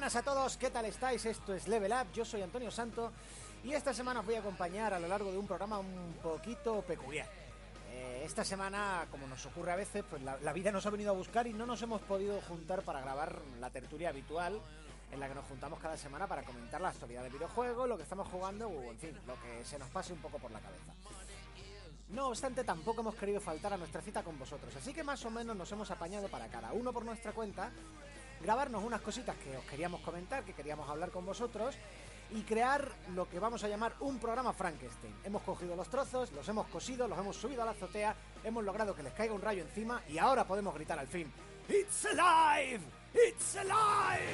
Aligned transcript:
Buenas 0.00 0.16
a 0.16 0.22
todos, 0.22 0.56
¿qué 0.56 0.70
tal 0.70 0.86
estáis? 0.86 1.26
Esto 1.26 1.52
es 1.52 1.68
Level 1.68 1.92
Up, 1.92 2.10
yo 2.14 2.24
soy 2.24 2.40
Antonio 2.40 2.70
Santo 2.70 3.12
y 3.62 3.74
esta 3.74 3.92
semana 3.92 4.20
os 4.20 4.26
voy 4.26 4.34
a 4.34 4.38
acompañar 4.38 4.94
a 4.94 4.98
lo 4.98 5.06
largo 5.06 5.30
de 5.30 5.36
un 5.36 5.46
programa 5.46 5.78
un 5.78 6.16
poquito 6.22 6.80
peculiar. 6.80 7.28
Eh, 7.92 8.22
esta 8.24 8.42
semana, 8.42 9.06
como 9.10 9.26
nos 9.26 9.44
ocurre 9.44 9.72
a 9.72 9.76
veces, 9.76 10.02
pues 10.08 10.22
la, 10.22 10.38
la 10.38 10.54
vida 10.54 10.72
nos 10.72 10.86
ha 10.86 10.90
venido 10.90 11.10
a 11.10 11.14
buscar 11.14 11.46
y 11.46 11.52
no 11.52 11.66
nos 11.66 11.82
hemos 11.82 12.00
podido 12.00 12.40
juntar 12.40 12.80
para 12.80 13.02
grabar 13.02 13.42
la 13.60 13.68
tertulia 13.68 14.08
habitual 14.08 14.58
en 15.12 15.20
la 15.20 15.28
que 15.28 15.34
nos 15.34 15.44
juntamos 15.44 15.78
cada 15.78 15.98
semana 15.98 16.26
para 16.26 16.44
comentar 16.44 16.80
la 16.80 16.88
actualidad 16.88 17.22
del 17.22 17.32
videojuego, 17.32 17.86
lo 17.86 17.98
que 17.98 18.04
estamos 18.04 18.26
jugando 18.28 18.68
o, 18.68 18.90
en 18.92 18.98
fin, 18.98 19.14
lo 19.26 19.34
que 19.42 19.66
se 19.66 19.78
nos 19.78 19.90
pase 19.90 20.14
un 20.14 20.20
poco 20.20 20.38
por 20.38 20.50
la 20.50 20.60
cabeza. 20.60 20.94
No 22.08 22.28
obstante, 22.28 22.64
tampoco 22.64 23.02
hemos 23.02 23.16
querido 23.16 23.38
faltar 23.38 23.74
a 23.74 23.76
nuestra 23.76 24.00
cita 24.00 24.22
con 24.22 24.38
vosotros, 24.38 24.74
así 24.74 24.94
que 24.94 25.04
más 25.04 25.22
o 25.26 25.30
menos 25.30 25.54
nos 25.54 25.70
hemos 25.70 25.90
apañado 25.90 26.26
para 26.28 26.48
cada 26.48 26.72
uno 26.72 26.90
por 26.90 27.04
nuestra 27.04 27.32
cuenta 27.32 27.70
grabarnos 28.40 28.82
unas 28.82 29.00
cositas 29.00 29.36
que 29.36 29.56
os 29.56 29.64
queríamos 29.64 30.00
comentar, 30.00 30.44
que 30.44 30.52
queríamos 30.52 30.88
hablar 30.88 31.10
con 31.10 31.24
vosotros 31.26 31.76
y 32.32 32.42
crear 32.42 32.88
lo 33.14 33.28
que 33.28 33.38
vamos 33.38 33.64
a 33.64 33.68
llamar 33.68 33.94
un 34.00 34.18
programa 34.18 34.52
Frankenstein. 34.52 35.14
Hemos 35.24 35.42
cogido 35.42 35.74
los 35.76 35.88
trozos, 35.88 36.32
los 36.32 36.48
hemos 36.48 36.66
cosido, 36.68 37.08
los 37.08 37.18
hemos 37.18 37.36
subido 37.36 37.62
a 37.62 37.64
la 37.64 37.72
azotea, 37.72 38.14
hemos 38.44 38.64
logrado 38.64 38.94
que 38.94 39.02
les 39.02 39.12
caiga 39.12 39.34
un 39.34 39.42
rayo 39.42 39.62
encima 39.62 40.02
y 40.08 40.18
ahora 40.18 40.44
podemos 40.44 40.74
gritar 40.74 40.98
al 40.98 41.08
fin 41.08 41.30
¡It's 41.68 42.04
alive! 42.04 42.80
¡It's 43.14 43.54
alive! 43.56 44.26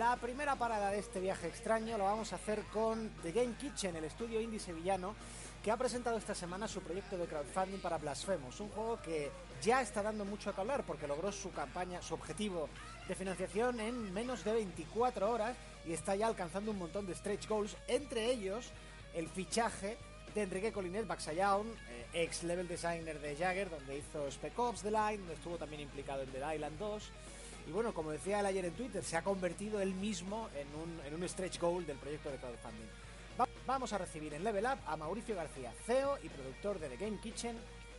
La 0.00 0.16
primera 0.16 0.56
parada 0.56 0.90
de 0.90 0.98
este 0.98 1.20
viaje 1.20 1.46
extraño 1.46 1.98
lo 1.98 2.04
vamos 2.04 2.32
a 2.32 2.36
hacer 2.36 2.62
con 2.72 3.10
The 3.22 3.32
Game 3.32 3.54
Kitchen, 3.60 3.94
el 3.96 4.04
estudio 4.04 4.40
indie 4.40 4.58
sevillano, 4.58 5.14
que 5.62 5.70
ha 5.70 5.76
presentado 5.76 6.16
esta 6.16 6.34
semana 6.34 6.66
su 6.66 6.80
proyecto 6.80 7.18
de 7.18 7.26
crowdfunding 7.26 7.80
para 7.80 7.98
Blasphemous, 7.98 8.60
un 8.60 8.70
juego 8.70 8.98
que 9.02 9.30
ya 9.60 9.82
está 9.82 10.02
dando 10.02 10.24
mucho 10.24 10.54
que 10.54 10.60
hablar 10.62 10.84
porque 10.86 11.06
logró 11.06 11.30
su 11.30 11.52
campaña, 11.52 12.00
su 12.00 12.14
objetivo 12.14 12.70
de 13.08 13.14
financiación 13.14 13.78
en 13.78 14.10
menos 14.14 14.42
de 14.42 14.54
24 14.54 15.30
horas 15.30 15.54
y 15.84 15.92
está 15.92 16.16
ya 16.16 16.28
alcanzando 16.28 16.70
un 16.70 16.78
montón 16.78 17.06
de 17.06 17.14
stretch 17.14 17.46
goals, 17.46 17.76
entre 17.86 18.24
ellos 18.24 18.70
el 19.12 19.28
fichaje 19.28 19.98
de 20.34 20.40
Enrique 20.44 20.72
Colinet 20.72 21.06
Baxayaun, 21.06 21.68
eh, 21.90 22.06
ex 22.24 22.42
level 22.44 22.68
designer 22.68 23.20
de 23.20 23.36
Jagger, 23.36 23.68
donde 23.68 23.98
hizo 23.98 24.30
Spec 24.30 24.58
Ops 24.58 24.80
The 24.80 24.92
Line, 24.92 25.18
donde 25.18 25.34
estuvo 25.34 25.58
también 25.58 25.82
implicado 25.82 26.22
en 26.22 26.30
The 26.30 26.54
Island 26.54 26.78
2. 26.78 27.10
Y 27.66 27.72
bueno, 27.72 27.94
como 27.94 28.10
decía 28.10 28.40
él 28.40 28.46
ayer 28.46 28.64
en 28.64 28.72
Twitter, 28.74 29.02
se 29.04 29.16
ha 29.16 29.22
convertido 29.22 29.80
él 29.80 29.94
mismo 29.94 30.48
en 30.56 30.66
un, 30.80 31.00
en 31.06 31.14
un 31.14 31.28
stretch 31.28 31.58
goal 31.60 31.86
del 31.86 31.98
proyecto 31.98 32.30
de 32.30 32.36
crowdfunding. 32.38 32.88
Va- 33.40 33.48
vamos 33.66 33.92
a 33.92 33.98
recibir 33.98 34.34
en 34.34 34.42
Level 34.44 34.64
Up 34.64 34.78
a 34.86 34.96
Mauricio 34.96 35.36
García, 35.36 35.72
CEO 35.86 36.18
y 36.22 36.28
productor 36.28 36.78
de 36.80 36.88
The 36.88 36.96
Game 36.96 37.20
Kitchen, 37.20 37.56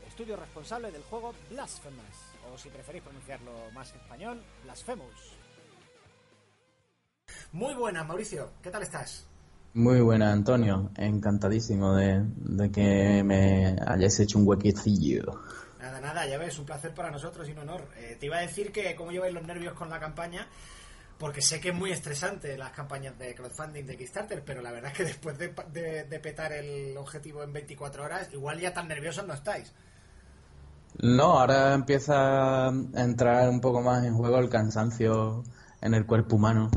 estudio 0.07 0.35
responsable 0.35 0.91
del 0.91 1.03
juego 1.03 1.33
Blasphemous, 1.49 2.17
o 2.53 2.57
si 2.57 2.69
preferís 2.69 3.01
pronunciarlo 3.01 3.51
más 3.73 3.93
español, 3.93 4.41
Blasphemous. 4.63 5.37
Muy 7.53 7.73
buenas, 7.73 8.05
Mauricio, 8.07 8.49
¿qué 8.61 8.71
tal 8.71 8.83
estás? 8.83 9.25
Muy 9.73 10.01
buena, 10.01 10.33
Antonio. 10.33 10.89
Encantadísimo 10.97 11.93
de, 11.95 12.23
de 12.25 12.71
que 12.71 13.23
me 13.23 13.77
hayáis 13.87 14.19
hecho 14.19 14.37
un 14.37 14.45
huequecillo. 14.47 15.41
Nada, 16.01 16.25
ya 16.27 16.37
ves, 16.37 16.57
un 16.59 16.65
placer 16.65 16.93
para 16.93 17.11
nosotros 17.11 17.47
y 17.47 17.51
un 17.51 17.59
honor. 17.59 17.87
Eh, 17.97 18.17
te 18.19 18.25
iba 18.25 18.37
a 18.37 18.41
decir 18.41 18.71
que 18.71 18.95
cómo 18.95 19.11
lleváis 19.11 19.33
los 19.33 19.43
nervios 19.43 19.73
con 19.73 19.89
la 19.89 19.99
campaña, 19.99 20.47
porque 21.17 21.41
sé 21.41 21.59
que 21.61 21.69
es 21.69 21.75
muy 21.75 21.91
estresante 21.91 22.57
las 22.57 22.71
campañas 22.71 23.17
de 23.19 23.35
crowdfunding 23.35 23.85
de 23.85 23.95
Kickstarter, 23.97 24.43
pero 24.43 24.61
la 24.61 24.71
verdad 24.71 24.91
es 24.91 24.97
que 24.97 25.03
después 25.05 25.37
de, 25.37 25.53
de- 25.71 26.03
de 26.05 26.19
petar 26.19 26.51
el 26.51 26.97
objetivo 26.97 27.43
en 27.43 27.53
24 27.53 28.03
horas, 28.03 28.29
igual 28.33 28.59
ya 28.59 28.73
tan 28.73 28.87
nerviosos 28.87 29.25
no 29.27 29.33
estáis. 29.33 29.71
No, 31.01 31.39
ahora 31.39 31.73
empieza 31.73 32.67
a 32.67 32.73
entrar 32.95 33.47
un 33.49 33.61
poco 33.61 33.81
más 33.81 34.03
en 34.03 34.13
juego 34.15 34.39
el 34.39 34.49
cansancio 34.49 35.43
en 35.81 35.93
el 35.93 36.05
cuerpo 36.05 36.35
humano 36.35 36.69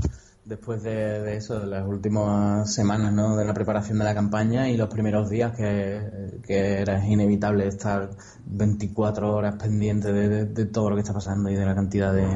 después 0.44 0.82
de, 0.82 1.36
eso, 1.36 1.58
de 1.60 1.66
las 1.66 1.86
últimas 1.86 2.72
semanas 2.72 3.12
¿no? 3.12 3.36
de 3.36 3.44
la 3.44 3.54
preparación 3.54 3.98
de 3.98 4.04
la 4.04 4.14
campaña 4.14 4.68
y 4.68 4.76
los 4.76 4.88
primeros 4.88 5.30
días 5.30 5.52
que, 5.56 6.40
que 6.46 6.80
era 6.80 7.04
inevitable 7.06 7.66
estar 7.66 8.10
24 8.46 9.34
horas 9.34 9.56
pendiente 9.56 10.12
de, 10.12 10.44
de- 10.46 10.66
todo 10.66 10.90
lo 10.90 10.96
que 10.96 11.00
está 11.02 11.14
pasando 11.14 11.50
y 11.50 11.54
de 11.54 11.64
la 11.64 11.74
cantidad 11.74 12.12
de, 12.12 12.26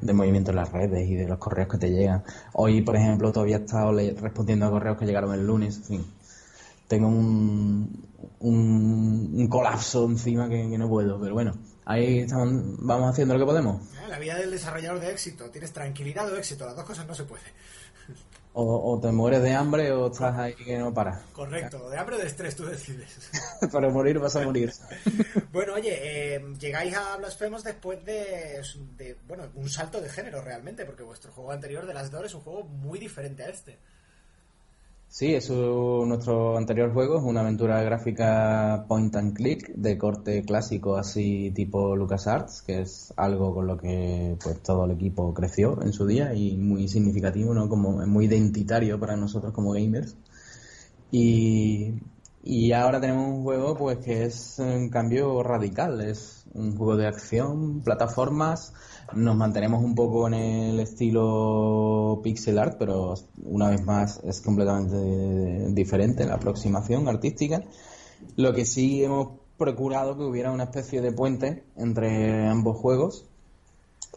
de 0.00 0.12
movimiento 0.12 0.50
en 0.50 0.56
las 0.56 0.72
redes 0.72 1.08
y 1.08 1.14
de 1.14 1.28
los 1.28 1.38
correos 1.38 1.68
que 1.68 1.78
te 1.78 1.90
llegan. 1.90 2.22
Hoy, 2.54 2.80
por 2.82 2.96
ejemplo, 2.96 3.32
todavía 3.32 3.56
he 3.58 3.60
estado 3.60 3.92
respondiendo 3.92 4.66
a 4.66 4.70
correos 4.70 4.96
que 4.98 5.06
llegaron 5.06 5.34
el 5.34 5.46
lunes, 5.46 5.76
en 5.78 5.84
fin. 5.84 6.04
Tengo 6.88 7.08
un, 7.08 8.06
un, 8.40 9.30
un 9.34 9.48
colapso 9.48 10.04
encima 10.06 10.48
que 10.48 10.66
no 10.78 10.88
puedo, 10.88 11.20
pero 11.20 11.34
bueno, 11.34 11.52
ahí 11.84 12.20
estamos, 12.20 12.52
vamos 12.78 13.10
haciendo 13.12 13.34
lo 13.34 13.40
que 13.40 13.46
podemos. 13.46 13.82
Eh, 13.98 14.08
La 14.08 14.18
vida 14.18 14.36
del 14.36 14.50
desarrollador 14.50 15.00
de 15.00 15.10
éxito, 15.10 15.50
tienes 15.50 15.72
tranquilidad 15.72 16.30
o 16.32 16.36
éxito, 16.36 16.66
las 16.66 16.76
dos 16.76 16.84
cosas 16.84 17.06
no 17.06 17.14
se 17.14 17.24
puede. 17.24 17.42
O, 18.54 18.92
o 18.92 19.00
te 19.00 19.10
mueres 19.10 19.40
de 19.42 19.54
hambre 19.54 19.90
o 19.92 20.08
estás 20.12 20.36
ahí 20.38 20.52
que 20.54 20.76
no 20.76 20.92
paras. 20.92 21.22
Correcto, 21.32 21.88
de 21.88 21.96
hambre 21.96 22.16
o 22.16 22.18
de 22.18 22.26
estrés 22.26 22.54
tú 22.54 22.66
decides. 22.66 23.30
Para 23.72 23.88
morir 23.88 24.18
vas 24.18 24.36
a 24.36 24.42
morir. 24.42 24.70
bueno, 25.52 25.72
oye, 25.72 26.34
eh, 26.34 26.44
llegáis 26.60 26.94
a 26.94 27.16
Blasphemous 27.16 27.64
después 27.64 28.04
de, 28.04 28.60
de, 28.98 29.16
bueno, 29.26 29.44
un 29.54 29.70
salto 29.70 30.02
de 30.02 30.10
género 30.10 30.42
realmente, 30.42 30.84
porque 30.84 31.02
vuestro 31.02 31.32
juego 31.32 31.50
anterior 31.50 31.86
de 31.86 31.94
las 31.94 32.10
Door 32.10 32.26
es 32.26 32.34
un 32.34 32.42
juego 32.42 32.64
muy 32.64 32.98
diferente 32.98 33.42
a 33.42 33.48
este. 33.48 33.78
Sí, 35.12 35.34
es 35.34 35.50
nuestro 35.50 36.56
anterior 36.56 36.90
juego, 36.90 37.18
es 37.18 37.22
una 37.22 37.40
aventura 37.40 37.82
gráfica 37.82 38.86
point 38.88 39.14
and 39.14 39.34
click 39.36 39.68
de 39.74 39.98
corte 39.98 40.42
clásico 40.42 40.96
así 40.96 41.50
tipo 41.54 41.94
LucasArts, 41.94 42.62
que 42.62 42.80
es 42.80 43.12
algo 43.18 43.52
con 43.54 43.66
lo 43.66 43.76
que 43.76 44.38
pues 44.42 44.62
todo 44.62 44.86
el 44.86 44.92
equipo 44.92 45.34
creció 45.34 45.82
en 45.82 45.92
su 45.92 46.06
día 46.06 46.32
y 46.32 46.56
muy 46.56 46.88
significativo, 46.88 47.52
¿no? 47.52 47.68
Como 47.68 48.06
muy 48.06 48.24
identitario 48.24 48.98
para 48.98 49.14
nosotros 49.14 49.52
como 49.52 49.72
gamers. 49.72 50.16
Y, 51.10 51.92
y 52.42 52.72
ahora 52.72 52.98
tenemos 52.98 53.28
un 53.28 53.42
juego 53.42 53.76
pues 53.76 53.98
que 53.98 54.24
es 54.24 54.58
un 54.60 54.88
cambio 54.88 55.42
radical, 55.42 56.00
es 56.00 56.46
un 56.54 56.74
juego 56.74 56.96
de 56.96 57.06
acción, 57.06 57.82
plataformas, 57.82 58.72
nos 59.14 59.36
mantenemos 59.36 59.82
un 59.82 59.94
poco 59.94 60.26
en 60.28 60.34
el 60.34 60.80
estilo 60.80 62.20
pixel 62.22 62.58
art, 62.58 62.76
pero 62.78 63.14
una 63.44 63.70
vez 63.70 63.84
más 63.84 64.20
es 64.24 64.40
completamente 64.40 65.72
diferente 65.72 66.26
la 66.26 66.34
aproximación 66.34 67.08
artística. 67.08 67.62
Lo 68.36 68.52
que 68.54 68.64
sí 68.64 69.04
hemos 69.04 69.40
procurado 69.58 70.16
que 70.16 70.24
hubiera 70.24 70.50
una 70.50 70.64
especie 70.64 71.00
de 71.00 71.12
puente 71.12 71.64
entre 71.76 72.48
ambos 72.48 72.76
juegos 72.78 73.26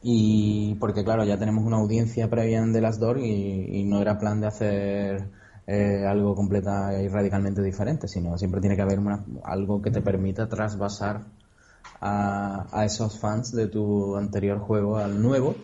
y 0.02 0.76
porque 0.76 1.04
claro 1.04 1.24
ya 1.24 1.38
tenemos 1.38 1.64
una 1.66 1.78
audiencia 1.78 2.30
previa 2.30 2.60
en 2.60 2.74
The 2.74 2.82
Last 2.82 3.00
Door 3.00 3.20
y, 3.20 3.80
y 3.80 3.84
no 3.86 4.02
era 4.02 4.20
plan 4.20 4.42
de 4.42 4.48
hacer 4.48 5.30
eh, 5.68 6.06
algo 6.08 6.36
completa 6.36 7.02
y 7.02 7.08
radicalmente 7.08 7.62
diferente 7.64 8.08
sino 8.08 8.38
siempre 8.38 8.62
tiene 8.62 8.76
que 8.76 8.82
haber 8.84 9.00
una- 9.00 9.26
algo 9.44 9.82
que 9.82 9.90
te 9.92 10.02
permita 10.02 10.48
trasvasar 10.48 11.26
a, 12.08 12.86
esos 12.86 13.20
fans 13.20 13.52
de 13.52 13.68
tu 13.68 14.16
anterior 14.16 14.60
juego 14.60 14.98
al 14.98 15.22
nuevo 15.22 15.56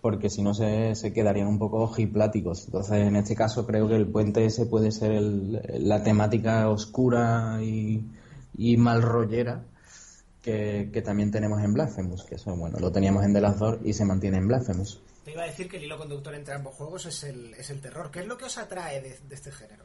porque 0.00 0.30
si 0.30 0.42
no 0.42 0.52
se, 0.52 0.96
se 0.96 1.12
quedarían 1.12 1.46
un 1.46 1.58
poco 1.60 1.80
ojipláticos. 1.82 2.64
Entonces, 2.64 3.06
en 3.06 3.14
este 3.14 3.36
caso, 3.36 3.64
creo 3.66 3.86
que 3.88 3.94
el 3.94 4.08
puente 4.08 4.44
ese 4.44 4.66
puede 4.66 4.90
ser 4.90 5.12
el- 5.12 5.62
la 5.78 6.02
temática 6.02 6.68
oscura 6.68 7.58
y, 7.62 8.04
mal 8.78 9.00
rollera 9.02 9.62
que, 10.42 10.90
que 10.92 11.02
también 11.02 11.30
tenemos 11.30 11.62
en 11.62 11.72
Blasphemous, 11.72 12.24
que 12.24 12.34
eso, 12.34 12.56
bueno, 12.56 12.80
lo 12.80 12.90
teníamos 12.90 13.24
en 13.24 13.32
The 13.32 13.40
Last 13.40 13.62
y 13.84 13.92
se 13.92 14.04
mantiene 14.04 14.38
en 14.38 14.48
Blasphemous. 14.48 15.00
Te 15.24 15.32
iba 15.32 15.42
a 15.42 15.46
decir 15.46 15.68
que 15.68 15.76
el 15.76 15.84
hilo 15.84 15.98
conductor 15.98 16.34
entre 16.34 16.54
ambos 16.54 16.74
juegos 16.74 17.06
es 17.06 17.22
el, 17.22 17.54
es 17.54 17.70
el 17.70 17.80
terror. 17.80 18.10
¿Qué 18.10 18.20
es 18.20 18.26
lo 18.26 18.36
que 18.36 18.46
os 18.46 18.58
atrae 18.58 19.00
de 19.00 19.34
este 19.34 19.52
género? 19.52 19.84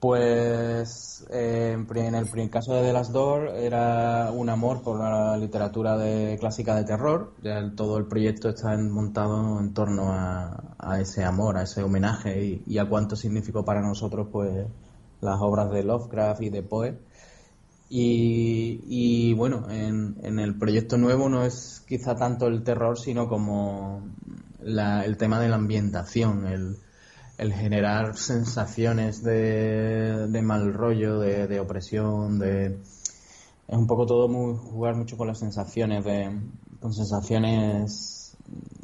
Pues 0.00 1.26
eh, 1.30 1.72
en 1.72 2.14
el 2.14 2.26
primer 2.26 2.50
caso 2.50 2.72
de 2.72 2.82
The 2.82 2.92
Last 2.92 3.10
Door 3.10 3.48
era 3.48 4.30
un 4.30 4.48
amor 4.48 4.82
por 4.82 5.00
la 5.00 5.36
literatura 5.36 5.98
de, 5.98 6.36
clásica 6.38 6.76
de 6.76 6.84
terror. 6.84 7.34
Ya 7.42 7.72
todo 7.74 7.98
el 7.98 8.06
proyecto 8.06 8.48
está 8.48 8.76
montado 8.78 9.58
en 9.58 9.74
torno 9.74 10.12
a, 10.12 11.00
ese 11.00 11.24
amor, 11.24 11.56
a 11.58 11.62
ese 11.64 11.82
homenaje 11.82 12.62
y, 12.64 12.78
a 12.78 12.88
cuánto 12.88 13.16
significó 13.16 13.64
para 13.64 13.82
nosotros 13.82 14.28
pues 14.30 14.66
las 15.20 15.40
obras 15.40 15.72
de 15.72 15.82
Lovecraft 15.82 16.42
y 16.42 16.50
de 16.50 16.62
Poe. 16.62 16.98
Y, 17.90 18.80
y 18.86 19.34
bueno, 19.34 19.68
en, 19.68 20.16
en, 20.22 20.38
el 20.38 20.56
proyecto 20.56 20.96
nuevo 20.96 21.28
no 21.28 21.42
es 21.42 21.82
quizá 21.88 22.14
tanto 22.14 22.46
el 22.46 22.62
terror, 22.62 22.98
sino 22.98 23.28
como 23.28 24.02
la, 24.60 25.04
el 25.04 25.16
tema 25.16 25.40
de 25.40 25.48
la 25.48 25.56
ambientación, 25.56 26.46
el, 26.46 26.76
el 27.38 27.54
generar 27.54 28.16
sensaciones 28.16 29.22
de, 29.22 30.26
de 30.26 30.42
mal 30.42 30.74
rollo, 30.74 31.20
de, 31.20 31.46
de, 31.46 31.60
opresión, 31.60 32.38
de 32.40 32.78
es 33.68 33.76
un 33.76 33.86
poco 33.86 34.06
todo 34.06 34.28
muy, 34.28 34.56
jugar 34.56 34.96
mucho 34.96 35.16
con 35.16 35.28
las 35.28 35.38
sensaciones 35.38 36.04
de 36.04 36.36
con 36.80 36.92
sensaciones 36.92 38.36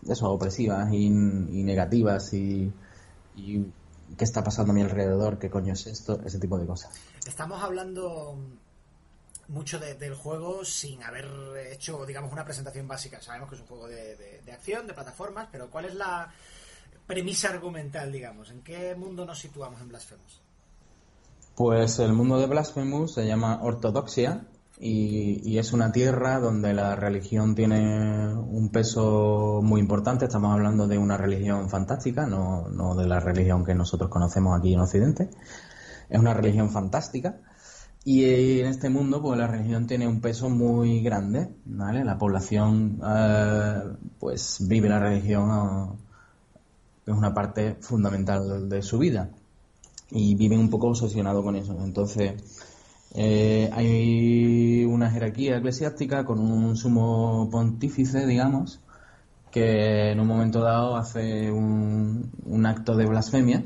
eso 0.09 0.31
opresivas 0.31 0.93
y, 0.93 1.11
negativas 1.11 2.33
y, 2.35 2.73
y, 3.37 3.67
qué 4.17 4.25
está 4.25 4.45
pasando 4.45 4.73
a 4.73 4.75
mi 4.75 4.83
alrededor, 4.83 5.39
qué 5.39 5.51
coño 5.51 5.73
es 5.73 5.87
esto, 5.87 6.21
ese 6.25 6.39
tipo 6.39 6.59
de 6.59 6.67
cosas. 6.67 6.93
Estamos 7.27 7.61
hablando 7.63 8.37
mucho 9.49 9.81
de, 9.81 9.95
del 9.95 10.15
juego 10.15 10.65
sin 10.65 11.03
haber 11.03 11.27
hecho 11.73 12.07
digamos 12.07 12.33
una 12.33 12.45
presentación 12.45 12.87
básica. 12.87 13.21
Sabemos 13.21 13.49
que 13.49 13.57
es 13.57 13.63
un 13.63 13.67
juego 13.67 13.89
de 13.89 14.53
acción, 14.53 14.87
de 14.87 14.95
plataformas, 14.95 15.49
pero 15.51 15.71
¿cuál 15.71 15.87
es 15.87 15.95
la 15.95 16.33
premisa 17.07 17.49
argumental, 17.51 18.13
digamos? 18.13 18.51
¿En 18.51 18.63
qué 18.63 18.95
mundo 18.95 19.25
nos 19.25 19.39
situamos 19.39 19.81
en 19.81 19.89
Blasphemous? 19.89 20.41
Pues 21.55 21.99
el 21.99 22.13
mundo 22.13 22.39
de 22.39 22.47
Blasphemous 22.47 23.15
se 23.15 23.27
llama 23.27 23.61
Ortodoxia 23.63 24.47
y, 24.79 25.41
y, 25.49 25.59
es 25.59 25.73
una 25.73 25.93
tierra 25.93 26.41
donde 26.41 26.75
la 26.75 26.97
religión 26.97 27.55
tiene 27.55 28.35
un 28.35 28.71
peso 28.71 29.61
muy 29.63 29.81
importante. 29.81 30.25
Estamos 30.25 30.53
hablando 30.53 30.89
de 30.89 30.99
una 30.99 31.17
religión 31.17 31.71
fantástica, 31.71 32.27
no, 32.27 32.69
no 32.69 32.97
de 32.97 33.07
la 33.07 33.21
religión 33.21 33.65
que 33.65 33.75
nosotros 33.75 34.11
conocemos 34.11 34.59
aquí 34.59 34.75
en 34.75 34.81
Occidente. 34.81 35.31
Es 36.09 36.19
una 36.19 36.35
religión 36.35 36.71
fantástica. 36.71 37.41
Y 38.05 38.61
en 38.61 38.67
este 38.67 38.91
mundo, 38.91 39.23
pues 39.23 39.39
la 39.39 39.47
religión 39.47 39.87
tiene 39.87 40.07
un 40.07 40.21
peso 40.21 40.51
muy 40.51 41.01
grande, 41.03 41.55
¿vale? 41.65 42.05
La 42.05 42.19
población, 42.19 43.01
eh, 43.03 43.81
pues 44.19 44.59
vive 44.69 44.91
la 44.91 44.99
religión 44.99 46.04
es 47.07 47.15
una 47.15 47.35
parte 47.35 47.77
fundamental 47.81 48.69
de 48.69 48.83
su 48.83 48.99
vida 48.99 49.31
y 50.11 50.35
viven 50.35 50.61
un 50.61 50.71
poco 50.71 50.89
obsesionados 50.89 51.45
con 51.45 51.57
eso. 51.57 51.77
Entonces, 51.83 52.35
eh, 53.15 53.71
hay 53.73 54.85
una 54.85 55.11
jerarquía 55.11 55.59
eclesiástica 55.59 56.25
con 56.25 56.39
un 56.41 56.77
sumo 56.77 57.49
pontífice, 57.51 58.27
digamos, 58.27 58.81
que 59.51 60.11
en 60.11 60.21
un 60.21 60.27
momento 60.27 60.61
dado 60.61 60.97
hace 60.97 61.51
un, 61.53 62.31
un 62.45 62.67
acto 62.67 62.97
de 62.97 63.07
blasfemia 63.07 63.65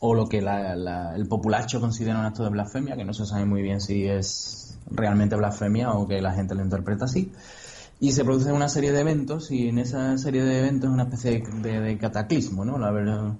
o 0.00 0.14
lo 0.14 0.26
que 0.28 0.42
la, 0.42 0.74
la, 0.74 1.14
el 1.14 1.26
populacho 1.28 1.80
considera 1.80 2.18
un 2.18 2.26
acto 2.26 2.42
de 2.42 2.50
blasfemia, 2.50 2.96
que 2.96 3.04
no 3.04 3.14
se 3.14 3.24
sabe 3.24 3.46
muy 3.46 3.62
bien 3.62 3.80
si 3.80 4.06
es 4.06 4.78
realmente 4.90 5.36
blasfemia 5.36 5.92
o 5.92 6.06
que 6.06 6.20
la 6.20 6.32
gente 6.32 6.54
lo 6.54 6.62
interpreta 6.62 7.04
así. 7.04 7.32
Y 8.02 8.10
se 8.10 8.24
producen 8.24 8.52
una 8.52 8.68
serie 8.68 8.90
de 8.90 8.98
eventos 8.98 9.52
y 9.52 9.68
en 9.68 9.78
esa 9.78 10.18
serie 10.18 10.42
de 10.42 10.58
eventos 10.58 10.90
es 10.90 10.92
una 10.92 11.04
especie 11.04 11.40
de, 11.40 11.98
cataclismo, 11.98 12.64
¿no? 12.64 12.76
La 12.76 12.90
verdad, 12.90 13.36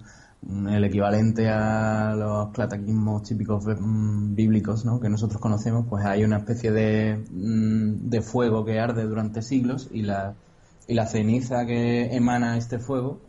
el 0.48 0.84
equivalente 0.84 1.48
a 1.48 2.14
los 2.14 2.52
cataclismos 2.52 3.24
típicos 3.24 3.64
mm, 3.66 4.36
bíblicos 4.36 4.84
¿no? 4.84 5.00
que 5.00 5.08
nosotros 5.08 5.40
conocemos, 5.40 5.86
pues 5.90 6.04
hay 6.04 6.22
una 6.22 6.36
especie 6.36 6.70
de, 6.70 7.24
mm, 7.28 8.08
de 8.08 8.22
fuego 8.22 8.64
que 8.64 8.78
arde 8.78 9.02
durante 9.02 9.42
siglos 9.42 9.88
y 9.92 10.02
la, 10.02 10.36
y 10.86 10.94
la 10.94 11.08
ceniza 11.08 11.66
que 11.66 12.14
emana 12.14 12.56
este 12.56 12.78
fuego 12.78 13.20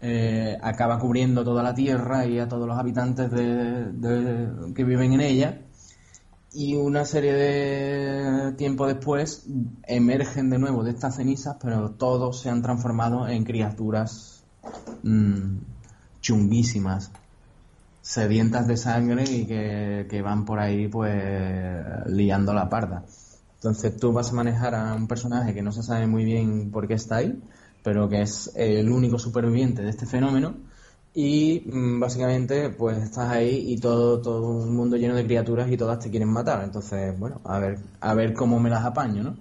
eh, 0.00 0.56
acaba 0.62 0.98
cubriendo 0.98 1.44
toda 1.44 1.62
la 1.62 1.74
tierra 1.74 2.24
y 2.24 2.38
a 2.38 2.48
todos 2.48 2.66
los 2.66 2.78
habitantes 2.78 3.30
de, 3.30 4.72
que 4.74 4.84
viven 4.84 5.12
en 5.12 5.20
ella 5.20 5.65
y 6.56 6.74
una 6.74 7.04
serie 7.04 7.34
de 7.34 8.52
tiempo 8.52 8.86
después 8.86 9.44
emergen 9.86 10.48
de 10.48 10.58
nuevo 10.58 10.82
de 10.84 10.92
estas 10.92 11.16
cenizas, 11.16 11.58
pero 11.60 11.90
todos 11.90 12.40
se 12.40 12.48
han 12.48 12.62
transformado 12.62 13.28
en 13.28 13.44
criaturas 13.44 14.42
mmm, 15.02 15.58
chunguísimas, 16.22 17.12
sedientas 18.00 18.66
de 18.66 18.78
sangre 18.78 19.24
y 19.24 19.44
que, 19.46 20.06
que, 20.08 20.22
van 20.22 20.46
por 20.46 20.58
ahí 20.58 20.88
pues 20.88 21.14
liando 22.06 22.54
la 22.54 22.70
parda. 22.70 23.04
Entonces 23.56 23.94
tú 23.98 24.14
vas 24.14 24.30
a 24.30 24.34
manejar 24.34 24.74
a 24.74 24.94
un 24.94 25.06
personaje 25.08 25.52
que 25.52 25.60
no 25.60 25.72
se 25.72 25.82
sabe 25.82 26.06
muy 26.06 26.24
bien 26.24 26.70
por 26.70 26.88
qué 26.88 26.94
está 26.94 27.16
ahí, 27.16 27.38
pero 27.82 28.08
que 28.08 28.22
es 28.22 28.50
el 28.56 28.90
único 28.90 29.18
superviviente 29.18 29.82
de 29.82 29.90
este 29.90 30.06
fenómeno 30.06 30.54
y 31.18 31.62
mmm, 31.64 31.98
básicamente 31.98 32.68
pues 32.68 32.98
estás 32.98 33.30
ahí 33.30 33.72
y 33.72 33.80
todo 33.80 34.20
todo 34.20 34.50
un 34.50 34.76
mundo 34.76 34.98
lleno 34.98 35.14
de 35.14 35.24
criaturas 35.24 35.66
y 35.70 35.76
todas 35.78 35.98
te 35.98 36.10
quieren 36.10 36.28
matar. 36.28 36.62
Entonces 36.62 37.18
bueno 37.18 37.40
a 37.44 37.58
ver 37.58 37.78
a 38.00 38.12
ver 38.12 38.34
cómo 38.34 38.60
me 38.60 38.68
las 38.68 38.84
apaño 38.84 39.22
no 39.22 39.36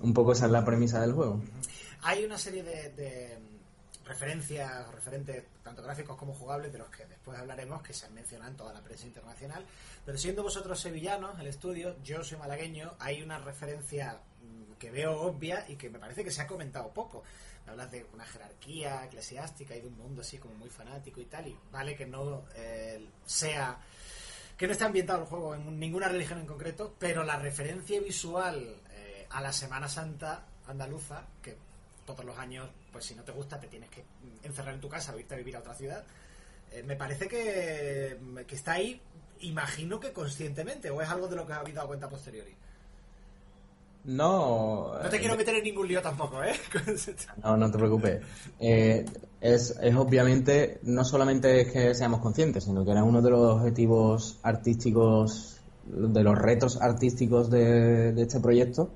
un 0.00 0.12
poco 0.12 0.32
esa 0.32 0.44
es 0.44 0.52
la 0.52 0.62
premisa 0.62 1.00
del 1.00 1.14
juego. 1.14 1.40
Hay 2.02 2.22
una 2.22 2.36
serie 2.36 2.62
de, 2.62 2.90
de 2.90 3.38
referencias 4.04 4.92
referentes 4.92 5.42
tanto 5.62 5.82
gráficos 5.82 6.18
como 6.18 6.34
jugables 6.34 6.70
de 6.70 6.80
los 6.80 6.90
que 6.90 7.06
después 7.06 7.38
hablaremos 7.38 7.82
que 7.82 7.94
se 7.94 8.04
han 8.04 8.12
mencionado 8.12 8.50
en 8.50 8.56
toda 8.58 8.74
la 8.74 8.82
prensa 8.82 9.06
internacional. 9.06 9.64
Pero 10.04 10.18
siendo 10.18 10.42
vosotros 10.42 10.78
sevillanos 10.78 11.40
el 11.40 11.46
estudio 11.46 11.96
yo 12.04 12.22
soy 12.22 12.36
malagueño 12.36 12.92
hay 12.98 13.22
una 13.22 13.38
referencia 13.38 14.20
que 14.78 14.90
veo 14.90 15.18
obvia 15.18 15.64
y 15.66 15.76
que 15.76 15.88
me 15.88 15.98
parece 15.98 16.22
que 16.22 16.30
se 16.30 16.42
ha 16.42 16.46
comentado 16.46 16.92
poco 16.92 17.22
hablas 17.70 17.90
de 17.90 18.06
una 18.12 18.24
jerarquía 18.24 19.04
eclesiástica 19.04 19.74
y 19.74 19.80
de 19.80 19.88
un 19.88 19.96
mundo 19.96 20.22
así 20.22 20.38
como 20.38 20.54
muy 20.54 20.68
fanático 20.68 21.20
y 21.20 21.26
tal, 21.26 21.48
y 21.48 21.56
vale 21.70 21.96
que 21.96 22.06
no 22.06 22.44
eh, 22.54 23.06
sea 23.24 23.78
que 24.56 24.66
no 24.66 24.72
esté 24.72 24.84
ambientado 24.84 25.20
el 25.20 25.26
juego 25.26 25.54
en 25.54 25.78
ninguna 25.78 26.08
religión 26.08 26.38
en 26.38 26.46
concreto, 26.46 26.94
pero 26.98 27.24
la 27.24 27.36
referencia 27.36 28.00
visual 28.00 28.80
eh, 28.90 29.26
a 29.30 29.40
la 29.42 29.52
Semana 29.52 29.88
Santa 29.88 30.46
andaluza, 30.66 31.26
que 31.42 31.56
todos 32.06 32.24
los 32.24 32.38
años, 32.38 32.68
pues 32.90 33.04
si 33.04 33.14
no 33.14 33.22
te 33.22 33.32
gusta, 33.32 33.60
te 33.60 33.66
tienes 33.66 33.90
que 33.90 34.04
encerrar 34.42 34.74
en 34.74 34.80
tu 34.80 34.88
casa 34.88 35.14
o 35.14 35.18
irte 35.18 35.34
a 35.34 35.38
vivir 35.38 35.56
a 35.56 35.58
otra 35.60 35.74
ciudad, 35.74 36.04
eh, 36.72 36.82
me 36.82 36.96
parece 36.96 37.28
que, 37.28 38.18
que 38.46 38.54
está 38.54 38.72
ahí, 38.74 39.00
imagino 39.40 40.00
que 40.00 40.12
conscientemente, 40.12 40.90
o 40.90 41.02
es 41.02 41.08
algo 41.08 41.28
de 41.28 41.36
lo 41.36 41.46
que 41.46 41.52
ha 41.52 41.60
habido 41.60 41.82
a 41.82 41.86
cuenta 41.86 42.08
posteriori. 42.08 42.56
No. 44.06 44.92
No 45.02 45.08
te 45.10 45.18
quiero 45.18 45.36
meter 45.36 45.56
en 45.56 45.64
ningún 45.64 45.88
lío 45.88 46.00
tampoco, 46.00 46.42
¿eh? 46.42 46.54
no, 47.42 47.56
no 47.56 47.70
te 47.70 47.76
preocupes. 47.76 48.22
Eh, 48.60 49.04
es, 49.40 49.76
es, 49.82 49.96
obviamente, 49.96 50.78
no 50.84 51.04
solamente 51.04 51.60
es 51.60 51.72
que 51.72 51.94
seamos 51.94 52.20
conscientes, 52.20 52.64
sino 52.64 52.84
que 52.84 52.92
era 52.92 53.02
uno 53.02 53.20
de 53.20 53.30
los 53.30 53.56
objetivos 53.56 54.38
artísticos, 54.44 55.60
de 55.84 56.22
los 56.22 56.38
retos 56.38 56.80
artísticos 56.80 57.50
de, 57.50 58.12
de 58.12 58.22
este 58.22 58.38
proyecto. 58.38 58.90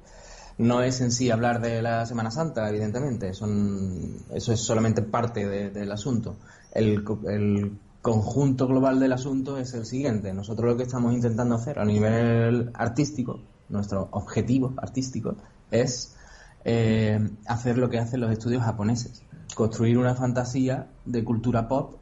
No 0.58 0.82
es 0.82 1.00
en 1.00 1.10
sí 1.10 1.30
hablar 1.30 1.60
de 1.60 1.82
la 1.82 2.06
Semana 2.06 2.30
Santa, 2.30 2.68
evidentemente. 2.68 3.34
Son, 3.34 4.16
eso 4.32 4.52
es 4.52 4.60
solamente 4.60 5.02
parte 5.02 5.48
de, 5.48 5.70
del 5.70 5.90
asunto. 5.90 6.36
El, 6.70 7.04
el 7.26 7.72
conjunto 8.00 8.68
global 8.68 9.00
del 9.00 9.12
asunto 9.12 9.58
es 9.58 9.74
el 9.74 9.86
siguiente. 9.86 10.32
Nosotros 10.32 10.70
lo 10.70 10.76
que 10.76 10.84
estamos 10.84 11.12
intentando 11.14 11.56
hacer 11.56 11.80
a 11.80 11.84
nivel 11.84 12.70
artístico 12.74 13.40
nuestro 13.70 14.08
objetivo 14.12 14.74
artístico 14.76 15.36
es 15.70 16.16
eh, 16.64 17.18
hacer 17.46 17.78
lo 17.78 17.88
que 17.88 17.98
hacen 17.98 18.20
los 18.20 18.30
estudios 18.30 18.62
japoneses, 18.62 19.22
construir 19.54 19.96
una 19.98 20.14
fantasía 20.14 20.88
de 21.04 21.24
cultura 21.24 21.68
pop 21.68 21.94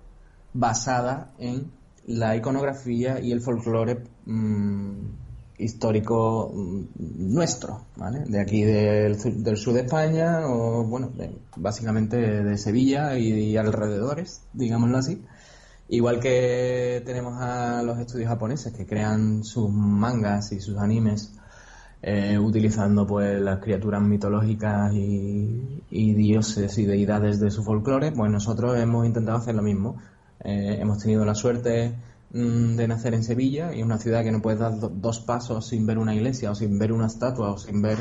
basada 0.52 1.32
en 1.38 1.70
la 2.06 2.34
iconografía 2.36 3.20
y 3.20 3.32
el 3.32 3.40
folclore 3.40 4.02
mmm, 4.26 4.92
histórico 5.58 6.50
mmm, 6.52 6.84
nuestro, 7.34 7.84
¿vale? 7.96 8.24
De 8.26 8.40
aquí 8.40 8.62
del, 8.62 9.16
del, 9.44 9.56
sur 9.56 9.74
de 9.74 9.82
España 9.82 10.46
o, 10.46 10.84
bueno, 10.84 11.12
básicamente 11.56 12.16
de 12.16 12.58
Sevilla 12.58 13.16
y, 13.18 13.28
y 13.28 13.56
alrededores, 13.56 14.42
digámoslo 14.52 14.98
así. 14.98 15.22
Igual 15.90 16.20
que 16.20 17.02
tenemos 17.06 17.40
a 17.40 17.82
los 17.82 17.98
estudios 17.98 18.28
japoneses 18.28 18.74
que 18.74 18.86
crean 18.86 19.42
sus 19.42 19.70
mangas 19.70 20.52
y 20.52 20.60
sus 20.60 20.76
animes 20.76 21.37
eh, 22.02 22.38
utilizando 22.38 23.06
pues 23.06 23.40
las 23.40 23.58
criaturas 23.60 24.00
mitológicas 24.02 24.92
y, 24.94 25.82
y, 25.90 26.14
dioses 26.14 26.76
y 26.78 26.84
deidades 26.86 27.40
de 27.40 27.50
su 27.50 27.62
folclore, 27.64 28.12
pues 28.12 28.30
nosotros 28.30 28.78
hemos 28.78 29.04
intentado 29.06 29.38
hacer 29.38 29.54
lo 29.54 29.62
mismo. 29.62 30.00
Eh, 30.44 30.78
hemos 30.80 30.98
tenido 30.98 31.24
la 31.24 31.34
suerte 31.34 31.94
mmm, 32.32 32.76
de 32.76 32.86
nacer 32.88 33.14
en 33.14 33.24
Sevilla 33.24 33.74
y 33.74 33.82
una 33.82 33.98
ciudad 33.98 34.22
que 34.22 34.30
no 34.30 34.40
puedes 34.40 34.60
dar 34.60 34.78
do 34.78 34.88
dos 34.88 35.18
pasos 35.20 35.66
sin 35.66 35.86
ver 35.86 35.98
una 35.98 36.14
iglesia 36.14 36.52
o 36.52 36.54
sin 36.54 36.78
ver 36.78 36.92
una 36.92 37.06
estatua 37.06 37.50
o 37.50 37.58
sin 37.58 37.82
ver 37.82 37.98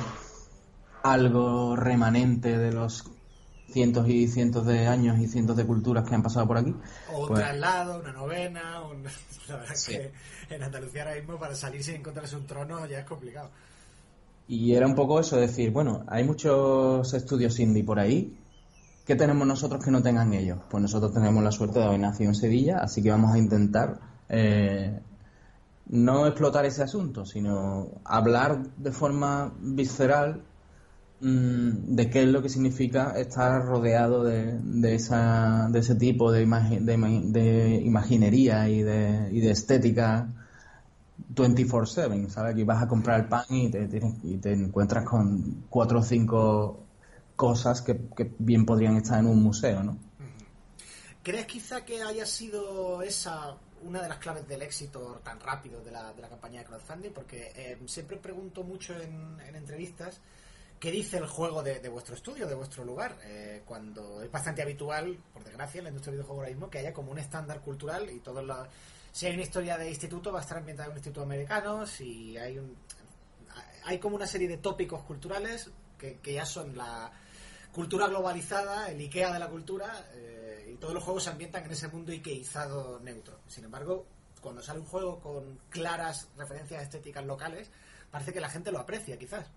algo 1.03 1.75
remanente 1.75 2.57
de 2.57 2.71
los 2.71 3.09
cientos 3.69 4.07
y 4.07 4.27
cientos 4.27 4.65
de 4.65 4.87
años 4.87 5.19
y 5.19 5.27
cientos 5.27 5.57
de 5.57 5.65
culturas 5.65 6.07
que 6.07 6.15
han 6.15 6.23
pasado 6.23 6.47
por 6.47 6.57
aquí. 6.57 6.73
O 7.13 7.21
un 7.23 7.27
pues- 7.29 7.39
traslado, 7.39 7.99
una 7.99 8.13
novena, 8.13 8.81
un- 8.81 9.03
la 9.49 9.55
verdad 9.57 9.73
es 9.73 9.85
que 9.87 10.11
en 10.49 10.63
Andalucía 10.63 11.03
ahora 11.03 11.15
mismo 11.15 11.37
para 11.37 11.55
salir 11.55 11.83
sin 11.83 11.95
encontrarse 11.95 12.35
un 12.35 12.45
trono 12.45 12.85
ya 12.85 12.99
es 12.99 13.05
complicado. 13.05 13.49
Y 14.47 14.73
era 14.73 14.87
un 14.87 14.95
poco 14.95 15.19
eso, 15.19 15.37
decir, 15.37 15.71
bueno, 15.71 16.03
hay 16.07 16.23
muchos 16.23 17.13
estudios 17.13 17.59
indie 17.59 17.83
por 17.83 17.99
ahí. 17.99 18.37
¿Qué 19.05 19.15
tenemos 19.15 19.45
nosotros 19.45 19.83
que 19.83 19.91
no 19.91 20.01
tengan 20.01 20.33
ellos? 20.33 20.59
Pues 20.69 20.81
nosotros 20.81 21.13
tenemos 21.13 21.43
la 21.43 21.51
suerte 21.51 21.79
de 21.79 21.85
haber 21.85 21.99
nacido 21.99 22.29
en 22.29 22.35
Sevilla, 22.35 22.77
así 22.79 23.03
que 23.03 23.09
vamos 23.09 23.33
a 23.33 23.37
intentar 23.37 23.99
eh, 24.29 24.99
no 25.89 26.27
explotar 26.27 26.65
ese 26.65 26.83
asunto, 26.83 27.25
sino 27.25 27.89
hablar 28.05 28.63
de 28.77 28.91
forma 28.91 29.53
visceral 29.59 30.43
mm, 31.21 31.95
de 31.95 32.09
qué 32.09 32.23
es 32.23 32.29
lo 32.29 32.41
que 32.41 32.49
significa 32.49 33.13
estar 33.17 33.65
rodeado 33.65 34.23
de, 34.23 34.59
de, 34.61 34.95
esa, 34.95 35.67
de 35.71 35.79
ese 35.79 35.95
tipo 35.95 36.31
de, 36.31 36.45
de, 36.45 37.21
de 37.25 37.81
imaginería 37.83 38.69
y 38.69 38.81
de, 38.81 39.29
y 39.31 39.41
de 39.41 39.51
estética 39.51 40.33
24/7, 41.33 42.29
¿sabes? 42.29 42.55
Que 42.55 42.63
vas 42.63 42.83
a 42.83 42.87
comprar 42.87 43.19
el 43.21 43.27
pan 43.27 43.45
y 43.49 43.69
te, 43.69 43.87
tienes- 43.87 44.17
y 44.23 44.37
te 44.37 44.53
encuentras 44.53 45.03
con 45.05 45.65
cuatro 45.69 45.99
o 45.99 46.03
cinco 46.03 46.83
cosas 47.35 47.81
que, 47.81 47.97
que 48.15 48.33
bien 48.39 48.65
podrían 48.65 48.97
estar 48.97 49.19
en 49.19 49.27
un 49.27 49.41
museo, 49.43 49.83
¿no? 49.83 49.97
¿Crees 51.23 51.45
quizá 51.45 51.83
que 51.83 52.01
haya 52.01 52.25
sido 52.25 53.01
esa 53.01 53.57
una 53.83 54.01
de 54.01 54.09
las 54.09 54.17
claves 54.17 54.47
del 54.47 54.61
éxito 54.63 55.21
tan 55.23 55.39
rápido 55.39 55.83
de 55.83 55.91
la, 55.91 56.11
de 56.13 56.21
la 56.21 56.29
campaña 56.29 56.59
de 56.61 56.65
crowdfunding? 56.65 57.11
Porque 57.11 57.51
eh, 57.55 57.77
siempre 57.85 58.17
pregunto 58.17 58.63
mucho 58.63 58.93
en, 58.99 59.37
en 59.47 59.55
entrevistas 59.55 60.19
qué 60.79 60.91
dice 60.91 61.17
el 61.17 61.27
juego 61.27 61.63
de, 61.63 61.79
de 61.79 61.89
vuestro 61.89 62.15
estudio, 62.15 62.47
de 62.47 62.55
vuestro 62.55 62.85
lugar, 62.85 63.17
eh, 63.25 63.61
cuando 63.65 64.21
es 64.21 64.31
bastante 64.31 64.61
habitual, 64.61 65.17
por 65.33 65.43
desgracia, 65.43 65.79
en 65.79 65.85
la 65.85 65.89
industria 65.89 66.11
del 66.11 66.19
videojuego 66.19 66.41
ahora 66.41 66.51
mismo, 66.51 66.69
que 66.69 66.79
haya 66.79 66.93
como 66.93 67.11
un 67.11 67.19
estándar 67.19 67.61
cultural 67.61 68.09
y 68.09 68.19
todos 68.19 68.43
los... 68.43 68.67
Si 69.17 69.25
hay 69.25 69.33
una 69.33 69.41
historia 69.41 69.79
de 69.79 69.89
instituto, 69.89 70.31
va 70.31 70.37
a 70.37 70.41
estar 70.43 70.59
ambientada 70.59 70.85
en 70.85 70.91
un 70.91 70.97
instituto 70.97 71.23
americano, 71.23 71.87
si 71.87 72.37
hay 72.37 72.59
un... 72.59 72.75
Hay 73.85 73.97
como 73.97 74.15
una 74.15 74.27
serie 74.27 74.47
de 74.47 74.57
tópicos 74.57 75.01
culturales 75.01 75.71
que, 75.97 76.19
ya 76.23 76.45
son 76.45 76.77
la 76.77 77.11
cultura 77.73 78.05
globalizada, 78.09 78.91
el 78.91 78.99
Ikea 78.99 79.33
de 79.33 79.39
la 79.39 79.47
cultura, 79.47 80.05
eh, 80.13 80.71
y 80.71 80.75
todos 80.75 80.93
los 80.93 81.03
juegos 81.03 81.23
se 81.23 81.31
ambientan 81.31 81.65
en 81.65 81.71
ese 81.71 81.87
mundo 81.87 82.13
ikeizado 82.13 82.99
neutro. 82.99 83.39
Sin 83.47 83.63
embargo, 83.63 84.05
cuando 84.39 84.61
sale 84.61 84.81
un 84.81 84.85
juego 84.85 85.19
con 85.19 85.57
claras 85.71 86.27
referencias 86.37 86.83
estéticas 86.83 87.25
locales, 87.25 87.71
parece 88.11 88.31
que 88.31 88.39
la 88.39 88.49
gente 88.49 88.71
lo 88.71 88.77
aprecia, 88.77 89.17
quizás. 89.17 89.47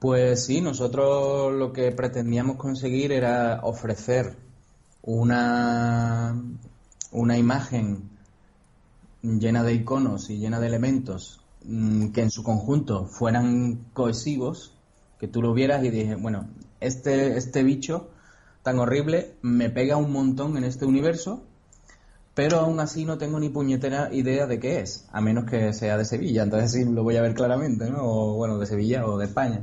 Pues 0.00 0.44
sí, 0.44 0.60
nosotros 0.60 1.54
lo 1.54 1.72
que 1.72 1.92
pretendíamos 1.92 2.56
conseguir 2.56 3.12
era 3.12 3.60
ofrecer 3.62 4.34
una, 5.02 6.34
una 7.12 7.36
imagen 7.36 8.10
llena 9.22 9.62
de 9.62 9.74
iconos 9.74 10.30
y 10.30 10.38
llena 10.38 10.60
de 10.60 10.68
elementos 10.68 11.40
mm, 11.64 12.08
que 12.08 12.22
en 12.22 12.30
su 12.30 12.42
conjunto 12.42 13.06
fueran 13.06 13.86
cohesivos, 13.92 14.74
que 15.18 15.28
tú 15.28 15.42
lo 15.42 15.54
vieras 15.54 15.84
y 15.84 15.90
dije, 15.90 16.14
bueno, 16.14 16.48
este, 16.80 17.36
este 17.36 17.62
bicho 17.62 18.10
tan 18.62 18.78
horrible 18.78 19.34
me 19.42 19.70
pega 19.70 19.96
un 19.96 20.12
montón 20.12 20.56
en 20.56 20.64
este 20.64 20.84
universo, 20.86 21.42
pero 22.34 22.58
aún 22.58 22.80
así 22.80 23.04
no 23.04 23.16
tengo 23.16 23.40
ni 23.40 23.48
puñetera 23.48 24.12
idea 24.12 24.46
de 24.46 24.60
qué 24.60 24.80
es, 24.80 25.08
a 25.12 25.20
menos 25.20 25.44
que 25.44 25.72
sea 25.72 25.96
de 25.96 26.04
Sevilla, 26.04 26.42
entonces 26.42 26.72
sí 26.72 26.84
lo 26.84 27.02
voy 27.02 27.16
a 27.16 27.22
ver 27.22 27.34
claramente, 27.34 27.88
¿no? 27.90 27.98
O 28.02 28.34
bueno, 28.34 28.58
de 28.58 28.66
Sevilla 28.66 29.06
o 29.06 29.16
de 29.18 29.26
España. 29.26 29.62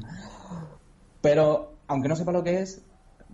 Pero 1.21 1.73
aunque 1.87 2.07
no 2.07 2.15
sepa 2.15 2.31
lo 2.31 2.43
que 2.43 2.61
es, 2.61 2.81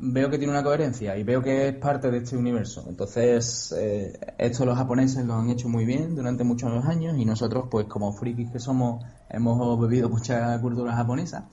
veo 0.02 0.30
que 0.30 0.38
tiene 0.38 0.54
una 0.54 0.64
coherencia 0.64 1.18
y 1.18 1.24
veo 1.24 1.42
que 1.42 1.68
es 1.68 1.76
parte 1.76 2.10
de 2.10 2.20
este 2.20 2.38
universo. 2.38 2.86
Entonces, 2.88 3.74
eh, 3.78 4.18
esto 4.38 4.66
los 4.66 4.78
japoneses 4.78 5.26
lo 5.26 5.36
han 5.36 5.50
hecho 5.50 5.68
muy 5.68 5.86
bien 5.86 6.16
durante 6.16 6.44
muchos 6.44 6.86
años 6.86 7.18
y 7.18 7.26
nosotros, 7.26 7.68
pues 7.70 7.88
como 7.88 8.14
frikis 8.14 8.50
que 8.52 8.60
somos, 8.60 9.04
hemos 9.30 9.80
bebido 9.80 10.10
mucha 10.10 10.60
cultura 10.62 10.96
japonesa. 10.96 11.50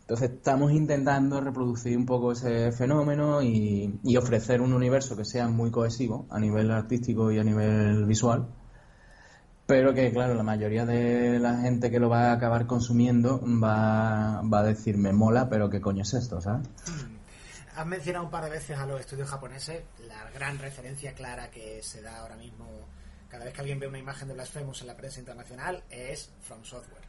Entonces 0.00 0.30
estamos 0.30 0.72
intentando 0.72 1.40
reproducir 1.40 1.96
un 1.96 2.06
poco 2.06 2.32
ese 2.32 2.72
fenómeno 2.72 3.42
y, 3.42 4.00
y 4.02 4.16
ofrecer 4.16 4.62
un 4.62 4.72
universo 4.72 5.16
que 5.16 5.24
sea 5.24 5.48
muy 5.48 5.70
cohesivo 5.70 6.26
a 6.30 6.40
nivel 6.40 6.70
artístico 6.70 7.30
y 7.30 7.38
a 7.38 7.44
nivel 7.44 8.06
visual. 8.06 8.48
Pero 9.66 9.92
que, 9.92 10.10
claro, 10.10 10.32
la 10.32 10.42
mayoría 10.42 10.86
de 10.86 11.38
la 11.38 11.58
gente 11.58 11.90
que 11.90 12.00
lo 12.00 12.08
va 12.08 12.30
a 12.30 12.32
acabar 12.32 12.66
consumiendo 12.66 13.38
va, 13.62 14.40
va 14.42 14.60
a 14.60 14.62
decir, 14.62 14.96
me 14.96 15.12
mola, 15.12 15.50
pero 15.50 15.68
¿qué 15.68 15.82
coño 15.82 16.02
es 16.02 16.14
esto, 16.14 16.40
¿sabes? 16.40 16.66
Has 17.78 17.86
mencionado 17.86 18.24
un 18.24 18.30
par 18.32 18.42
de 18.42 18.50
veces 18.50 18.76
a 18.76 18.86
los 18.86 18.98
estudios 18.98 19.28
japoneses, 19.28 19.84
la 20.08 20.28
gran 20.34 20.58
referencia 20.58 21.12
clara 21.14 21.48
que 21.48 21.80
se 21.80 22.02
da 22.02 22.18
ahora 22.18 22.34
mismo 22.34 22.66
cada 23.28 23.44
vez 23.44 23.54
que 23.54 23.60
alguien 23.60 23.78
ve 23.78 23.86
una 23.86 24.00
imagen 24.00 24.26
de 24.26 24.34
Blasphemous 24.34 24.80
en 24.80 24.88
la 24.88 24.96
prensa 24.96 25.20
internacional 25.20 25.84
es 25.88 26.28
From 26.40 26.64
Software. 26.64 27.04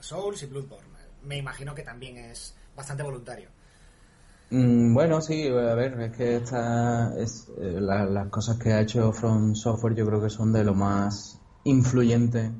Souls 0.00 0.42
y 0.42 0.46
Bloodborne. 0.46 0.88
Me 1.22 1.36
imagino 1.36 1.76
que 1.76 1.82
también 1.82 2.16
es 2.16 2.56
bastante 2.74 3.04
voluntario. 3.04 3.50
Mm, 4.50 4.92
bueno, 4.94 5.20
sí, 5.20 5.46
a 5.46 5.74
ver, 5.76 6.00
es 6.00 6.16
que 6.16 6.36
esta 6.38 7.14
es, 7.16 7.46
eh, 7.60 7.78
la- 7.80 8.04
las 8.04 8.28
cosas 8.30 8.58
que 8.58 8.72
ha 8.72 8.80
hecho 8.80 9.12
From 9.12 9.54
Software 9.54 9.94
yo 9.94 10.04
creo 10.06 10.20
que 10.20 10.28
son 10.28 10.52
de 10.52 10.64
lo 10.64 10.74
más 10.74 11.38
influyente 11.62 12.50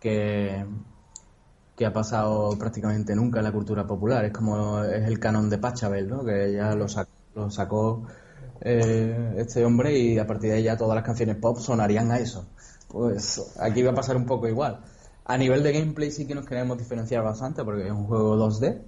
que, 0.00 0.66
que 1.80 1.86
ha 1.86 1.92
pasado 1.94 2.58
prácticamente 2.58 3.16
nunca 3.16 3.38
en 3.40 3.44
la 3.46 3.52
cultura 3.52 3.86
popular. 3.86 4.24
Es 4.26 4.32
como 4.32 4.84
es 4.84 5.06
el 5.08 5.18
canon 5.18 5.48
de 5.50 5.58
Pachelbel, 5.58 6.08
¿no? 6.08 6.24
Que 6.24 6.52
ya 6.52 6.74
lo, 6.74 6.86
sac- 6.88 7.08
lo 7.34 7.50
sacó 7.50 8.06
eh, 8.60 9.34
este 9.38 9.64
hombre 9.64 9.98
y 9.98 10.18
a 10.18 10.26
partir 10.26 10.50
de 10.50 10.56
ahí 10.58 10.76
todas 10.76 10.94
las 10.94 11.04
canciones 11.04 11.36
pop 11.36 11.58
sonarían 11.58 12.10
a 12.12 12.18
eso. 12.18 12.46
Pues 12.88 13.56
aquí 13.60 13.82
va 13.82 13.92
a 13.92 13.94
pasar 13.94 14.16
un 14.16 14.26
poco 14.26 14.48
igual. 14.48 14.80
A 15.24 15.38
nivel 15.38 15.62
de 15.62 15.72
gameplay 15.72 16.10
sí 16.10 16.26
que 16.26 16.34
nos 16.34 16.46
queremos 16.46 16.76
diferenciar 16.78 17.22
bastante 17.24 17.64
porque 17.64 17.86
es 17.86 17.92
un 17.92 18.06
juego 18.06 18.36
2D 18.36 18.82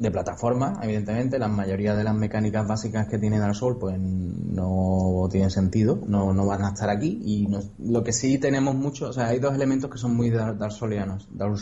de 0.00 0.10
plataforma, 0.10 0.80
evidentemente, 0.82 1.38
la 1.38 1.48
mayoría 1.48 1.94
de 1.94 2.02
las 2.02 2.14
mecánicas 2.14 2.66
básicas 2.66 3.06
que 3.06 3.18
tiene 3.18 3.38
Dark 3.38 3.54
Souls 3.54 3.76
pues 3.78 3.98
no 4.00 5.28
tienen 5.30 5.50
sentido, 5.50 6.00
no, 6.06 6.32
no 6.32 6.46
van 6.46 6.64
a 6.64 6.70
estar 6.70 6.88
aquí 6.88 7.20
y 7.22 7.46
lo 7.78 8.02
que 8.02 8.14
sí 8.14 8.38
tenemos 8.38 8.74
mucho, 8.74 9.10
o 9.10 9.12
sea, 9.12 9.26
hay 9.26 9.40
dos 9.40 9.54
elementos 9.54 9.90
que 9.90 9.98
son 9.98 10.16
muy 10.16 10.30
Dark, 10.30 10.72
Soulianos, 10.72 11.28
Dark 11.30 11.54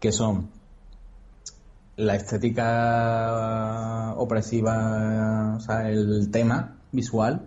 que 0.00 0.10
son 0.10 0.50
la 1.96 2.16
estética 2.16 4.14
opresiva, 4.16 5.54
o 5.56 5.60
sea, 5.60 5.88
el 5.88 6.32
tema 6.32 6.78
visual 6.90 7.46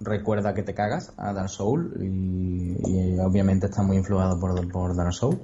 recuerda 0.00 0.54
que 0.54 0.64
te 0.64 0.74
cagas 0.74 1.12
a 1.16 1.32
Dark 1.32 1.50
Souls 1.50 1.86
y, 2.00 3.16
obviamente 3.20 3.66
está 3.66 3.84
muy 3.84 3.96
influado 3.96 4.40
por, 4.40 4.68
por 4.72 4.96
Dark 4.96 5.14
Souls. 5.14 5.38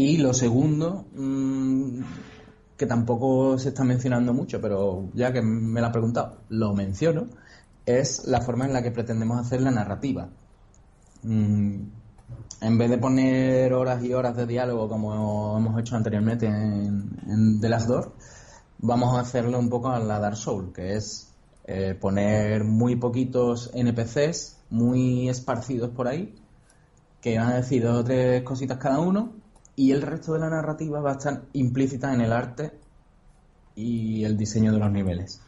Y 0.00 0.16
lo 0.18 0.32
segundo, 0.32 1.06
mm, 1.12 2.02
que 2.76 2.86
tampoco 2.86 3.58
se 3.58 3.70
está 3.70 3.82
mencionando 3.82 4.32
mucho, 4.32 4.60
pero 4.60 5.08
ya 5.12 5.32
que 5.32 5.42
me 5.42 5.80
lo 5.80 5.88
ha 5.88 5.90
preguntado, 5.90 6.38
lo 6.50 6.72
menciono, 6.72 7.26
es 7.84 8.24
la 8.28 8.40
forma 8.40 8.64
en 8.66 8.74
la 8.74 8.80
que 8.80 8.92
pretendemos 8.92 9.40
hacer 9.40 9.60
la 9.60 9.72
narrativa. 9.72 10.28
Mm, 11.24 11.82
en 12.60 12.78
vez 12.78 12.90
de 12.90 12.98
poner 12.98 13.72
horas 13.72 14.04
y 14.04 14.14
horas 14.14 14.36
de 14.36 14.46
diálogo 14.46 14.88
como 14.88 15.58
hemos 15.58 15.80
hecho 15.80 15.96
anteriormente 15.96 16.46
en, 16.46 17.18
en 17.26 17.60
The 17.60 17.68
Last 17.68 17.88
Door, 17.88 18.12
vamos 18.78 19.16
a 19.16 19.20
hacerlo 19.22 19.58
un 19.58 19.68
poco 19.68 19.88
a 19.88 19.98
la 19.98 20.20
Dark 20.20 20.36
Soul, 20.36 20.72
que 20.72 20.94
es 20.94 21.34
eh, 21.64 21.96
poner 22.00 22.62
muy 22.62 22.94
poquitos 22.94 23.72
NPCs, 23.74 24.58
muy 24.70 25.28
esparcidos 25.28 25.90
por 25.90 26.06
ahí, 26.06 26.36
que 27.20 27.36
van 27.36 27.48
a 27.48 27.56
decir 27.56 27.82
dos 27.82 27.96
o 27.98 28.04
tres 28.04 28.44
cositas 28.44 28.78
cada 28.78 29.00
uno, 29.00 29.32
y 29.78 29.92
el 29.92 30.02
resto 30.02 30.32
de 30.32 30.40
la 30.40 30.50
narrativa 30.50 31.00
va 31.00 31.12
a 31.12 31.18
estar 31.18 31.44
implícita 31.52 32.12
en 32.12 32.20
el 32.20 32.32
arte 32.32 32.72
y 33.76 34.24
el 34.24 34.36
diseño 34.36 34.72
de 34.72 34.78
los 34.80 34.90
niveles. 34.90 35.40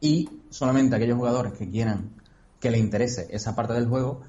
Y 0.00 0.28
solamente 0.50 0.96
aquellos 0.96 1.16
jugadores 1.16 1.52
que 1.52 1.70
quieran 1.70 2.10
que 2.58 2.72
le 2.72 2.78
interese 2.78 3.28
esa 3.30 3.54
parte 3.54 3.74
del 3.74 3.86
juego 3.86 4.22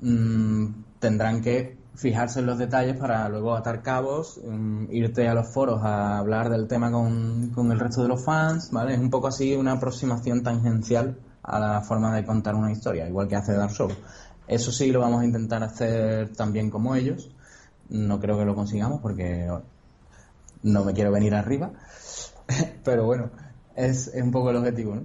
mm, 0.00 0.66
tendrán 0.98 1.42
que 1.42 1.76
fijarse 1.94 2.40
en 2.40 2.46
los 2.46 2.56
detalles 2.56 2.96
para 2.96 3.28
luego 3.28 3.54
atar 3.54 3.82
cabos, 3.82 4.40
mm, 4.42 4.86
irte 4.90 5.28
a 5.28 5.34
los 5.34 5.52
foros 5.52 5.82
a 5.82 6.16
hablar 6.16 6.48
del 6.48 6.68
tema 6.68 6.90
con, 6.90 7.50
con 7.50 7.70
el 7.70 7.78
resto 7.78 8.00
de 8.00 8.08
los 8.08 8.24
fans, 8.24 8.70
¿vale? 8.72 8.94
Es 8.94 8.98
un 8.98 9.10
poco 9.10 9.28
así 9.28 9.54
una 9.54 9.72
aproximación 9.72 10.42
tangencial 10.42 11.18
a 11.42 11.58
la 11.58 11.80
forma 11.82 12.16
de 12.16 12.24
contar 12.24 12.54
una 12.54 12.72
historia, 12.72 13.06
igual 13.06 13.28
que 13.28 13.36
hace 13.36 13.52
Dark 13.52 13.72
Souls. 13.74 13.98
Eso 14.48 14.72
sí 14.72 14.90
lo 14.90 15.00
vamos 15.00 15.20
a 15.20 15.26
intentar 15.26 15.62
hacer 15.62 16.32
también 16.32 16.70
como 16.70 16.94
ellos. 16.94 17.30
No 17.90 18.18
creo 18.20 18.38
que 18.38 18.44
lo 18.44 18.54
consigamos 18.54 19.00
porque 19.00 19.48
no 20.62 20.84
me 20.84 20.92
quiero 20.94 21.12
venir 21.12 21.34
arriba. 21.34 21.72
Pero 22.84 23.04
bueno, 23.04 23.30
es, 23.76 24.10
un 24.14 24.30
poco 24.30 24.50
el 24.50 24.56
objetivo, 24.56 24.94
¿no? 24.96 25.02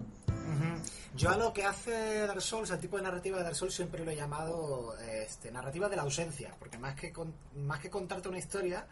Yo 1.16 1.30
a 1.30 1.38
lo 1.38 1.54
que 1.54 1.64
hace 1.64 2.28
Dark 2.28 2.42
Souls, 2.42 2.72
al 2.72 2.80
tipo 2.80 2.98
de 2.98 3.04
narrativa 3.04 3.38
de 3.38 3.44
Dark 3.44 3.56
Souls, 3.56 3.74
siempre 3.74 4.04
lo 4.04 4.12
he 4.12 4.18
llamado 4.18 4.98
este, 5.00 5.50
narrativa 5.50 5.88
de 5.88 5.96
la 5.96 6.02
ausencia, 6.02 6.54
porque 6.60 6.78
más 6.78 6.94
que, 6.96 7.14
con- 7.14 7.34
más 7.56 7.80
que 7.80 7.90
contarte 7.90 8.28
una 8.28 8.38
historia, 8.38 8.86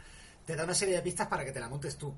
te 0.46 0.56
da 0.56 0.64
una 0.64 0.74
serie 0.74 0.96
de 0.96 1.02
pistas 1.02 1.28
para 1.28 1.44
que 1.44 1.52
te 1.52 1.60
la 1.60 1.68
montes 1.68 1.98
tú. 1.98 2.14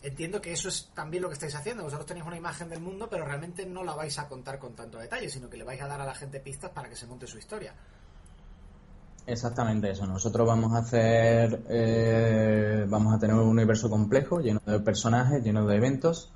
entiendo 0.00 0.40
que 0.40 0.52
eso 0.52 0.68
es 0.68 0.90
también 0.94 1.24
lo 1.24 1.28
que 1.28 1.34
estáis 1.34 1.56
haciendo. 1.56 1.82
Vosotros 1.82 2.06
tenéis 2.06 2.24
una 2.24 2.36
imagen 2.36 2.68
del 2.68 2.78
mundo, 2.80 3.08
pero 3.10 3.24
realmente 3.24 3.66
no 3.66 3.82
la 3.82 3.96
vais 3.96 4.16
a 4.20 4.28
contar 4.28 4.60
con 4.60 4.76
tanto 4.76 4.96
detalle, 4.98 5.28
sino 5.28 5.50
que 5.50 5.56
le 5.56 5.64
vais 5.64 5.82
a 5.82 5.88
dar 5.88 6.00
a 6.00 6.06
la 6.06 6.14
gente 6.14 6.38
pistas 6.38 6.70
para 6.70 6.88
que 6.88 6.94
se 6.94 7.06
monte 7.08 7.26
su 7.26 7.36
historia. 7.36 7.74
Exactamente 9.28 9.90
eso. 9.90 10.06
Nosotros 10.06 10.48
vamos 10.48 10.72
a 10.72 10.78
hacer, 10.78 11.62
eh, 11.68 12.86
vamos 12.88 13.14
a 13.14 13.18
tener 13.18 13.36
un 13.36 13.46
universo 13.46 13.90
complejo, 13.90 14.40
lleno 14.40 14.60
de 14.64 14.80
personajes, 14.80 15.44
lleno 15.44 15.66
de 15.66 15.76
eventos, 15.76 16.32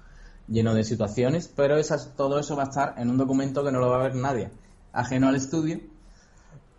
lleno 0.47 0.75
de 0.75 0.85
situaciones, 0.85 1.49
pero 1.49 1.79
esas, 1.79 2.15
todo 2.17 2.39
eso 2.39 2.55
va 2.55 2.65
a 2.65 2.67
estar 2.67 2.95
en 2.99 3.09
un 3.09 3.17
documento 3.17 3.65
que 3.65 3.73
no 3.73 3.81
lo 3.81 3.89
va 3.89 3.97
a 3.97 4.03
ver 4.03 4.15
nadie, 4.15 4.51
ajeno 4.93 5.29
al 5.29 5.37
estudio. 5.37 5.81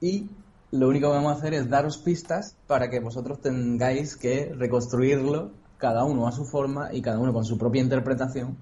Y 0.01 0.29
lo 0.69 0.87
único 0.87 1.07
que 1.07 1.15
vamos 1.15 1.33
a 1.33 1.37
hacer 1.37 1.55
es 1.55 1.67
daros 1.67 1.97
pistas 1.97 2.55
para 2.67 2.91
que 2.91 2.99
vosotros 2.99 3.41
tengáis 3.41 4.15
que 4.15 4.53
reconstruirlo, 4.55 5.49
cada 5.79 6.03
uno 6.03 6.27
a 6.27 6.31
su 6.31 6.45
forma 6.45 6.93
y 6.93 7.01
cada 7.01 7.17
uno 7.17 7.33
con 7.33 7.43
su 7.43 7.57
propia 7.57 7.81
interpretación, 7.81 8.55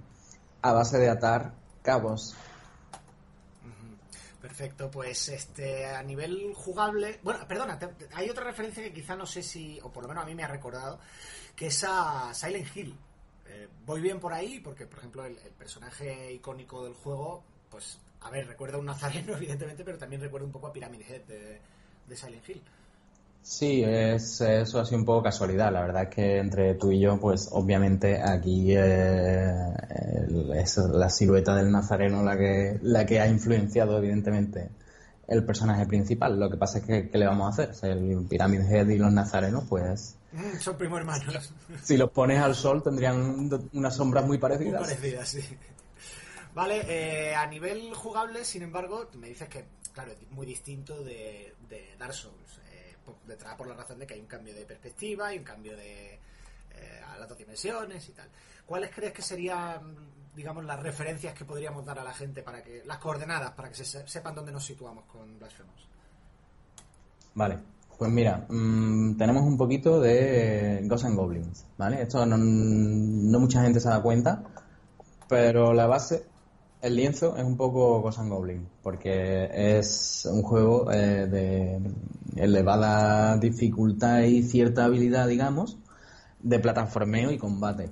a 0.62 0.72
base 0.72 0.98
de 1.00 1.10
atar 1.10 1.52
cabos. 1.82 2.34
Perfecto, 4.52 4.92
pues 4.92 5.30
este 5.30 5.86
a 5.86 6.04
nivel 6.04 6.54
jugable, 6.54 7.22
bueno, 7.24 7.48
perdona, 7.48 7.80
hay 8.12 8.30
otra 8.30 8.44
referencia 8.44 8.84
que 8.84 8.92
quizá 8.92 9.16
no 9.16 9.26
sé 9.26 9.42
si, 9.42 9.80
o 9.82 9.94
por 9.94 10.04
lo 10.04 10.10
menos 10.10 10.26
a 10.26 10.28
mí 10.28 10.36
me 10.36 10.44
ha 10.44 10.48
recordado, 10.50 11.00
que 11.56 11.68
es 11.68 11.86
a 11.88 12.34
Silent 12.34 12.68
Hill. 12.76 12.94
Eh, 13.48 13.70
voy 13.86 14.02
bien 14.02 14.20
por 14.20 14.34
ahí 14.34 14.60
porque, 14.60 14.86
por 14.88 15.00
ejemplo, 15.00 15.26
el, 15.26 15.38
personaje 15.58 16.34
icónico 16.34 16.84
del 16.84 16.96
juego, 16.96 17.46
pues, 17.70 17.98
a 18.20 18.30
ver, 18.30 18.46
recuerda 18.46 18.76
a 18.76 18.82
un 18.82 18.88
nazareno, 18.88 19.34
evidentemente, 19.38 19.86
pero 19.86 19.98
también 19.98 20.22
recuerda 20.22 20.48
un 20.48 20.52
poco 20.52 20.68
a 20.68 20.74
Pyramid 20.74 21.02
Head 21.02 21.22
de, 21.22 22.16
Silent 22.18 22.50
Hill. 22.50 22.62
Sí, 23.44 23.84
es, 23.84 24.42
eso 24.42 24.80
ha 24.80 24.86
sido 24.86 25.00
un 25.00 25.06
poco 25.06 25.24
casualidad. 25.24 25.72
La 25.72 25.82
verdad 25.82 26.04
es 26.04 26.10
que 26.10 26.38
entre 26.38 26.76
tú 26.76 26.92
y 26.92 27.00
yo, 27.00 27.20
pues 27.20 27.50
obviamente 27.52 28.22
aquí 28.22 28.74
eh, 28.76 29.52
es 30.56 30.78
la 30.78 31.10
silueta 31.10 31.56
del 31.56 31.72
nazareno 31.72 32.24
la 32.24 32.38
que, 32.38 32.80
la 32.84 33.06
que 33.06 33.20
ha 33.20 33.28
influenciado 33.28 33.98
evidentemente 33.98 34.70
el 35.28 35.44
personaje 35.44 35.86
principal. 35.86 36.40
Lo 36.40 36.50
que 36.50 36.58
pasa 36.58 36.80
es 36.80 36.86
que, 36.86 37.10
¿qué 37.10 37.18
le 37.18 37.26
vamos 37.26 37.60
a 37.60 37.64
hacer? 37.64 37.92
el 37.92 38.26
Pyramid 38.30 38.62
Head 38.62 38.90
y 38.90 38.98
los 38.98 39.12
nazarenos, 39.12 39.64
pues 39.68 40.18
Mm, 40.32 40.60
son 40.60 40.78
primos 40.78 41.00
hermanos. 41.00 41.54
Si 41.84 41.98
los 41.98 42.10
pones 42.12 42.40
al 42.40 42.56
sol 42.56 42.82
tendrían 42.82 43.50
unas 43.74 43.96
sombras 43.96 44.26
muy 44.26 44.38
parecidas. 44.38 44.82
Muy 44.82 44.90
parecidas, 44.90 45.28
sí. 45.28 45.42
Vale, 46.54 46.84
eh, 46.88 47.36
a 47.36 47.46
nivel 47.48 47.94
jugable, 47.94 48.44
sin 48.46 48.64
embargo, 48.64 49.10
me 49.18 49.28
dices 49.28 49.48
que, 49.50 49.66
claro, 49.94 50.12
es 50.12 50.32
muy 50.32 50.46
distinto 50.46 51.04
de, 51.04 51.54
Dark 51.98 52.14
Souls. 52.14 52.60
Detrás 53.28 53.56
por 53.56 53.68
la 53.68 53.76
razón 53.76 54.00
de 54.00 54.08
que 54.08 54.14
hay 54.14 54.20
un 54.20 54.28
cambio 54.28 54.54
de 54.54 54.66
perspectiva 54.66 55.34
y 55.34 55.40
un 55.40 55.44
cambio 55.44 55.76
de 55.76 56.14
eh, 56.14 57.02
a 57.08 57.18
las 57.18 57.28
dos 57.28 57.38
dimensiones 57.38 58.08
y 58.10 58.12
tal. 58.14 58.30
¿Cuáles 58.66 58.92
crees 58.92 59.14
que 59.14 59.22
serían, 59.22 59.96
digamos, 60.36 60.64
las 60.64 60.80
referencias 60.80 61.34
que 61.34 61.46
podríamos 61.46 61.86
dar 61.86 62.00
a 62.00 62.04
la 62.04 62.14
gente 62.14 62.42
para 62.42 62.64
que, 62.64 62.84
las 62.86 62.98
coordenadas, 63.00 63.52
para 63.52 63.70
que 63.70 63.76
se 63.76 64.08
sepan 64.08 64.36
dónde 64.36 64.52
nos 64.52 64.66
situamos 64.66 65.06
con 65.06 65.38
Blasphemous? 65.38 65.88
Vale, 67.34 67.60
pues 67.98 68.12
mira, 68.12 68.46
mm, 68.50 69.16
tenemos 69.16 69.44
un 69.44 69.58
poquito 69.58 70.00
de 70.00 70.82
Ghosts 70.86 71.06
and 71.06 71.16
Goblins, 71.16 71.66
¿vale? 71.78 72.02
Esto 72.02 72.26
no, 72.26 72.38
mucha 73.40 73.62
gente 73.62 73.80
se 73.80 73.90
da 73.90 74.02
cuenta, 74.02 74.44
pero 75.28 75.74
la 75.74 75.86
base, 75.86 76.26
el 76.82 76.96
lienzo, 76.96 77.38
es 77.38 77.44
un 77.44 77.58
poco 77.58 78.02
Ghosts 78.02 78.22
and 78.22 78.32
Goblins, 78.32 78.68
porque 78.82 79.78
es 79.78 80.28
un 80.32 80.42
juego 80.42 80.92
eh, 80.92 81.28
de 81.28 81.80
elevada 82.36 83.38
dificultad 83.38 84.22
y 84.22 84.44
cierta 84.44 84.86
habilidad, 84.86 85.28
digamos, 85.28 85.78
de 86.42 86.60
plataformeo 86.60 87.32
y 87.32 87.38
combate. 87.38 87.92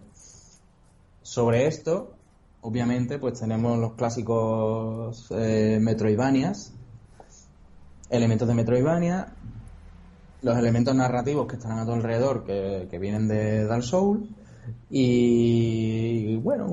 Sobre 1.21 1.67
esto, 1.67 2.15
obviamente, 2.61 3.19
pues 3.19 3.39
tenemos 3.39 3.77
los 3.77 3.93
clásicos 3.93 5.27
eh, 5.31 5.77
Metroidvanias, 5.79 6.73
elementos 8.09 8.47
de 8.47 8.55
Metroidvania, 8.55 9.33
los 10.41 10.57
elementos 10.57 10.95
narrativos 10.95 11.47
que 11.47 11.57
están 11.57 11.77
a 11.77 11.85
tu 11.85 11.91
alrededor, 11.91 12.43
que, 12.43 12.97
vienen 12.99 13.27
de 13.27 13.65
Dark 13.65 13.83
Souls. 13.83 14.27
Y, 14.89 16.35
bueno, 16.37 16.67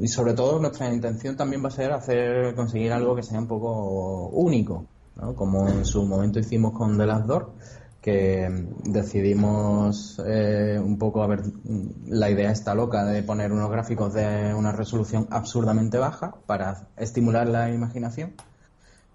y 0.00 0.08
sobre 0.08 0.34
todo 0.34 0.58
nuestra 0.58 0.92
intención 0.92 1.36
también 1.36 1.62
va 1.62 1.68
a 1.68 1.72
ser 1.72 1.92
hacer 1.92 2.54
conseguir 2.54 2.92
algo 2.92 3.14
que 3.14 3.22
sea 3.22 3.38
un 3.38 3.46
poco 3.46 4.28
único, 4.28 4.86
¿no? 5.16 5.34
como 5.34 5.68
en 5.68 5.84
su 5.84 6.04
momento 6.04 6.38
hicimos 6.38 6.72
con 6.72 6.96
The 6.96 7.06
Last 7.06 7.26
Door, 7.26 7.52
que 8.00 8.48
decidimos 8.84 10.20
eh, 10.26 10.80
un 10.82 10.98
poco 10.98 11.22
a 11.22 11.26
ver, 11.26 11.42
la 12.06 12.30
idea 12.30 12.50
está 12.50 12.74
loca 12.74 13.04
de 13.04 13.22
poner 13.22 13.52
unos 13.52 13.70
gráficos 13.70 14.14
de 14.14 14.54
una 14.54 14.72
resolución 14.72 15.26
absurdamente 15.30 15.98
baja 15.98 16.34
para 16.46 16.88
estimular 16.96 17.46
la 17.46 17.70
imaginación. 17.70 18.32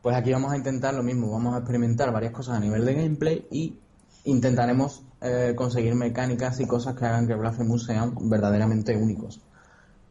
Pues 0.03 0.15
aquí 0.15 0.31
vamos 0.31 0.51
a 0.51 0.57
intentar 0.57 0.93
lo 0.93 1.01
mismo, 1.01 1.31
vamos 1.31 1.55
a 1.55 1.59
experimentar 1.59 2.11
varias 2.11 2.31
cosas 2.31 2.57
a 2.57 2.59
nivel 2.59 2.85
de 2.85 2.93
gameplay 2.93 3.47
y 3.49 3.79
intentaremos 4.23 5.01
eh, 5.25 5.55
conseguir 5.55 5.95
mecánicas 5.95 6.59
y 6.59 6.67
cosas 6.67 6.95
que 6.95 7.05
hagan 7.05 7.27
que 7.27 7.35
Blasphemous 7.35 7.85
sean 7.85 8.13
verdaderamente 8.29 8.95
únicos. 8.95 9.41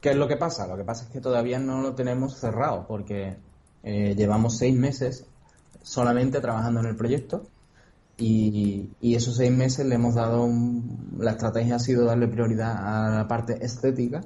¿Qué 0.00 0.10
es 0.10 0.16
lo 0.16 0.28
que 0.28 0.36
pasa? 0.36 0.66
Lo 0.66 0.76
que 0.76 0.84
pasa 0.84 1.04
es 1.04 1.10
que 1.10 1.20
todavía 1.20 1.58
no 1.58 1.80
lo 1.80 1.94
tenemos 1.94 2.36
cerrado 2.38 2.86
porque 2.86 3.36
eh, 3.82 4.14
llevamos 4.16 4.58
seis 4.58 4.76
meses 4.76 5.24
solamente 5.82 6.40
trabajando 6.40 6.80
en 6.80 6.86
el 6.86 6.96
proyecto 6.96 7.46
y, 8.16 8.90
esos 9.00 9.36
seis 9.36 9.52
meses 9.52 9.86
le 9.86 9.94
hemos 9.94 10.14
dado 10.14 10.48
la 11.18 11.32
estrategia 11.32 11.76
ha 11.76 11.78
sido 11.78 12.04
darle 12.04 12.28
prioridad 12.28 12.76
a 12.76 13.16
la 13.16 13.28
parte 13.28 13.64
estética 13.64 14.20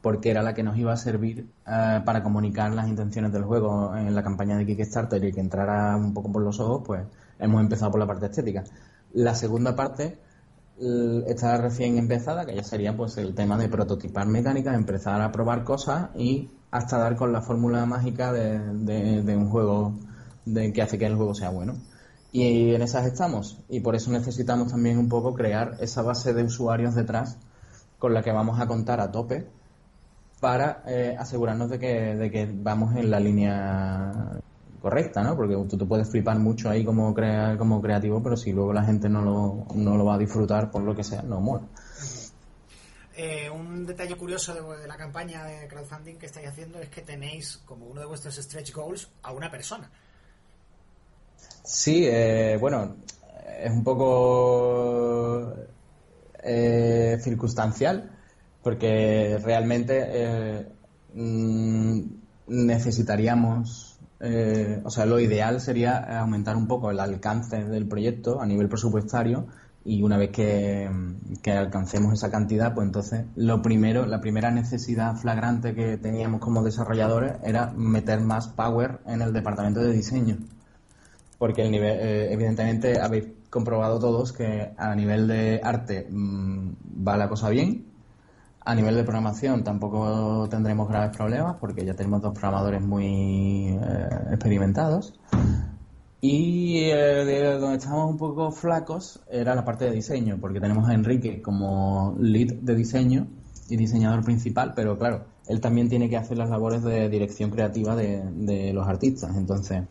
porque 0.00 0.30
era 0.30 0.42
la 0.42 0.54
que 0.54 0.62
nos 0.62 0.76
iba 0.78 0.92
a 0.92 0.96
servir 0.96 1.48
eh, 1.66 2.00
para 2.04 2.22
comunicar 2.22 2.72
las 2.74 2.88
intenciones 2.88 3.32
del 3.32 3.44
juego 3.44 3.96
en 3.96 4.14
la 4.14 4.22
campaña 4.22 4.56
de 4.56 4.64
Kickstarter 4.64 5.24
y 5.24 5.32
que 5.32 5.40
entrara 5.40 5.96
un 5.96 6.14
poco 6.14 6.30
por 6.30 6.42
los 6.42 6.60
ojos, 6.60 6.82
pues 6.86 7.06
hemos 7.38 7.60
empezado 7.60 7.90
por 7.90 8.00
la 8.00 8.06
parte 8.06 8.26
estética. 8.26 8.64
La 9.12 9.34
segunda 9.34 9.74
parte 9.74 10.18
está 11.26 11.56
recién 11.56 11.98
empezada, 11.98 12.46
que 12.46 12.54
ya 12.54 12.62
sería 12.62 12.96
pues 12.96 13.16
el 13.18 13.34
tema 13.34 13.58
de 13.58 13.68
prototipar 13.68 14.26
mecánicas, 14.26 14.74
empezar 14.74 15.20
a 15.20 15.32
probar 15.32 15.64
cosas 15.64 16.10
y 16.16 16.50
hasta 16.70 16.98
dar 16.98 17.16
con 17.16 17.32
la 17.32 17.40
fórmula 17.40 17.84
mágica 17.86 18.32
de, 18.32 19.36
un 19.36 19.48
juego 19.48 19.94
de, 20.44 20.72
que 20.72 20.82
hace 20.82 20.98
que 20.98 21.06
el 21.06 21.16
juego 21.16 21.34
sea 21.34 21.50
bueno. 21.50 21.74
Y 22.30 22.74
en 22.74 22.82
esas 22.82 23.06
estamos. 23.06 23.58
Y 23.68 23.80
por 23.80 23.96
eso 23.96 24.10
necesitamos 24.10 24.70
también 24.70 24.98
un 24.98 25.08
poco 25.08 25.34
crear 25.34 25.76
esa 25.80 26.02
base 26.02 26.34
de 26.34 26.44
usuarios 26.44 26.94
detrás 26.94 27.38
con 27.98 28.14
la 28.14 28.22
que 28.22 28.32
vamos 28.32 28.60
a 28.60 28.66
contar 28.66 29.00
a 29.00 29.10
tope 29.10 29.48
para 30.40 30.82
eh, 30.86 31.16
asegurarnos 31.18 31.70
de 31.70 31.78
que, 31.78 32.14
de 32.14 32.30
que 32.30 32.48
vamos 32.52 32.94
en 32.94 33.10
la 33.10 33.18
línea 33.18 34.40
correcta, 34.80 35.22
¿no? 35.22 35.36
Porque 35.36 35.54
tú 35.68 35.76
te 35.76 35.84
puedes 35.84 36.08
flipar 36.08 36.38
mucho 36.38 36.70
ahí 36.70 36.84
como, 36.84 37.12
crea, 37.14 37.56
como 37.58 37.80
creativo, 37.80 38.22
pero 38.22 38.36
si 38.36 38.52
luego 38.52 38.72
la 38.72 38.84
gente 38.84 39.08
no 39.08 39.22
lo, 39.22 39.66
no 39.74 39.96
lo 39.96 40.04
va 40.04 40.14
a 40.14 40.18
disfrutar 40.18 40.70
por 40.70 40.82
lo 40.82 40.94
que 40.94 41.04
sea, 41.04 41.22
no 41.22 41.40
mola. 41.40 41.66
Eh, 43.16 43.50
un 43.50 43.84
detalle 43.84 44.16
curioso 44.16 44.54
de, 44.54 44.86
la 44.86 44.96
campaña 44.96 45.44
de 45.44 45.66
crowdfunding 45.66 46.18
que 46.18 46.26
estáis 46.26 46.46
haciendo 46.46 46.78
es 46.78 46.88
que 46.88 47.02
tenéis 47.02 47.56
como 47.66 47.86
uno 47.86 48.00
de 48.00 48.06
vuestros 48.06 48.36
stretch 48.36 48.72
goals 48.72 49.10
a 49.22 49.32
una 49.32 49.50
persona. 49.50 49.90
Sí, 51.64 52.06
eh, 52.06 52.56
bueno, 52.60 52.94
es 53.60 53.72
un 53.72 53.82
poco 53.82 55.52
eh, 56.44 57.18
circunstancial 57.20 58.08
porque 58.62 59.38
realmente 59.42 60.68
mm, 61.14 62.00
necesitaríamos 62.46 63.87
eh, 64.20 64.80
o 64.84 64.90
sea, 64.90 65.06
lo 65.06 65.20
ideal 65.20 65.60
sería 65.60 66.20
aumentar 66.20 66.56
un 66.56 66.66
poco 66.66 66.90
el 66.90 66.98
alcance 66.98 67.64
del 67.64 67.86
proyecto 67.86 68.40
a 68.40 68.46
nivel 68.46 68.68
presupuestario 68.68 69.46
y 69.84 70.02
una 70.02 70.18
vez 70.18 70.30
que, 70.30 70.88
alcancemos 71.46 72.12
esa 72.12 72.30
cantidad, 72.30 72.74
pues 72.74 72.86
entonces 72.86 73.24
lo 73.36 73.62
primero, 73.62 74.06
la 74.06 74.20
primera 74.20 74.50
necesidad 74.50 75.16
flagrante 75.16 75.74
que 75.74 75.96
teníamos 75.96 76.40
como 76.40 76.62
desarrolladores 76.62 77.34
era 77.44 77.72
meter 77.74 78.20
más 78.20 78.48
power 78.48 78.98
en 79.06 79.22
el 79.22 79.32
departamento 79.32 79.80
de 79.80 79.92
diseño. 79.92 80.36
Porque 81.38 81.62
el 81.62 81.70
nivel, 81.70 81.98
eh, 82.00 82.32
evidentemente 82.32 83.00
habéis 83.00 83.26
comprobado 83.48 83.98
todos 83.98 84.32
que 84.32 84.72
a 84.76 84.94
nivel 84.94 85.28
de 85.28 85.60
arte 85.62 86.06
mm, 86.10 87.06
va 87.06 87.16
la 87.16 87.28
cosa 87.28 87.48
bien, 87.48 87.87
a 88.68 88.74
nivel 88.74 88.96
de 88.96 89.02
programación 89.02 89.64
tampoco 89.64 90.46
tendremos 90.50 90.90
graves 90.90 91.16
problemas 91.16 91.56
porque 91.58 91.86
ya 91.86 91.94
tenemos 91.94 92.20
dos 92.20 92.34
programadores 92.34 92.82
muy 92.82 93.68
eh, 93.68 94.08
experimentados. 94.30 95.18
Y 96.20 96.80
eh, 96.90 97.56
donde 97.58 97.78
estábamos 97.78 98.10
un 98.10 98.18
poco 98.18 98.50
flacos 98.50 99.22
era 99.30 99.54
la 99.54 99.64
parte 99.64 99.86
de 99.86 99.92
diseño, 99.92 100.36
porque 100.38 100.60
tenemos 100.60 100.86
a 100.86 100.92
Enrique 100.92 101.40
como 101.40 102.14
lead 102.20 102.56
de 102.60 102.74
diseño 102.74 103.28
y 103.70 103.76
diseñador 103.76 104.22
principal, 104.22 104.74
pero 104.76 104.98
claro, 104.98 105.24
él 105.46 105.62
también 105.62 105.88
tiene 105.88 106.10
que 106.10 106.18
hacer 106.18 106.36
las 106.36 106.50
labores 106.50 106.82
de 106.82 107.08
dirección 107.08 107.48
creativa 107.48 107.96
de, 107.96 108.72
los 108.74 108.86
artistas. 108.86 109.34
Entonces, 109.34 109.84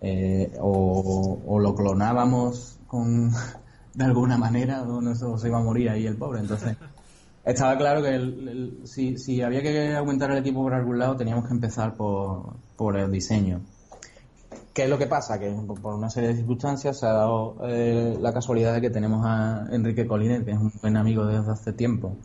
eh, 0.00 0.56
o, 0.58 1.58
lo 1.60 1.74
clonábamos 1.74 2.78
con, 2.86 3.30
de 3.94 4.04
alguna 4.04 4.38
manera 4.38 4.84
o, 4.84 5.02
no, 5.02 5.14
se 5.14 5.48
iba 5.48 5.58
a 5.58 5.62
morir 5.62 5.90
ahí 5.90 6.06
el 6.06 6.16
pobre. 6.16 6.40
Entonces, 6.40 6.78
Estaba 7.44 7.76
claro 7.78 8.02
que 8.02 8.72
si, 8.84 9.16
si, 9.16 9.40
había 9.40 9.62
que 9.62 9.94
aumentar 9.94 10.30
el 10.30 10.38
equipo 10.38 10.62
por 10.62 10.74
algún 10.74 10.98
lado, 10.98 11.16
teníamos 11.16 11.46
que 11.46 11.54
empezar 11.54 11.96
por, 11.96 12.54
por 12.76 12.96
el 12.98 13.10
diseño. 13.10 13.60
¿Qué 14.74 14.84
es 14.84 14.90
lo 14.90 14.98
que 14.98 15.06
pasa? 15.06 15.38
Que 15.38 15.50
por 15.50 15.94
una 15.94 16.10
serie 16.10 16.28
de 16.28 16.36
circunstancias 16.36 16.98
se 17.00 17.06
ha 17.06 17.12
dado 17.12 17.56
eh, 17.64 18.16
la 18.20 18.32
casualidad 18.32 18.74
de 18.74 18.80
que 18.80 18.90
tenemos 18.90 19.24
a 19.26 19.66
Enrique 19.72 20.06
Coliner, 20.06 20.44
que 20.44 20.52
es 20.52 20.58
un 20.58 20.72
buen 20.80 20.96
amigo 20.96 21.26
desde 21.26 21.50
hace 21.50 21.72
tiempo, 21.72 22.16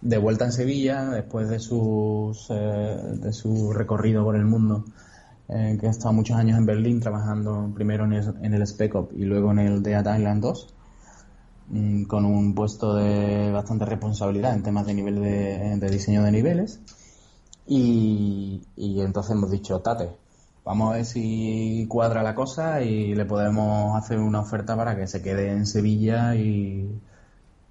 de 0.00 0.18
vuelta 0.18 0.46
en 0.46 0.52
Sevilla 0.52 1.04
después 1.10 1.48
de, 1.48 1.58
sus, 1.58 2.48
eh, 2.50 2.54
de 2.54 3.32
su 3.32 3.72
recorrido 3.72 4.24
por 4.24 4.36
el 4.36 4.46
mundo, 4.46 4.84
eh, 5.48 5.76
que 5.78 5.86
ha 5.86 5.90
estado 5.90 6.14
muchos 6.14 6.36
años 6.36 6.56
en 6.56 6.66
Berlín 6.66 7.00
trabajando 7.00 7.70
primero 7.74 8.04
en 8.04 8.14
el, 8.14 8.34
en 8.42 8.54
el 8.54 8.66
Spec 8.66 8.94
Op 8.94 9.12
y 9.12 9.24
luego 9.24 9.50
en 9.52 9.58
el 9.58 9.82
Dead 9.82 10.16
Island 10.16 10.42
2, 10.42 10.66
mm, 10.66 10.75
con 12.08 12.24
un 12.24 12.54
puesto 12.54 12.94
de 12.94 13.50
bastante 13.50 13.84
responsabilidad 13.84 14.54
en 14.54 14.62
temas 14.62 14.86
de 14.86 14.94
nivel 14.94 15.20
de, 15.80 15.90
diseño 15.90 16.22
de 16.22 16.32
niveles. 16.32 16.80
Y, 17.66 18.62
entonces 18.76 19.32
hemos 19.32 19.50
dicho, 19.50 19.80
Tate, 19.80 20.10
vamos 20.64 20.92
a 20.92 20.96
ver 20.96 21.04
si 21.04 21.86
cuadra 21.88 22.22
la 22.22 22.34
cosa 22.34 22.82
y 22.82 23.14
le 23.14 23.24
podemos 23.24 23.96
hacer 23.96 24.18
una 24.18 24.40
oferta 24.40 24.76
para 24.76 24.96
que 24.96 25.06
se 25.06 25.22
quede 25.22 25.50
en 25.50 25.66
Sevilla 25.66 26.34
y 26.36 27.00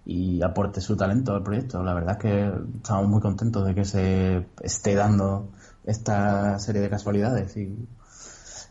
y 0.06 0.42
aporte 0.44 0.82
su 0.82 0.96
talento 0.96 1.34
al 1.34 1.44
proyecto. 1.44 1.84
La 1.84 1.94
verdad 1.94 2.18
es 2.18 2.22
que 2.22 2.52
estamos 2.78 3.08
muy 3.10 3.22
contentos 3.22 3.66
de 3.66 3.74
que 3.74 3.86
se 3.86 4.46
esté 4.62 4.94
dando 4.94 5.50
esta 5.84 6.60
serie 6.60 6.82
de 6.82 6.90
casualidades. 6.90 7.58
Y 7.58 7.88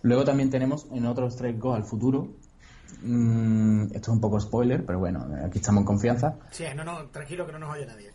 luego 0.03 0.25
también 0.25 0.51
tenemos 0.51 0.87
en 0.93 1.07
otros 1.07 1.37
tres 1.37 1.59
Go 1.59 1.75
al 1.75 1.85
futuro. 1.85 2.29
Mm, 3.03 3.85
esto 3.87 3.99
es 3.99 4.09
un 4.09 4.21
poco 4.21 4.41
spoiler, 4.41 4.85
pero 4.85 4.99
bueno, 4.99 5.27
aquí 5.45 5.59
estamos 5.59 5.83
en 5.83 5.87
confianza. 5.87 6.37
Sí, 6.51 6.65
no, 6.75 6.85
no, 6.85 7.07
tranquilo 7.09 7.47
que 7.47 7.53
no 7.53 7.59
nos 7.59 7.75
oye 7.75 7.87
nadie. 7.87 8.11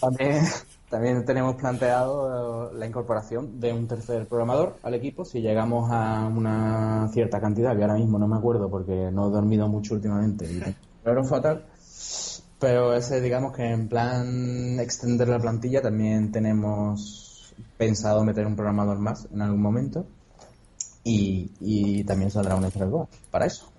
También, 0.00 0.44
también 0.90 1.24
tenemos 1.24 1.56
planteado 1.56 2.72
la 2.72 2.86
incorporación 2.86 3.60
de 3.60 3.72
un 3.72 3.86
tercer 3.86 4.26
programador 4.26 4.76
al 4.82 4.94
equipo 4.94 5.24
si 5.24 5.40
llegamos 5.40 5.90
a 5.92 6.26
una 6.26 7.08
cierta 7.12 7.40
cantidad, 7.40 7.76
que 7.76 7.82
ahora 7.82 7.94
mismo 7.94 8.18
no 8.18 8.26
me 8.26 8.36
acuerdo 8.36 8.68
porque 8.68 9.10
no 9.12 9.28
he 9.28 9.30
dormido 9.30 9.68
mucho 9.68 9.94
últimamente 9.94 10.44
y 10.44 10.62
pero 11.04 11.24
fatal 11.24 11.64
pero 12.58 12.94
ese, 12.94 13.20
digamos 13.20 13.54
que 13.54 13.70
en 13.70 13.88
plan 13.88 14.80
extender 14.80 15.28
la 15.28 15.38
plantilla 15.38 15.82
también 15.82 16.32
tenemos 16.32 17.54
pensado 17.76 18.24
meter 18.24 18.46
un 18.46 18.56
programador 18.56 18.98
más 18.98 19.28
en 19.32 19.42
algún 19.42 19.60
momento 19.60 20.06
y, 21.04 21.52
y 21.60 22.04
también 22.04 22.30
saldrá 22.30 22.56
un 22.56 22.64
extra 22.64 22.88
para 23.30 23.46
eso. 23.46 23.70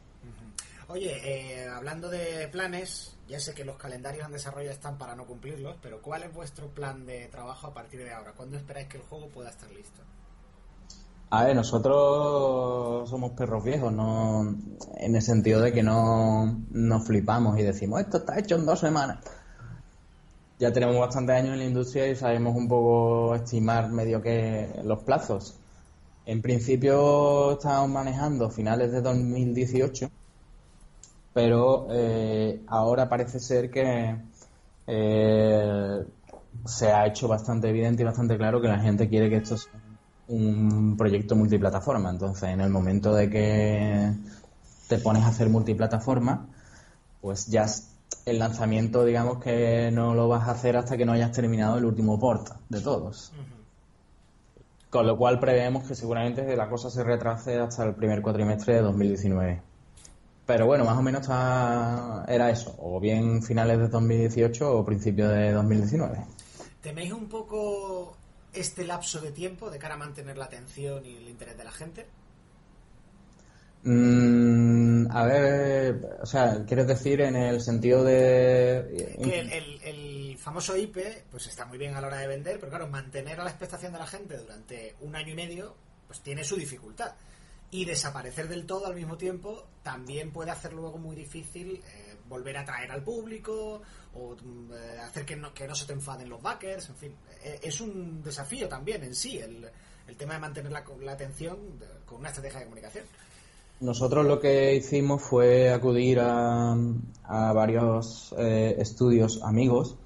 Oye, 0.89 1.17
eh, 1.21 1.67
hablando 1.67 2.07
de 2.09 2.47
planes, 2.47 3.17
ya 3.27 3.41
sé 3.41 3.53
que 3.53 3.65
los 3.65 3.75
calendarios 3.75 4.25
en 4.25 4.31
desarrollo 4.31 4.71
están 4.71 4.97
para 4.97 5.15
no 5.15 5.25
cumplirlos, 5.25 5.75
pero 5.81 6.01
¿cuál 6.01 6.23
es 6.23 6.33
vuestro 6.33 6.67
plan 6.67 7.05
de 7.05 7.27
trabajo 7.27 7.67
a 7.67 7.73
partir 7.73 8.03
de 8.05 8.13
ahora? 8.13 8.31
¿Cuándo 8.31 8.55
esperáis 8.55 8.87
que 8.87 8.97
el 8.97 9.03
juego 9.03 9.27
pueda 9.27 9.49
estar 9.49 9.69
listo? 9.71 10.01
A 11.29 11.43
ver, 11.43 11.57
nosotros 11.57 13.09
somos 13.09 13.31
perros 13.31 13.65
viejos, 13.65 13.91
no 13.91 14.55
en 14.95 15.13
el 15.13 15.21
sentido 15.21 15.59
de 15.59 15.73
que 15.73 15.83
no 15.83 16.57
nos 16.71 17.05
flipamos 17.05 17.59
y 17.59 17.63
decimos, 17.63 17.99
esto 17.99 18.19
está 18.19 18.39
hecho 18.39 18.55
en 18.55 18.65
dos 18.65 18.79
semanas. 18.79 19.19
Ya 20.57 20.71
tenemos 20.71 20.97
bastantes 20.97 21.35
años 21.35 21.53
en 21.53 21.59
la 21.59 21.65
industria 21.65 22.07
y 22.07 22.15
sabemos 22.15 22.55
un 22.55 22.69
poco 22.69 23.35
estimar 23.35 23.89
medio 23.91 24.21
que 24.21 24.79
los 24.85 25.03
plazos. 25.03 25.59
En 26.25 26.41
principio 26.41 27.53
estamos 27.53 27.89
manejando 27.89 28.49
finales 28.49 28.93
de 28.93 29.01
2018, 29.01 30.09
pero 31.37 31.85
eh, 31.91 32.63
ahora 32.65 33.07
parece 33.07 33.39
ser 33.39 33.69
que 33.69 34.15
eh, 34.87 36.05
se 36.65 36.91
ha 36.91 37.05
hecho 37.05 37.27
bastante 37.27 37.69
evidente 37.69 38.01
y 38.01 38.05
bastante 38.07 38.37
claro 38.37 38.59
que 38.59 38.67
la 38.67 38.79
gente 38.79 39.07
quiere 39.07 39.29
que 39.29 39.35
esto 39.35 39.55
sea 39.55 39.71
un 40.29 40.97
proyecto 40.97 41.35
multiplataforma. 41.35 42.09
Entonces, 42.09 42.49
en 42.49 42.59
el 42.59 42.71
momento 42.71 43.13
de 43.13 43.29
que 43.29 44.13
te 44.87 44.97
pones 44.97 45.25
a 45.25 45.27
hacer 45.27 45.47
multiplataforma, 45.49 46.47
pues 47.21 47.45
ya 47.45 47.67
el 48.25 48.39
lanzamiento, 48.39 49.05
digamos 49.05 49.37
que 49.37 49.91
no 49.91 50.15
lo 50.15 50.27
vas 50.27 50.47
a 50.47 50.53
hacer 50.53 50.75
hasta 50.75 50.97
que 50.97 51.05
no 51.05 51.11
hayas 51.11 51.33
terminado 51.33 51.77
el 51.77 51.85
último 51.85 52.19
port 52.19 52.49
de 52.67 52.81
todos. 52.81 53.31
Con 54.89 55.05
lo 55.05 55.15
cual 55.15 55.39
preveemos 55.39 55.87
que 55.87 55.93
seguramente 55.93 56.57
la 56.57 56.67
cosa 56.67 56.89
se 56.89 57.03
retrase 57.03 57.59
hasta 57.59 57.83
el 57.83 57.93
primer 57.93 58.23
cuatrimestre 58.23 58.73
de 58.73 58.81
2019. 58.81 59.76
Pero 60.47 60.65
bueno, 60.65 60.85
más 60.85 60.97
o 60.97 61.01
menos 61.01 61.27
era 61.27 62.49
eso, 62.49 62.73
o 62.79 63.01
bien 63.01 63.43
finales 63.43 63.77
de 63.79 63.89
2018 63.89 64.77
o 64.77 64.85
principios 64.85 65.29
de 65.29 65.51
2019. 65.51 66.17
¿Teméis 66.81 67.11
un 67.11 67.27
poco 67.27 68.15
este 68.53 68.85
lapso 68.85 69.19
de 69.19 69.33
tiempo 69.33 69.69
de 69.69 69.77
cara 69.77 69.95
a 69.95 69.97
mantener 69.97 70.37
la 70.37 70.45
atención 70.45 71.05
y 71.05 71.17
el 71.17 71.27
interés 71.27 71.57
de 71.57 71.63
la 71.65 71.71
gente? 71.71 72.07
Mm, 73.83 75.11
a 75.11 75.25
ver, 75.25 76.17
o 76.21 76.25
sea, 76.25 76.63
quieres 76.65 76.87
decir 76.87 77.21
en 77.21 77.35
el 77.35 77.59
sentido 77.59 78.05
de... 78.05 79.15
Que 79.21 79.39
el, 79.89 80.37
famoso 80.37 80.77
IP 80.77 80.97
pues 81.29 81.47
está 81.47 81.65
muy 81.65 81.77
bien 81.77 81.93
a 81.93 81.99
la 81.99 82.07
hora 82.07 82.19
de 82.19 82.27
vender, 82.27 82.57
pero 82.57 82.69
claro, 82.69 82.87
mantener 82.87 83.37
a 83.37 83.43
la 83.43 83.49
expectación 83.49 83.91
de 83.91 83.99
la 83.99 84.07
gente 84.07 84.37
durante 84.37 84.95
un 85.01 85.13
año 85.13 85.33
y 85.33 85.35
medio 85.35 85.75
pues 86.07 86.21
tiene 86.21 86.45
su 86.45 86.55
dificultad. 86.55 87.11
Y 87.69 87.85
desaparecer 87.85 88.47
del 88.47 88.65
todo 88.65 88.87
al 88.87 88.95
mismo 88.95 89.17
tiempo 89.17 89.65
también 89.83 90.31
puede 90.31 90.51
hacer 90.51 90.73
luego 90.73 90.97
muy 90.97 91.15
difícil 91.15 91.81
eh, 91.85 92.15
volver 92.29 92.57
a 92.57 92.61
atraer 92.61 92.91
al 92.91 93.03
público 93.03 93.81
o 94.13 94.35
mm, 94.41 94.71
eh, 94.71 94.99
hacer 95.01 95.25
que 95.25 95.35
no, 95.35 95.53
que 95.53 95.67
no 95.67 95.75
se 95.75 95.85
te 95.85 95.93
enfaden 95.93 96.29
los 96.29 96.41
backers, 96.41 96.89
en 96.89 96.95
fin. 96.95 97.15
Eh, 97.43 97.59
es 97.63 97.81
un 97.81 98.23
desafío 98.23 98.69
también 98.69 99.03
en 99.03 99.13
sí 99.13 99.37
el, 99.37 99.69
el 100.07 100.15
tema 100.15 100.33
de 100.35 100.39
mantener 100.39 100.71
la, 100.71 100.83
la 101.01 101.11
atención 101.11 101.57
con 102.05 102.19
una 102.19 102.29
estrategia 102.29 102.59
de 102.59 102.65
comunicación. 102.65 103.05
Nosotros 103.79 104.25
lo 104.25 104.39
que 104.39 104.73
hicimos 104.73 105.21
fue 105.21 105.71
acudir 105.71 106.19
a, 106.19 106.75
a 107.25 107.53
varios 107.53 108.33
eh, 108.37 108.75
estudios 108.79 109.43
amigos 109.43 109.97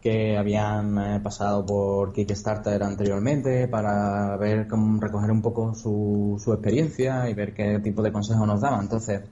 que 0.00 0.36
habían 0.36 1.22
pasado 1.22 1.64
por 1.66 2.12
Kickstarter 2.12 2.82
anteriormente 2.82 3.68
para 3.68 4.36
ver 4.36 4.66
cómo 4.66 5.00
recoger 5.00 5.30
un 5.30 5.42
poco 5.42 5.74
su, 5.74 6.40
su 6.42 6.52
experiencia 6.52 7.28
y 7.28 7.34
ver 7.34 7.52
qué 7.54 7.78
tipo 7.80 8.02
de 8.02 8.10
consejos 8.10 8.46
nos 8.46 8.60
daban. 8.60 8.80
Entonces, 8.80 9.22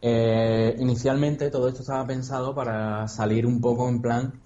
eh, 0.00 0.76
inicialmente 0.78 1.50
todo 1.50 1.68
esto 1.68 1.80
estaba 1.80 2.06
pensado 2.06 2.54
para 2.54 3.08
salir 3.08 3.46
un 3.46 3.60
poco 3.60 3.88
en 3.88 4.00
plan, 4.00 4.40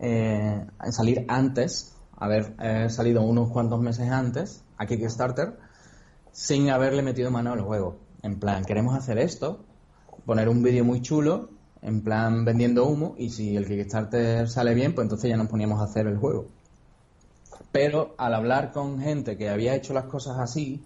eh, 0.00 0.66
salir 0.90 1.24
antes, 1.28 1.94
haber 2.16 2.54
eh, 2.60 2.88
salido 2.90 3.22
unos 3.22 3.50
cuantos 3.50 3.80
meses 3.80 4.10
antes 4.10 4.64
a 4.76 4.86
Kickstarter, 4.86 5.58
sin 6.32 6.70
haberle 6.70 7.02
metido 7.02 7.30
mano 7.30 7.52
al 7.52 7.60
juego. 7.60 7.98
En 8.22 8.40
plan, 8.40 8.64
queremos 8.64 8.96
hacer 8.96 9.18
esto, 9.18 9.64
poner 10.24 10.48
un 10.48 10.62
vídeo 10.62 10.84
muy 10.84 11.00
chulo, 11.02 11.50
en 11.86 12.02
plan 12.02 12.44
vendiendo 12.44 12.84
humo, 12.84 13.14
y 13.16 13.30
si 13.30 13.56
el 13.56 13.64
Kickstarter 13.64 14.48
sale 14.48 14.74
bien, 14.74 14.92
pues 14.92 15.04
entonces 15.04 15.30
ya 15.30 15.36
nos 15.36 15.46
poníamos 15.46 15.80
a 15.80 15.84
hacer 15.84 16.08
el 16.08 16.16
juego. 16.16 16.48
Pero 17.70 18.16
al 18.18 18.34
hablar 18.34 18.72
con 18.72 19.00
gente 19.00 19.36
que 19.36 19.48
había 19.48 19.76
hecho 19.76 19.94
las 19.94 20.06
cosas 20.06 20.36
así, 20.40 20.82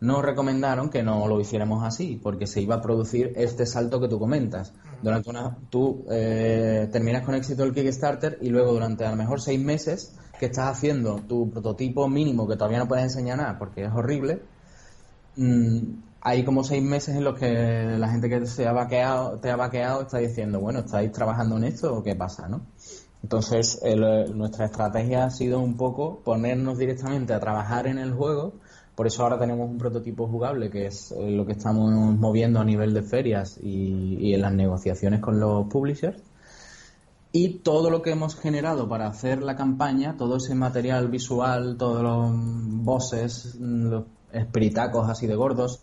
nos 0.00 0.22
recomendaron 0.22 0.90
que 0.90 1.02
no 1.02 1.26
lo 1.28 1.40
hiciéramos 1.40 1.82
así, 1.82 2.20
porque 2.22 2.46
se 2.46 2.60
iba 2.60 2.74
a 2.74 2.82
producir 2.82 3.32
este 3.36 3.64
salto 3.64 4.00
que 4.00 4.08
tú 4.08 4.18
comentas. 4.18 4.74
Durante 5.00 5.30
una, 5.30 5.56
tú 5.70 6.04
eh, 6.10 6.90
terminas 6.92 7.24
con 7.24 7.34
éxito 7.34 7.64
el 7.64 7.72
Kickstarter 7.72 8.36
y 8.42 8.50
luego 8.50 8.74
durante 8.74 9.06
a 9.06 9.10
lo 9.10 9.16
mejor 9.16 9.40
seis 9.40 9.58
meses 9.58 10.14
que 10.38 10.46
estás 10.46 10.66
haciendo 10.66 11.20
tu 11.26 11.48
prototipo 11.48 12.06
mínimo 12.06 12.46
que 12.46 12.56
todavía 12.56 12.80
no 12.80 12.88
puedes 12.88 13.04
enseñar 13.04 13.38
nada 13.38 13.58
porque 13.58 13.84
es 13.84 13.92
horrible, 13.92 14.42
mm, 15.36 15.80
hay 16.24 16.44
como 16.44 16.64
seis 16.64 16.82
meses 16.82 17.14
en 17.14 17.22
los 17.22 17.38
que 17.38 17.96
la 17.98 18.08
gente 18.08 18.28
que 18.28 18.44
se 18.46 18.66
ha 18.66 18.72
vaqueado, 18.72 19.38
te 19.38 19.50
ha 19.50 19.56
vaqueado 19.56 20.02
está 20.02 20.18
diciendo, 20.18 20.58
bueno, 20.58 20.80
¿estáis 20.80 21.12
trabajando 21.12 21.56
en 21.58 21.64
esto 21.64 21.94
o 21.94 22.02
qué 22.02 22.16
pasa? 22.16 22.48
¿no? 22.48 22.66
Entonces, 23.22 23.80
nuestra 24.34 24.66
estrategia 24.66 25.24
ha 25.24 25.30
sido 25.30 25.60
un 25.60 25.76
poco 25.76 26.20
ponernos 26.24 26.78
directamente 26.78 27.32
a 27.32 27.40
trabajar 27.40 27.86
en 27.86 27.98
el 27.98 28.12
juego 28.12 28.54
por 28.94 29.08
eso 29.08 29.24
ahora 29.24 29.38
tenemos 29.38 29.68
un 29.68 29.78
prototipo 29.78 30.28
jugable, 30.28 30.70
que 30.70 30.86
es 30.86 31.10
eh, 31.10 31.30
lo 31.30 31.44
que 31.44 31.52
estamos 31.52 31.90
moviendo 32.16 32.60
a 32.60 32.64
nivel 32.64 32.94
de 32.94 33.02
ferias 33.02 33.58
y, 33.60 34.32
en 34.34 34.40
las 34.40 34.52
negociaciones 34.52 35.20
con 35.20 35.40
los 35.40 35.66
publishers. 35.66 36.22
Y 37.32 37.58
todo 37.58 37.90
lo 37.90 38.02
que 38.02 38.12
hemos 38.12 38.36
generado 38.36 38.88
para 38.88 39.08
hacer 39.08 39.42
la 39.42 39.56
campaña, 39.56 40.16
todo 40.16 40.36
ese 40.36 40.54
material 40.54 41.08
visual, 41.08 41.76
todos 41.76 42.02
los 42.02 42.30
bosses, 42.84 43.56
los 43.56 44.04
espiritacos 44.32 45.10
así 45.10 45.26
de 45.26 45.34
gordos, 45.34 45.82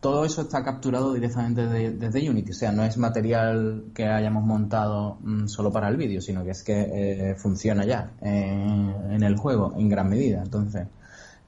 todo 0.00 0.24
eso 0.24 0.42
está 0.42 0.62
capturado 0.62 1.12
directamente 1.12 1.66
desde 1.66 2.30
Unity. 2.30 2.50
O 2.52 2.54
sea, 2.54 2.72
no 2.72 2.84
es 2.84 2.96
material 2.98 3.86
que 3.94 4.06
hayamos 4.06 4.44
montado 4.44 5.18
mm, 5.20 5.46
solo 5.46 5.72
para 5.72 5.88
el 5.88 5.96
vídeo, 5.96 6.20
sino 6.20 6.44
que 6.44 6.50
es 6.50 6.62
que 6.62 7.30
eh, 7.30 7.34
funciona 7.36 7.84
ya 7.84 8.12
eh, 8.20 8.94
en 9.10 9.22
el 9.22 9.36
juego 9.36 9.74
en 9.76 9.88
gran 9.88 10.08
medida. 10.08 10.42
Entonces, 10.42 10.86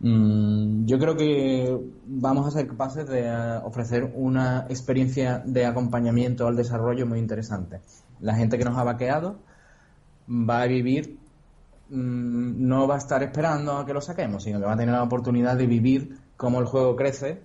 Mm, 0.03 0.87
yo 0.87 0.99
creo 0.99 1.15
que 1.15 1.79
vamos 2.07 2.47
a 2.47 2.51
ser 2.51 2.67
capaces 2.67 3.07
de 3.07 3.21
eh, 3.27 3.61
ofrecer 3.65 4.11
una 4.15 4.67
experiencia 4.71 5.43
de 5.45 5.67
acompañamiento 5.67 6.47
al 6.47 6.57
desarrollo 6.57 7.07
muy 7.07 7.19
interesante. 7.19 7.81
La 8.21 8.35
gente 8.35 8.57
que 8.57 8.65
nos 8.65 8.79
ha 8.79 8.85
vaqueado 8.85 9.37
va 10.29 10.63
a 10.63 10.67
vivir, 10.67 11.19
mm, 11.91 12.67
no 12.67 12.89
va 12.89 12.95
a 12.95 12.99
estar 12.99 13.23
esperando 13.23 13.77
a 13.77 13.87
que 13.87 13.93
lo 13.93 14.01
saquemos, 14.01 14.45
sino 14.45 14.59
que 14.59 14.67
va 14.67 14.73
a 14.73 14.77
tener 14.77 14.95
la 14.95 15.03
oportunidad 15.03 15.57
de 15.57 15.67
vivir 15.67 16.19
cómo 16.37 16.61
el 16.61 16.67
juego 16.67 16.97
crece 16.97 17.43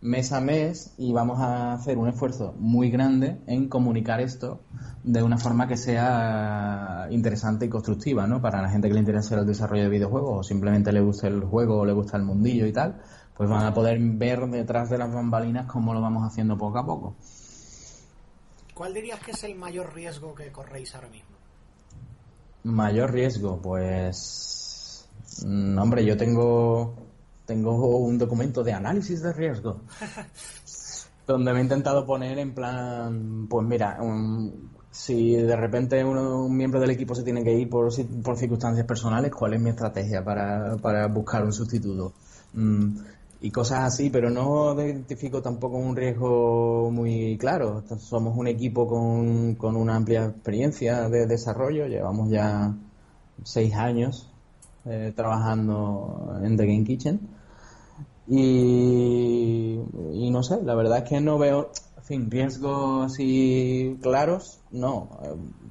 mes 0.00 0.32
a 0.32 0.40
mes 0.40 0.94
y 0.96 1.12
vamos 1.12 1.40
a 1.40 1.72
hacer 1.72 1.98
un 1.98 2.08
esfuerzo 2.08 2.54
muy 2.58 2.90
grande 2.90 3.38
en 3.46 3.68
comunicar 3.68 4.20
esto 4.20 4.60
de 5.02 5.22
una 5.22 5.38
forma 5.38 5.66
que 5.66 5.76
sea 5.76 7.08
interesante 7.10 7.66
y 7.66 7.68
constructiva, 7.68 8.26
¿no? 8.26 8.40
Para 8.40 8.62
la 8.62 8.68
gente 8.68 8.88
que 8.88 8.94
le 8.94 9.00
interese 9.00 9.34
el 9.34 9.46
desarrollo 9.46 9.84
de 9.84 9.88
videojuegos 9.88 10.38
o 10.38 10.42
simplemente 10.42 10.92
le 10.92 11.00
guste 11.00 11.26
el 11.26 11.42
juego 11.42 11.78
o 11.78 11.84
le 11.84 11.92
gusta 11.92 12.16
el 12.16 12.22
mundillo 12.22 12.66
y 12.66 12.72
tal, 12.72 13.02
pues 13.36 13.50
van 13.50 13.66
a 13.66 13.74
poder 13.74 13.98
ver 14.00 14.46
detrás 14.46 14.88
de 14.90 14.98
las 14.98 15.12
bambalinas 15.12 15.66
cómo 15.66 15.92
lo 15.94 16.00
vamos 16.00 16.24
haciendo 16.24 16.56
poco 16.56 16.78
a 16.78 16.86
poco. 16.86 17.16
¿Cuál 18.74 18.94
dirías 18.94 19.18
que 19.20 19.32
es 19.32 19.42
el 19.42 19.56
mayor 19.56 19.92
riesgo 19.94 20.34
que 20.34 20.52
corréis 20.52 20.94
ahora 20.94 21.08
mismo? 21.08 21.36
Mayor 22.62 23.12
riesgo, 23.12 23.60
pues... 23.60 25.08
mm, 25.44 25.78
hombre, 25.78 26.04
yo 26.04 26.16
tengo 26.16 27.07
tengo 27.48 27.96
un 27.98 28.18
documento 28.18 28.62
de 28.62 28.74
análisis 28.74 29.22
de 29.22 29.32
riesgo 29.32 29.80
donde 31.26 31.52
me 31.52 31.58
he 31.60 31.62
intentado 31.62 32.04
poner 32.06 32.38
en 32.38 32.54
plan, 32.54 33.46
pues 33.48 33.66
mira, 33.66 33.98
un- 34.00 34.70
si 34.90 35.34
de 35.36 35.56
repente 35.56 36.04
uno- 36.04 36.44
un 36.44 36.56
miembro 36.56 36.80
del 36.80 36.90
equipo 36.90 37.14
se 37.14 37.22
tiene 37.22 37.42
que 37.44 37.52
ir 37.54 37.68
por, 37.68 37.88
por 38.22 38.36
circunstancias 38.36 38.86
personales, 38.86 39.32
¿cuál 39.32 39.54
es 39.54 39.60
mi 39.60 39.70
estrategia 39.70 40.22
para, 40.24 40.76
para 40.76 41.06
buscar 41.08 41.44
un 41.44 41.52
sustituto? 41.52 42.12
Mm, 42.54 42.96
y 43.40 43.50
cosas 43.50 43.84
así, 43.84 44.10
pero 44.10 44.30
no 44.30 44.74
identifico 44.82 45.40
tampoco 45.40 45.76
un 45.76 45.94
riesgo 45.94 46.90
muy 46.90 47.36
claro. 47.38 47.84
Somos 47.98 48.36
un 48.36 48.48
equipo 48.48 48.88
con, 48.88 49.54
con 49.54 49.76
una 49.76 49.94
amplia 49.96 50.24
experiencia 50.24 51.08
de 51.08 51.26
desarrollo, 51.26 51.86
llevamos 51.86 52.30
ya 52.30 52.74
seis 53.44 53.74
años 53.74 54.28
eh, 54.86 55.12
trabajando 55.14 56.40
en 56.42 56.56
The 56.56 56.66
Game 56.66 56.84
Kitchen. 56.84 57.20
Y, 58.30 59.80
y 60.12 60.30
no 60.30 60.42
sé, 60.42 60.62
la 60.62 60.74
verdad 60.74 60.98
es 60.98 61.08
que 61.08 61.20
no 61.20 61.38
veo, 61.38 61.70
en 61.96 62.02
fin, 62.04 62.30
riesgos 62.30 63.12
así 63.12 63.98
claros, 64.02 64.60
no. 64.70 65.08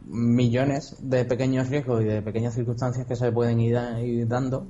Millones 0.05 0.95
de 0.99 1.25
pequeños 1.25 1.69
riesgos 1.69 2.01
y 2.01 2.05
de 2.05 2.21
pequeñas 2.21 2.53
circunstancias 2.55 3.05
que 3.05 3.15
se 3.15 3.31
pueden 3.31 3.59
ir, 3.59 3.73
da- 3.75 4.01
ir 4.01 4.27
dando 4.27 4.65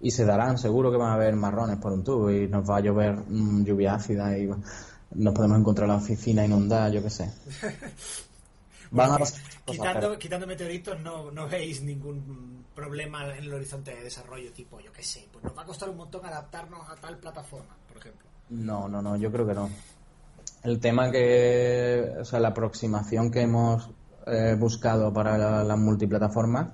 y 0.00 0.10
se 0.10 0.24
darán. 0.24 0.58
Seguro 0.58 0.90
que 0.90 0.96
van 0.96 1.10
a 1.10 1.14
haber 1.14 1.36
marrones 1.36 1.76
por 1.78 1.92
un 1.92 2.02
tubo 2.04 2.30
y 2.30 2.48
nos 2.48 2.68
va 2.68 2.78
a 2.78 2.80
llover 2.80 3.16
mm, 3.28 3.64
lluvia 3.64 3.94
ácida 3.94 4.36
y 4.38 4.48
nos 5.14 5.34
podemos 5.34 5.58
encontrar 5.58 5.88
la 5.88 5.96
oficina 5.96 6.44
inundada, 6.44 6.88
yo 6.88 7.02
qué 7.02 7.10
sé. 7.10 7.30
Van 8.90 9.12
a 9.12 9.18
pasar 9.18 9.38
cosas, 9.42 9.62
Quitando, 9.66 10.00
pero- 10.00 10.18
quitando 10.18 10.46
meteoritos, 10.46 10.98
no, 11.00 11.30
no 11.30 11.46
veis 11.46 11.82
ningún 11.82 12.57
problema 12.78 13.24
en 13.36 13.44
el 13.44 13.52
horizonte 13.52 13.94
de 13.94 14.04
desarrollo, 14.04 14.52
tipo, 14.52 14.78
yo 14.80 14.92
qué 14.92 15.02
sé, 15.02 15.26
pues 15.32 15.42
nos 15.44 15.56
va 15.56 15.62
a 15.62 15.66
costar 15.66 15.88
un 15.88 15.96
montón 15.96 16.24
adaptarnos 16.24 16.88
a 16.88 16.94
tal 16.94 17.16
plataforma, 17.18 17.76
por 17.88 17.96
ejemplo. 17.98 18.28
No, 18.50 18.88
no, 18.88 19.02
no, 19.02 19.16
yo 19.16 19.30
creo 19.32 19.46
que 19.46 19.54
no. 19.54 19.68
El 20.62 20.78
tema 20.80 21.10
que, 21.10 22.14
o 22.20 22.24
sea, 22.24 22.38
la 22.40 22.48
aproximación 22.48 23.30
que 23.30 23.42
hemos 23.42 23.90
eh, 24.26 24.56
buscado 24.58 25.12
para 25.12 25.36
la, 25.36 25.64
la 25.64 25.76
multiplataforma 25.76 26.72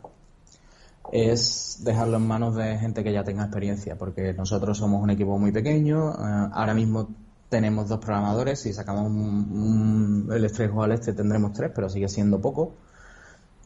es 1.12 1.78
dejarlo 1.84 2.16
en 2.16 2.26
manos 2.26 2.54
de 2.56 2.76
gente 2.78 3.02
que 3.04 3.12
ya 3.12 3.24
tenga 3.24 3.44
experiencia, 3.44 3.96
porque 3.96 4.32
nosotros 4.34 4.76
somos 4.78 5.02
un 5.02 5.10
equipo 5.10 5.38
muy 5.38 5.52
pequeño, 5.52 6.12
eh, 6.12 6.48
ahora 6.52 6.74
mismo 6.74 7.08
tenemos 7.48 7.88
dos 7.88 8.00
programadores, 8.00 8.60
si 8.60 8.72
sacamos 8.72 9.06
un- 9.06 10.26
un- 10.26 10.32
el 10.32 10.44
estrejo 10.44 10.82
al 10.82 10.92
este 10.92 11.12
tendremos 11.12 11.52
tres, 11.52 11.70
pero 11.74 11.88
sigue 11.88 12.08
siendo 12.08 12.40
poco. 12.40 12.74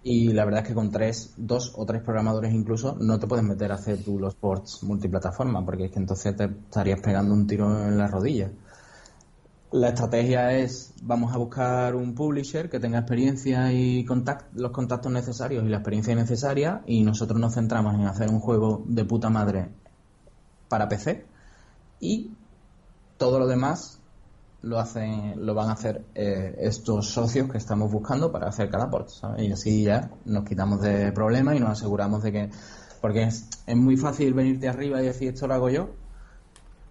Y 0.02 0.32
la 0.32 0.44
verdad 0.44 0.62
es 0.62 0.68
que 0.68 0.74
con 0.74 0.90
tres, 0.90 1.34
dos 1.36 1.72
o 1.76 1.84
tres 1.84 2.02
programadores 2.02 2.52
incluso, 2.54 2.96
no 3.00 3.18
te 3.18 3.26
puedes 3.26 3.44
meter 3.44 3.72
a 3.72 3.76
hacer 3.76 4.02
tú 4.02 4.18
los 4.18 4.34
ports 4.34 4.82
multiplataforma, 4.82 5.64
porque 5.64 5.86
es 5.86 5.90
que 5.90 5.98
entonces 5.98 6.36
te 6.36 6.44
estarías 6.44 7.00
pegando 7.00 7.34
un 7.34 7.46
tiro 7.46 7.66
en 7.86 7.98
la 7.98 8.06
rodilla. 8.06 8.50
La 9.70 9.88
estrategia 9.88 10.56
es, 10.56 10.94
vamos 11.02 11.34
a 11.34 11.36
buscar 11.36 11.94
un 11.94 12.14
publisher 12.14 12.70
que 12.70 12.80
tenga 12.80 13.00
experiencia 13.00 13.70
y 13.72 14.04
contact- 14.06 14.46
los 14.54 14.70
contactos 14.70 15.12
necesarios 15.12 15.64
y 15.64 15.68
la 15.68 15.76
experiencia 15.78 16.14
necesaria 16.14 16.82
y 16.86 17.02
nosotros 17.02 17.38
nos 17.38 17.54
centramos 17.54 17.94
en 17.94 18.06
hacer 18.06 18.30
un 18.30 18.40
juego 18.40 18.82
de 18.86 19.04
puta 19.04 19.28
madre 19.28 19.68
para 20.68 20.88
PC 20.88 21.26
y 22.00 22.30
todo 23.18 23.38
lo 23.38 23.46
demás 23.46 23.97
lo 24.62 24.78
hacen 24.78 25.46
lo 25.46 25.54
van 25.54 25.68
a 25.68 25.72
hacer 25.72 26.04
eh, 26.14 26.56
estos 26.60 27.08
socios 27.08 27.50
que 27.50 27.58
estamos 27.58 27.92
buscando 27.92 28.32
para 28.32 28.48
hacer 28.48 28.68
cada 28.70 28.90
port 28.90 29.08
¿sabes? 29.08 29.46
y 29.46 29.52
así 29.52 29.84
ya 29.84 30.10
nos 30.24 30.44
quitamos 30.44 30.80
de 30.80 31.12
problemas 31.12 31.56
y 31.56 31.60
nos 31.60 31.70
aseguramos 31.70 32.22
de 32.22 32.32
que 32.32 32.50
porque 33.00 33.22
es, 33.22 33.48
es 33.66 33.76
muy 33.76 33.96
fácil 33.96 34.34
venirte 34.34 34.68
arriba 34.68 35.00
y 35.00 35.06
decir 35.06 35.32
esto 35.32 35.46
lo 35.46 35.54
hago 35.54 35.70
yo 35.70 35.90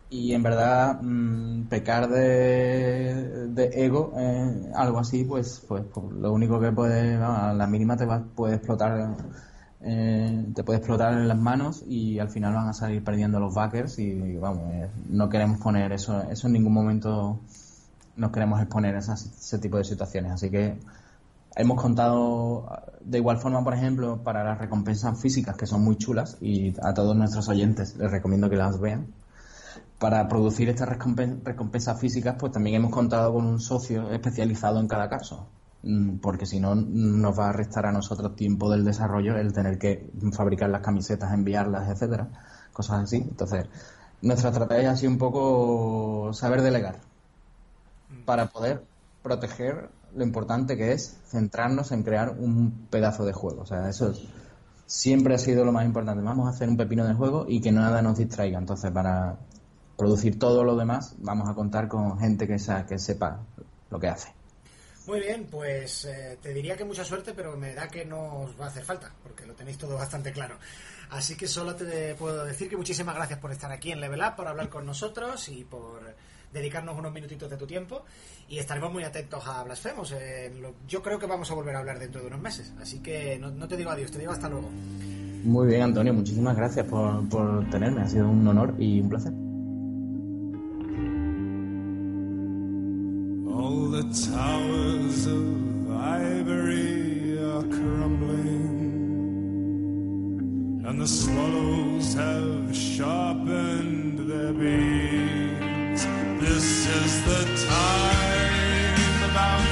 y 0.10 0.34
en 0.34 0.44
verdad 0.44 1.02
mm, 1.02 1.64
pecar 1.64 2.08
de, 2.08 3.48
de 3.50 3.86
ego 3.86 4.14
eh, 4.18 4.72
algo 4.74 5.00
así 5.00 5.26
pues, 5.26 5.64
pues 5.68 5.84
pues 5.94 6.06
lo 6.14 6.32
único 6.32 6.62
que 6.62 6.72
puede 6.72 7.16
a 7.16 7.54
la 7.54 7.68
mínima 7.68 7.98
te 7.98 8.06
va, 8.06 8.24
puede 8.24 8.56
explotar 8.56 9.18
eh, 9.82 10.46
te 10.56 10.64
puede 10.64 10.80
explotar 10.80 11.14
en 11.14 11.28
las 11.28 11.38
manos 11.38 11.84
y 11.88 12.20
al 12.20 12.30
final 12.30 12.54
van 12.54 12.68
a 12.68 12.74
salir 12.74 13.04
perdiendo 13.04 13.40
los 13.40 13.54
backers 13.54 14.00
y 14.00 14.36
vamos 14.38 14.74
eh, 14.74 14.90
no 15.10 15.30
queremos 15.30 15.60
poner 15.60 15.92
eso 15.92 16.24
eso 16.30 16.48
en 16.48 16.54
ningún 16.54 16.74
momento 16.74 17.40
nos 18.16 18.32
queremos 18.32 18.60
exponer 18.60 18.96
a 18.96 19.00
ese 19.00 19.60
tipo 19.60 19.78
de 19.78 19.84
situaciones 19.84 20.32
así 20.32 20.50
que 20.50 20.80
hemos 21.56 21.80
contado 21.82 22.68
de 23.02 23.20
igual 23.20 23.38
forma 23.38 23.64
por 23.64 23.76
ejemplo 23.76 24.24
para 24.24 24.44
las 24.44 24.58
recompensas 24.58 25.20
físicas 25.22 25.56
que 25.56 25.68
son 25.68 25.84
muy 25.84 25.96
chulas 25.98 26.38
y 26.42 26.74
a 26.82 26.94
todos 26.94 27.16
nuestros 27.16 27.48
oyentes 27.50 27.96
les 27.98 28.10
recomiendo 28.10 28.50
que 28.50 28.56
las 28.56 28.80
vean 28.80 29.06
para 30.00 30.28
producir 30.28 30.70
estas 30.70 30.90
recompen- 30.90 31.42
recompensas 31.44 32.00
físicas, 32.00 32.36
pues 32.38 32.52
también 32.52 32.76
hemos 32.76 32.92
contado 32.92 33.34
con 33.34 33.46
un 33.46 33.60
socio 33.60 34.12
especializado 34.12 34.80
en 34.80 34.88
cada 34.88 35.10
caso. 35.10 35.48
Mm, 35.84 36.18
Porque 36.20 36.46
si 36.46 36.60
no, 36.60 36.76
nos 36.76 37.38
va 37.40 37.50
a 37.50 37.54
restar 37.54 37.86
a 37.86 37.92
nosotros 37.92 38.36
tiempo 38.36 38.70
del 38.72 38.84
desarrollo 38.86 39.38
el 39.38 39.54
tener 39.54 39.78
que 39.80 40.12
fabricar 40.34 40.70
las 40.70 40.82
camisetas, 40.82 41.34
enviarlas, 41.34 41.90
etcétera, 41.90 42.30
cosas 42.74 43.04
así. 43.04 43.18
Entonces, 43.18 43.66
nuestra 44.22 44.50
estrategia 44.52 44.92
ha 44.92 44.96
sido 44.98 45.12
un 45.12 45.18
poco 45.20 46.32
saber 46.34 46.62
delegar 46.62 47.00
para 48.26 48.48
poder 48.48 48.88
proteger 49.24 49.90
lo 50.16 50.24
importante 50.24 50.78
que 50.78 50.94
es 50.94 51.22
centrarnos 51.26 51.92
en 51.92 52.04
crear 52.04 52.38
un 52.40 52.88
pedazo 52.90 53.26
de 53.26 53.34
juego. 53.34 53.62
O 53.62 53.66
sea, 53.66 53.90
eso 53.90 54.12
es- 54.12 54.22
siempre 54.86 55.36
ha 55.36 55.40
sido 55.40 55.66
lo 55.66 55.72
más 55.74 55.86
importante. 55.86 56.24
Vamos 56.24 56.48
a 56.48 56.52
hacer 56.52 56.70
un 56.70 56.78
pepino 56.78 57.06
de 57.06 57.14
juego 57.16 57.46
y 57.48 57.62
que 57.62 57.72
nada 57.72 58.02
nos 58.02 58.18
distraiga. 58.18 58.60
Entonces, 58.60 58.92
para 58.92 59.40
producir 59.98 60.40
todo 60.40 60.64
lo 60.64 60.76
demás, 60.78 61.16
vamos 61.20 61.50
a 61.50 61.56
contar 61.56 61.88
con 61.90 62.20
gente 62.20 62.48
que, 62.48 62.60
sa- 62.60 62.86
que 62.86 63.00
sepa 63.00 63.48
lo 63.90 64.00
que 64.00 64.08
hace. 64.10 64.37
Muy 65.08 65.22
bien, 65.22 65.48
pues 65.50 66.04
eh, 66.06 66.38
te 66.42 66.54
diría 66.54 66.76
que 66.76 66.84
mucha 66.84 67.06
suerte, 67.06 67.34
pero 67.34 67.56
me 67.56 67.74
da 67.74 67.88
que 67.88 68.04
no 68.06 68.42
os 68.42 68.60
va 68.60 68.66
a 68.66 68.68
hacer 68.68 68.84
falta, 68.84 69.12
porque 69.24 69.46
lo 69.46 69.54
tenéis 69.54 69.78
todo 69.78 69.96
bastante 69.96 70.34
claro. 70.34 70.58
Así 71.12 71.38
que 71.38 71.48
solo 71.48 71.76
te 71.76 72.14
puedo 72.16 72.44
decir 72.44 72.70
que 72.70 72.76
muchísimas 72.76 73.16
gracias 73.16 73.40
por 73.40 73.52
estar 73.54 73.72
aquí 73.72 73.92
en 73.94 74.02
Level 74.02 74.20
Up, 74.20 74.36
por 74.36 74.48
hablar 74.48 74.68
con 74.68 74.86
nosotros 74.86 75.48
y 75.48 75.64
por 75.64 76.02
dedicarnos 76.52 76.98
unos 76.98 77.14
minutitos 77.14 77.50
de 77.50 77.56
tu 77.56 77.66
tiempo. 77.66 78.04
Y 78.50 78.58
estaremos 78.60 78.92
muy 78.92 79.04
atentos 79.06 79.48
a 79.48 79.64
Blasfemos. 79.64 80.12
Eh, 80.12 80.54
lo- 80.60 80.76
yo 80.88 81.02
creo 81.02 81.18
que 81.18 81.26
vamos 81.26 81.50
a 81.52 81.54
volver 81.54 81.76
a 81.78 81.80
hablar 81.80 82.00
dentro 82.00 82.20
de 82.20 82.28
unos 82.28 82.42
meses. 82.42 82.74
Así 82.82 83.00
que 83.00 83.40
no, 83.40 83.50
no 83.50 83.66
te 83.68 83.78
digo 83.78 83.90
adiós, 83.92 84.12
te 84.12 84.20
digo 84.20 84.34
hasta 84.34 84.50
luego. 84.50 84.70
Muy 84.70 85.68
bien, 85.68 85.84
Antonio, 85.84 86.14
muchísimas 86.14 86.58
gracias 86.58 86.86
por, 86.86 87.30
por 87.30 87.70
tenerme. 87.70 88.02
Ha 88.02 88.08
sido 88.10 88.28
un 88.30 88.46
honor 88.46 88.76
y 88.78 89.00
un 89.00 89.08
placer. 89.08 89.32
The 93.98 94.32
towers 94.32 95.26
of 95.26 95.92
ivory 95.92 97.40
are 97.40 97.64
crumbling, 97.64 98.84
and 100.86 101.02
the 101.02 101.08
swallows 101.08 102.14
have 102.14 102.76
sharpened 102.76 104.20
their 104.30 104.54
beaks. 104.54 106.06
This 106.46 106.86
is 107.00 107.24
the 107.26 107.44
time 107.68 109.24
of 109.28 109.36
our 109.36 109.64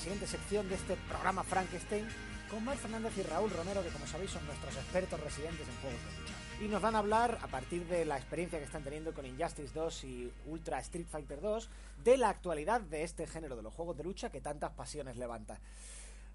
siguiente 0.00 0.26
sección 0.26 0.66
de 0.70 0.76
este 0.76 0.96
programa 1.08 1.44
Frankenstein 1.44 2.08
con 2.50 2.64
Mar 2.64 2.78
Fernández 2.78 3.12
y 3.18 3.22
Raúl 3.22 3.50
Romero, 3.50 3.82
que 3.82 3.90
como 3.90 4.06
sabéis 4.06 4.30
son 4.30 4.44
nuestros 4.46 4.74
expertos 4.74 5.20
residentes 5.20 5.68
en 5.68 5.76
juegos 5.76 6.00
de 6.00 6.20
lucha. 6.20 6.34
Y 6.64 6.68
nos 6.68 6.80
van 6.80 6.96
a 6.96 7.00
hablar, 7.00 7.38
a 7.42 7.48
partir 7.48 7.86
de 7.86 8.06
la 8.06 8.16
experiencia 8.16 8.58
que 8.58 8.64
están 8.64 8.82
teniendo 8.82 9.12
con 9.12 9.26
Injustice 9.26 9.74
2 9.74 10.04
y 10.04 10.32
Ultra 10.46 10.80
Street 10.80 11.06
Fighter 11.06 11.42
2, 11.42 11.68
de 12.02 12.16
la 12.16 12.30
actualidad 12.30 12.80
de 12.80 13.02
este 13.02 13.26
género 13.26 13.56
de 13.56 13.62
los 13.62 13.74
juegos 13.74 13.98
de 13.98 14.04
lucha 14.04 14.30
que 14.30 14.40
tantas 14.40 14.72
pasiones 14.72 15.18
levanta. 15.18 15.60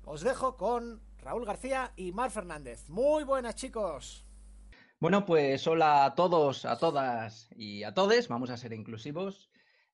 Os 0.06 0.22
dejo 0.22 0.58
con 0.58 1.02
Raúl 1.18 1.46
García 1.46 1.92
y 1.96 2.12
Mar 2.12 2.30
Fernández. 2.30 2.88
Muy 2.88 3.24
buenas 3.24 3.56
chicos. 3.56 4.24
Bueno, 5.00 5.26
pues 5.26 5.66
hola 5.66 6.06
a 6.06 6.14
todos, 6.14 6.66
a 6.66 6.78
todas 6.78 7.50
y 7.56 7.84
a 7.84 7.96
todes. 7.96 8.28
Vamos 8.28 8.52
a 8.52 8.58
ser 8.58 8.74
inclusivos. 8.74 9.50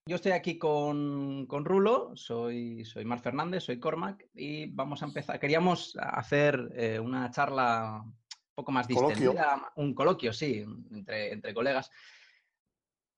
Yo 0.08 0.16
estoy 0.16 0.32
aquí 0.32 0.58
con, 0.58 1.46
con 1.46 1.64
Rulo, 1.64 2.14
soy, 2.16 2.84
soy 2.86 3.06
Mar 3.06 3.20
Fernández, 3.20 3.64
soy 3.64 3.80
Cormac 3.80 4.28
y 4.34 4.66
vamos 4.72 5.04
a 5.04 5.06
empezar. 5.06 5.40
Queríamos 5.40 5.96
hacer 6.02 6.72
eh, 6.76 7.00
una 7.00 7.30
charla 7.30 8.02
un 8.04 8.16
poco 8.56 8.72
más 8.72 8.88
Coloquio. 8.88 9.16
distendida, 9.16 9.72
un 9.76 9.94
coloquio, 9.94 10.34
sí, 10.34 10.66
entre, 10.92 11.32
entre 11.34 11.54
colegas, 11.54 11.92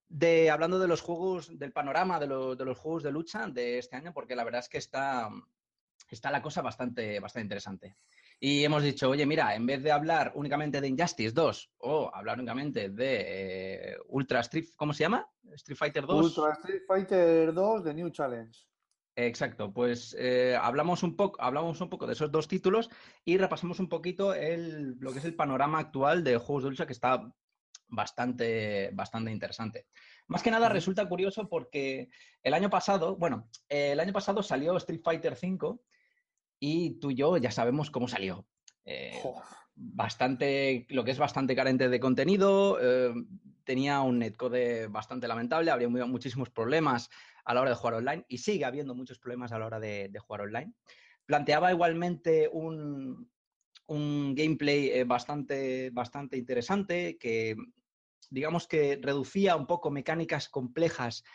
de 0.10 0.52
hablando 0.52 0.78
de 0.78 0.90
los 0.90 1.00
juegos, 1.02 1.58
del 1.58 1.72
panorama 1.72 2.20
de, 2.20 2.28
lo- 2.28 2.56
de 2.58 2.66
los 2.66 2.78
juegos 2.78 3.04
de 3.04 3.12
lucha 3.14 3.48
de 3.48 3.78
este 3.80 3.96
año, 3.96 4.12
porque 4.14 4.36
la 4.36 4.44
verdad 4.44 4.60
es 4.60 4.68
que 4.70 4.78
está, 4.78 5.30
está 6.10 6.32
la 6.32 6.42
cosa 6.42 6.62
bastante, 6.62 7.18
bastante 7.22 7.46
interesante. 7.46 7.96
Y 8.46 8.66
hemos 8.66 8.84
dicho, 8.84 9.10
oye, 9.10 9.26
mira, 9.26 9.56
en 9.56 9.66
vez 9.66 9.82
de 9.82 9.90
hablar 9.90 10.34
únicamente 10.36 10.82
de 10.82 10.90
Injustice 10.90 11.32
2 11.32 11.72
o 11.78 12.12
hablar 12.14 12.40
únicamente 12.40 12.90
de 12.90 13.24
eh, 13.26 13.98
Ultra 14.10 14.42
Street, 14.42 14.66
¿cómo 14.76 14.94
se 14.94 15.06
llama? 15.06 15.26
Street 15.54 15.78
Fighter 15.78 16.06
2. 16.06 16.38
Ultra 16.38 16.52
Street 16.56 16.82
Fighter 16.86 17.54
2 17.54 17.84
de 17.86 17.94
New 17.94 18.10
Challenge. 18.10 18.60
Exacto, 19.16 19.72
pues 19.72 20.14
eh, 20.20 20.58
hablamos, 20.62 21.04
un 21.04 21.16
poco, 21.16 21.42
hablamos 21.42 21.80
un 21.80 21.90
poco 21.90 22.06
de 22.06 22.12
esos 22.12 22.34
dos 22.34 22.50
títulos 22.50 22.90
y 23.24 23.38
repasamos 23.38 23.80
un 23.80 23.88
poquito 23.88 24.34
el, 24.34 24.98
lo 25.00 25.14
que 25.14 25.20
es 25.20 25.26
el 25.26 25.38
panorama 25.38 25.80
actual 25.80 26.22
de 26.26 26.36
juegos 26.36 26.66
de 26.66 26.70
lucha 26.72 26.86
que 26.86 26.92
está 26.92 27.34
bastante, 27.88 28.90
bastante 28.92 29.32
interesante. 29.32 29.88
Más 30.28 30.44
que 30.44 30.52
nada 30.52 30.68
resulta 30.68 31.08
curioso 31.08 31.48
porque 31.48 32.10
el 32.42 32.54
año 32.54 32.70
pasado, 32.70 33.16
bueno, 33.16 33.50
eh, 33.70 33.94
el 33.94 34.02
año 34.02 34.12
pasado 34.12 34.44
salió 34.44 34.76
Street 34.76 35.02
Fighter 35.02 35.38
V 35.42 35.80
y 36.66 36.92
tú 37.02 37.12
y 37.12 37.16
yo 37.16 37.36
ya 37.36 37.52
sabemos 37.52 37.92
cómo 37.92 38.08
salió. 38.08 38.48
Eh, 38.86 39.22
bastante, 39.76 40.86
lo 40.90 41.04
que 41.04 41.12
es 41.12 41.18
bastante 41.20 41.58
carente 41.58 41.90
de 41.90 42.00
contenido, 42.00 42.78
eh, 42.82 43.14
tenía 43.66 44.00
un 44.00 44.20
netcode 44.20 44.88
bastante 44.88 45.28
lamentable, 45.28 45.72
habría 45.72 45.90
mu- 45.90 46.08
muchísimos 46.08 46.50
problemas 46.52 47.10
a 47.44 47.54
la 47.54 47.60
hora 47.60 47.72
de 47.72 47.76
jugar 47.76 47.96
online 47.96 48.24
y 48.30 48.38
sigue 48.38 48.64
habiendo 48.64 48.96
muchos 48.96 49.20
problemas 49.20 49.52
a 49.52 49.60
la 49.60 49.66
hora 49.66 49.82
de, 49.82 50.08
de 50.08 50.20
jugar 50.20 50.42
online. 50.44 50.74
Planteaba 51.26 51.70
igualmente 51.74 52.50
un, 52.50 53.30
un 53.88 54.34
gameplay 54.34 54.88
eh, 54.90 55.04
bastante, 55.04 55.90
bastante 55.90 56.38
interesante 56.38 57.18
que, 57.18 57.58
digamos 58.30 58.68
que 58.70 58.98
reducía 59.02 59.58
un 59.58 59.68
poco 59.68 59.92
mecánicas 59.92 60.48
complejas 60.48 61.26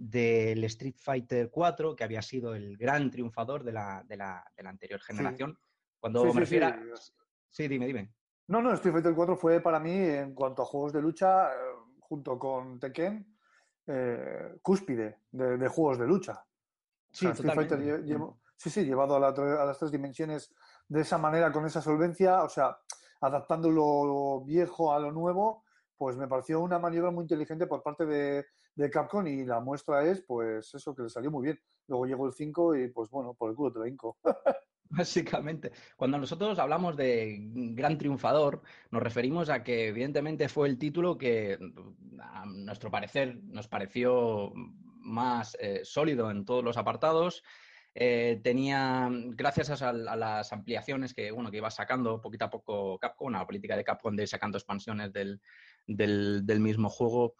del 0.00 0.62
Street 0.64 0.94
Fighter 0.96 1.50
4, 1.50 1.96
que 1.96 2.04
había 2.04 2.22
sido 2.22 2.54
el 2.54 2.76
gran 2.76 3.10
triunfador 3.10 3.64
de 3.64 3.72
la, 3.72 4.04
de 4.06 4.16
la- 4.16 4.44
de 4.56 4.62
la 4.62 4.70
anterior 4.70 5.00
generación. 5.00 5.58
Cuando 5.98 6.20
Sí, 6.20 6.26
me 6.28 6.32
sí, 6.34 6.38
refiero 6.40 6.66
a- 6.68 6.96
sí. 7.50 7.68
Dime, 7.68 7.86
dime. 7.86 8.14
No, 8.46 8.62
no, 8.62 8.72
Street 8.74 8.94
Fighter 8.94 9.14
4 9.14 9.36
fue 9.36 9.60
para 9.60 9.80
mí, 9.80 9.90
en 9.92 10.34
cuanto 10.34 10.62
a 10.62 10.66
juegos 10.66 10.92
de 10.92 11.02
lucha, 11.02 11.52
eh, 11.52 11.56
junto 12.00 12.38
con 12.38 12.78
Tekken, 12.78 13.36
eh, 13.88 14.58
cúspide 14.62 15.22
de, 15.32 15.56
de 15.58 15.68
juegos 15.68 15.98
de 15.98 16.06
lucha. 16.06 16.32
O 16.34 16.44
Sí, 17.10 17.24
sea, 17.26 17.32
Street 17.32 17.54
Fighter 17.54 17.78
lle- 17.80 18.04
llevo- 18.04 18.38
Sí, 18.56 18.70
sí, 18.70 18.84
llevado 18.84 19.14
a, 19.16 19.20
la 19.20 19.28
a 19.28 19.64
las 19.66 19.78
tres 19.78 19.90
dimensiones 19.92 20.52
de 20.88 21.00
esa 21.02 21.16
manera, 21.18 21.52
con 21.52 21.64
esa 21.64 21.80
solvencia, 21.80 22.42
o 22.42 22.48
sea, 22.48 22.76
adaptando 23.20 23.70
lo 23.70 24.40
viejo 24.44 24.92
a 24.92 24.98
lo 24.98 25.12
nuevo, 25.12 25.64
pues 25.96 26.16
me 26.16 26.26
pareció 26.28 26.60
una 26.60 26.78
maniobra 26.78 27.10
muy 27.12 27.22
inteligente 27.22 27.66
por 27.68 27.82
parte 27.84 28.04
de, 28.06 28.46
de 28.78 28.90
Capcom 28.90 29.26
y 29.26 29.44
la 29.44 29.60
muestra 29.60 30.04
es, 30.04 30.22
pues, 30.22 30.72
eso, 30.74 30.94
que 30.94 31.02
le 31.02 31.08
salió 31.08 31.30
muy 31.30 31.44
bien. 31.46 31.60
Luego 31.88 32.06
llegó 32.06 32.26
el 32.26 32.32
5 32.32 32.76
y, 32.76 32.88
pues, 32.88 33.10
bueno, 33.10 33.34
por 33.34 33.50
el 33.50 33.56
culo 33.56 33.72
te 33.72 33.88
hinco. 33.88 34.18
Básicamente, 34.90 35.72
cuando 35.96 36.16
nosotros 36.16 36.58
hablamos 36.58 36.96
de 36.96 37.36
gran 37.74 37.98
triunfador, 37.98 38.62
nos 38.90 39.02
referimos 39.02 39.50
a 39.50 39.62
que 39.62 39.88
evidentemente 39.88 40.48
fue 40.48 40.68
el 40.68 40.78
título 40.78 41.18
que 41.18 41.58
a 42.20 42.46
nuestro 42.46 42.90
parecer 42.90 43.38
nos 43.42 43.68
pareció 43.68 44.52
más 44.54 45.56
eh, 45.60 45.80
sólido 45.82 46.30
en 46.30 46.44
todos 46.46 46.64
los 46.64 46.76
apartados. 46.78 47.42
Eh, 47.94 48.40
tenía, 48.44 49.08
gracias 49.10 49.82
a, 49.82 49.88
a 49.90 49.92
las 50.16 50.52
ampliaciones 50.52 51.12
que, 51.12 51.32
bueno, 51.32 51.50
que 51.50 51.56
iba 51.58 51.70
sacando 51.70 52.20
poquito 52.20 52.44
a 52.44 52.50
poco 52.50 52.98
Capcom, 52.98 53.32
la 53.32 53.44
política 53.44 53.76
de 53.76 53.84
Capcom 53.84 54.14
de 54.14 54.22
ir 54.22 54.28
sacando 54.28 54.56
expansiones 54.56 55.12
del- 55.12 55.40
del 55.86 56.60
mismo 56.60 56.88
juego, 56.88 57.34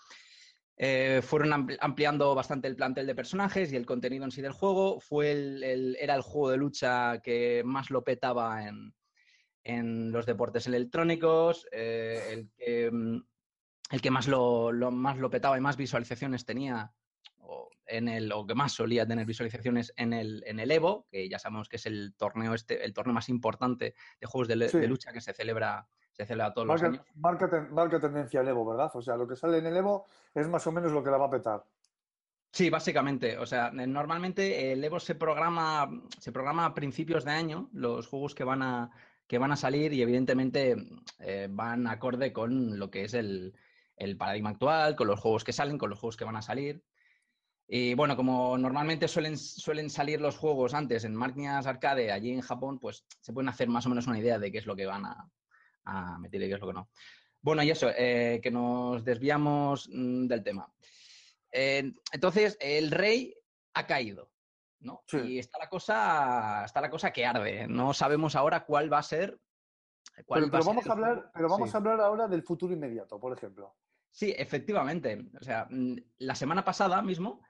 eh, 0.80 1.20
fueron 1.22 1.50
ampli- 1.50 1.76
ampliando 1.80 2.34
bastante 2.34 2.68
el 2.68 2.76
plantel 2.76 3.06
de 3.06 3.14
personajes 3.16 3.72
y 3.72 3.76
el 3.76 3.84
contenido 3.84 4.24
en 4.24 4.30
sí 4.30 4.40
del 4.42 4.52
juego. 4.52 5.00
Fue 5.00 5.32
el, 5.32 5.62
el- 5.64 5.96
era 6.00 6.14
el 6.14 6.22
juego 6.22 6.50
de 6.50 6.56
lucha 6.56 7.20
que 7.20 7.62
más 7.64 7.90
lo 7.90 8.04
petaba 8.04 8.66
en, 8.68 8.94
en 9.64 10.12
los 10.12 10.24
deportes 10.24 10.66
electrónicos, 10.68 11.66
eh, 11.72 12.20
el, 12.32 12.50
que, 12.56 12.90
mm, 12.92 13.22
el 13.90 14.00
que 14.00 14.10
más 14.10 14.28
lo, 14.28 14.70
lo- 14.72 14.90
más 14.92 15.18
lo 15.18 15.30
petaba 15.30 15.58
y 15.58 15.60
más 15.60 15.76
visualizaciones 15.76 16.44
tenía, 16.44 16.92
o, 17.38 17.70
en 17.86 18.06
el, 18.08 18.30
o 18.32 18.46
que 18.46 18.54
más 18.54 18.72
solía 18.72 19.06
tener 19.06 19.26
visualizaciones 19.26 19.92
en 19.96 20.12
el, 20.12 20.44
en 20.46 20.60
el 20.60 20.70
Evo, 20.70 21.06
que 21.10 21.28
ya 21.28 21.38
sabemos 21.38 21.68
que 21.68 21.76
es 21.76 21.86
el 21.86 22.14
torneo, 22.16 22.54
este, 22.54 22.84
el 22.84 22.92
torneo 22.92 23.14
más 23.14 23.28
importante 23.28 23.94
de 24.20 24.26
juegos 24.26 24.46
de, 24.48 24.56
le- 24.56 24.68
Sí. 24.68 24.78
de 24.78 24.86
lucha 24.86 25.12
que 25.12 25.20
se 25.20 25.32
celebra, 25.32 25.88
se 26.18 26.26
celebra 26.26 26.52
todos 26.52 26.66
los 26.66 26.82
Marca, 26.82 26.96
años. 26.98 27.06
marca, 27.16 27.48
ten- 27.50 27.72
marca 27.72 28.00
tendencia 28.00 28.40
el 28.40 28.48
Evo, 28.48 28.66
¿verdad? 28.66 28.90
O 28.94 29.00
sea, 29.02 29.16
lo 29.16 29.28
que 29.28 29.36
sale 29.36 29.58
en 29.58 29.66
el 29.66 29.76
Evo 29.76 30.04
es 30.34 30.48
más 30.48 30.66
o 30.66 30.72
menos 30.72 30.90
lo 30.92 31.02
que 31.04 31.10
la 31.10 31.16
va 31.18 31.26
a 31.26 31.30
petar. 31.30 31.64
Sí, 32.52 32.70
básicamente. 32.70 33.38
O 33.38 33.46
sea, 33.46 33.70
normalmente 33.70 34.72
el 34.72 34.82
Evo 34.82 34.98
se 34.98 35.14
programa, 35.14 35.88
se 36.18 36.32
programa 36.32 36.64
a 36.66 36.74
principios 36.74 37.24
de 37.24 37.30
año, 37.32 37.68
los 37.72 38.08
juegos 38.08 38.34
que 38.34 38.42
van 38.44 38.62
a, 38.62 38.90
que 39.26 39.38
van 39.38 39.52
a 39.52 39.56
salir 39.56 39.92
y 39.92 40.02
evidentemente 40.02 40.76
eh, 41.20 41.46
van 41.50 41.86
acorde 41.86 42.32
con 42.32 42.78
lo 42.78 42.90
que 42.90 43.04
es 43.04 43.14
el, 43.14 43.54
el 43.96 44.16
paradigma 44.16 44.50
actual, 44.50 44.96
con 44.96 45.06
los 45.06 45.20
juegos 45.20 45.44
que 45.44 45.52
salen, 45.52 45.78
con 45.78 45.90
los 45.90 46.00
juegos 46.00 46.16
que 46.16 46.24
van 46.24 46.36
a 46.36 46.42
salir. 46.42 46.82
Y 47.68 47.92
bueno, 47.94 48.16
como 48.16 48.56
normalmente 48.56 49.06
suelen, 49.08 49.36
suelen 49.36 49.90
salir 49.90 50.20
los 50.20 50.38
juegos 50.38 50.72
antes 50.72 51.04
en 51.04 51.14
máquinas 51.14 51.66
arcade 51.66 52.10
allí 52.10 52.32
en 52.32 52.40
Japón, 52.40 52.78
pues 52.80 53.04
se 53.20 53.32
pueden 53.34 53.50
hacer 53.50 53.68
más 53.68 53.84
o 53.84 53.90
menos 53.90 54.06
una 54.06 54.18
idea 54.18 54.38
de 54.38 54.50
qué 54.50 54.56
es 54.58 54.66
lo 54.66 54.74
que 54.74 54.86
van 54.86 55.04
a, 55.04 55.28
a 55.88 56.18
meter 56.18 56.42
y 56.42 56.48
qué 56.48 56.54
es 56.54 56.60
lo 56.60 56.66
que 56.66 56.74
no. 56.74 56.90
Bueno, 57.40 57.62
y 57.62 57.70
eso, 57.70 57.88
eh, 57.96 58.40
que 58.42 58.50
nos 58.50 59.04
desviamos 59.04 59.88
mm, 59.92 60.26
del 60.26 60.42
tema. 60.42 60.72
Eh, 61.52 61.92
entonces, 62.12 62.56
el 62.60 62.90
rey 62.90 63.34
ha 63.74 63.86
caído, 63.86 64.30
¿no? 64.80 65.02
Sí. 65.06 65.18
Y 65.18 65.38
está 65.38 65.58
la 65.58 65.68
cosa, 65.68 66.64
está 66.64 66.80
la 66.80 66.90
cosa 66.90 67.12
que 67.12 67.24
arde. 67.24 67.66
No 67.68 67.94
sabemos 67.94 68.34
ahora 68.36 68.64
cuál 68.64 68.92
va 68.92 68.98
a 68.98 69.02
ser. 69.02 69.40
cuál 70.26 70.50
Pero, 70.50 70.64
vamos 70.64 70.86
a 70.86 70.92
hablar, 70.92 71.30
pero 71.32 71.48
vamos 71.48 71.70
Sí. 71.70 71.76
a 71.76 71.78
hablar 71.78 72.00
ahora 72.00 72.26
del 72.26 72.42
futuro 72.42 72.72
inmediato, 72.74 73.20
por 73.20 73.32
ejemplo. 73.36 73.76
Sí, 74.10 74.34
efectivamente. 74.36 75.26
O 75.40 75.44
sea, 75.44 75.68
mm, 75.70 75.96
la 76.18 76.34
semana 76.34 76.64
pasada 76.64 77.00
mismo 77.02 77.40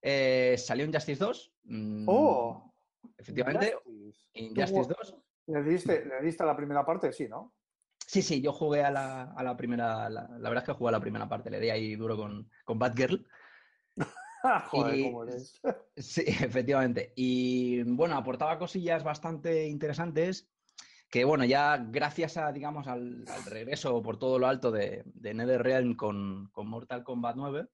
eh, 0.00 0.54
salió 0.56 0.84
Injustice 0.84 1.24
2. 1.24 1.52
mm, 1.64 2.04
¡Oh! 2.08 2.72
Efectivamente, 3.18 3.74
Injustice. 3.84 4.28
Injustice 4.34 4.88
Tú 4.88 4.94
2. 4.98 5.16
¿Le 5.46 5.62
diste, 5.64 6.04
le 6.06 6.20
diste 6.22 6.42
a 6.44 6.46
la 6.46 6.56
primera 6.56 6.86
parte? 6.86 7.12
Sí, 7.12 7.28
¿no? 7.28 7.52
Sí, 8.12 8.20
sí, 8.20 8.42
yo 8.42 8.52
jugué 8.52 8.84
a 8.84 8.90
la, 8.90 9.22
a 9.22 9.42
la 9.42 9.56
primera. 9.56 10.10
La, 10.10 10.28
la 10.28 10.48
verdad 10.50 10.58
es 10.58 10.64
que 10.66 10.72
jugué 10.74 10.90
a 10.90 10.92
la 10.92 11.00
primera 11.00 11.26
parte. 11.30 11.48
Le 11.48 11.58
di 11.58 11.70
ahí 11.70 11.96
duro 11.96 12.14
con, 12.14 12.50
con 12.62 12.78
Batgirl. 12.78 13.26
Joder, 14.70 14.98
Y- 14.98 15.04
cómo 15.04 15.24
eres. 15.24 15.58
Sí, 15.96 16.22
efectivamente. 16.26 17.14
Y 17.16 17.82
bueno, 17.84 18.14
aportaba 18.16 18.58
cosillas 18.58 19.02
bastante 19.02 19.66
interesantes 19.66 20.50
que, 21.10 21.24
bueno, 21.24 21.46
ya 21.46 21.78
gracias 21.78 22.36
a, 22.36 22.52
digamos, 22.52 22.86
al, 22.86 23.24
al 23.28 23.44
regreso 23.44 24.02
por 24.02 24.18
todo 24.18 24.38
lo 24.38 24.46
alto 24.46 24.70
de, 24.70 25.02
de 25.06 25.34
NetherRealm 25.34 25.94
con, 25.94 26.50
con 26.50 26.66
Mortal 26.68 27.04
Kombat 27.04 27.36
9, 27.36 27.68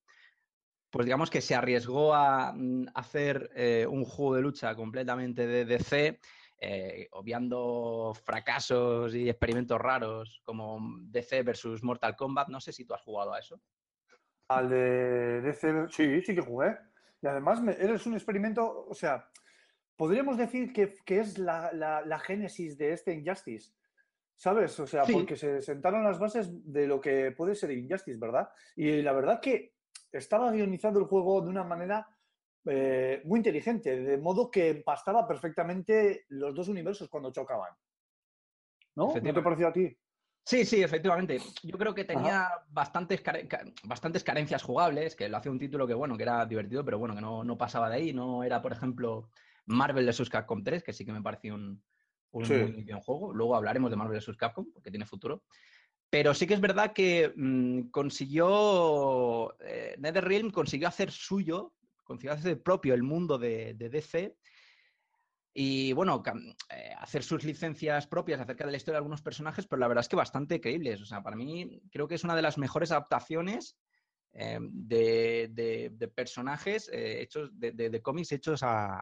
pues 0.91 1.05
digamos 1.05 1.30
que 1.30 1.41
se 1.41 1.55
arriesgó 1.57 2.14
a 2.14 2.53
mm, 2.53 2.86
hacer 2.95 3.51
eh, 3.55 3.86
un 3.89 4.05
juego 4.05 4.34
de 4.36 4.43
lucha 4.43 4.74
completamente 4.76 5.47
de 5.49 5.64
DC, 5.64 6.20
eh, 6.61 7.09
obviando 7.12 8.12
fracasos 8.24 9.14
y 9.14 9.28
experimentos 9.28 9.80
raros 9.80 10.40
como 10.44 10.78
DC 11.02 11.42
versus 11.42 11.82
Mortal 11.82 12.16
Kombat. 12.16 12.48
No 12.48 12.61
sé 12.61 12.72
si 12.72 12.84
tú 12.84 12.94
has 12.94 13.02
jugado 13.02 13.32
a 13.32 13.38
eso. 13.38 13.61
Al 14.48 14.68
de 14.70 15.40
DC, 15.42 15.88
sí, 15.90 16.20
sí 16.22 16.34
que 16.34 16.40
jugué. 16.40 16.76
Y 17.22 17.26
además 17.26 17.61
me- 17.62 17.72
eres 17.72 18.06
un 18.06 18.14
experimento, 18.14 18.86
o 18.88 18.94
sea, 18.94 19.28
podríamos 19.96 20.36
decir 20.38 20.72
que, 20.72 20.94
que 21.04 21.20
es 21.20 21.38
la, 21.38 21.72
la- 21.72 22.02
la 22.04 22.18
génesis 22.18 22.78
de 22.78 22.92
este 22.92 23.12
Injustice. 23.14 23.72
¿Sabes? 24.36 24.78
O 24.78 24.86
sea, 24.86 25.04
Sí. 25.04 25.12
porque 25.12 25.36
se 25.36 25.61
sentaron 25.62 26.04
las 26.04 26.18
bases 26.20 26.48
de 26.72 26.86
lo 26.86 27.00
que 27.00 27.32
puede 27.32 27.56
ser 27.56 27.72
Injustice, 27.72 28.18
¿verdad? 28.20 28.48
Y 28.76 29.02
la 29.02 29.12
verdad 29.12 29.40
que 29.40 29.74
estaba 30.12 30.52
guionizando 30.52 31.00
el 31.00 31.06
juego 31.06 31.40
de 31.42 31.50
una 31.50 31.64
manera 31.64 32.06
eh, 32.68 33.22
muy 33.24 33.38
inteligente, 33.38 34.00
de 34.00 34.18
modo 34.18 34.50
que 34.50 34.68
empastaba 34.70 35.26
perfectamente 35.26 36.24
los 36.28 36.54
dos 36.54 36.68
universos 36.68 37.08
cuando 37.08 37.32
chocaban. 37.32 37.72
¿No? 38.96 39.14
¿No 39.14 39.34
te 39.34 39.42
pareció 39.42 39.68
a 39.68 39.72
ti? 39.72 39.96
Sí, 40.44 40.64
sí, 40.64 40.82
efectivamente. 40.82 41.38
Yo 41.62 41.76
creo 41.76 41.94
que 41.94 42.04
tenía 42.04 42.48
bastantes, 42.70 43.20
care- 43.20 43.46
ca- 43.46 43.64
bastantes 43.84 44.24
carencias 44.24 44.62
jugables, 44.62 45.14
que 45.14 45.28
lo 45.28 45.36
hacía 45.36 45.52
un 45.52 45.58
título 45.58 45.86
que, 45.86 45.94
bueno, 45.94 46.16
que 46.16 46.22
era 46.22 46.46
divertido, 46.46 46.84
pero 46.84 46.98
bueno, 46.98 47.14
que 47.14 47.20
no, 47.20 47.44
no 47.44 47.58
pasaba 47.58 47.90
de 47.90 47.96
ahí. 47.96 48.12
No 48.12 48.42
era, 48.42 48.62
por 48.62 48.72
ejemplo, 48.72 49.28
Marvel 49.66 50.06
vs. 50.06 50.30
Capcom 50.30 50.64
3, 50.64 50.82
que 50.82 50.92
sí 50.94 51.04
que 51.04 51.12
me 51.12 51.20
pareció 51.22 51.54
un, 51.54 51.84
un 52.30 52.44
Sí. 52.46 52.54
muy 52.54 52.82
bien 52.82 53.00
juego. 53.00 53.32
Luego 53.34 53.56
hablaremos 53.56 53.90
de 53.90 53.96
Marvel 53.96 54.18
vs. 54.20 54.36
Capcom, 54.38 54.72
porque 54.72 54.90
tiene 54.90 55.04
futuro. 55.04 55.44
Pero 56.10 56.32
sí 56.32 56.46
que 56.46 56.54
es 56.54 56.60
verdad 56.62 56.94
que 56.94 57.30
mm, 57.36 57.90
consiguió, 57.90 59.54
eh, 59.60 59.96
NetherRealm 59.98 60.50
consiguió 60.50 60.88
hacer 60.88 61.10
suyo, 61.12 61.74
hacer 62.30 62.62
propio 62.62 62.94
el 62.94 63.02
mundo 63.02 63.38
de, 63.38 63.74
de 63.74 63.88
DC 63.90 64.36
y 65.54 65.92
bueno, 65.92 66.22
eh, 66.70 66.92
hacer 66.98 67.22
sus 67.24 67.42
licencias 67.44 68.06
propias 68.06 68.40
acerca 68.40 68.64
de 68.64 68.70
la 68.70 68.76
historia 68.76 68.94
de 68.94 68.98
algunos 68.98 69.22
personajes, 69.22 69.66
pero 69.66 69.80
la 69.80 69.88
verdad 69.88 70.02
es 70.02 70.09
que 70.09 70.14
bastante 70.16 70.61
creíbles. 70.61 71.00
O 71.00 71.04
sea, 71.06 71.22
para 71.22 71.36
mí 71.36 71.82
creo 71.90 72.06
que 72.06 72.14
es 72.14 72.22
una 72.24 72.36
de 72.36 72.42
las 72.42 72.59
mejores 72.59 72.92
adaptaciones 72.92 73.76
eh, 74.32 74.59
de, 74.61 75.48
de- 75.52 75.90
de 75.94 76.09
personajes 76.09 76.88
eh, 76.92 77.22
hechos, 77.22 77.50
de, 77.59 77.72
de- 77.72 78.02
cómics 78.02 78.30
hechos 78.32 78.62
a, 78.62 79.00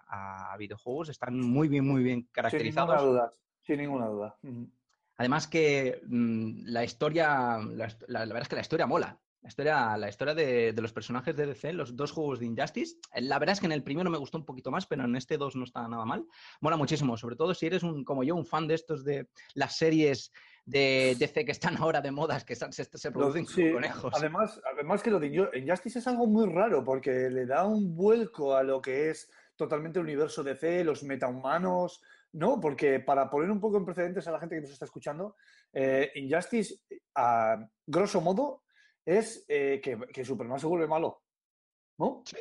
a 0.52 0.57
videojuegos. 0.57 1.11
Están 1.11 1.38
muy 1.40 1.68
bien, 1.68 1.86
muy 1.86 2.02
bien 2.02 2.20
Sin 2.20 2.24
ninguna 2.24 2.32
caracterizados. 2.32 3.02
duda. 3.02 3.34
Sin 3.62 3.78
ninguna 3.78 4.07
duda. 4.07 4.38
Además 5.18 5.46
que 5.48 6.00
mm, 6.07 6.66
la 6.66 6.84
historia, 6.84 7.59
la, 7.59 7.86
hist- 7.88 8.04
la- 8.09 8.20
la 8.24 8.32
verdad 8.32 8.42
es 8.42 8.48
que 8.48 8.54
la 8.57 8.61
historia 8.62 8.86
mola. 8.86 9.20
La 9.47 9.49
historia, 9.49 9.97
la 9.97 10.09
historia 10.09 10.34
de, 10.34 10.72
de 10.72 10.82
los 10.82 10.92
personajes 10.92 11.36
de 11.36 11.47
DC, 11.47 11.72
los 11.72 11.94
dos 11.94 12.11
juegos 12.11 12.40
de 12.40 12.47
Injustice. 12.47 12.97
eh, 13.14 13.22
La 13.22 13.38
verdad 13.38 13.53
es 13.53 13.61
que 13.61 13.66
en 13.66 13.72
el 13.72 13.84
primero 13.84 14.11
me 14.11 14.18
gustó 14.18 14.38
un 14.38 14.44
poquito 14.44 14.72
más, 14.72 14.86
pero 14.86 15.05
en 15.05 15.14
este 15.14 15.38
2 15.38 15.55
no 15.55 15.62
está 15.62 15.86
nada 15.86 16.05
mal. 16.05 16.26
Mola 16.61 16.76
muchísimo, 16.76 17.16
sobre 17.16 17.36
todo 17.36 17.55
si 17.55 17.66
eres 17.66 17.84
un, 17.84 18.03
como 18.05 18.24
yo, 18.24 18.34
un 18.34 18.44
fan 18.44 18.66
de 18.66 18.74
estos 18.74 19.05
de 19.05 19.28
las 19.55 19.76
series 19.76 20.32
de 20.64 21.14
DC 21.16 21.44
que 21.44 21.53
están 21.53 21.76
ahora 21.80 22.01
de 22.01 22.11
modas, 22.11 22.44
que 22.44 22.57
se, 22.57 22.72
se 22.72 23.12
producen 23.12 23.47
sí, 23.47 23.70
conejos. 23.70 24.12
Además, 24.16 24.61
además 24.74 25.01
que 25.01 25.12
lo 25.12 25.20
de 25.20 25.30
Inju- 25.30 25.57
Injustice 25.57 26.01
es 26.01 26.09
algo 26.09 26.26
muy 26.26 26.53
raro 26.53 26.82
porque 26.82 27.30
le 27.30 27.47
da 27.47 27.64
un 27.66 27.94
vuelco 27.94 28.57
a 28.57 28.64
lo 28.64 28.82
que 28.82 29.11
es 29.11 29.30
totalmente 29.55 30.01
el 30.01 30.07
universo 30.07 30.42
DC, 30.42 30.82
los 30.82 31.05
metahumanos, 31.05 32.03
¿no? 32.32 32.59
Porque 32.59 32.99
para 32.99 33.30
poner 33.30 33.53
un 33.53 33.61
poco 33.61 33.76
en 33.76 33.84
precedentes 33.84 34.26
a 34.26 34.32
la 34.32 34.40
gente 34.40 34.57
que 34.57 34.62
nos 34.62 34.70
está 34.72 34.86
escuchando, 34.86 35.36
eh, 35.72 36.11
Injustice, 36.16 36.80
a 37.14 37.64
grosso 37.86 38.20
modo, 38.20 38.64
es 39.07 39.46
eh, 39.48 39.80
que, 39.82 39.96
que 40.12 40.24
Superman 40.24 40.61
se 40.61 40.66
vuelve 40.66 40.86
malo, 40.86 41.22
¿no? 41.98 42.22
Sí, 42.26 42.38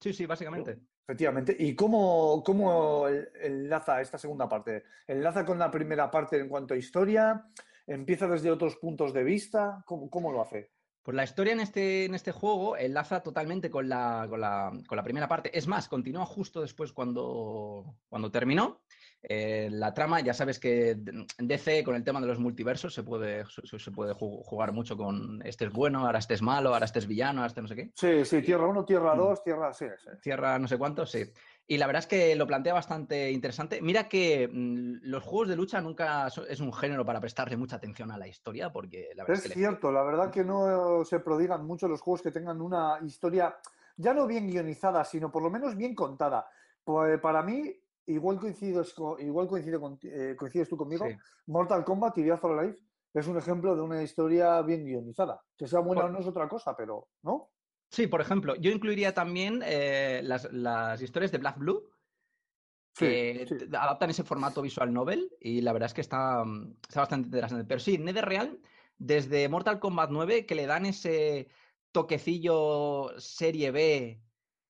sí, 0.00 0.12
sí, 0.12 0.26
básicamente. 0.26 0.78
Efectivamente. 1.08 1.56
¿Y 1.58 1.74
cómo, 1.74 2.42
cómo 2.44 3.08
enlaza 3.08 4.02
esta 4.02 4.18
segunda 4.18 4.46
parte? 4.46 4.84
¿Enlaza 5.06 5.46
con 5.46 5.58
la 5.58 5.70
primera 5.70 6.10
parte 6.10 6.38
en 6.38 6.50
cuanto 6.50 6.74
a 6.74 6.76
historia? 6.76 7.46
¿Empieza 7.86 8.28
desde 8.28 8.50
otros 8.50 8.76
puntos 8.76 9.14
de 9.14 9.24
vista? 9.24 9.82
¿Cómo, 9.86 10.10
cómo 10.10 10.30
lo 10.30 10.42
hace? 10.42 10.72
Pues 11.08 11.16
la 11.16 11.24
historia 11.24 11.54
en 11.54 11.60
este, 11.60 12.04
en 12.04 12.14
este 12.14 12.32
juego 12.32 12.76
enlaza 12.76 13.22
totalmente 13.22 13.70
con 13.70 13.88
la, 13.88 14.26
con 14.28 14.42
la, 14.42 14.70
con 14.86 14.94
la 14.94 15.02
primera 15.02 15.26
parte. 15.26 15.56
Es 15.56 15.66
más, 15.66 15.88
continúa 15.88 16.26
justo 16.26 16.60
después 16.60 16.92
cuando, 16.92 17.94
cuando 18.10 18.30
terminó. 18.30 18.82
Eh, 19.22 19.70
la 19.72 19.94
trama, 19.94 20.20
ya 20.20 20.34
sabes 20.34 20.60
que 20.60 20.96
DC 21.38 21.82
con 21.82 21.94
el 21.96 22.04
tema 22.04 22.20
de 22.20 22.26
los 22.26 22.38
multiversos 22.38 22.92
se 22.92 23.04
puede, 23.04 23.46
se, 23.46 23.78
se 23.78 23.90
puede 23.90 24.12
ju- 24.12 24.42
jugar 24.44 24.72
mucho 24.72 24.98
con 24.98 25.40
este 25.46 25.64
es 25.64 25.72
bueno, 25.72 26.04
ahora 26.04 26.18
este 26.18 26.34
es 26.34 26.42
malo, 26.42 26.74
ahora 26.74 26.84
este 26.84 26.98
es 26.98 27.06
villano, 27.06 27.40
ahora 27.40 27.46
este 27.48 27.62
no 27.62 27.68
sé 27.68 27.74
qué. 27.76 27.90
Sí, 27.94 28.26
sí, 28.26 28.42
Tierra 28.42 28.66
1, 28.66 28.84
Tierra 28.84 29.14
Mm. 29.14 29.18
2, 29.18 29.44
Tierra... 29.44 29.72
Sí, 29.72 29.86
sí. 29.96 30.10
Cierra 30.22 30.58
no 30.58 30.68
sé 30.68 30.76
cuánto, 30.76 31.06
sí. 31.06 31.24
Y 31.70 31.76
la 31.76 31.86
verdad 31.86 32.00
es 32.00 32.06
que 32.06 32.34
lo 32.34 32.46
plantea 32.46 32.72
bastante 32.72 33.30
interesante. 33.30 33.82
Mira 33.82 34.08
que 34.08 34.48
mm, 34.50 35.00
los 35.02 35.22
juegos 35.22 35.48
de 35.48 35.56
lucha 35.56 35.82
nunca 35.82 36.30
so- 36.30 36.46
es 36.46 36.60
un 36.60 36.72
género 36.72 37.04
para 37.04 37.20
prestarle 37.20 37.58
mucha 37.58 37.76
atención 37.76 38.10
a 38.10 38.16
la 38.16 38.26
historia, 38.26 38.72
porque 38.72 39.10
la 39.14 39.24
verdad 39.24 39.36
Es 39.38 39.44
es, 39.44 39.52
que 39.52 39.58
cierto, 39.58 39.92
la 39.92 40.02
verdad 40.02 40.30
que 40.30 40.42
no 40.44 41.04
se 41.04 41.20
prodigan 41.20 41.66
mucho 41.66 41.86
los 41.86 42.00
juegos 42.00 42.22
que 42.22 42.30
tengan 42.30 42.62
una 42.62 42.98
historia 43.04 43.54
ya 43.98 44.14
no 44.14 44.26
bien 44.26 44.48
guionizada, 44.48 45.04
sino 45.04 45.30
por 45.30 45.42
lo 45.42 45.50
menos 45.50 45.76
bien 45.76 45.94
contada. 45.94 46.48
Pues 46.82 47.20
para 47.20 47.42
mí, 47.42 47.70
igual 48.06 48.40
coincides, 48.40 48.94
co- 48.94 49.18
igual 49.18 49.46
coincido 49.46 49.78
con- 49.78 49.98
eh, 50.04 50.34
coincides 50.38 50.70
tú 50.70 50.76
conmigo, 50.78 51.04
Sí. 51.06 51.16
Mortal 51.48 51.84
Kombat 51.84 52.16
y 52.16 52.22
Death 52.22 52.44
or 52.44 52.58
Alive 52.58 52.78
es 53.12 53.26
un 53.26 53.36
ejemplo 53.36 53.74
de 53.76 53.82
una 53.82 54.02
historia 54.02 54.62
bien 54.62 54.86
guionizada. 54.86 55.42
Que 55.54 55.66
sea 55.66 55.80
buena 55.80 56.04
o 56.06 56.08
no 56.08 56.20
es 56.20 56.26
otra 56.26 56.48
cosa, 56.48 56.74
pero 56.74 57.08
¿no? 57.24 57.50
Sí, 57.90 58.06
por 58.06 58.20
ejemplo, 58.20 58.54
yo 58.56 58.70
incluiría 58.70 59.14
también 59.14 59.62
eh, 59.64 60.20
las, 60.22 60.52
las 60.52 61.00
historias 61.00 61.32
de 61.32 61.38
Black 61.38 61.58
Blue, 61.58 61.90
que 62.94 63.46
sí. 63.48 63.56
adaptan 63.72 64.10
ese 64.10 64.24
formato 64.24 64.60
visual 64.60 64.92
novel 64.92 65.30
y 65.40 65.60
la 65.60 65.72
verdad 65.72 65.86
es 65.86 65.94
que 65.94 66.00
está, 66.00 66.44
mm, 66.44 66.76
está 66.88 67.00
bastante 67.00 67.26
interesante. 67.28 67.64
Pero 67.64 67.80
sí, 67.80 67.96
NetherRealm, 67.98 68.58
desde 68.98 69.48
Mortal 69.48 69.78
Kombat 69.78 70.10
9, 70.10 70.46
que 70.46 70.54
le 70.54 70.66
dan 70.66 70.84
ese 70.84 71.48
toquecillo 71.92 73.18
serie 73.18 73.70
B, 73.70 74.20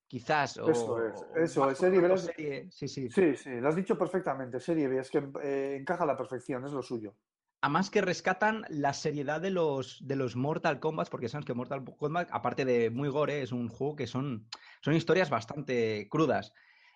quizás. 0.06 0.58
O, 0.58 0.70
Eso 0.70 1.02
es, 1.06 1.26
eso 1.36 1.70
es, 1.70 1.78
serie 1.78 2.00
B, 2.00 2.16
serie- 2.18 2.70
Sí, 2.70 2.86
sí. 2.88 3.08
Sí, 3.10 3.34
sí, 3.36 3.50
lo 3.60 3.68
has 3.68 3.76
dicho 3.76 3.96
perfectamente. 3.96 4.60
Serie 4.60 4.88
B, 4.88 4.98
es 5.00 5.10
que 5.10 5.26
eh, 5.42 5.76
encaja 5.80 6.04
a 6.04 6.06
la 6.06 6.16
perfección, 6.16 6.64
es 6.66 6.72
lo 6.72 6.82
suyo. 6.82 7.14
Además 7.60 7.90
que 7.90 8.00
rescatan 8.00 8.64
la 8.68 8.92
seriedad 8.92 9.40
de 9.40 9.50
los, 9.50 9.98
de 10.06 10.14
los 10.14 10.36
Mortal 10.36 10.78
Kombat, 10.78 11.08
porque 11.08 11.28
sabes 11.28 11.44
que 11.44 11.54
Mortal 11.54 11.84
Kombat, 11.84 12.28
aparte 12.30 12.64
de 12.64 12.90
muy 12.90 13.08
gore, 13.08 13.42
es 13.42 13.50
un 13.50 13.68
juego 13.68 13.96
que 13.96 14.06
son, 14.06 14.46
son 14.80 14.94
historias 14.94 15.28
bastante 15.28 16.06
crudas. 16.08 16.52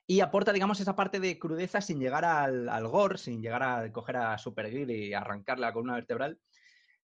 Y 0.06 0.20
aporta, 0.20 0.52
digamos, 0.52 0.78
esa 0.80 0.94
parte 0.94 1.18
de 1.18 1.38
crudeza 1.38 1.80
sin 1.80 1.98
llegar 1.98 2.24
al, 2.24 2.86
gore, 2.86 3.18
sin 3.18 3.42
llegar 3.42 3.62
a 3.62 3.90
coger 3.92 4.16
a 4.16 4.38
Super 4.38 4.70
Gear 4.70 4.90
y 4.90 5.14
arrancarle 5.14 5.66
la 5.66 5.72
columna 5.72 5.94
vertebral. 5.94 6.38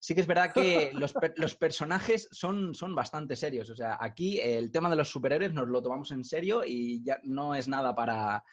Sí 0.01 0.15
que 0.15 0.21
es 0.21 0.27
verdad 0.29 0.53
que 0.53 0.93
los, 0.95 1.13
los 1.37 1.57
personajes 1.57 2.29
son, 2.31 2.77
son 2.77 2.95
bastante 2.95 3.35
serios. 3.35 3.71
O 3.71 3.75
sea, 3.75 3.99
aquí 4.01 4.39
el 4.41 4.71
tema 4.71 4.89
de 4.89 4.95
los 4.95 5.09
superhéroes 5.09 5.53
nos 5.53 5.67
lo 5.67 5.83
tomamos 5.83 6.13
en 6.13 6.25
serio 6.25 6.63
y 6.65 7.03
ya 7.03 7.19
no 7.25 7.57
es 7.57 7.67
nada 7.67 7.97
para, 7.97 8.45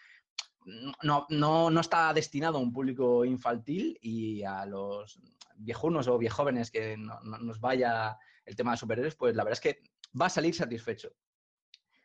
no, 1.04 1.26
no, 1.30 1.70
no 1.70 1.80
está 1.80 2.14
destinado 2.14 2.58
a 2.58 2.62
un 2.62 2.74
público 2.74 3.24
infantil 3.26 3.98
y 4.02 4.44
a 4.44 4.66
los 4.66 5.20
viejunos 5.56 6.08
o 6.08 6.18
viejóvenes 6.18 6.72
que 6.72 6.98
no, 6.98 7.20
no- 7.22 7.38
nos 7.38 7.60
vaya 7.60 8.18
el 8.46 8.56
tema 8.56 8.72
de 8.72 8.78
superhéroes, 8.78 9.16
pues 9.16 9.36
la 9.36 9.44
verdad 9.44 9.60
es 9.60 9.62
que 9.62 9.82
va 10.20 10.26
a 10.28 10.30
salir 10.30 10.54
satisfecho. 10.56 11.10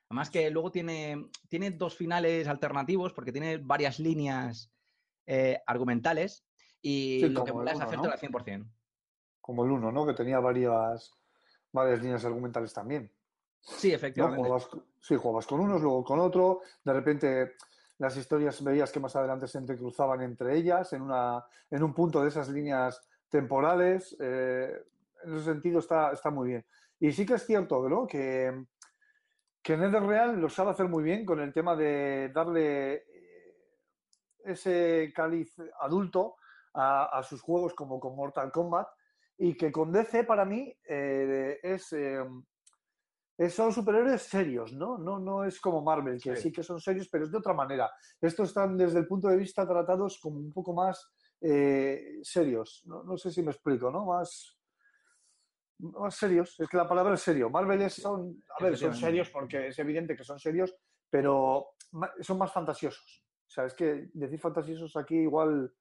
Además 0.09 0.31
que 0.31 0.51
luego 0.51 0.71
tiene, 0.71 1.31
tiene 1.49 1.71
dos 1.71 1.95
finales 1.97 2.49
alternativos 2.49 3.13
porque 3.13 3.33
tiene 3.33 3.59
varias 3.59 3.99
líneas 4.01 4.73
eh, 5.27 5.61
argumentales 5.67 6.45
y 6.83 7.21
Sí, 7.21 7.29
lo 7.29 7.45
que 7.45 7.53
mola 7.53 7.73
es 7.73 7.81
hacértelo 7.81 8.13
al 8.13 8.19
100%. 8.19 8.67
Como 9.41 9.65
el 9.65 9.71
uno, 9.71 9.93
¿no? 9.93 10.07
Que 10.07 10.15
tenía 10.15 10.41
varias, 10.41 11.13
varias 11.73 12.03
líneas 12.03 12.25
argumentales 12.25 12.73
también. 12.73 13.13
Sí, 13.61 13.93
efectivamente. 13.93 14.43
Jugabas, 14.43 14.69
sí, 15.01 15.17
jugabas 15.17 15.47
con 15.47 15.61
unos, 15.61 15.81
luego 15.81 16.03
con 16.03 16.19
otro. 16.19 16.61
De 16.85 16.93
repente 16.93 17.53
las 18.01 18.16
historias 18.16 18.64
veías 18.64 18.90
que 18.90 18.98
más 18.98 19.14
adelante 19.14 19.46
se 19.46 19.59
entrecruzaban 19.59 20.22
entre 20.22 20.57
ellas 20.57 20.90
en, 20.94 21.03
una, 21.03 21.44
en 21.70 21.82
un 21.82 21.92
punto 21.92 22.22
de 22.22 22.28
esas 22.28 22.48
líneas 22.48 23.07
temporales. 23.28 24.16
eh, 24.18 24.72
en 25.22 25.34
ese 25.34 25.44
sentido 25.44 25.80
está, 25.80 26.11
está 26.12 26.30
muy 26.30 26.48
bien. 26.48 26.64
Y 26.98 27.12
sí 27.12 27.26
que 27.26 27.34
es 27.34 27.44
cierto 27.44 27.86
¿no? 27.90 28.07
que, 28.07 28.64
que 29.62 29.76
NetherRealm 29.76 30.40
lo 30.40 30.48
sabe 30.48 30.70
hacer 30.70 30.88
muy 30.88 31.05
bien 31.05 31.26
con 31.26 31.40
el 31.40 31.53
tema 31.53 31.76
de 31.76 32.30
darle 32.34 32.94
eh, 32.94 33.55
ese 34.46 35.12
cáliz 35.14 35.55
adulto 35.80 36.36
a, 36.72 37.18
a 37.18 37.22
sus 37.22 37.42
juegos 37.42 37.74
como 37.74 38.01
con 38.01 38.16
Mortal 38.16 38.51
Kombat 38.51 38.88
y 39.36 39.55
que 39.59 39.70
con 39.70 39.92
DC 39.92 40.24
para 40.24 40.46
mí 40.46 40.74
eh, 40.88 41.59
es- 41.62 41.94
son 43.49 43.72
superhéroes 43.72 44.22
serios, 44.22 44.72
¿no? 44.74 44.99
¿no? 44.99 45.18
No 45.18 45.45
es 45.45 45.59
como 45.61 45.82
Marvel, 45.82 46.20
que 46.20 46.36
sí. 46.36 46.43
Sí. 46.43 46.53
que 46.53 46.62
son 46.62 46.78
serios, 46.80 47.09
pero 47.09 47.24
es 47.24 47.30
de 47.32 47.38
otra 47.38 47.55
manera. 47.55 47.91
Estos 48.20 48.49
están 48.49 48.76
desde 48.76 48.99
el 48.99 49.07
punto 49.07 49.28
de 49.28 49.36
vista 49.38 49.66
tratados 49.66 50.18
como 50.20 50.38
un 50.38 50.53
poco 50.53 50.74
más 50.74 51.11
eh, 51.41 52.18
serios. 52.22 52.82
No, 52.84 53.03
no 53.03 53.16
sé 53.16 53.30
si 53.30 53.43
me 53.43 53.53
explico, 53.53 53.91
¿no? 53.91 54.05
Más, 54.05 54.59
más 55.78 56.14
serios. 56.14 56.59
Es 56.61 56.68
que 56.68 56.76
la 56.76 56.86
palabra 56.88 57.14
es 57.14 57.22
serio. 57.22 57.49
Marvel 57.49 57.80
es- 57.82 57.95
son, 57.95 58.43
a 58.59 58.62
ver, 58.62 58.76
son 58.76 58.95
serios 58.95 59.30
porque 59.30 59.68
es 59.68 59.78
evidente 59.78 60.14
que 60.16 60.24
son 60.24 60.38
serios, 60.38 60.74
pero 61.09 61.70
son 62.20 62.36
más 62.38 62.53
fantasiosos. 62.53 63.24
O 63.47 63.51
sea, 63.51 63.64
es 63.64 63.74
que 63.74 64.11
decir 64.12 64.38
fantasiosos 64.38 64.95
aquí 64.97 65.16
igual 65.16 65.72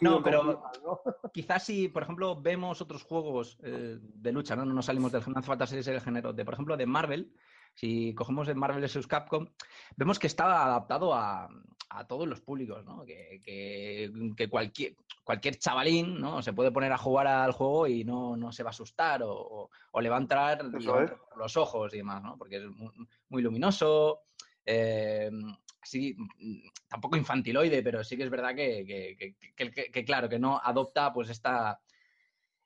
No, 0.00 0.22
pero-. 0.22 0.62
Quizás 1.32 1.64
si, 1.64 1.88
por 1.88 2.02
ejemplo, 2.02 2.40
vemos 2.40 2.80
otros 2.80 3.02
juegos 3.02 3.58
eh, 3.62 3.98
de 4.00 4.32
lucha, 4.32 4.56
¿no? 4.56 4.64
No 4.64 4.74
nos 4.74 4.86
salimos 4.86 5.12
del 5.12 5.22
ser 5.82 5.94
el 5.94 6.00
género. 6.00 6.32
De, 6.32 6.44
por 6.44 6.54
ejemplo, 6.54 6.76
de 6.76 6.86
Marvel, 6.86 7.32
si 7.74 8.14
cogemos 8.14 8.48
el 8.48 8.56
Marvel 8.56 8.82
vs. 8.82 9.06
Capcom, 9.06 9.46
vemos 9.96 10.18
que 10.18 10.26
está 10.26 10.64
adaptado 10.64 11.14
a, 11.14 11.48
a 11.90 12.06
todos 12.06 12.26
los 12.26 12.40
públicos, 12.40 12.84
¿no? 12.84 13.04
Que, 13.04 13.40
que- 13.44 14.10
que 14.36 14.48
cualquier, 14.48 14.96
cualquier 15.24 15.56
chavalín, 15.58 16.20
¿no? 16.20 16.42
Se 16.42 16.52
puede 16.52 16.72
poner 16.72 16.92
a 16.92 16.98
jugar 16.98 17.26
al 17.26 17.52
juego 17.52 17.86
y 17.86 18.04
no, 18.04 18.36
no 18.36 18.50
se 18.52 18.62
va 18.62 18.70
a 18.70 18.72
asustar 18.72 19.22
o, 19.22 19.32
o- 19.32 19.70
o 19.92 20.00
le 20.00 20.08
va 20.08 20.16
a 20.16 20.20
entrar 20.20 20.58
por 21.30 21.38
los 21.38 21.56
ojos 21.56 21.92
y 21.94 21.98
demás, 21.98 22.22
¿no? 22.22 22.36
Porque 22.36 22.56
es 22.56 22.66
muy, 22.66 22.90
muy 23.28 23.42
luminoso. 23.42 24.22
eh, 24.66 25.30
así, 25.80 26.14
mm, 26.16 26.68
tampoco 26.88 27.16
infantiloide, 27.16 27.82
pero 27.82 28.02
sí 28.04 28.16
que 28.16 28.24
es 28.24 28.30
verdad 28.30 28.54
que, 28.54 28.84
que- 28.86 29.34
que- 29.90 30.04
claro, 30.04 30.28
que 30.28 30.38
no 30.38 30.60
adopta 30.62 31.12
pues 31.12 31.30
esta, 31.30 31.80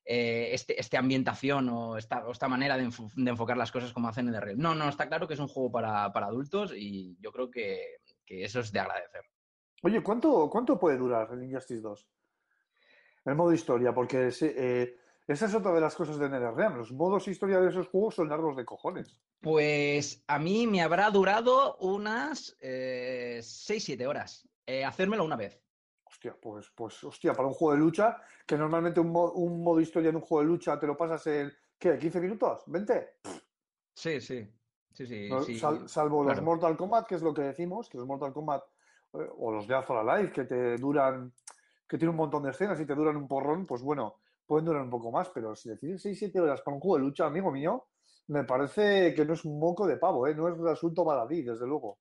eh, 0.05 0.51
este, 0.53 0.81
este 0.81 0.97
ambientación 0.97 1.69
o 1.69 1.97
esta, 1.97 2.25
esta 2.31 2.49
manera 2.49 2.77
de, 2.77 2.85
enfo- 2.87 3.13
de 3.15 3.31
enfocar 3.31 3.57
las 3.57 3.71
cosas 3.71 3.93
como 3.93 4.09
hacen 4.09 4.29
en 4.29 4.35
el 4.35 4.59
No, 4.59 4.75
no, 4.75 4.89
está 4.89 5.09
claro 5.09 5.29
que 5.29 5.35
es 5.35 5.41
un 5.41 5.49
juego 5.49 5.71
para, 5.71 6.13
para 6.13 6.27
adultos 6.27 6.73
y 6.77 7.17
yo 7.21 7.31
creo 7.33 7.51
que, 7.51 7.99
que 8.25 8.45
eso 8.45 8.61
es 8.61 8.73
de 8.73 8.81
agradecer. 8.81 9.23
Oye, 9.83 10.03
¿cuánto, 10.03 10.49
¿cuánto 10.51 10.79
puede 10.79 10.97
durar 10.97 11.29
el 11.33 11.43
Injustice 11.45 11.81
2? 11.81 12.09
El 13.25 13.35
modo 13.37 13.53
historia, 13.53 13.95
porque 13.95 14.29
eh, 14.43 14.97
esa 15.27 15.47
es 15.47 15.55
otra 15.55 15.73
de 15.73 15.81
las 15.81 15.95
cosas 15.95 16.19
de 16.19 16.29
NetherRealm. 16.29 16.77
Los 16.77 16.93
modos 16.93 17.29
historia 17.29 17.61
de 17.61 17.69
esos 17.71 17.89
juegos 17.89 18.15
son 18.17 18.29
largos 18.29 18.57
de 18.57 18.65
cojones. 18.65 19.21
Pues 19.41 20.23
a 20.27 20.39
mí 20.39 20.67
me 20.67 20.83
habrá 20.83 21.11
durado 21.11 21.77
unas 21.79 22.57
6-7 22.61 24.07
horas. 24.07 24.49
eh, 24.67 24.85
hacérmelo 24.85 25.25
una 25.25 25.35
vez. 25.37 25.61
Hostia, 26.05 26.37
pues, 26.41 26.71
pues, 26.75 27.03
hostia, 27.05 27.33
para 27.33 27.49
un 27.49 27.55
juego 27.55 27.73
de 27.75 27.81
lucha, 27.81 28.19
que 28.47 28.57
normalmente 28.57 29.01
un, 29.01 29.11
mo- 29.11 29.33
un 29.33 29.63
modo 29.65 29.81
historia 29.81 30.11
en 30.11 30.17
un 30.17 30.23
juego 30.23 30.43
de 30.43 30.49
lucha 30.49 30.79
te 30.79 30.87
lo 30.87 30.97
pasas 30.97 31.27
en, 31.27 31.53
¿qué? 31.79 31.99
¿15 31.99 32.21
minutos? 32.21 32.63
¿20? 32.67 33.09
Sí, 33.95 34.21
sí. 34.21 34.49
Sí, 34.93 35.07
sí, 35.07 35.29
No, 35.31 35.43
sí, 35.43 35.59
sal- 35.59 35.89
salvo 35.89 36.23
los. 36.23 36.41
Mortal 36.43 36.77
Kombat, 36.77 37.07
que 37.09 37.15
es 37.17 37.23
lo 37.23 37.33
que 37.35 37.43
decimos, 37.43 37.89
que 37.89 37.97
los 37.99 38.07
Mortal 38.07 38.33
Kombat 38.33 38.63
eh, 39.15 39.29
o 39.39 39.51
los 39.51 39.67
de 39.67 39.75
Azor 39.75 39.97
Alive, 40.09 40.31
que 40.33 40.45
te 40.45 40.77
duran, 40.77 41.33
que 41.89 41.97
tienen 41.99 42.11
un 42.11 42.17
montón 42.17 42.43
de 42.43 42.51
escenas 42.51 42.79
y 42.79 42.87
te 42.87 42.95
duran 42.95 43.17
un 43.17 43.27
porrón, 43.27 43.67
pues 43.67 43.83
bueno, 43.83 44.21
pueden 44.47 44.67
durar 44.67 44.83
un 44.83 44.91
poco 44.91 45.11
más, 45.11 45.31
pero 45.31 45.55
si 45.55 45.69
decides 45.69 46.05
6-7 46.05 46.41
horas 46.41 46.63
para 46.63 46.75
un 46.75 46.81
juego 46.81 46.99
de 46.99 47.05
lucha, 47.05 47.27
amigo 47.27 47.51
mío, 47.51 47.89
me 48.29 48.45
parece 48.45 49.15
que 49.15 49.25
no 49.25 49.35
es 49.35 49.45
un 49.45 49.59
moco 49.59 49.87
de 49.87 49.97
pavo, 49.97 50.27
¿eh? 50.27 50.35
No 50.35 50.49
es 50.49 50.59
un 50.59 50.69
asunto 50.69 51.05
baladí, 51.05 51.43
desde 51.43 51.67
luego. 51.67 51.99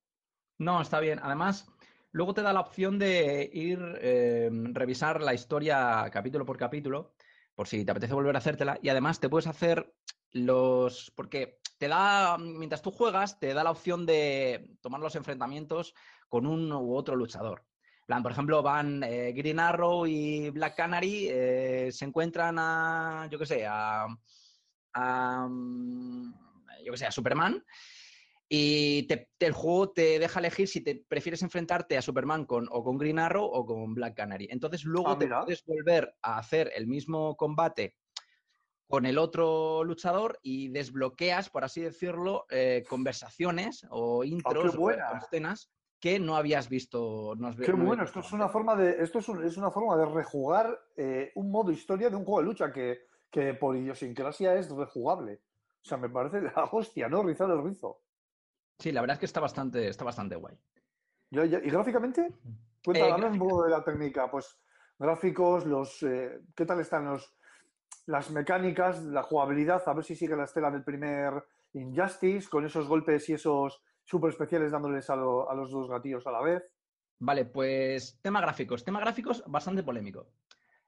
No, 0.58 0.82
está 0.82 1.00
bien. 1.00 1.20
Además, 1.22 1.68
luego 2.12 2.34
te 2.34 2.42
da 2.42 2.54
la 2.54 2.62
opción 2.62 3.00
de 3.00 3.50
ir 3.52 3.80
eh, 4.00 4.50
revisar 4.74 5.22
la 5.22 5.34
historia 5.34 6.08
capítulo 6.12 6.46
por 6.46 6.58
capítulo, 6.58 7.14
por 7.56 7.68
si 7.68 7.84
te 7.84 7.92
apetece 7.92 8.14
volver 8.14 8.36
a 8.36 8.40
hacértela. 8.40 8.80
Y 8.82 8.90
además 8.90 9.20
te 9.20 9.30
puedes 9.30 9.48
hacer 9.48 9.94
los. 10.32 11.12
Porque 11.16 11.60
te 11.78 11.88
da, 11.88 12.38
mientras 12.38 12.82
tú 12.82 12.92
juegas, 12.92 13.40
te 13.40 13.54
da 13.54 13.64
la 13.64 13.72
opción 13.72 14.06
de 14.06 14.78
tomar 14.82 15.02
los 15.02 15.16
enfrentamientos 15.16 15.96
con 16.30 16.46
un 16.46 16.72
u 16.72 16.96
otro 16.96 17.16
luchador. 17.16 17.66
Plan, 18.06 18.24
por 18.24 18.32
ejemplo, 18.32 18.62
van 18.62 19.04
eh, 19.04 19.32
Green 19.34 19.60
Arrow 19.60 20.06
y 20.06 20.50
Black 20.50 20.76
Canary, 20.76 21.28
eh, 21.30 21.90
se 21.92 22.06
encuentran 22.06 22.58
a, 22.60 23.28
yo 23.32 23.40
qué 23.40 23.46
sé, 23.46 23.66
a, 23.66 24.06
a, 24.94 25.48
mm, 25.50 26.34
yo 26.84 26.92
qué 26.92 26.98
sé, 26.98 27.06
a 27.06 27.12
Superman. 27.12 27.64
Y 28.50 29.04
te- 29.04 29.30
te- 29.38 29.46
el 29.46 29.54
juego 29.54 29.92
te 29.92 30.20
deja 30.20 30.40
elegir 30.40 30.68
si 30.68 30.82
te 30.82 31.06
prefieres 31.08 31.42
enfrentarte 31.42 31.98
a 31.98 32.02
Superman 32.02 32.46
con, 32.46 32.68
o 32.70 32.84
con 32.84 32.98
Green 32.98 33.20
Arrow 33.20 33.46
o 33.46 33.66
con 33.66 33.94
Black 33.94 34.16
Canary. 34.18 34.48
Entonces 34.52 34.84
luego 34.84 35.12
Ah, 35.12 35.20
te 35.20 35.28
puedes 35.28 35.64
volver 35.66 36.14
a 36.22 36.38
hacer 36.38 36.70
el 36.76 36.86
mismo 36.88 37.38
combate 37.38 37.96
con 38.90 39.06
el 39.06 39.18
otro 39.20 39.86
luchador 39.86 40.38
y 40.44 40.68
desbloqueas, 40.68 41.50
por 41.50 41.64
así 41.64 41.80
decirlo, 41.80 42.46
eh, 42.50 42.84
conversaciones 42.90 43.88
o 43.90 44.26
intros 44.26 44.76
o 44.78 44.90
Ah, 44.90 45.18
escenas 45.24 45.72
que 46.02 46.20
no 46.20 46.36
habías 46.36 46.68
visto. 46.68 47.36
No 47.38 47.48
has 47.48 47.56
Qué 47.56 47.72
no 47.72 47.86
bueno, 47.86 48.04
esto 48.04 48.20
es 48.22 48.32
una 48.34 48.50
forma 48.50 48.76
de, 48.76 49.02
esto 49.04 49.20
es, 49.20 49.30
un- 49.30 49.44
es 49.46 49.56
una 49.56 49.70
forma 49.70 49.96
de 49.96 50.08
rejugar 50.08 50.78
eh, 50.98 51.32
un 51.36 51.52
modo 51.52 51.72
historia 51.72 52.10
de 52.10 52.16
un 52.16 52.26
juego 52.26 52.40
de 52.42 52.46
lucha 52.48 52.74
que, 52.74 53.02
que 53.30 53.54
por 53.54 53.76
idiosincrasia 53.78 54.56
es 54.56 54.70
rejugable. 54.72 55.42
O 55.84 55.86
sea, 55.88 55.98
me 55.98 56.10
parece 56.10 56.42
la 56.42 56.64
hostia, 56.72 57.08
¿no? 57.08 57.22
Rizar 57.24 57.50
el 57.52 57.64
rizo. 57.64 58.02
Sí, 58.80 58.92
la 58.92 59.02
verdad 59.02 59.14
es 59.14 59.20
que 59.20 59.26
está 59.28 59.40
bastante, 59.40 59.88
está 59.88 60.04
bastante 60.04 60.36
guay. 60.36 60.58
Yo 61.30 61.46
¿Y 61.46 61.50
gráficamente? 61.50 62.34
Cuenta, 62.84 63.08
Eh, 63.08 63.26
un 63.30 63.38
poco 63.38 63.64
de 63.64 63.70
la 63.70 63.84
técnica. 63.84 64.30
Pues 64.30 64.60
gráficos, 64.98 65.68
los, 65.68 66.02
eh, 66.02 66.42
¿qué 66.56 66.66
tal 66.66 66.80
están 66.80 67.06
los, 67.06 67.36
las 68.08 68.32
mecánicas, 68.32 69.04
la 69.04 69.22
jugabilidad? 69.22 69.84
A 69.86 69.94
ver 69.94 70.04
si 70.04 70.16
sigue 70.16 70.36
la 70.36 70.46
estela 70.46 70.72
del 70.72 70.84
primer 70.84 71.44
Injustice, 71.74 72.50
con 72.50 72.66
esos 72.66 72.88
golpes 72.88 73.30
y 73.30 73.34
esos 73.34 73.84
super 74.04 74.30
especiales 74.30 74.72
dándoles 74.72 75.10
a, 75.10 75.16
lo- 75.16 75.50
a 75.50 75.56
los 75.56 75.72
dos 75.72 75.90
gatillos 75.90 76.26
a 76.28 76.32
la 76.32 76.42
vez. 76.42 76.64
Vale, 77.20 77.46
pues 77.46 78.20
tema 78.22 78.42
gráficos. 78.42 78.84
Tema 78.84 79.00
gráficos 79.00 79.44
bastante 79.48 79.84
polémico. 79.84 80.32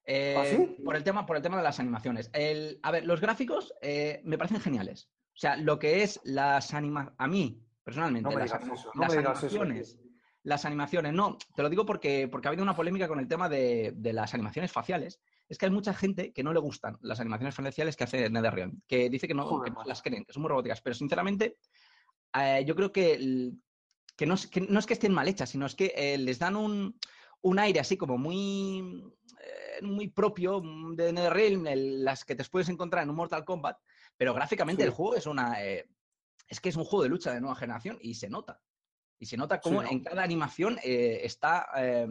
Eh, 0.06 0.36
¿Ah, 0.38 0.46
sí? 0.46 0.78
Por 0.84 0.96
el 0.96 1.04
tema, 1.04 1.26
por 1.26 1.38
el 1.38 1.42
tema 1.44 1.58
de 1.58 1.64
las 1.64 1.80
animaciones. 1.80 2.30
El- 2.34 2.80
a 2.84 2.92
ver, 2.92 3.06
los 3.06 3.22
gráficos 3.22 3.74
eh, 3.82 4.22
me 4.26 4.38
parecen 4.38 4.60
geniales. 4.60 5.10
O 5.34 5.38
sea, 5.38 5.56
lo 5.56 5.80
que 5.80 6.04
es 6.04 6.20
las 6.24 6.74
animaciones. 6.74 7.16
A 7.20 7.28
mí, 7.28 7.64
personalmente, 7.84 8.30
No 8.30 8.36
me 8.36 8.42
las, 8.42 8.52
digas 8.60 8.80
eso, 8.80 8.92
no 8.96 9.02
las 9.02 9.12
me 9.14 9.18
digas 9.20 9.44
eso. 9.44 9.62
animaciones. 9.62 10.00
Las 10.46 10.66
animaciones, 10.66 11.14
no, 11.14 11.38
te 11.56 11.62
lo 11.62 11.70
digo 11.70 11.86
porque, 11.86 12.28
porque 12.28 12.48
ha 12.48 12.50
habido 12.50 12.64
una 12.64 12.76
polémica 12.76 13.08
con 13.08 13.18
el 13.18 13.30
tema 13.30 13.48
de, 13.48 13.94
de 13.96 14.12
las 14.12 14.34
animaciones 14.34 14.74
faciales. 14.74 15.22
Es 15.48 15.58
que 15.58 15.68
hay 15.68 15.72
mucha 15.72 15.94
gente 15.94 16.34
que 16.34 16.44
no 16.44 16.52
le 16.52 16.60
gustan 16.60 16.98
las 17.02 17.22
animaciones 17.22 17.56
faciales 17.56 17.96
que 17.96 18.04
hace 18.04 18.30
NetherRealm, 18.30 18.82
que 18.86 19.10
dice 19.10 19.26
que 19.26 19.34
no, 19.34 19.46
Joder, 19.46 19.66
que 19.66 19.70
no 19.72 19.76
macho. 19.78 19.88
las 19.90 20.02
creen, 20.02 20.26
que 20.26 20.34
son 20.34 20.42
muy 20.42 20.50
robóticas. 20.50 20.82
Pero 20.82 20.96
sinceramente, 20.96 21.58
eh, 22.36 22.64
yo 22.66 22.76
creo 22.76 22.92
que, 22.92 23.52
que, 24.16 24.26
no, 24.26 24.34
es, 24.36 24.48
que 24.48 24.62
no 24.62 24.80
es 24.80 24.86
que 24.86 24.94
estén 24.94 25.14
mal 25.14 25.28
hechas, 25.28 25.50
sino 25.50 25.66
es 25.66 25.76
que 25.76 25.94
eh, 25.96 26.18
les 26.18 26.40
dan 26.40 26.56
un, 26.56 26.98
un 27.42 27.60
aire 27.60 27.80
así 27.80 27.98
como 27.98 28.18
muy, 28.18 29.04
eh, 29.40 29.82
muy 29.82 30.08
propio 30.08 30.62
mm, 30.62 30.96
de 30.96 31.14
NetherRealm, 31.14 31.66
las 32.04 32.26
que 32.26 32.36
te 32.36 32.44
puedes 32.46 32.70
encontrar 32.70 33.04
en 33.04 33.10
un 33.10 33.16
Mortal 33.16 33.46
Kombat, 33.46 33.78
pero 34.18 34.34
gráficamente 34.34 34.84
Sí. 34.84 34.88
el 34.88 34.94
juego 34.94 35.16
es 35.16 35.26
una... 35.26 35.62
es 35.64 36.60
que 36.62 36.70
es 36.70 36.76
un 36.76 36.86
juego 36.86 37.04
de 37.04 37.10
lucha 37.10 37.34
de 37.34 37.42
nueva 37.42 37.56
generación 37.56 37.98
y 38.02 38.16
se 38.16 38.30
nota. 38.30 38.62
Y 39.20 39.26
se 39.26 39.38
nota 39.38 39.62
cómo 39.62 39.82
¿no? 39.82 39.90
en 39.90 40.02
cada 40.02 40.22
animación 40.24 40.78
está, 40.84 41.68
eh, 41.78 42.08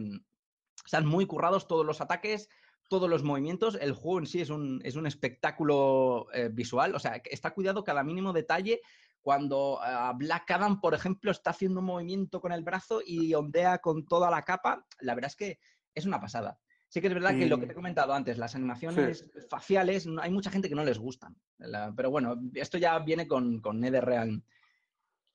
están 0.83 1.05
muy 1.05 1.25
currados 1.25 1.67
todos 1.67 1.85
los 1.85 2.01
ataques, 2.01 2.49
todos 2.89 3.09
los 3.09 3.23
movimientos. 3.23 3.77
El 3.79 3.93
juego 3.93 4.19
en 4.19 4.27
sí 4.27 4.41
es 4.41 4.49
un, 4.49 4.81
es 4.83 4.95
un 4.95 5.07
espectáculo 5.07 6.27
eh, 6.33 6.49
visual. 6.51 6.93
O 6.95 6.99
sea, 6.99 7.21
está 7.25 7.51
cuidado 7.51 7.83
cada 7.83 8.03
mínimo 8.03 8.33
detalle. 8.33 8.81
Cuando 9.23 9.79
ah, 9.81 10.13
Black 10.15 10.51
Adam, 10.51 10.79
por 10.81 10.93
ejemplo, 10.93 11.31
está 11.31 11.49
haciendo 11.51 11.79
un 11.79 11.85
movimiento 11.87 12.41
con 12.41 12.51
el 12.51 12.61
brazo 12.63 13.01
y 13.03 13.33
ondea 13.33 13.77
con 13.79 14.05
toda 14.05 14.29
la 14.29 14.43
capa, 14.43 14.85
la 14.99 15.15
verdad 15.15 15.29
es 15.31 15.35
que 15.37 15.59
es 15.95 16.05
una 16.05 16.19
pasada. 16.19 16.59
Sí 16.89 17.01
que 17.01 17.07
es 17.07 17.13
verdad 17.13 17.31
que 17.39 17.45
lo 17.47 17.57
que 17.57 17.65
te 17.65 17.71
he 17.71 17.75
comentado 17.75 18.13
antes, 18.13 18.37
las 18.37 18.53
animaciones 18.53 19.25
faciales, 19.49 20.07
hay 20.21 20.29
mucha 20.29 20.51
gente 20.51 20.69
que 20.69 20.75
no 20.75 20.83
les 20.83 20.99
gustan. 20.99 21.35
La- 21.57 21.91
pero 21.95 22.11
bueno, 22.11 22.35
esto 22.53 22.77
ya 22.77 22.99
viene 22.99 23.27
con, 23.27 23.61
con 23.61 23.79
NetherRealm. 23.79 24.43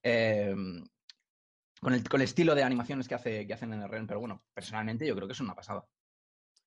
eh, 0.04 0.54
con, 1.80 1.94
el, 1.94 2.08
con 2.08 2.20
el 2.20 2.24
estilo 2.24 2.54
de 2.54 2.62
animaciones 2.62 3.08
que 3.08 3.14
hace, 3.14 3.46
que 3.46 3.54
hacen 3.54 3.72
en 3.72 3.82
el 3.82 4.06
pero 4.06 4.20
bueno, 4.20 4.44
personalmente 4.52 5.06
yo 5.06 5.14
creo 5.14 5.26
que 5.26 5.32
es 5.32 5.40
una 5.40 5.54
pasada. 5.54 5.84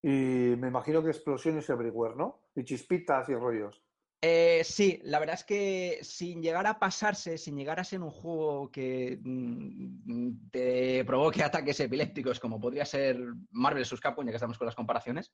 Y 0.02 0.56
me 0.58 0.70
imagino 0.70 1.04
que 1.04 1.10
explosiones 1.10 1.70
everywhere, 1.70 2.16
¿no? 2.16 2.42
Y 2.56 2.64
chispitas 2.64 3.30
y 3.30 3.36
rollos. 3.36 3.84
Eh, 4.24 4.62
sí, 4.64 5.00
la 5.04 5.18
verdad 5.18 5.34
es 5.34 5.44
que 5.44 6.00
sin 6.04 6.44
llegar 6.44 6.68
a 6.68 6.78
pasarse, 6.78 7.40
sin 7.40 7.58
llegar 7.58 7.80
a 7.80 7.84
ser 7.84 8.02
un 8.02 8.12
juego 8.12 8.70
que 8.70 9.20
mm, 9.20 10.50
te 10.52 11.04
provoque 11.06 11.42
ataques 11.44 11.80
epilépticos 11.80 12.40
como 12.40 12.60
podría 12.60 12.86
ser 12.86 13.18
Marvel 13.50 13.84
vs. 13.84 14.00
Capcom, 14.00 14.24
ya 14.26 14.32
que 14.32 14.36
estamos 14.36 14.60
con 14.60 14.68
las 14.68 14.76
comparaciones, 14.76 15.34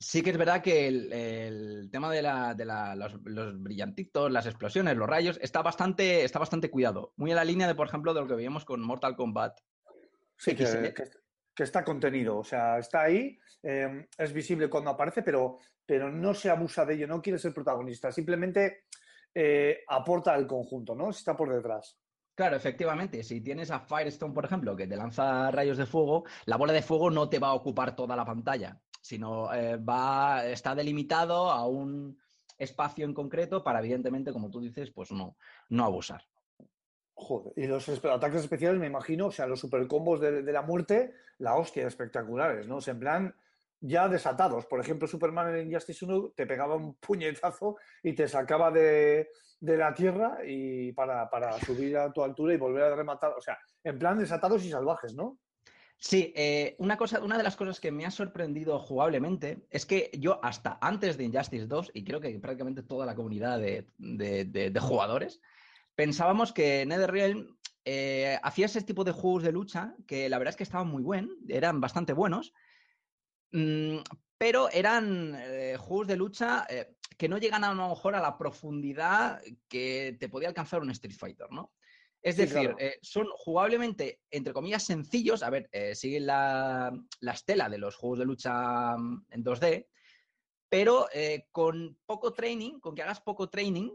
sí 0.00 0.20
que 0.22 0.30
es 0.30 0.36
verdad 0.36 0.62
que 0.62 0.88
el, 0.88 1.12
el 1.12 1.88
tema 1.92 2.10
de, 2.10 2.22
la- 2.22 2.54
de 2.54 2.64
la- 2.64 2.96
los, 2.96 3.14
los 3.24 3.62
brillantitos, 3.62 4.30
las 4.32 4.46
explosiones, 4.46 4.96
los 4.96 5.08
rayos, 5.08 5.38
está 5.40 5.62
bastante, 5.62 6.24
está 6.24 6.40
bastante 6.40 6.70
cuidado. 6.70 7.12
Muy 7.16 7.30
en 7.30 7.36
la 7.36 7.44
línea 7.44 7.68
de, 7.68 7.76
por 7.76 7.86
ejemplo, 7.86 8.12
de 8.14 8.20
lo 8.22 8.26
que 8.26 8.34
veíamos 8.34 8.64
con 8.64 8.80
Mortal 8.82 9.14
Kombat. 9.14 9.60
Sí, 10.36 10.56
que, 10.56 10.92
que- 10.92 11.04
que 11.54 11.62
está 11.64 11.84
contenido, 11.84 12.38
o 12.38 12.44
sea, 12.44 12.78
está 12.78 13.02
ahí, 13.02 13.38
eh, 13.62 14.08
es 14.16 14.32
visible 14.32 14.68
cuando 14.70 14.90
aparece, 14.90 15.22
pero, 15.22 15.58
pero 15.86 16.10
no 16.10 16.34
se 16.34 16.50
abusa 16.50 16.84
de 16.84 16.94
ello, 16.94 17.06
no 17.06 17.22
quiere 17.22 17.38
ser 17.38 17.52
protagonista, 17.52 18.12
simplemente 18.12 18.84
eh, 19.34 19.80
aporta 19.88 20.34
al 20.34 20.46
conjunto, 20.46 20.94
¿no? 20.94 21.10
Está 21.10 21.36
por 21.36 21.54
detrás. 21.54 21.98
Claro, 22.34 22.56
efectivamente, 22.56 23.22
si 23.22 23.42
tienes 23.42 23.70
a 23.70 23.80
Firestone, 23.80 24.32
por 24.32 24.44
ejemplo, 24.44 24.74
que 24.74 24.86
te 24.86 24.96
lanza 24.96 25.50
rayos 25.50 25.76
de 25.76 25.86
fuego, 25.86 26.24
la 26.46 26.56
bola 26.56 26.72
de 26.72 26.82
fuego 26.82 27.10
no 27.10 27.28
te 27.28 27.38
va 27.38 27.48
a 27.48 27.54
ocupar 27.54 27.94
toda 27.94 28.16
la 28.16 28.24
pantalla, 28.24 28.80
sino 29.00 29.52
eh, 29.52 29.76
va, 29.76 30.46
está 30.46 30.74
delimitado 30.74 31.50
a 31.50 31.66
un 31.66 32.18
espacio 32.56 33.04
en 33.04 33.12
concreto 33.12 33.62
para, 33.62 33.80
evidentemente, 33.80 34.32
como 34.32 34.50
tú 34.50 34.60
dices, 34.60 34.90
pues 34.90 35.12
no, 35.12 35.36
no 35.68 35.84
abusar. 35.84 36.22
Joder, 37.14 37.52
y 37.56 37.66
los 37.66 37.86
ataques 38.04 38.40
especiales, 38.40 38.80
me 38.80 38.86
imagino, 38.86 39.26
o 39.26 39.30
sea, 39.30 39.46
los 39.46 39.60
supercombos 39.60 40.20
de, 40.20 40.42
de 40.42 40.52
la 40.52 40.62
muerte, 40.62 41.14
la 41.38 41.56
hostia, 41.56 41.86
espectaculares, 41.86 42.66
¿no? 42.66 42.76
O 42.76 42.80
sea, 42.80 42.94
en 42.94 43.00
plan, 43.00 43.34
ya 43.82 44.08
desatados. 44.08 44.64
Por 44.66 44.80
ejemplo, 44.80 45.06
Superman 45.06 45.54
en 45.54 45.66
Injustice 45.68 46.04
1 46.04 46.32
te 46.34 46.46
pegaba 46.46 46.76
un 46.76 46.94
puñetazo 46.94 47.76
y 48.02 48.14
te 48.14 48.26
sacaba 48.28 48.70
de, 48.70 49.28
de 49.60 49.76
la 49.76 49.92
tierra 49.92 50.38
y 50.46 50.92
para, 50.92 51.28
para 51.28 51.52
subir 51.60 51.98
a 51.98 52.12
tu 52.12 52.22
altura 52.22 52.54
y 52.54 52.58
volver 52.58 52.84
a 52.84 52.96
rematar. 52.96 53.32
O 53.36 53.40
sea, 53.40 53.58
en 53.84 53.98
plan 53.98 54.18
desatados 54.18 54.64
y 54.64 54.70
salvajes, 54.70 55.14
¿no? 55.14 55.38
Sí, 55.98 56.32
eh, 56.34 56.74
una, 56.78 56.96
cosa, 56.96 57.20
una 57.22 57.36
de 57.36 57.44
las 57.44 57.54
cosas 57.56 57.78
que 57.78 57.92
me 57.92 58.04
ha 58.06 58.10
sorprendido 58.10 58.78
jugablemente 58.80 59.66
es 59.70 59.86
que 59.86 60.10
yo 60.18 60.40
hasta 60.44 60.78
antes 60.80 61.16
de 61.16 61.24
Injustice 61.24 61.66
2, 61.66 61.90
y 61.94 62.02
creo 62.04 62.20
que 62.20 62.36
prácticamente 62.40 62.82
toda 62.82 63.06
la 63.06 63.14
comunidad 63.14 63.60
de, 63.60 63.86
de- 63.98 64.80
jugadores, 64.80 65.40
pensábamos 65.94 66.52
que 66.52 66.84
NetherRealm 66.86 67.56
eh, 67.84 68.36
hacía 68.42 68.66
ese 68.66 68.82
tipo 68.82 69.04
de 69.04 69.12
juegos 69.12 69.44
de 69.44 69.52
lucha 69.52 69.94
que 70.06 70.28
la 70.28 70.38
verdad 70.38 70.50
es 70.50 70.56
que 70.56 70.62
estaban 70.64 70.88
muy 70.88 71.02
buenos, 71.04 71.36
eran 71.48 71.80
bastante 71.80 72.12
buenos, 72.12 72.52
mm, 73.52 73.98
pero 74.38 74.68
eran 74.70 75.36
eh, 75.38 75.76
juegos 75.78 76.08
de 76.08 76.16
lucha 76.16 76.66
eh, 76.68 76.96
que 77.16 77.28
no 77.28 77.38
llegan 77.38 77.62
a 77.62 77.72
lo 77.72 77.88
mejor 77.90 78.16
a 78.16 78.20
la 78.20 78.36
profundidad 78.36 79.40
que 79.68 80.16
te 80.18 80.28
podía 80.28 80.48
alcanzar 80.48 80.80
un 80.80 80.90
Street 80.90 81.14
Fighter, 81.16 81.46
¿no? 81.50 81.72
Es 82.20 82.36
Sí, 82.36 82.42
decir, 82.42 82.70
claro. 82.70 82.76
eh, 82.80 82.98
son 83.02 83.28
jugablemente, 83.36 84.20
entre 84.30 84.52
comillas, 84.52 84.82
sencillos. 84.82 85.42
A 85.42 85.50
ver, 85.50 85.70
siguen 85.94 86.26
la, 86.26 86.92
la 87.20 87.32
estela 87.32 87.68
de 87.68 87.78
los 87.78 87.94
juegos 87.96 88.18
de 88.20 88.24
lucha 88.24 88.96
mm, 88.96 89.26
en 89.30 89.44
2D, 89.44 89.86
pero 90.68 91.06
con 91.52 91.98
poco 92.06 92.32
training, 92.32 92.80
con 92.80 92.94
que 92.94 93.02
hagas 93.02 93.20
poco 93.20 93.48
training, 93.50 93.90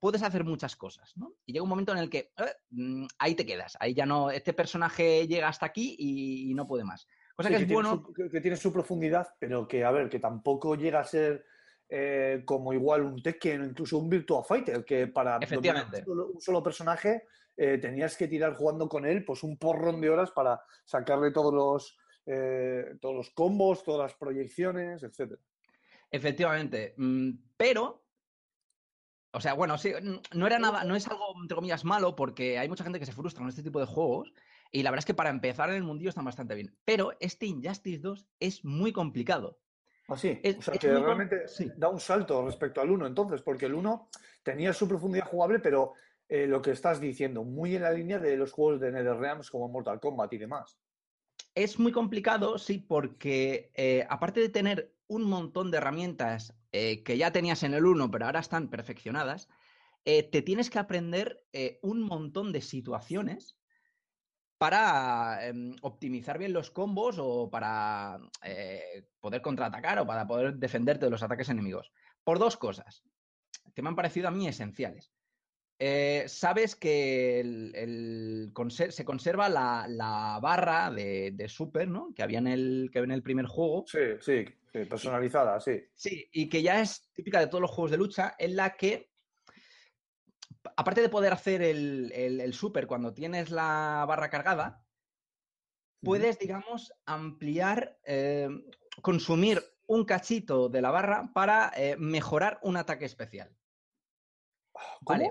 puedes 0.00 0.22
hacer 0.22 0.42
muchas 0.44 0.74
cosas, 0.74 1.16
¿no? 1.16 1.34
Y 1.46 1.52
llega 1.52 1.62
un 1.62 1.68
momento 1.68 1.92
en 1.92 1.98
el 1.98 2.10
que 2.10 2.32
mm, 2.70 3.06
ahí 3.18 3.34
te 3.34 3.46
quedas, 3.46 3.76
ahí 3.80 3.94
ya 3.94 4.04
no, 4.06 4.30
este 4.30 4.52
personaje 4.52 5.26
llega 5.28 5.48
hasta 5.48 5.66
aquí 5.66 5.94
y, 5.98 6.50
y 6.50 6.54
no 6.54 6.66
puede 6.66 6.82
más. 6.84 7.06
Cosa 7.36 7.48
Sí, 7.50 7.54
que 7.54 7.58
que 7.58 7.64
es 7.64 7.72
bueno. 7.72 7.90
su- 8.06 8.12
que- 8.14 8.30
que 8.30 8.40
tiene 8.40 8.56
su 8.56 8.72
profundidad, 8.72 9.28
pero 9.38 9.68
que, 9.68 9.84
a 9.84 9.90
ver, 9.90 10.08
que 10.08 10.18
tampoco 10.18 10.74
llega 10.74 11.00
a 11.00 11.04
ser 11.04 11.44
eh, 11.88 12.42
como 12.44 12.72
igual 12.72 13.02
un 13.02 13.22
Tekken 13.22 13.60
o 13.60 13.64
incluso 13.64 13.98
un 13.98 14.08
Virtua 14.10 14.42
Fighter, 14.42 14.84
que 14.84 15.06
para 15.06 15.36
Efectivamente. 15.40 15.98
un 16.00 16.04
solo, 16.04 16.26
un 16.34 16.40
solo 16.40 16.60
personaje 16.62 17.28
eh, 17.56 17.78
tenías 17.78 18.16
que 18.16 18.26
tirar 18.26 18.54
jugando 18.54 18.88
con 18.88 19.06
él 19.06 19.24
pues 19.24 19.44
un 19.44 19.56
porrón 19.56 20.00
de 20.00 20.10
horas 20.10 20.32
para 20.32 20.60
sacarle 20.84 21.30
todos 21.30 21.54
los, 21.54 21.96
eh, 22.26 22.96
todos 23.00 23.14
los 23.14 23.30
combos, 23.30 23.84
todas 23.84 24.10
las 24.10 24.18
proyecciones, 24.18 25.02
etcétera. 25.04 25.40
Efectivamente. 26.10 26.94
mm, 26.96 27.30
Pero. 27.56 28.05
O 29.36 29.40
sea, 29.40 29.52
bueno, 29.52 29.76
sí, 29.76 29.92
no 30.34 30.46
era 30.46 30.58
nada, 30.58 30.82
no 30.84 30.96
es 30.96 31.06
algo, 31.08 31.34
entre 31.42 31.56
comillas, 31.56 31.84
malo, 31.84 32.16
porque 32.16 32.58
hay 32.58 32.70
mucha 32.70 32.84
gente 32.84 32.98
que 32.98 33.04
se 33.04 33.12
frustra 33.12 33.40
con 33.40 33.50
este 33.50 33.62
tipo 33.62 33.78
de 33.78 33.84
juegos. 33.84 34.32
Y 34.72 34.82
la 34.82 34.90
verdad 34.90 35.00
es 35.00 35.04
que 35.04 35.12
para 35.12 35.28
empezar 35.28 35.68
en 35.68 35.76
el 35.76 35.82
mundillo 35.82 36.08
están 36.08 36.24
bastante 36.24 36.54
bien. 36.54 36.74
Pero 36.86 37.12
este 37.20 37.44
Injustice 37.44 37.98
2 38.00 38.26
es 38.40 38.64
muy 38.64 38.92
complicado. 38.94 39.60
Así, 40.08 40.40
Es- 40.42 40.56
o 40.56 40.62
sea 40.62 40.74
es 40.74 40.80
que 40.80 40.88
realmente 40.88 41.48
sí. 41.48 41.70
da 41.76 41.90
un 41.90 42.00
salto 42.00 42.46
respecto 42.46 42.80
al 42.80 42.90
1 42.90 43.06
entonces, 43.06 43.42
porque 43.42 43.66
el 43.66 43.74
1 43.74 44.08
tenía 44.42 44.72
su 44.72 44.88
profundidad 44.88 45.26
jugable, 45.26 45.58
pero 45.58 45.92
eh, 46.28 46.46
lo 46.46 46.62
que 46.62 46.70
estás 46.70 46.98
diciendo, 46.98 47.44
muy 47.44 47.76
en 47.76 47.82
la 47.82 47.90
línea 47.92 48.18
de 48.18 48.38
los 48.38 48.52
juegos 48.52 48.80
de 48.80 48.90
NetherRealm 48.90 49.42
como 49.52 49.68
Mortal 49.68 50.00
Kombat 50.00 50.32
y 50.32 50.38
demás. 50.38 50.78
Es 51.54 51.78
muy 51.78 51.92
complicado, 51.92 52.56
sí, 52.56 52.78
porque 52.78 53.70
eh, 53.74 54.06
aparte 54.08 54.40
de 54.40 54.48
tener 54.48 54.94
un 55.08 55.24
montón 55.24 55.70
de 55.70 55.76
herramientas 55.76 56.54
eh, 56.78 57.02
que 57.02 57.16
ya 57.16 57.32
tenías 57.32 57.62
en 57.62 57.72
el 57.72 57.86
1, 57.86 58.10
pero 58.10 58.26
ahora 58.26 58.40
están 58.40 58.68
perfeccionadas, 58.68 59.48
eh, 60.04 60.22
te 60.22 60.42
tienes 60.42 60.68
que 60.68 60.78
aprender 60.78 61.42
eh, 61.54 61.78
un 61.80 62.02
montón 62.02 62.52
de 62.52 62.60
situaciones 62.60 63.56
para 64.58 65.46
em, 65.46 65.74
optimizar 65.80 66.36
bien 66.36 66.52
los 66.52 66.70
combos 66.70 67.16
o 67.18 67.48
para 67.48 68.18
poder 69.20 69.40
contraatacar 69.40 69.98
o 70.00 70.06
para 70.06 70.26
poder 70.26 70.56
defenderte 70.56 71.06
de 71.06 71.10
los 71.10 71.22
ataques 71.22 71.48
enemigos. 71.48 71.90
Por 72.24 72.38
dos 72.38 72.58
cosas 72.58 73.02
que 73.74 73.80
me 73.80 73.88
han 73.88 73.96
parecido 73.96 74.28
a 74.28 74.30
mí 74.30 74.46
esenciales. 74.46 75.10
Sabes 76.26 76.76
que 76.76 78.50
se 78.90 79.04
conserva 79.04 79.48
la, 79.48 79.86
la 79.88 80.38
barra 80.42 80.90
de, 80.90 81.32
de 81.32 81.48
super, 81.48 81.88
¿no? 81.88 82.12
Que 82.14 82.22
había 82.22 82.38
en 82.38 82.46
el, 82.46 82.90
que 82.92 82.98
había 82.98 83.12
en 83.12 83.18
el 83.18 83.22
primer 83.22 83.46
juego. 83.46 83.84
Sí, 83.86 84.16
sí, 84.20 84.44
sí, 84.84 84.88
personalizada, 84.88 85.60
sí. 85.60 85.82
Sí, 85.94 86.28
y 86.32 86.48
que 86.48 86.62
ya 86.62 86.80
es 86.80 87.10
típica 87.12 87.40
de 87.40 87.46
todos 87.46 87.60
los 87.62 87.70
juegos 87.70 87.90
de 87.90 87.96
lucha, 87.98 88.34
en 88.38 88.56
la 88.56 88.76
que 88.76 89.10
aparte 90.76 91.00
de 91.00 91.08
poder 91.08 91.32
hacer 91.32 91.62
el, 91.62 92.12
el- 92.12 92.40
el 92.40 92.52
super 92.54 92.86
cuando 92.86 93.14
tienes 93.14 93.50
la 93.50 94.04
barra 94.06 94.28
cargada, 94.30 94.84
puedes, 96.02 96.38
digamos, 96.38 96.92
ampliar, 97.04 97.98
eh, 98.04 98.48
consumir 99.02 99.62
un 99.86 100.04
cachito 100.04 100.68
de 100.68 100.82
la 100.82 100.90
barra 100.90 101.30
para 101.32 101.72
eh, 101.76 101.96
mejorar 101.96 102.58
un 102.62 102.76
ataque 102.76 103.04
especial. 103.04 103.56
Vale. 105.00 105.30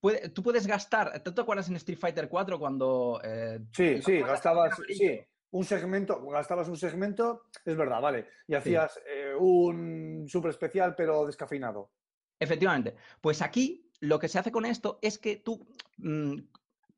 Puede- 0.00 0.28
tú 0.28 0.42
puedes 0.42 0.66
gastar, 0.66 1.22
¿tú 1.22 1.32
te 1.32 1.40
acuerdas 1.40 1.68
en 1.68 1.76
Street 1.76 1.98
Fighter 1.98 2.28
4 2.28 2.58
cuando... 2.58 3.20
eh, 3.24 3.60
Sí, 3.72 4.02
sí, 4.02 4.18
gastabas, 4.20 4.76
sí, 4.88 5.20
un 5.56 5.64
segmento, 5.64 6.24
gastabas 6.26 6.68
un 6.68 6.76
segmento, 6.76 7.44
es 7.64 7.76
verdad, 7.76 8.00
vale, 8.00 8.28
y 8.46 8.54
hacías 8.54 9.00
eh, 9.06 9.34
un 9.38 10.26
super 10.28 10.50
especial 10.50 10.94
pero 10.94 11.24
descafeinado. 11.26 11.90
Efectivamente. 12.38 12.94
Pues 13.20 13.40
aquí 13.40 13.90
lo 14.00 14.18
que 14.18 14.28
se 14.28 14.38
hace 14.38 14.52
con 14.52 14.66
esto 14.66 14.98
es 15.00 15.18
que 15.18 15.36
tú 15.36 15.66
mm, 15.96 16.34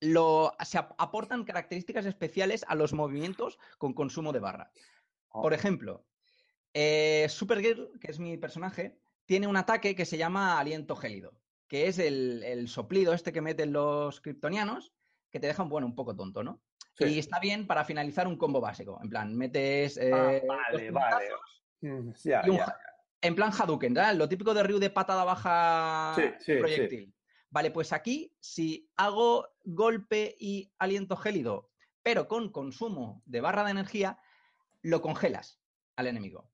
lo, 0.01 0.53
se 0.65 0.79
ap- 0.79 0.95
aportan 0.99 1.45
características 1.45 2.07
especiales 2.07 2.65
a 2.69 2.75
los 2.75 2.93
movimientos 2.93 3.59
con 3.79 3.95
consumo 3.95 4.33
de 4.33 4.41
barra. 4.41 4.73
Por 5.31 5.53
ejemplo, 5.55 6.05
eh, 6.75 7.27
Supergirl, 7.29 7.99
que 8.01 8.11
es 8.11 8.19
mi 8.19 8.37
personaje, 8.39 8.99
tiene 9.27 9.47
un 9.47 9.57
ataque 9.57 9.95
que 9.95 10.05
se 10.05 10.19
llama 10.19 10.59
aliento 10.59 10.97
gélido, 10.97 11.39
que 11.69 11.87
es 11.87 11.99
el, 12.01 12.43
el 12.43 12.67
soplido 12.67 13.13
este 13.13 13.33
que 13.33 13.41
meten 13.43 13.73
los 13.73 14.21
kryptonianos, 14.21 14.93
que 15.31 15.39
te 15.39 15.47
deja 15.47 15.63
bueno, 15.63 15.87
un 15.87 15.95
poco 15.95 16.17
tonto, 16.17 16.43
¿no? 16.43 16.61
Sí. 16.99 17.05
Y 17.15 17.19
está 17.19 17.39
bien 17.39 17.67
para 17.67 17.85
finalizar 17.85 18.27
un 18.27 18.37
combo 18.37 18.61
básico. 18.61 18.99
En 19.03 19.09
plan, 19.09 19.37
metes. 19.37 19.97
Ah, 19.99 20.33
eh, 20.33 20.43
vale, 20.47 20.91
vale. 20.91 21.29
Mm, 21.81 22.11
ya, 22.25 22.43
y 22.45 22.51
un 22.51 22.57
ya. 22.57 22.65
ja- 22.67 22.81
en 23.21 23.35
plan 23.37 23.53
Hadouken, 23.53 23.95
¿verdad? 23.95 24.15
Lo 24.15 24.29
típico 24.29 24.53
de 24.53 24.63
Ryu 24.65 24.79
de 24.79 24.91
patada 24.91 25.25
baja 25.25 26.13
Sí, 26.17 26.23
sí, 26.41 26.53
sí. 26.55 26.59
proyectil. 26.59 27.15
Vale, 27.51 27.71
pues 27.71 27.93
aquí, 27.93 28.35
si 28.41 28.91
hago 28.97 29.49
golpe 29.65 30.35
y 30.39 30.73
aliento 30.79 31.17
gélido, 31.17 31.71
pero 32.03 32.27
con 32.29 32.51
consumo 32.51 33.23
de 33.27 33.41
barra 33.41 33.65
de 33.65 33.71
energía, 33.71 34.19
lo 34.83 35.01
congelas 35.01 35.63
al 35.97 36.09
enemigo. 36.09 36.51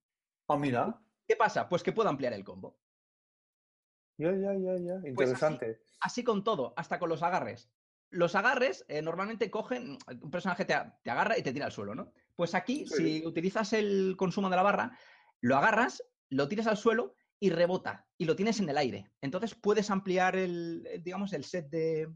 Ah, 0.48 0.56
mira, 0.56 1.00
¿Qué 1.26 1.36
pasa? 1.36 1.68
Pues 1.70 1.82
que 1.82 1.92
puedo 1.92 2.10
ampliar 2.10 2.34
el 2.34 2.44
combo. 2.44 2.78
ya, 4.18 4.30
ya, 4.32 4.52
ya, 4.54 4.76
ya, 4.76 4.94
Pues 5.00 5.06
interesante. 5.06 5.80
Así 6.00 6.22
con 6.22 6.44
todo, 6.44 6.74
hasta 6.76 6.98
con 6.98 7.08
los 7.08 7.22
agarres. 7.22 7.70
Los 8.14 8.34
agarres 8.36 8.84
eh, 8.88 9.02
normalmente 9.02 9.50
cogen, 9.50 9.98
un 10.22 10.30
personaje 10.30 10.64
te, 10.64 10.74
te 11.02 11.10
agarra 11.10 11.36
y 11.36 11.42
te 11.42 11.52
tira 11.52 11.66
al 11.66 11.72
suelo, 11.72 11.94
¿no? 11.96 12.12
Pues 12.36 12.54
aquí, 12.54 12.86
Sí. 12.86 13.20
si 13.20 13.26
utilizas 13.26 13.72
el 13.72 14.14
consumo 14.16 14.48
de 14.48 14.56
la 14.56 14.62
barra, 14.62 14.96
lo 15.40 15.56
agarras, 15.56 16.02
lo 16.30 16.46
tiras 16.48 16.68
al 16.68 16.76
suelo 16.76 17.16
y 17.40 17.50
rebota 17.50 18.06
y 18.16 18.24
lo 18.24 18.36
tienes 18.36 18.60
en 18.60 18.68
el 18.68 18.78
aire. 18.78 19.10
Entonces 19.20 19.54
puedes 19.56 19.90
ampliar 19.90 20.36
el, 20.36 20.86
el, 20.90 21.02
digamos, 21.02 21.32
el 21.32 21.44
set 21.44 21.68
de, 21.68 22.08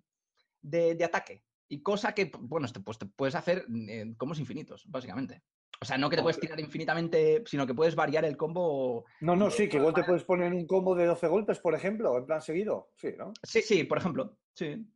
de- 0.63 0.95
de 0.95 1.05
ataque. 1.05 1.43
Y 1.69 1.83
cosa 1.83 2.15
que, 2.15 2.31
bueno, 2.41 2.69
pues 2.85 2.99
te 2.99 3.07
puedes 3.07 3.35
hacer 3.35 3.67
en 3.69 4.15
combos 4.15 4.39
infinitos, 4.39 4.85
básicamente. 4.87 5.43
O 5.81 5.85
sea, 5.85 5.99
no 5.99 6.09
que 6.09 6.17
te 6.17 6.23
puedes 6.23 6.41
tirar 6.41 6.59
infinitamente, 6.61 7.43
sino 7.47 7.67
que 7.67 7.75
puedes 7.75 7.95
variar 7.95 8.25
el 8.25 8.37
combo. 8.37 9.05
No, 9.21 9.35
no, 9.37 9.51
sí, 9.51 9.69
que 9.69 9.77
igual 9.77 9.95
te 9.95 10.05
puedes 10.05 10.25
poner 10.25 10.53
un 10.53 10.67
combo 10.67 10.95
de 10.95 11.07
12 11.07 11.27
golpes, 11.27 11.59
por 11.59 11.75
ejemplo, 11.75 12.17
en 12.17 12.25
plan 12.25 12.41
seguido. 12.41 12.91
Sí, 12.97 13.09
¿no? 13.19 13.33
Sí, 13.43 13.63
sí, 13.63 13.85
por 13.85 13.99
ejemplo. 13.99 14.39
Sí. 14.55 14.87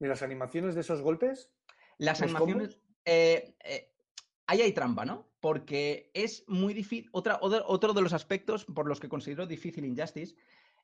Y 0.00 0.06
las 0.06 0.22
animaciones 0.22 0.74
de 0.74 0.80
esos 0.82 1.00
golpes. 1.02 1.50
Las 1.98 2.20
¿Los 2.20 2.30
animaciones. 2.34 2.78
eh, 3.04 3.54
eh, 3.64 3.92
ahí 4.46 4.60
hay 4.62 4.72
trampa, 4.72 5.04
¿no? 5.04 5.30
Porque 5.40 6.10
es 6.14 6.44
muy 6.48 6.74
difícil. 6.74 7.08
Otra, 7.12 7.38
otro, 7.40 7.64
otro 7.66 7.92
de 7.92 8.02
los 8.02 8.12
aspectos 8.12 8.64
por 8.64 8.86
los 8.88 8.98
que 9.00 9.08
considero 9.08 9.46
difícil 9.46 9.84
Injustice 9.84 10.34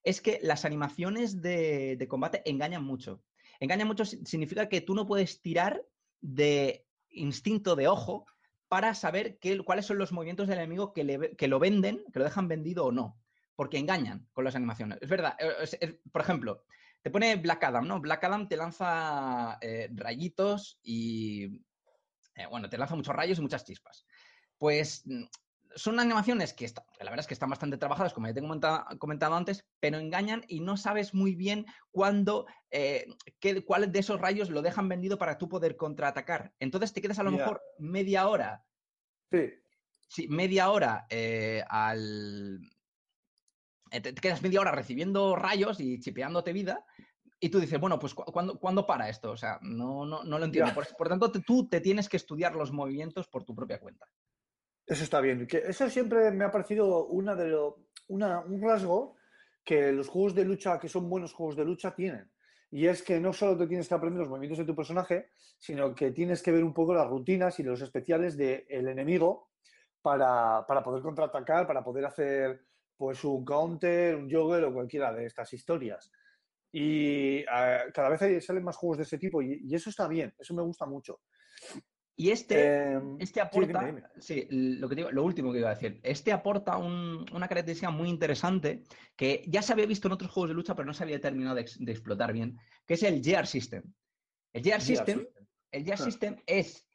es 0.04 0.20
que 0.20 0.38
las 0.42 0.64
animaciones 0.64 1.42
de, 1.42 1.96
de 1.96 2.08
combate 2.08 2.42
engañan 2.48 2.84
mucho. 2.84 3.22
Engañan 3.58 3.88
mucho 3.88 4.04
si- 4.04 4.24
significa 4.24 4.68
que 4.68 4.80
tú 4.80 4.94
no 4.94 5.06
puedes 5.06 5.42
tirar 5.42 5.84
de 6.20 6.86
instinto 7.10 7.74
de 7.76 7.88
ojo 7.88 8.26
para 8.68 8.94
saber 8.94 9.38
qué- 9.40 9.58
cuáles 9.64 9.84
son 9.86 9.98
los 9.98 10.12
movimientos 10.12 10.46
del 10.48 10.58
enemigo 10.58 10.92
que, 10.92 11.04
le 11.04 11.36
que 11.36 11.48
lo 11.48 11.58
venden, 11.58 12.04
que 12.12 12.18
lo 12.20 12.24
dejan 12.24 12.48
vendido 12.48 12.86
o 12.86 12.92
no. 12.92 13.18
Porque 13.56 13.76
engañan 13.78 14.26
con 14.32 14.44
las 14.44 14.54
animaciones. 14.54 14.98
Es 15.02 15.08
verdad. 15.08 15.36
eh, 15.38 15.50
es- 15.62 15.76
es- 15.80 15.96
por 16.12 16.22
ejemplo, 16.22 16.64
te 17.02 17.10
pone 17.10 17.36
Black 17.36 17.64
Adam, 17.64 17.86
¿no? 17.86 18.00
Black 18.00 18.24
Adam 18.24 18.48
te 18.48 18.56
lanza 18.56 19.58
eh, 19.60 19.88
rayitos 19.94 20.78
y. 20.82 21.62
eh, 22.34 22.46
bueno, 22.50 22.68
te 22.68 22.78
lanza 22.78 22.94
muchos 22.96 23.14
rayos 23.14 23.38
y 23.38 23.42
muchas 23.42 23.64
chispas. 23.64 24.06
Pues 24.58 25.02
mm, 25.06 25.24
son 25.76 26.00
animaciones 26.00 26.52
que 26.52 26.64
está- 26.64 26.84
la 26.98 27.04
verdad 27.10 27.20
es 27.20 27.26
que 27.26 27.34
están 27.34 27.48
bastante 27.50 27.78
trabajadas, 27.78 28.12
como 28.12 28.26
ya 28.26 28.34
te 28.34 28.40
he 28.40 28.42
comenta- 28.42 28.86
comentado 28.98 29.34
antes, 29.36 29.64
pero 29.78 29.98
engañan 29.98 30.42
y 30.48 30.60
no 30.60 30.76
sabes 30.76 31.14
muy 31.14 31.34
bien 31.34 31.64
cuándo, 31.90 32.46
eh, 32.70 33.06
qué- 33.38 33.64
cuál 33.64 33.90
de 33.92 33.98
esos 34.00 34.20
rayos 34.20 34.50
lo 34.50 34.62
dejan 34.62 34.88
vendido 34.88 35.16
para 35.16 35.38
tú 35.38 35.48
poder 35.48 35.76
contraatacar. 35.76 36.52
Entonces 36.58 36.92
te 36.92 37.00
quedas 37.00 37.18
a 37.18 37.22
lo 37.22 37.30
mejor 37.38 37.62
media 37.78 38.28
hora 38.28 38.64
Sí, 39.32 39.52
Sí, 40.08 40.26
media 40.28 40.70
hora 40.70 41.06
eh, 41.08 41.62
al. 41.68 42.58
Eh, 43.90 44.00
Te 44.00 44.14
quedas 44.14 44.42
media 44.42 44.60
hora 44.60 44.72
recibiendo 44.72 45.36
rayos 45.36 45.80
y 45.80 45.98
chipeándote 46.00 46.52
vida. 46.52 46.84
Y 47.42 47.48
tú 47.48 47.58
dices, 47.58 47.80
bueno, 47.80 47.98
pues 47.98 48.12
¿cu- 48.14 48.24
¿cuándo, 48.24 48.58
¿cuándo 48.58 48.84
para 48.86 49.08
esto? 49.08 49.30
O 49.30 49.36
sea, 49.36 49.58
no, 49.62 50.04
no, 50.04 50.22
no 50.24 50.38
lo 50.38 50.44
entiendo. 50.44 50.74
Por, 50.74 50.86
por 50.96 51.08
tanto, 51.08 51.32
te- 51.32 51.40
tú 51.40 51.68
te 51.68 51.80
tienes 51.80 52.08
que 52.08 52.18
estudiar 52.18 52.54
los 52.54 52.70
movimientos 52.72 53.28
por 53.28 53.44
tu 53.44 53.54
propia 53.54 53.80
cuenta. 53.80 54.06
eso 54.86 55.04
está 55.04 55.20
bien. 55.20 55.46
Que 55.46 55.58
eso 55.66 55.88
siempre 55.88 56.30
me 56.32 56.44
ha 56.44 56.50
parecido 56.50 57.06
una 57.06 57.34
de 57.34 57.48
lo- 57.48 57.86
una- 58.08 58.40
un 58.40 58.60
rasgo 58.60 59.16
que 59.64 59.92
los 59.92 60.08
juegos 60.08 60.34
de 60.34 60.44
lucha, 60.44 60.78
que 60.78 60.88
son 60.88 61.08
buenos 61.08 61.32
juegos 61.32 61.56
de 61.56 61.64
lucha, 61.64 61.94
tienen. 61.94 62.30
Y 62.72 62.86
es 62.86 63.02
que 63.02 63.18
no 63.20 63.32
solo 63.32 63.56
te 63.56 63.66
tienes 63.66 63.88
que 63.88 63.94
aprender 63.94 64.20
los 64.20 64.28
movimientos 64.28 64.58
de 64.58 64.64
tu 64.64 64.74
personaje, 64.76 65.30
sino 65.58 65.94
que 65.94 66.10
tienes 66.12 66.42
que 66.42 66.52
ver 66.52 66.62
un 66.64 66.72
poco 66.74 66.94
las 66.94 67.06
rutinas 67.08 67.58
y 67.58 67.62
los 67.62 67.80
especiales 67.82 68.36
del 68.36 68.88
enemigo 68.88 69.50
para, 70.02 70.64
para 70.66 70.82
poder 70.82 71.02
contraatacar, 71.02 71.66
para 71.66 71.82
poder 71.84 72.04
hacer 72.06 72.66
pues 73.00 73.24
un 73.24 73.46
counter, 73.46 74.14
un 74.14 74.30
jogger 74.30 74.62
o 74.64 74.74
cualquiera 74.74 75.10
de 75.10 75.24
estas 75.24 75.50
historias. 75.54 76.12
Y 76.70 77.42
cada 77.46 78.10
vez 78.10 78.20
hay- 78.20 78.40
salen 78.42 78.62
más 78.62 78.76
juegos 78.76 78.98
de 78.98 79.04
ese 79.04 79.16
tipo 79.16 79.40
y, 79.40 79.58
y 79.64 79.74
eso 79.74 79.88
está 79.88 80.06
bien, 80.06 80.34
eso 80.38 80.52
me 80.52 80.60
gusta 80.62 80.84
mucho. 80.84 81.22
Y 82.14 82.30
este, 82.30 82.56
Eh, 82.92 83.00
este 83.20 83.34
sí, 83.34 83.40
aporta, 83.40 83.78
dime, 83.86 84.02
dime. 84.02 84.02
sí, 84.18 84.46
lo, 84.50 84.86
que 84.86 84.96
digo- 84.96 85.10
lo 85.10 85.24
último 85.24 85.50
que 85.50 85.60
iba 85.60 85.70
a 85.70 85.74
decir, 85.74 85.98
este 86.02 86.30
aporta 86.30 86.76
un- 86.76 87.24
una 87.32 87.48
característica 87.48 87.90
muy 87.90 88.10
interesante 88.10 88.82
que 89.16 89.44
ya 89.48 89.62
se 89.62 89.72
había 89.72 89.86
visto 89.86 90.06
en 90.08 90.12
otros 90.12 90.30
juegos 90.30 90.50
de 90.50 90.54
lucha, 90.56 90.74
pero 90.74 90.84
no 90.84 90.92
se 90.92 91.02
había 91.04 91.22
terminado 91.22 91.54
de, 91.56 91.62
ex- 91.62 91.78
de 91.82 91.90
explotar 91.92 92.34
bien, 92.34 92.58
que 92.86 92.94
es 92.94 93.02
el 93.02 93.24
Gear 93.24 93.46
System. 93.46 93.82
El 94.52 94.62
Gear 94.62 94.82
Gear 94.82 94.98
System, 94.98 95.18
System. 95.20 95.46
el 95.72 95.84
Gear 95.84 95.98
Ah. 95.98 96.04
System 96.04 96.36
es 96.46 96.86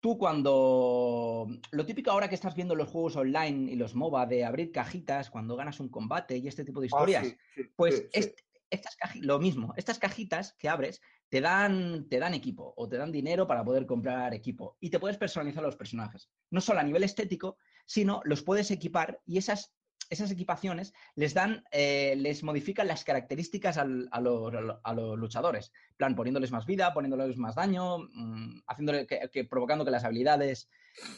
tú 0.00 0.16
cuando 0.18 1.48
lo 1.70 1.86
típico 1.86 2.10
ahora 2.10 2.28
que 2.28 2.34
estás 2.34 2.54
viendo 2.54 2.74
los 2.74 2.88
juegos 2.88 3.16
online 3.16 3.72
y 3.72 3.76
los 3.76 3.94
MOBA 3.94 4.26
de 4.26 4.44
abrir 4.44 4.72
cajitas 4.72 5.30
cuando 5.30 5.56
ganas 5.56 5.80
un 5.80 5.88
combate 5.88 6.36
y 6.38 6.46
este 6.48 6.64
tipo 6.64 6.80
de 6.80 6.86
Ah, 6.86 6.88
historias, 6.88 7.26
sí, 7.26 7.36
sí, 7.54 7.62
pues 7.76 8.08
sí, 8.12 8.34
estas 8.70 8.96
caji- 8.98 9.22
lo 9.22 9.38
mismo, 9.38 9.72
estas 9.76 9.98
cajitas 9.98 10.54
que 10.58 10.68
abres 10.68 11.00
te 11.28 11.40
dan, 11.40 12.08
te 12.08 12.18
dan 12.18 12.34
equipo 12.34 12.74
o 12.76 12.88
te 12.88 12.96
dan 12.98 13.12
dinero 13.12 13.46
para 13.46 13.64
poder 13.64 13.86
comprar 13.86 14.34
equipo 14.34 14.76
y 14.80 14.90
te 14.90 14.98
puedes 15.00 15.16
personalizar 15.16 15.62
los 15.62 15.76
personajes. 15.76 16.30
No 16.50 16.60
solo 16.60 16.80
a 16.80 16.84
nivel 16.84 17.02
estético, 17.02 17.56
sino 17.86 18.20
los 18.24 18.42
puedes 18.42 18.70
equipar 18.70 19.20
y 19.24 19.38
esas, 19.38 19.74
esas 20.10 20.30
equipaciones 20.30 20.94
les 21.14 21.34
dan, 21.34 21.64
eh, 21.70 22.14
les 22.16 22.42
modifican 22.42 22.86
las 22.88 23.04
características 23.04 23.76
al- 23.78 24.08
a, 24.10 24.20
los, 24.20 24.52
a 24.82 24.94
los- 24.94 25.18
luchadores. 25.18 25.72
En 25.90 25.96
plan, 25.96 26.14
poniéndoles 26.16 26.50
más 26.50 26.66
vida, 26.66 26.92
poniéndoles 26.94 27.36
más 27.36 27.54
daño, 27.54 27.98
mm, 27.98 28.62
haciéndole 28.66 29.06
que, 29.06 29.28
que- 29.32 29.44
provocando 29.44 29.84
que 29.84 29.90
las 29.90 30.04
habilidades 30.04 30.68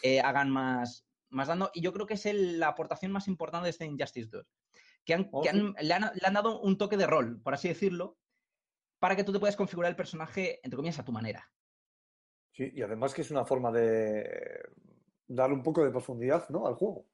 eh, 0.02 0.20
hagan 0.20 0.50
más, 0.50 1.06
más 1.28 1.48
daño. 1.48 1.70
Y 1.74 1.80
yo 1.82 1.92
creo 1.92 2.06
que 2.06 2.14
es 2.14 2.26
el- 2.26 2.58
la 2.58 2.68
aportación 2.68 3.12
más 3.12 3.28
importante 3.28 3.64
de 3.64 3.70
este 3.70 3.86
Injustice 3.86 4.28
2 4.30 4.46
que, 5.04 5.14
han- 5.14 5.28
Oh, 5.32 5.42
que 5.42 5.50
sí. 5.50 5.56
han- 5.58 5.74
le, 5.80 5.94
han, 5.94 6.02
le 6.14 6.26
han 6.26 6.34
dado 6.34 6.60
un 6.60 6.76
toque 6.76 6.96
de 6.96 7.06
rol, 7.06 7.40
por 7.42 7.54
así 7.54 7.68
decirlo, 7.68 8.18
para 8.98 9.16
que 9.16 9.24
tú 9.24 9.32
te 9.32 9.38
puedas 9.40 9.56
configurar 9.56 9.90
el 9.90 9.96
personaje, 9.96 10.60
entre 10.62 10.76
comillas, 10.76 10.98
a 10.98 11.04
tu 11.04 11.12
manera. 11.12 11.50
Sí, 12.52 12.70
y 12.74 12.82
además 12.82 13.14
que 13.14 13.22
es 13.22 13.30
una 13.30 13.44
forma 13.46 13.70
de 13.72 14.60
dar 15.28 15.52
un 15.52 15.62
poco 15.62 15.84
de 15.84 15.90
profundidad, 15.90 16.48
¿no? 16.50 16.66
al 16.66 16.74
juego. 16.74 17.06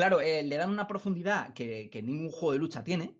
Claro, 0.00 0.22
eh, 0.22 0.42
le 0.42 0.56
dan 0.56 0.70
una 0.70 0.86
profundidad 0.86 1.52
que, 1.52 1.90
que 1.90 2.00
ningún 2.02 2.30
juego 2.30 2.52
de 2.52 2.58
lucha 2.58 2.82
tiene 2.82 3.18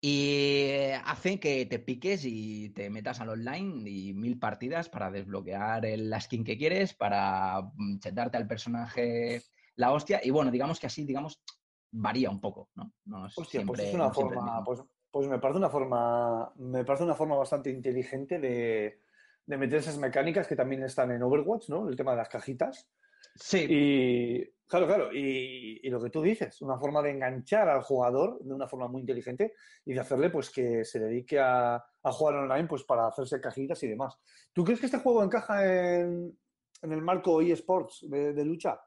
y 0.00 0.30
eh, 0.68 0.94
hace 1.04 1.40
que 1.40 1.66
te 1.66 1.80
piques 1.80 2.24
y 2.24 2.70
te 2.70 2.88
metas 2.88 3.20
al 3.20 3.30
online 3.30 3.90
y 3.90 4.14
mil 4.14 4.38
partidas 4.38 4.88
para 4.88 5.10
desbloquear 5.10 5.84
el- 5.84 6.08
la 6.08 6.20
skin 6.20 6.44
que 6.44 6.56
quieres, 6.56 6.94
para 6.94 7.62
mm, 7.74 7.98
darte 8.12 8.36
al 8.36 8.46
personaje 8.46 9.42
la 9.74 9.90
hostia 9.90 10.20
y 10.22 10.30
bueno, 10.30 10.52
digamos 10.52 10.78
que 10.78 10.86
así, 10.86 11.04
digamos, 11.04 11.42
varía 11.90 12.30
un 12.30 12.40
poco, 12.40 12.70
¿no? 12.76 12.92
No 13.06 13.26
es 13.26 13.34
Hostia, 13.34 13.62
pues 13.66 13.80
siempre- 13.80 13.88
es 13.88 13.94
una 13.96 14.04
no 14.04 14.14
forma, 14.14 14.64
pues, 14.64 14.84
pues 15.10 15.26
me 15.26 15.40
parece 15.40 15.58
una 15.58 15.68
forma, 15.68 16.52
me 16.54 16.84
parece 16.84 17.02
una 17.02 17.16
forma 17.16 17.34
bastante 17.34 17.70
inteligente 17.70 18.38
de, 18.38 19.00
de 19.46 19.58
meter 19.58 19.80
esas 19.80 19.98
mecánicas 19.98 20.46
que 20.46 20.54
también 20.54 20.84
están 20.84 21.10
en 21.10 21.24
Overwatch, 21.24 21.70
¿no? 21.70 21.88
El 21.88 21.96
tema 21.96 22.12
de 22.12 22.18
las 22.18 22.28
cajitas. 22.28 22.88
Sí, 23.34 23.66
Y 23.68 24.44
claro, 24.66 24.86
claro, 24.86 25.12
y, 25.12 25.80
y 25.82 25.90
lo 25.90 26.00
que 26.00 26.10
tú 26.10 26.22
dices, 26.22 26.60
una 26.62 26.78
forma 26.78 27.02
de 27.02 27.10
enganchar 27.10 27.68
al 27.68 27.82
jugador 27.82 28.38
de 28.42 28.54
una 28.54 28.68
forma 28.68 28.88
muy 28.88 29.00
inteligente 29.00 29.54
y 29.84 29.92
de 29.94 30.00
hacerle 30.00 30.30
pues 30.30 30.50
que 30.50 30.84
se 30.84 31.00
dedique 31.00 31.38
a, 31.38 31.74
a 31.76 32.12
jugar 32.12 32.36
online 32.36 32.68
pues 32.68 32.84
para 32.84 33.06
hacerse 33.08 33.40
cajitas 33.40 33.82
y 33.82 33.88
demás. 33.88 34.16
¿Tú 34.52 34.64
crees 34.64 34.80
que 34.80 34.86
este 34.86 34.98
juego 34.98 35.22
encaja 35.24 35.64
en, 36.00 36.38
en 36.82 36.92
el 36.92 37.02
marco 37.02 37.40
eSports 37.40 38.06
de, 38.08 38.32
de 38.32 38.44
lucha? 38.44 38.80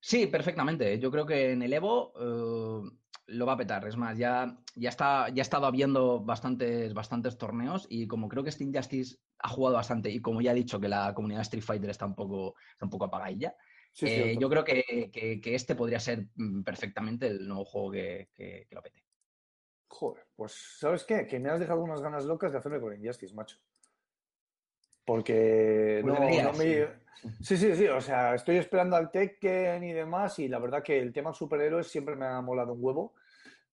Sí, 0.00 0.26
perfectamente. 0.28 0.98
Yo 0.98 1.10
creo 1.10 1.26
que 1.26 1.52
en 1.52 1.62
el 1.62 1.72
Evo 1.72 2.12
eh, 2.18 2.97
lo 3.28 3.46
va 3.46 3.52
a 3.52 3.56
petar. 3.56 3.86
Es 3.86 3.96
más, 3.96 4.16
ya, 4.18 4.58
ya, 4.74 4.88
está, 4.88 5.28
ya 5.28 5.40
ha 5.40 5.42
estado 5.42 5.66
habiendo 5.66 6.20
bastantes, 6.20 6.92
bastantes 6.94 7.36
torneos 7.38 7.86
y 7.90 8.06
como 8.06 8.28
creo 8.28 8.42
que 8.42 8.50
Steam 8.52 8.72
Justice 8.74 9.18
ha 9.38 9.48
jugado 9.48 9.76
bastante 9.76 10.10
y 10.10 10.20
como 10.20 10.40
ya 10.40 10.52
he 10.52 10.54
dicho 10.56 10.80
que 10.80 10.88
la 10.88 11.14
comunidad 11.14 11.42
Street 11.42 11.62
Fighter 11.62 11.90
está 11.90 12.06
un 12.06 12.14
poco, 12.14 12.54
está 12.72 12.86
un 12.86 12.90
poco 12.90 13.04
apagadilla, 13.04 13.54
Sí, 13.92 14.06
eh, 14.06 14.36
yo 14.38 14.48
creo 14.48 14.64
que, 14.64 15.10
que- 15.12 15.40
que 15.40 15.54
este 15.54 15.74
podría 15.74 15.98
ser 15.98 16.26
mm, 16.36 16.62
perfectamente 16.62 17.26
el 17.26 17.48
nuevo 17.48 17.64
juego 17.64 17.90
que, 17.92 18.28
que- 18.34 18.66
que 18.68 18.74
lo 18.74 18.82
pete. 18.82 19.04
Joder, 19.88 20.26
pues 20.36 20.52
¿sabes 20.78 21.04
qué? 21.04 21.26
Que 21.26 21.40
me 21.40 21.48
has 21.50 21.58
dejado 21.60 21.82
unas 21.82 22.00
ganas 22.02 22.24
locas 22.24 22.52
de 22.52 22.58
hacerme 22.58 22.80
con 22.80 22.94
Injustice, 22.94 23.34
macho. 23.34 23.58
Porque 25.08 26.00
Pues 26.02 26.14
no, 26.14 26.20
deberías, 26.20 26.52
no 26.52 26.52
me... 26.52 26.86
Sí, 27.40 27.56
sí, 27.56 27.74
sí, 27.74 27.86
o 27.88 28.00
sea, 28.02 28.34
estoy 28.34 28.58
esperando 28.58 28.94
al 28.94 29.10
Tekken 29.10 29.82
y 29.82 29.94
demás 29.94 30.38
y 30.38 30.48
la 30.48 30.58
verdad 30.58 30.82
que 30.82 30.98
el 30.98 31.14
tema 31.14 31.32
superhéroes 31.32 31.86
siempre 31.86 32.14
me 32.14 32.26
ha 32.26 32.42
molado 32.42 32.74
un 32.74 32.84
huevo, 32.84 33.14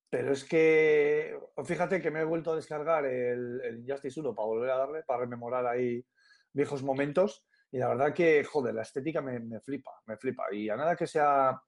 pero 0.10 0.32
es 0.32 0.46
que 0.46 1.38
fíjate 1.66 2.02
que 2.02 2.10
me 2.10 2.22
he 2.22 2.24
vuelto 2.24 2.54
a 2.54 2.56
descargar 2.56 3.06
el, 3.06 3.60
el 3.66 3.80
Injustice 3.80 4.18
1 4.18 4.34
para 4.34 4.46
volver 4.46 4.70
a 4.70 4.78
darle, 4.78 5.04
para 5.04 5.20
rememorar 5.20 5.68
ahí 5.68 6.06
viejos 6.54 6.82
momentos 6.84 7.46
y 7.70 7.80
la 7.80 7.90
verdad 7.90 8.14
que, 8.14 8.46
joder, 8.46 8.74
la 8.74 8.84
estética 8.84 9.22
me, 9.22 9.38
me 9.42 9.60
flipa, 9.60 9.92
me 10.06 10.16
flipa 10.16 10.46
y 10.54 10.70
a 10.70 10.78
nada 10.78 10.96
que 10.96 11.06
sea 11.06 11.62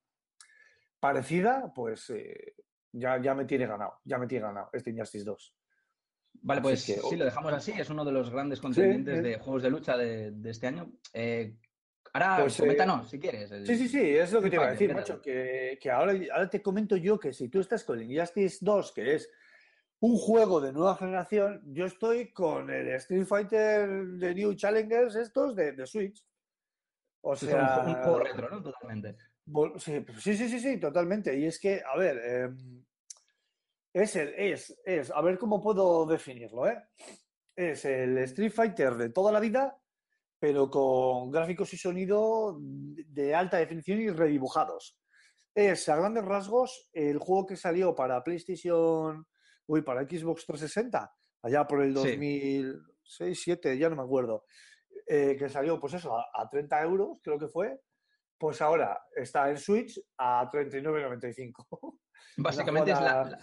parecida, 0.97 1.73
pues 1.75 2.09
eh, 2.11 2.55
ya, 2.93 3.21
ya 3.21 3.35
me 3.35 3.43
tiene 3.43 3.67
ganado, 3.67 3.99
ya 4.05 4.17
me 4.17 4.27
tiene 4.27 4.45
ganado 4.45 4.69
este 4.71 4.91
Injustice 4.91 5.25
2. 5.25 5.56
Vale, 6.41 6.61
pues 6.61 6.85
que- 6.85 6.93
sí, 6.93 7.15
lo 7.15 7.25
dejamos 7.25 7.53
así. 7.53 7.71
Es 7.71 7.89
uno 7.89 8.05
de 8.05 8.11
los 8.11 8.29
grandes 8.29 8.59
contendientes 8.61 9.17
sí. 9.17 9.21
de 9.23 9.37
juegos 9.39 9.63
de 9.63 9.69
lucha 9.69 9.97
de, 9.97 10.31
de 10.31 10.49
este 10.49 10.67
año. 10.67 10.91
Eh, 11.13 11.55
ahora, 12.13 12.37
Pues, 12.41 12.57
eh, 12.59 12.63
coméntanos 12.63 13.09
si 13.09 13.19
quieres. 13.19 13.51
el- 13.51 13.65
Sí, 13.65 13.75
sí, 13.75 13.87
sí, 13.87 13.99
es 14.01 14.31
lo 14.31 14.41
que 14.41 14.49
te 14.49 14.55
iba 14.55 14.67
a 14.67 14.71
decir, 14.71 14.87
¿qué 14.89 14.93
macho, 14.93 15.21
que, 15.21 15.77
que 15.81 15.91
ahora, 15.91 16.13
ahora 16.33 16.49
te 16.49 16.61
comento 16.61 16.95
yo 16.97 17.19
que 17.19 17.33
si 17.33 17.49
tú 17.49 17.59
estás 17.59 17.83
con 17.83 17.99
el 17.99 18.09
Injustice 18.11 18.59
2, 18.61 18.91
que 18.93 19.15
es 19.15 19.29
un 19.99 20.15
juego 20.17 20.61
de 20.61 20.71
nueva 20.71 20.95
generación, 20.95 21.61
yo 21.65 21.85
estoy 21.85 22.31
con 22.31 22.69
el 22.69 22.87
Street 22.89 23.25
Fighter 23.25 23.89
de 24.05 24.35
New 24.35 24.53
Challengers 24.53 25.15
estos 25.15 25.55
de, 25.55 25.71
de 25.71 25.85
Switch. 25.87 26.23
O 27.21 27.35
sea, 27.35 27.83
un 27.85 27.93
juego 27.95 28.19
retro, 28.19 28.49
¿no? 28.49 28.61
Totalmente. 28.61 29.15
sí, 29.79 30.05
sí, 30.19 30.35
sí, 30.49 30.59
sí, 30.59 30.77
totalmente. 30.79 31.37
Y 31.37 31.45
es 31.45 31.59
que, 31.59 31.81
a 31.83 31.97
ver, 31.97 32.17
em, 32.23 32.83
es 34.01 34.15
el, 34.15 34.33
es, 34.35 34.79
es, 34.85 35.11
a 35.11 35.21
ver 35.21 35.37
cómo 35.37 35.61
puedo 35.61 36.05
definirlo, 36.05 36.67
¿eh? 36.67 36.81
Es 37.55 37.85
el 37.85 38.17
Street 38.19 38.51
Fighter 38.51 38.95
de 38.95 39.09
toda 39.09 39.31
la 39.31 39.39
vida, 39.39 39.77
pero 40.39 40.69
con 40.69 41.31
gráficos 41.31 41.73
y 41.73 41.77
sonido 41.77 42.57
de 42.59 43.33
alta 43.33 43.57
definición 43.57 43.99
y 44.01 44.09
redibujados. 44.09 44.97
Es, 45.55 45.89
a 45.89 45.95
grandes 45.95 46.23
rasgos, 46.25 46.89
el 46.93 47.17
juego 47.17 47.47
que 47.47 47.55
salió 47.55 47.95
para 47.95 48.23
PlayStation, 48.23 49.25
uy, 49.65 49.81
para 49.81 50.03
Xbox 50.03 50.45
360, 50.45 51.11
allá 51.41 51.65
por 51.65 51.81
el 51.81 51.93
Sí. 51.97 52.09
2006, 52.11 52.65
2007, 53.03 53.77
ya 53.77 53.89
no 53.89 53.95
me 53.95 54.03
acuerdo, 54.03 54.45
eh, 55.07 55.35
que 55.39 55.49
salió, 55.49 55.79
pues 55.79 55.93
eso, 55.95 56.15
a, 56.15 56.25
a 56.33 56.47
30 56.49 56.81
euros, 56.83 57.19
creo 57.23 57.39
que 57.39 57.47
fue, 57.47 57.79
pues 58.37 58.61
ahora 58.61 58.99
está 59.15 59.49
en 59.49 59.57
Switch 59.57 59.99
a 60.17 60.47
39,95. 60.51 61.97
Básicamente 62.37 62.91
es 62.91 62.99
la, 62.99 63.39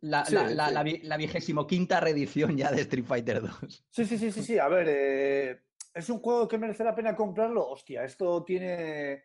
la, 0.00 0.24
Sí, 0.24 0.34
la, 0.34 0.70
la 0.70 1.16
vigésimo 1.16 1.66
quinta 1.66 2.00
reedición 2.00 2.56
ya 2.56 2.70
de 2.70 2.82
Street 2.82 3.04
Fighter 3.04 3.40
2. 3.40 3.86
Sí, 3.90 4.04
sí, 4.04 4.18
sí, 4.18 4.30
sí, 4.30 4.42
sí. 4.42 4.58
A 4.58 4.68
ver, 4.68 4.86
eh, 4.88 5.62
¿es 5.94 6.08
un 6.10 6.18
juego 6.20 6.46
que 6.46 6.58
merece 6.58 6.84
la 6.84 6.94
pena 6.94 7.16
comprarlo? 7.16 7.68
Hostia, 7.68 8.04
esto 8.04 8.44
tiene, 8.44 9.24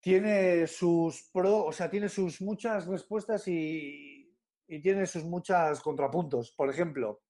tiene 0.00 0.66
sus 0.66 1.28
pro, 1.32 1.66
o 1.66 1.72
sea, 1.72 1.90
tiene 1.90 2.08
sus 2.08 2.40
muchas 2.40 2.86
respuestas 2.86 3.46
y, 3.48 4.32
y 4.68 4.80
tiene 4.80 5.06
sus 5.06 5.24
muchos 5.24 5.80
contrapuntos. 5.80 6.52
Por 6.52 6.70
ejemplo, 6.70 7.22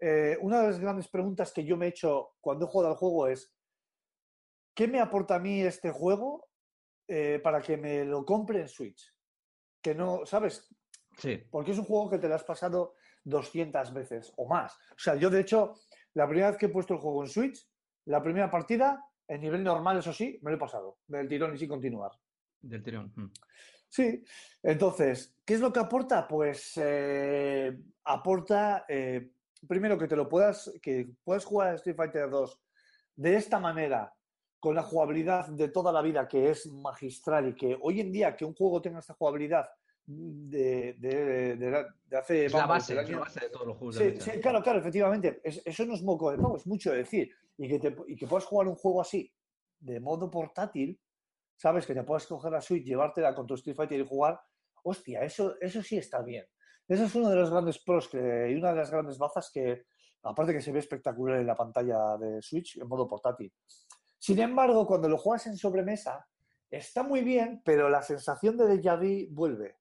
eh, 0.00 0.36
una 0.40 0.60
de 0.60 0.66
las 0.66 0.78
grandes 0.78 1.08
preguntas 1.08 1.52
que 1.52 1.64
yo 1.64 1.76
me 1.76 1.86
he 1.86 1.90
hecho 1.90 2.34
cuando 2.40 2.66
he 2.66 2.68
jugado 2.68 2.92
al 2.92 2.98
juego 2.98 3.28
es, 3.28 3.54
¿qué 4.74 4.88
me 4.88 5.00
aporta 5.00 5.36
a 5.36 5.38
mí 5.38 5.62
este 5.62 5.90
juego 5.90 6.48
eh, 7.08 7.40
para 7.42 7.62
que 7.62 7.76
me 7.76 8.04
lo 8.04 8.24
compre 8.24 8.60
en 8.60 8.68
Switch? 8.68 9.13
Que 9.84 9.94
no, 9.94 10.24
¿sabes? 10.24 10.74
Sí. 11.18 11.42
Porque 11.50 11.72
es 11.72 11.78
un 11.78 11.84
juego 11.84 12.08
que 12.08 12.18
te 12.18 12.26
lo 12.26 12.34
has 12.34 12.42
pasado 12.42 12.94
200 13.24 13.92
veces 13.92 14.32
o 14.36 14.48
más. 14.48 14.72
O 14.92 14.98
sea, 14.98 15.14
yo 15.14 15.28
de 15.28 15.40
hecho, 15.40 15.74
la 16.14 16.26
primera 16.26 16.48
vez 16.48 16.58
que 16.58 16.66
he 16.66 16.70
puesto 16.70 16.94
el 16.94 17.00
juego 17.00 17.22
en 17.22 17.28
Switch, 17.28 17.68
la 18.06 18.22
primera 18.22 18.50
partida, 18.50 19.04
en 19.28 19.42
nivel 19.42 19.62
normal, 19.62 19.98
eso 19.98 20.12
sí, 20.12 20.38
me 20.40 20.50
lo 20.50 20.56
he 20.56 20.60
pasado, 20.60 21.00
del 21.06 21.28
tirón 21.28 21.54
y 21.54 21.58
sin 21.58 21.68
continuar. 21.68 22.12
Del 22.62 22.82
tirón. 22.82 23.12
mm. 23.14 23.30
Sí, 23.88 24.24
entonces, 24.62 25.36
¿qué 25.44 25.54
es 25.54 25.60
lo 25.60 25.72
que 25.72 25.80
aporta? 25.80 26.26
Pues 26.26 26.72
eh, 26.82 27.78
aporta, 28.04 28.86
eh, 28.88 29.30
primero 29.68 29.96
que 29.96 30.08
te 30.08 30.16
lo 30.16 30.28
puedas, 30.28 30.72
que 30.82 31.10
puedas 31.22 31.44
jugar 31.44 31.68
a 31.68 31.74
Street 31.74 31.94
Fighter 31.94 32.28
2 32.28 32.60
de 33.16 33.36
esta 33.36 33.60
manera, 33.60 34.12
con 34.64 34.74
la 34.74 34.82
jugabilidad 34.82 35.46
de 35.48 35.68
toda 35.68 35.92
la 35.92 36.00
vida, 36.00 36.26
que 36.26 36.48
es 36.48 36.64
magistral 36.72 37.50
y 37.50 37.54
que 37.54 37.76
hoy 37.82 38.00
en 38.00 38.10
día 38.10 38.34
que 38.34 38.46
un 38.46 38.54
juego 38.54 38.80
tenga 38.80 39.00
esta 39.00 39.12
jugabilidad 39.12 39.68
de, 40.06 40.94
de- 40.98 41.56
de 41.56 41.70
la- 41.70 41.94
de 42.06 42.16
hace... 42.16 42.46
Es 42.46 42.52
la 42.54 42.60
vamos, 42.60 42.76
base, 42.76 42.94
la 42.94 43.02
año- 43.02 43.20
base 43.20 43.40
de 43.40 43.50
todos 43.50 43.66
los 43.66 43.76
juegos 43.76 43.96
Sí, 43.96 44.40
claro, 44.40 44.62
claro, 44.62 44.78
efectivamente. 44.78 45.42
Es- 45.44 45.60
eso 45.66 45.84
no 45.84 45.92
es 45.92 46.02
moco 46.02 46.30
de 46.30 46.38
pavo, 46.38 46.56
es 46.56 46.66
mucho 46.66 46.92
decir. 46.92 47.30
Y 47.58 47.68
que, 47.68 47.78
te- 47.78 47.94
y 48.06 48.16
que 48.16 48.26
puedas 48.26 48.46
jugar 48.46 48.66
un 48.66 48.74
juego 48.76 49.02
así, 49.02 49.30
de 49.80 50.00
modo 50.00 50.30
portátil, 50.30 50.98
¿sabes? 51.56 51.84
Que 51.84 51.92
te 51.94 52.02
puedas 52.02 52.26
coger 52.26 52.50
la 52.52 52.62
Switch, 52.62 52.86
llevártela 52.86 53.34
con 53.34 53.46
tu 53.46 53.52
Street 53.56 53.76
Fighter 53.76 54.00
y 54.00 54.06
jugar. 54.06 54.40
Hostia, 54.82 55.20
eso, 55.24 55.56
eso 55.60 55.82
sí 55.82 55.98
está 55.98 56.22
bien. 56.22 56.46
Eso 56.88 57.04
es 57.04 57.14
uno 57.14 57.28
de 57.28 57.36
los 57.36 57.50
grandes 57.50 57.78
pros 57.84 58.08
que, 58.08 58.48
y 58.50 58.54
una 58.54 58.70
de 58.70 58.76
las 58.76 58.90
grandes 58.90 59.18
bazas 59.18 59.50
que, 59.52 59.84
aparte 60.22 60.54
que 60.54 60.62
se 60.62 60.72
ve 60.72 60.78
espectacular 60.78 61.38
en 61.38 61.46
la 61.46 61.54
pantalla 61.54 62.16
de 62.18 62.40
Switch 62.40 62.78
en 62.78 62.88
modo 62.88 63.06
portátil. 63.06 63.52
Sin 64.24 64.38
embargo, 64.38 64.86
cuando 64.86 65.06
lo 65.06 65.18
juegas 65.18 65.46
en 65.48 65.58
sobremesa, 65.58 66.26
está 66.70 67.02
muy 67.02 67.20
bien, 67.20 67.60
pero 67.62 67.90
la 67.90 68.00
sensación 68.00 68.56
de 68.56 68.64
déjà 68.64 68.96
vu 68.96 69.28
vuelve. 69.34 69.76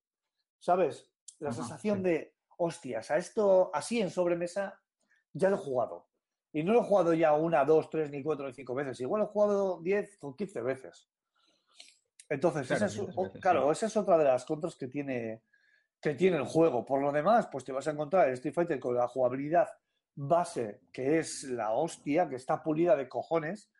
¿Sabes? 0.59 1.09
La 1.39 1.51
Ajá, 1.51 1.61
sensación 1.61 1.99
sí. 1.99 2.03
de, 2.03 2.35
hostias, 2.57 3.09
a 3.09 3.15
esto 3.15 3.71
así 3.73 4.01
en 4.01 4.09
sobremesa 4.09 4.81
ya 5.31 5.49
lo 5.49 5.55
he 5.55 5.59
jugado. 5.59 6.09
Y 6.51 6.61
no 6.61 6.73
lo 6.73 6.81
he 6.81 6.83
jugado 6.83 7.13
ya 7.13 7.31
una, 7.31 7.63
dos, 7.63 7.89
tres, 7.89 8.11
ni 8.11 8.21
cuatro, 8.21 8.45
ni 8.45 8.53
cinco 8.53 8.75
veces. 8.75 8.99
Igual 8.99 9.21
lo 9.21 9.27
he 9.29 9.31
jugado 9.31 9.81
10 9.81 10.17
o 10.19 10.35
15 10.35 10.61
veces. 10.61 11.09
Entonces, 12.27 12.67
Claro, 12.67 12.85
esa 12.85 12.93
es, 12.93 12.97
muchas 12.99 13.17
o- 13.17 13.23
veces, 13.23 13.41
claro, 13.41 13.63
sí. 13.67 13.71
esa 13.71 13.85
es 13.85 13.95
otra 13.97 14.17
de 14.17 14.25
las 14.25 14.43
contras 14.43 14.75
que 14.75 14.89
tiene, 14.89 15.43
que 16.01 16.15
tiene 16.15 16.35
el 16.35 16.43
juego. 16.45 16.83
Por 16.85 17.01
lo 17.01 17.13
demás, 17.13 17.47
pues 17.49 17.63
te 17.63 17.71
vas 17.71 17.87
a 17.87 17.91
encontrar 17.91 18.27
el 18.27 18.33
Street 18.33 18.53
Fighter 18.53 18.77
con 18.81 18.93
la 18.93 19.07
jugabilidad 19.07 19.69
base, 20.15 20.81
que 20.91 21.19
es 21.19 21.45
la 21.45 21.71
hostia, 21.71 22.27
que 22.27 22.35
está 22.35 22.61
pulida 22.61 22.97
de 22.97 23.07
cojones. 23.07 23.71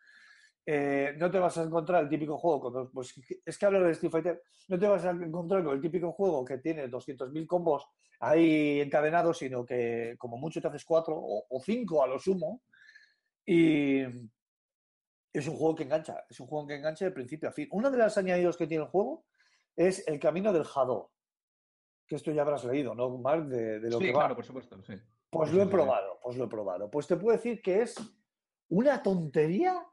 Eh, 0.66 1.14
no 1.18 1.30
te 1.30 1.38
vas 1.38 1.58
a 1.58 1.62
encontrar 1.62 2.02
el 2.04 2.08
típico 2.08 2.38
juego, 2.38 2.72
con, 2.72 2.90
pues 2.90 3.14
es 3.44 3.58
que 3.58 3.66
hablo 3.66 3.82
de 3.82 3.92
Street 3.92 4.10
Fighter, 4.10 4.42
no 4.68 4.78
te 4.78 4.86
vas 4.86 5.04
a 5.04 5.10
encontrar 5.10 5.62
con 5.62 5.74
el 5.74 5.80
típico 5.82 6.12
juego 6.12 6.42
que 6.44 6.56
tiene 6.58 6.88
200.000 6.88 7.46
combos 7.46 7.86
ahí 8.20 8.80
encadenados, 8.80 9.38
sino 9.38 9.66
que 9.66 10.14
como 10.18 10.38
mucho 10.38 10.62
te 10.62 10.68
haces 10.68 10.84
cuatro 10.86 11.16
o, 11.18 11.44
o 11.50 11.60
cinco 11.60 12.02
a 12.02 12.06
lo 12.06 12.18
sumo. 12.18 12.62
Y 13.44 14.00
es 15.34 15.48
un 15.48 15.56
juego 15.56 15.74
que 15.74 15.82
engancha, 15.82 16.24
es 16.30 16.40
un 16.40 16.46
juego 16.46 16.66
que 16.66 16.76
engancha 16.76 17.04
de 17.04 17.10
principio 17.10 17.48
a 17.50 17.52
fin. 17.52 17.68
Uno 17.72 17.90
de 17.90 17.98
los 17.98 18.16
añadidos 18.16 18.56
que 18.56 18.66
tiene 18.66 18.84
el 18.84 18.90
juego 18.90 19.26
es 19.76 20.06
el 20.08 20.18
camino 20.18 20.50
del 20.52 20.64
Jado, 20.64 21.10
que 22.06 22.16
esto 22.16 22.30
ya 22.32 22.40
habrás 22.42 22.64
leído, 22.64 22.94
¿no, 22.94 23.18
Mark? 23.18 23.48
De, 23.48 23.80
de 23.80 23.90
lo 23.90 23.98
Sí, 23.98 24.06
que 24.06 24.12
claro, 24.12 24.30
va. 24.30 24.36
por 24.36 24.44
supuesto. 24.46 24.82
Sí. 24.84 24.94
Pues 25.28 25.52
lo 25.52 25.62
he 25.62 25.66
probado, 25.66 26.20
pues 26.22 26.36
lo 26.38 26.44
he 26.44 26.48
probado. 26.48 26.90
Pues 26.90 27.06
te 27.06 27.16
puedo 27.16 27.36
decir 27.36 27.60
que 27.60 27.82
es 27.82 27.96
una 28.68 29.02
tontería. 29.02 29.84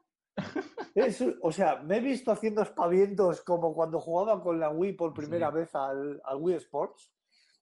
Es, 0.94 1.24
o 1.40 1.50
sea, 1.52 1.76
me 1.82 1.96
he 1.96 2.00
visto 2.00 2.30
haciendo 2.30 2.62
espavientos 2.62 3.40
como 3.42 3.74
cuando 3.74 3.98
jugaba 4.00 4.42
con 4.42 4.60
la 4.60 4.70
Wii 4.70 4.92
por 4.92 5.14
primera 5.14 5.48
Sí. 5.50 5.54
vez 5.54 5.74
al, 5.74 6.20
al 6.24 6.36
Wii 6.36 6.56
Sports. 6.56 7.12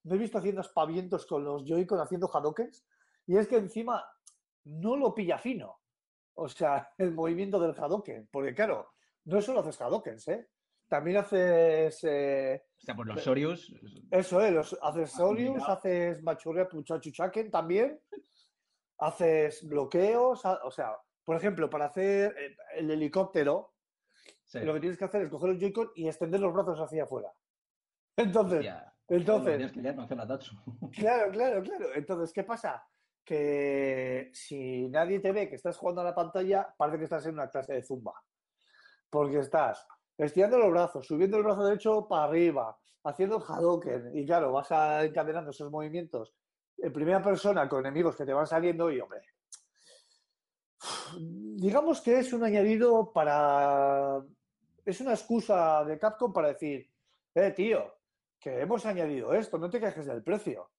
Me 0.05 0.17
he 0.17 0.19
visto 0.19 0.39
haciendo 0.39 0.61
espavientos 0.63 1.27
con 1.27 1.45
los 1.45 1.65
Joy-Con 1.65 2.01
haciendo 2.01 2.29
Hadokens. 2.33 2.87
Y 3.27 3.37
es 3.37 3.47
que 3.47 3.57
encima 3.57 4.05
no 4.65 4.97
lo 4.97 5.15
pilla 5.15 5.39
fino. 5.39 5.79
O 6.35 6.49
sea, 6.49 6.91
el 6.99 7.13
movimiento 7.13 7.61
del 7.61 7.75
Hadoken. 7.79 8.29
Porque 8.33 8.55
claro, 8.55 8.95
no 9.27 9.41
solo 9.41 9.61
haces 9.61 9.81
Hadokens, 9.81 10.27
¿eh? 10.29 10.49
También 10.89 11.19
haces... 11.19 12.03
eh, 12.03 12.65
O 12.79 12.81
sea, 12.85 12.97
por 12.97 13.07
los 13.07 13.23
Sorius. 13.23 13.73
eso 14.11 14.41
es, 14.41 14.53
los 14.53 14.77
accesorios, 14.83 15.51
complicado. 15.51 15.79
haces 15.79 16.23
machuria 16.25 16.69
puchachuchaken 16.69 17.49
también, 17.49 18.01
haces 18.99 19.67
bloqueos, 19.69 20.45
o 20.45 20.71
sea, 20.73 20.97
por 21.25 21.37
ejemplo, 21.37 21.69
para 21.71 21.87
hacer 21.87 22.35
eh, 22.39 22.57
el 22.77 22.91
helicóptero, 22.91 23.75
Sí. 24.51 24.59
Lo 24.61 24.75
que 24.75 24.81
tienes 24.81 24.99
que 24.99 25.05
hacer 25.05 25.23
es 25.23 25.31
coger 25.31 25.51
el 25.51 25.61
Joy-Con 25.61 25.93
y 25.95 26.09
extender 26.09 26.41
los 26.41 26.53
brazos 26.53 26.81
hacia 26.81 27.05
afuera. 27.05 27.33
Entonces, 28.17 28.65
Ya. 28.65 28.93
entonces, 29.07 29.71
que 29.71 29.89
hacer 29.89 30.17
la 30.17 30.27
Tatsu. 30.27 30.57
Claro, 30.93 31.31
claro, 31.31 31.63
claro. 31.63 31.95
Entonces, 31.95 32.33
¿qué 32.33 32.43
pasa? 32.43 32.85
Que 33.25 34.31
si 34.33 34.89
nadie 34.89 35.21
te 35.21 35.31
ve 35.31 35.49
que 35.49 35.55
estás 35.55 35.77
jugando 35.77 36.01
a 36.01 36.05
la 36.05 36.15
pantalla, 36.17 36.75
parece 36.77 36.99
que 36.99 37.05
estás 37.05 37.25
en 37.27 37.35
una 37.35 37.49
clase 37.49 37.75
de 37.75 37.83
zumba. 37.85 38.15
Porque 39.09 39.39
estás 39.39 39.87
estirando 40.19 40.59
los 40.59 40.71
brazos, 40.73 41.07
subiendo 41.07 41.37
el 41.37 41.45
brazo 41.45 41.65
derecho 41.65 42.09
para 42.09 42.25
arriba, 42.25 42.77
haciendo 43.05 43.37
el 43.37 43.45
Hadoken. 43.47 44.17
Y 44.17 44.27
claro, 44.27 44.51
vas 44.51 44.73
a 44.73 45.05
encadenando 45.05 45.53
esos 45.53 45.71
movimientos 45.71 46.35
en 46.77 46.93
primera 46.93 47.23
persona 47.23 47.69
con 47.69 47.87
enemigos 47.87 48.17
que 48.17 48.25
te 48.27 48.33
van 48.33 48.49
saliendo 48.49 48.91
y, 48.91 48.99
hombre, 49.01 49.21
digamos 51.19 52.01
que 52.01 52.19
es 52.19 52.33
un 52.33 52.45
añadido 52.45 53.13
para... 53.13 54.23
Es 54.85 55.01
una 55.01 55.13
excusa 55.13 55.85
de 55.85 55.99
Capcom 55.99 56.33
para 56.33 56.49
decir, 56.49 56.91
eh, 57.35 57.51
tío, 57.51 57.85
que 58.39 58.61
hemos 58.63 58.87
añadido 58.87 59.35
esto, 59.35 59.59
no 59.59 59.69
te 59.69 59.79
quejes 59.79 60.07
del 60.07 60.23
precio. 60.23 60.71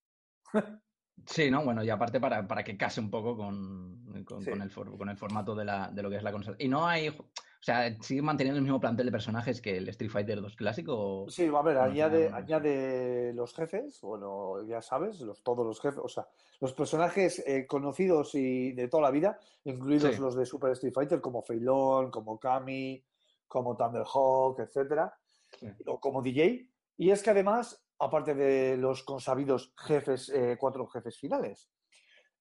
Sí, 1.25 1.51
¿no? 1.51 1.63
Bueno, 1.63 1.83
y 1.83 1.89
aparte 1.89 2.19
para, 2.19 2.47
para 2.47 2.63
que 2.63 2.75
case 2.77 2.99
un 2.99 3.11
poco 3.11 3.37
con, 3.37 4.23
con, 4.25 4.41
Sí. 4.41 4.49
con 4.49 4.61
el, 4.61 4.71
for- 4.71 4.97
con 4.97 5.07
el 5.09 5.17
formato 5.17 5.53
de, 5.53 5.65
la, 5.65 5.91
de 5.91 6.01
lo 6.01 6.09
que 6.09 6.15
es 6.17 6.23
la 6.23 6.31
consola. 6.31 6.57
Y 6.59 6.67
no 6.67 6.87
hay. 6.87 7.15
O 7.61 7.63
sea, 7.63 7.95
sigue 8.01 8.23
manteniendo 8.23 8.57
el 8.57 8.63
mismo 8.63 8.79
plantel 8.79 9.05
de 9.05 9.11
personajes 9.11 9.61
que 9.61 9.77
el 9.77 9.87
Street 9.89 10.09
Fighter 10.09 10.41
2 10.41 10.55
clásico. 10.55 11.25
Sí, 11.29 11.45
a 11.55 11.61
ver, 11.61 11.77
añade, 11.77 12.25
no, 12.25 12.31
no. 12.31 12.37
añade 12.37 13.33
los 13.35 13.53
jefes, 13.53 14.01
bueno, 14.01 14.63
ya 14.65 14.81
sabes, 14.81 15.21
los, 15.21 15.43
todos 15.43 15.63
los 15.63 15.79
jefes, 15.79 15.99
o 16.03 16.07
sea, 16.07 16.27
los 16.59 16.73
personajes 16.73 17.37
eh, 17.45 17.67
conocidos 17.67 18.33
y 18.33 18.71
de 18.71 18.87
toda 18.87 19.03
la 19.03 19.11
vida, 19.11 19.39
incluidos 19.63 20.15
Sí. 20.15 20.21
los 20.21 20.35
de 20.35 20.45
Super 20.47 20.71
Street 20.71 20.93
Fighter, 20.93 21.21
como 21.21 21.43
Feilón, 21.43 22.09
como 22.09 22.39
Kami, 22.39 23.03
como 23.47 23.77
Thunderhawk, 23.77 24.59
etcétera, 24.59 25.13
Sí. 25.59 25.67
o 25.85 25.99
como 25.99 26.23
DJ. 26.23 26.67
Y 26.97 27.11
es 27.11 27.21
que 27.21 27.29
además, 27.29 27.85
aparte 27.99 28.33
de 28.33 28.75
los 28.77 29.03
consabidos 29.03 29.71
jefes, 29.77 30.29
eh, 30.29 30.57
cuatro 30.59 30.87
jefes 30.87 31.15
finales, 31.19 31.69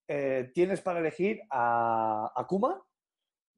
eh, 0.09 0.51
tienes 0.55 0.81
para 0.81 1.01
elegir 1.01 1.41
a 1.51 2.33
Akuma, 2.35 2.83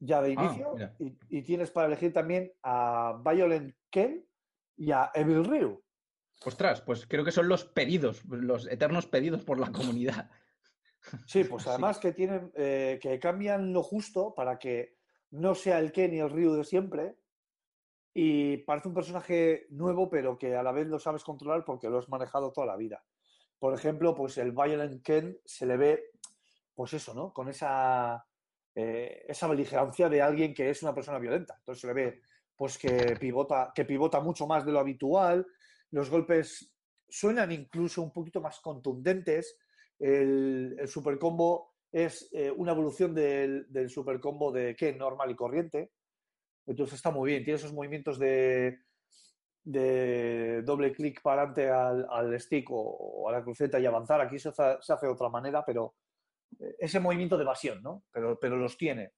ya 0.05 0.21
de 0.21 0.35
Ah, 0.37 0.45
inicio, 0.45 0.75
y, 0.99 1.17
y 1.29 1.43
tienes 1.43 1.71
para 1.71 1.87
elegir 1.87 2.13
también 2.13 2.53
a 2.63 3.21
Violent 3.25 3.75
Ken 3.91 4.27
y 4.77 4.91
a 4.91 5.11
Evil 5.15 5.45
Ryu. 5.45 5.83
Ostras, 6.45 6.81
pues 6.83 7.07
creo 7.07 7.25
que 7.25 7.31
son 7.31 7.49
los 7.49 7.65
pedidos, 7.65 8.25
los 8.25 8.67
eternos 8.69 9.07
pedidos 9.07 9.45
por 9.45 9.59
la 9.61 9.71
comunidad. 9.73 10.31
Sí, 11.27 11.43
pues 11.43 11.65
Sí. 11.65 11.69
además 11.69 11.99
que 11.99 12.13
tienen 12.13 12.53
eh, 12.55 13.01
que 13.03 13.19
cambian 13.19 13.73
lo 13.73 13.83
justo 13.83 14.35
para 14.37 14.57
que 14.61 14.99
no 15.33 15.53
sea 15.57 15.81
el 15.81 15.91
Ken 15.91 16.15
y 16.15 16.21
el 16.21 16.31
Ryu 16.31 16.53
de 16.53 16.63
siempre. 16.63 17.17
Y 18.15 18.59
parece 18.59 18.87
un 18.87 18.95
personaje 18.95 19.67
nuevo, 19.71 20.09
pero 20.09 20.39
que 20.39 20.55
a 20.55 20.63
la 20.63 20.71
vez 20.71 20.87
lo 20.87 21.01
sabes 21.01 21.25
controlar 21.25 21.65
porque 21.65 21.89
lo 21.91 21.99
has 21.99 22.09
manejado 22.09 22.53
toda 22.53 22.69
la 22.69 22.77
vida. 22.77 23.05
Por 23.59 23.75
ejemplo, 23.75 24.15
pues 24.15 24.39
el 24.39 24.53
Violent 24.53 25.03
Ken 25.03 25.37
se 25.45 25.67
le 25.67 25.77
ve, 25.77 26.05
pues 26.73 26.93
eso, 26.93 27.15
¿no? 27.15 27.33
Con 27.33 27.49
esa, 27.49 28.25
eh, 28.75 29.25
esa 29.29 29.49
beligerancia 29.49 30.09
de 30.09 30.23
alguien 30.23 30.55
que 30.55 30.71
es 30.71 30.83
una 30.83 30.95
persona 30.95 31.19
violenta. 31.19 31.55
Entonces 31.59 31.81
se 31.81 31.87
le 31.87 31.93
ve, 31.93 32.21
pues 32.57 32.79
que 32.79 33.17
pivota, 33.19 33.73
que 33.75 33.85
pivota 33.85 34.21
mucho 34.21 34.47
más 34.47 34.65
de 34.65 34.73
lo 34.73 34.79
habitual. 34.81 35.47
Los 35.91 36.11
golpes 36.11 36.75
suenan 37.09 37.53
incluso 37.53 38.03
un 38.03 38.13
poquito 38.13 38.41
más 38.41 38.61
contundentes. 38.61 39.59
El, 39.99 40.77
el 40.79 40.89
super 40.89 41.19
combo 41.19 41.75
es 41.93 42.29
eh, 42.33 42.51
una 42.51 42.73
evolución 42.73 43.15
del, 43.15 43.67
del 43.71 43.91
super 43.91 44.19
combo 44.19 44.51
de 44.51 44.75
Ken 44.75 44.97
normal 44.97 45.31
y 45.31 45.37
corriente. 45.37 45.93
Entonces 46.67 46.95
está 46.95 47.11
muy 47.11 47.31
bien. 47.31 47.45
Tiene 47.45 47.59
esos 47.59 47.73
movimientos 47.73 48.19
de, 48.19 48.79
de 49.65 50.63
doble 50.63 50.93
clic 50.93 51.21
para 51.23 51.43
adelante 51.43 51.71
al, 52.09 52.41
stick 52.41 52.69
o, 52.71 53.29
a 53.29 53.33
la 53.33 53.43
cruceta 53.43 53.79
y 53.79 53.87
avanzar. 53.87 54.21
Aquí 54.21 54.39
se 54.39 54.49
hace, 54.49 55.07
de 55.07 55.13
otra 55.13 55.29
manera, 55.29 55.65
pero 55.65 55.95
ese 56.79 57.01
movimiento 57.01 57.37
de 57.37 57.45
evasión, 57.45 57.83
¿no? 57.83 58.05
Pero, 58.11 58.39
pero 58.41 58.57
los 58.57 58.77
tiene. 58.77 59.13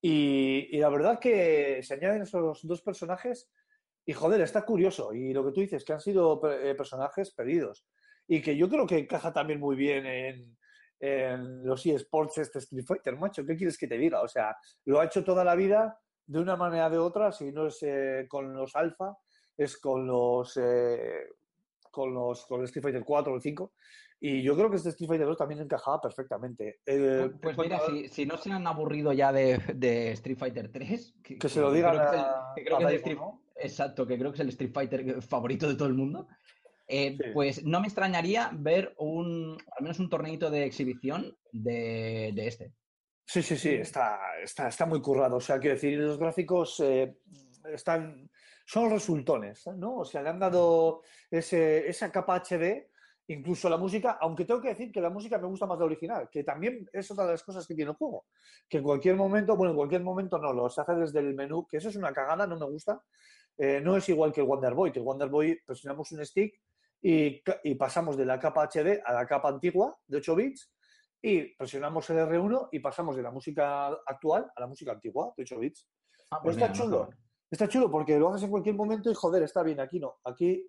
Y, 0.00 0.68
y 0.70 0.78
la 0.78 0.88
verdad 0.90 1.18
que 1.18 1.80
se 1.82 1.94
añaden 1.94 2.22
esos 2.22 2.60
dos 2.62 2.82
personajes 2.82 3.50
y 4.06 4.12
joder, 4.12 4.40
está 4.40 4.64
curioso. 4.64 5.12
Y 5.14 5.32
lo 5.32 5.44
que 5.44 5.52
tú 5.52 5.60
dices, 5.60 5.84
que 5.84 5.92
han 5.92 6.00
sido 6.00 6.40
eh, 6.50 6.74
personajes 6.74 7.32
pedidos. 7.34 7.86
Y 8.26 8.42
que 8.42 8.56
yo 8.56 8.68
creo 8.68 8.86
que 8.86 8.98
encaja 8.98 9.32
también 9.32 9.60
muy 9.60 9.76
bien 9.76 10.06
en, 10.06 10.56
en 11.00 11.64
los 11.64 11.84
eSports 11.86 12.38
este 12.38 12.58
Street 12.58 12.84
Fighter, 12.86 13.16
macho. 13.16 13.44
¿Qué 13.46 13.56
quieres 13.56 13.78
que 13.78 13.88
te 13.88 13.98
diga? 13.98 14.20
O 14.22 14.28
sea, 14.28 14.56
lo 14.84 15.00
ha 15.00 15.06
hecho 15.06 15.24
toda 15.24 15.44
la 15.44 15.54
vida 15.54 15.98
de 16.26 16.38
una 16.38 16.56
manera 16.56 16.86
o 16.86 16.90
de 16.90 16.98
otra, 16.98 17.32
si 17.32 17.52
no 17.52 17.66
es 17.66 17.82
eh, 17.82 18.26
con 18.28 18.54
los 18.54 18.74
alfa, 18.76 19.16
es 19.56 19.78
con 19.78 20.06
los, 20.06 20.56
eh, 20.56 21.28
con 21.90 22.14
los 22.14 22.46
con 22.46 22.64
Street 22.64 22.82
Fighter 22.82 23.04
4 23.04 23.32
o 23.32 23.36
el 23.36 23.42
5. 23.42 23.72
Y 24.26 24.42
yo 24.42 24.56
creo 24.56 24.70
que 24.70 24.76
este 24.76 24.88
Street 24.88 25.08
Fighter 25.08 25.26
2 25.26 25.36
también 25.36 25.60
encajaba 25.60 26.00
perfectamente. 26.00 26.80
Eh, 26.86 27.30
Pues 27.42 27.58
mira, 27.58 27.76
a- 27.76 27.86
si, 27.90 28.08
si 28.08 28.24
no 28.24 28.38
se 28.38 28.50
han 28.50 28.66
aburrido 28.66 29.12
ya 29.12 29.30
de, 29.32 29.58
de 29.74 30.12
Street 30.12 30.38
Fighter 30.38 30.70
3, 30.72 31.14
que 31.22 31.48
se 31.48 31.60
lo 31.60 31.70
digan 31.70 31.94
creo 31.96 32.10
que 32.10 32.16
es 32.16 32.22
el- 32.22 32.26
a, 32.28 32.52
que 32.56 32.64
creo 32.64 32.76
a 32.76 32.78
que 32.78 32.84
es 32.86 32.90
el 32.92 33.02
Daimon, 33.02 33.10
Street- 33.12 33.18
¿no? 33.18 33.42
Exacto, 33.56 34.06
que 34.06 34.18
creo 34.18 34.30
que 34.30 34.36
es 34.36 34.40
el 34.40 34.48
Street 34.48 34.70
Fighter 34.72 35.22
favorito 35.22 35.68
de 35.68 35.74
todo 35.74 35.88
el 35.88 35.94
mundo. 35.94 36.26
Eh, 36.88 37.16
Sí. 37.22 37.30
Pues 37.34 37.64
no 37.64 37.80
me 37.80 37.86
extrañaría 37.86 38.50
ver 38.54 38.94
un, 38.98 39.58
al 39.76 39.82
menos 39.82 39.98
un 39.98 40.08
torneito 40.08 40.50
de 40.50 40.64
exhibición 40.64 41.36
de, 41.52 42.32
de 42.34 42.46
este. 42.46 42.72
Sí, 43.26 43.42
sí, 43.42 43.56
sí, 43.58 43.70
está, 43.74 44.18
está, 44.42 44.68
está 44.68 44.86
muy 44.86 45.02
currado. 45.02 45.36
O 45.36 45.40
sea, 45.40 45.58
quiero 45.58 45.74
decir, 45.74 45.98
los 45.98 46.18
gráficos 46.18 46.80
eh, 46.80 47.16
están, 47.72 48.30
son 48.66 48.88
resultones, 48.90 49.66
¿no? 49.76 49.96
O 49.98 50.04
sea, 50.06 50.22
le 50.22 50.30
han 50.30 50.38
dado 50.38 51.02
ese, 51.30 51.88
esa 51.88 52.10
capa 52.10 52.36
HD, 52.42 52.88
incluso 53.28 53.68
la 53.68 53.76
música, 53.76 54.18
aunque 54.20 54.44
tengo 54.44 54.60
que 54.60 54.68
decir 54.68 54.92
que 54.92 55.00
la 55.00 55.10
música 55.10 55.38
me 55.38 55.46
gusta 55.46 55.66
más 55.66 55.78
la 55.78 55.84
original, 55.86 56.28
que 56.30 56.44
también 56.44 56.88
es 56.92 57.10
otra 57.10 57.24
de 57.24 57.32
las 57.32 57.42
cosas 57.42 57.66
que 57.66 57.74
tiene 57.74 57.90
el 57.90 57.96
juego. 57.96 58.26
Que 58.68 58.78
en 58.78 58.84
cualquier 58.84 59.16
momento, 59.16 59.56
bueno, 59.56 59.70
en 59.70 59.76
cualquier 59.76 60.02
momento 60.02 60.38
no, 60.38 60.52
lo 60.52 60.68
se 60.68 60.80
hace 60.80 60.94
desde 60.94 61.20
el 61.20 61.34
menú, 61.34 61.66
que 61.66 61.78
eso 61.78 61.88
es 61.88 61.96
una 61.96 62.12
cagada, 62.12 62.46
no 62.46 62.58
me 62.58 62.66
gusta. 62.66 63.02
Eh, 63.56 63.80
no 63.80 63.96
es 63.96 64.08
igual 64.08 64.32
que 64.32 64.40
el 64.40 64.46
Wonder 64.46 64.74
Boy, 64.74 64.92
que 64.92 64.98
el 64.98 65.04
Wonder 65.04 65.28
Boy 65.28 65.58
presionamos 65.64 66.10
un 66.12 66.24
stick 66.24 66.60
y, 67.00 67.42
y 67.62 67.74
pasamos 67.76 68.16
de 68.16 68.26
la 68.26 68.38
capa 68.38 68.68
HD 68.68 69.00
a 69.04 69.12
la 69.12 69.26
capa 69.26 69.48
antigua 69.48 69.96
de 70.06 70.18
8 70.18 70.34
bits 70.34 70.72
y 71.22 71.54
presionamos 71.54 72.10
el 72.10 72.18
R1 72.18 72.68
y 72.72 72.80
pasamos 72.80 73.16
de 73.16 73.22
la 73.22 73.30
música 73.30 73.86
actual 74.06 74.50
a 74.54 74.60
la 74.60 74.66
música 74.66 74.92
antigua 74.92 75.32
de 75.36 75.44
8 75.44 75.58
bits. 75.58 75.88
Ah, 76.30 76.40
Pero 76.42 76.52
está 76.52 76.72
chulo. 76.72 77.04
sabía. 77.04 77.18
Está 77.50 77.68
chulo 77.68 77.90
porque 77.90 78.18
lo 78.18 78.30
haces 78.30 78.42
en 78.42 78.50
cualquier 78.50 78.74
momento 78.74 79.10
y 79.10 79.14
joder, 79.14 79.44
está 79.44 79.62
bien. 79.62 79.78
Aquí 79.80 80.00
no. 80.00 80.16
Aquí, 80.24 80.68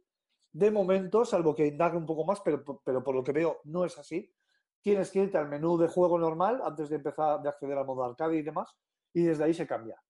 de 0.56 0.72
momento, 0.72 1.26
salvo 1.26 1.54
que 1.54 1.68
indague 1.68 1.98
un 1.98 2.06
poco 2.06 2.24
más, 2.24 2.40
pero, 2.40 2.64
pero 2.64 3.04
por 3.04 3.14
lo 3.14 3.22
que 3.22 3.34
veo 3.34 3.60
no 3.66 3.84
es 3.84 3.98
así. 3.98 4.34
Tienes 4.82 5.12
que 5.12 5.20
irte 5.20 5.38
al 5.38 5.50
menú 5.50 5.78
de 5.78 5.90
juego 5.90 6.18
normal 6.18 6.62
antes 6.64 6.88
de 6.88 6.96
empezar 6.96 7.42
de 7.42 7.50
acceder 7.50 7.78
al 7.78 7.86
modo 7.86 8.06
arcade 8.06 8.38
y 8.38 8.42
demás, 8.42 8.74
y 9.14 9.24
desde 9.24 9.44
ahí 9.44 9.54
se 9.54 9.68
cambia. 9.68 10.02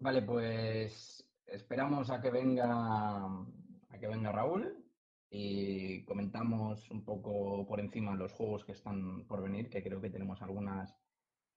Vale, 0.00 0.22
pues 0.22 1.24
esperamos 1.46 2.10
a 2.10 2.20
que 2.20 2.30
venga 2.30 3.24
a 3.24 3.98
que 4.00 4.08
venga 4.08 4.32
Raúl 4.32 4.84
y 5.30 6.04
comentamos 6.04 6.90
un 6.90 7.04
poco 7.04 7.68
por 7.68 7.78
encima 7.78 8.16
los 8.16 8.32
juegos 8.32 8.64
que 8.64 8.72
están 8.72 9.28
por 9.28 9.42
venir, 9.42 9.70
que 9.70 9.84
creo 9.84 10.00
que 10.00 10.10
tenemos 10.10 10.42
algunas 10.42 10.92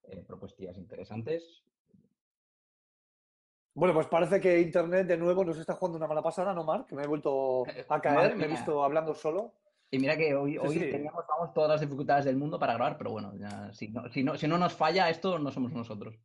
eh, 0.04 0.24
propuestas 0.28 0.78
interesantes. 0.78 1.64
Bueno, 3.76 3.94
pues 3.94 4.08
parece 4.08 4.40
que 4.40 4.60
Internet 4.62 5.08
de 5.08 5.18
nuevo 5.18 5.44
nos 5.44 5.58
está 5.58 5.74
jugando 5.74 5.98
una 5.98 6.08
mala 6.08 6.22
pasada, 6.22 6.54
¿no, 6.54 6.64
Mark? 6.64 6.86
Que 6.86 6.96
me 6.96 7.04
he 7.04 7.08
vuelto 7.08 7.66
Eh, 7.68 7.86
a 7.90 8.00
caer, 8.00 8.36
me 8.36 8.46
he 8.46 8.48
visto 8.48 8.84
hablando 8.84 9.16
solo. 9.16 9.54
Y 9.90 10.00
mira 10.00 10.16
que 10.18 10.34
hoy, 10.36 10.54
Sí, 10.54 10.58
hoy 10.60 10.74
sí. 10.80 10.92
teníamos 10.92 11.24
vamos, 11.28 11.54
todas 11.54 11.70
las 11.70 11.82
dificultades 11.82 12.26
del 12.26 12.36
mundo 12.36 12.60
para 12.60 12.74
grabar, 12.74 12.98
pero 12.98 13.12
bueno, 13.12 13.34
ya, 13.38 13.72
si, 13.74 13.90
no, 13.90 14.10
si, 14.10 14.24
no, 14.24 14.36
si 14.38 14.48
no 14.48 14.58
nos 14.58 14.74
falla 14.74 15.10
esto, 15.10 15.38
no 15.40 15.52
somos 15.52 15.72
nosotros. 15.72 16.16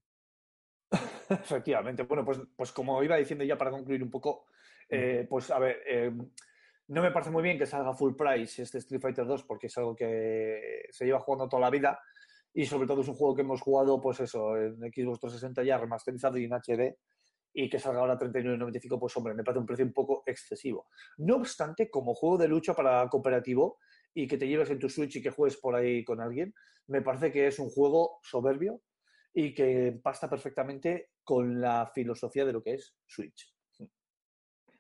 Efectivamente. 1.31 2.03
Bueno, 2.05 2.25
pues, 2.25 2.41
pues 2.57 2.73
como 2.73 3.03
iba 3.03 3.17
diciendo 3.17 3.45
ya 3.45 3.59
para 3.59 3.71
concluir 3.71 4.03
un 4.03 4.11
poco, 4.11 4.47
eh, 4.89 5.27
pues 5.29 5.51
a 5.51 5.59
ver, 5.59 5.83
eh, 5.87 6.13
no 6.89 7.03
me 7.03 7.11
parece 7.11 7.31
muy 7.31 7.43
bien 7.43 7.59
que 7.59 7.67
salga 7.67 7.93
full 7.93 8.15
price 8.15 8.63
este 8.63 8.79
Street 8.79 9.01
Fighter 9.03 9.27
2 9.27 9.45
porque 9.45 9.67
es 9.67 9.77
algo 9.77 9.95
que 9.95 10.87
se 10.91 11.05
lleva 11.05 11.21
jugando 11.21 11.49
toda 11.49 11.61
la 11.61 11.71
vida 11.71 12.01
y 12.55 12.65
sobre 12.65 12.87
todo 12.87 13.03
es 13.03 13.09
un 13.09 13.15
juego 13.15 13.35
que 13.35 13.43
hemos 13.43 13.61
jugado, 13.61 14.01
pues 14.01 14.21
eso, 14.21 14.57
en 14.57 14.77
Xbox 14.79 15.21
360 15.21 15.63
ya 15.65 15.77
remasterizado 15.77 16.39
y 16.39 16.45
en 16.45 16.53
HD 16.55 16.97
y 17.53 17.69
que 17.69 17.79
salga 17.79 18.01
ahora 18.01 18.15
a 18.15 18.19
39.95, 18.19 18.99
pues 18.99 19.17
hombre, 19.17 19.35
me 19.35 19.45
parece 19.45 19.61
un 19.61 19.67
precio 19.67 19.85
un 19.85 19.93
poco 19.93 20.23
excesivo. 20.27 20.89
No 21.19 21.37
obstante, 21.37 21.91
como 21.91 22.15
juego 22.15 22.39
de 22.39 22.49
lucha 22.49 22.75
para 22.75 23.09
cooperativo 23.09 23.79
y 24.15 24.27
que 24.27 24.39
te 24.39 24.47
lleves 24.47 24.71
en 24.71 24.79
tu 24.79 24.89
Switch 24.89 25.17
y 25.17 25.23
que 25.23 25.31
juegues 25.31 25.57
por 25.57 25.75
ahí 25.75 26.05
con 26.05 26.21
alguien, 26.21 26.55
me 26.87 27.03
parece 27.03 27.33
que 27.33 27.47
es 27.47 27.59
un 27.59 27.71
juego 27.71 28.19
soberbio 28.23 28.83
y 29.33 29.55
que 29.55 29.99
pasta 30.03 30.29
perfectamente 30.29 31.11
con 31.23 31.61
la 31.61 31.91
filosofía 31.95 32.45
de 32.45 32.53
lo 32.53 32.63
que 32.63 32.75
es 32.75 32.97
Switch. 33.07 33.55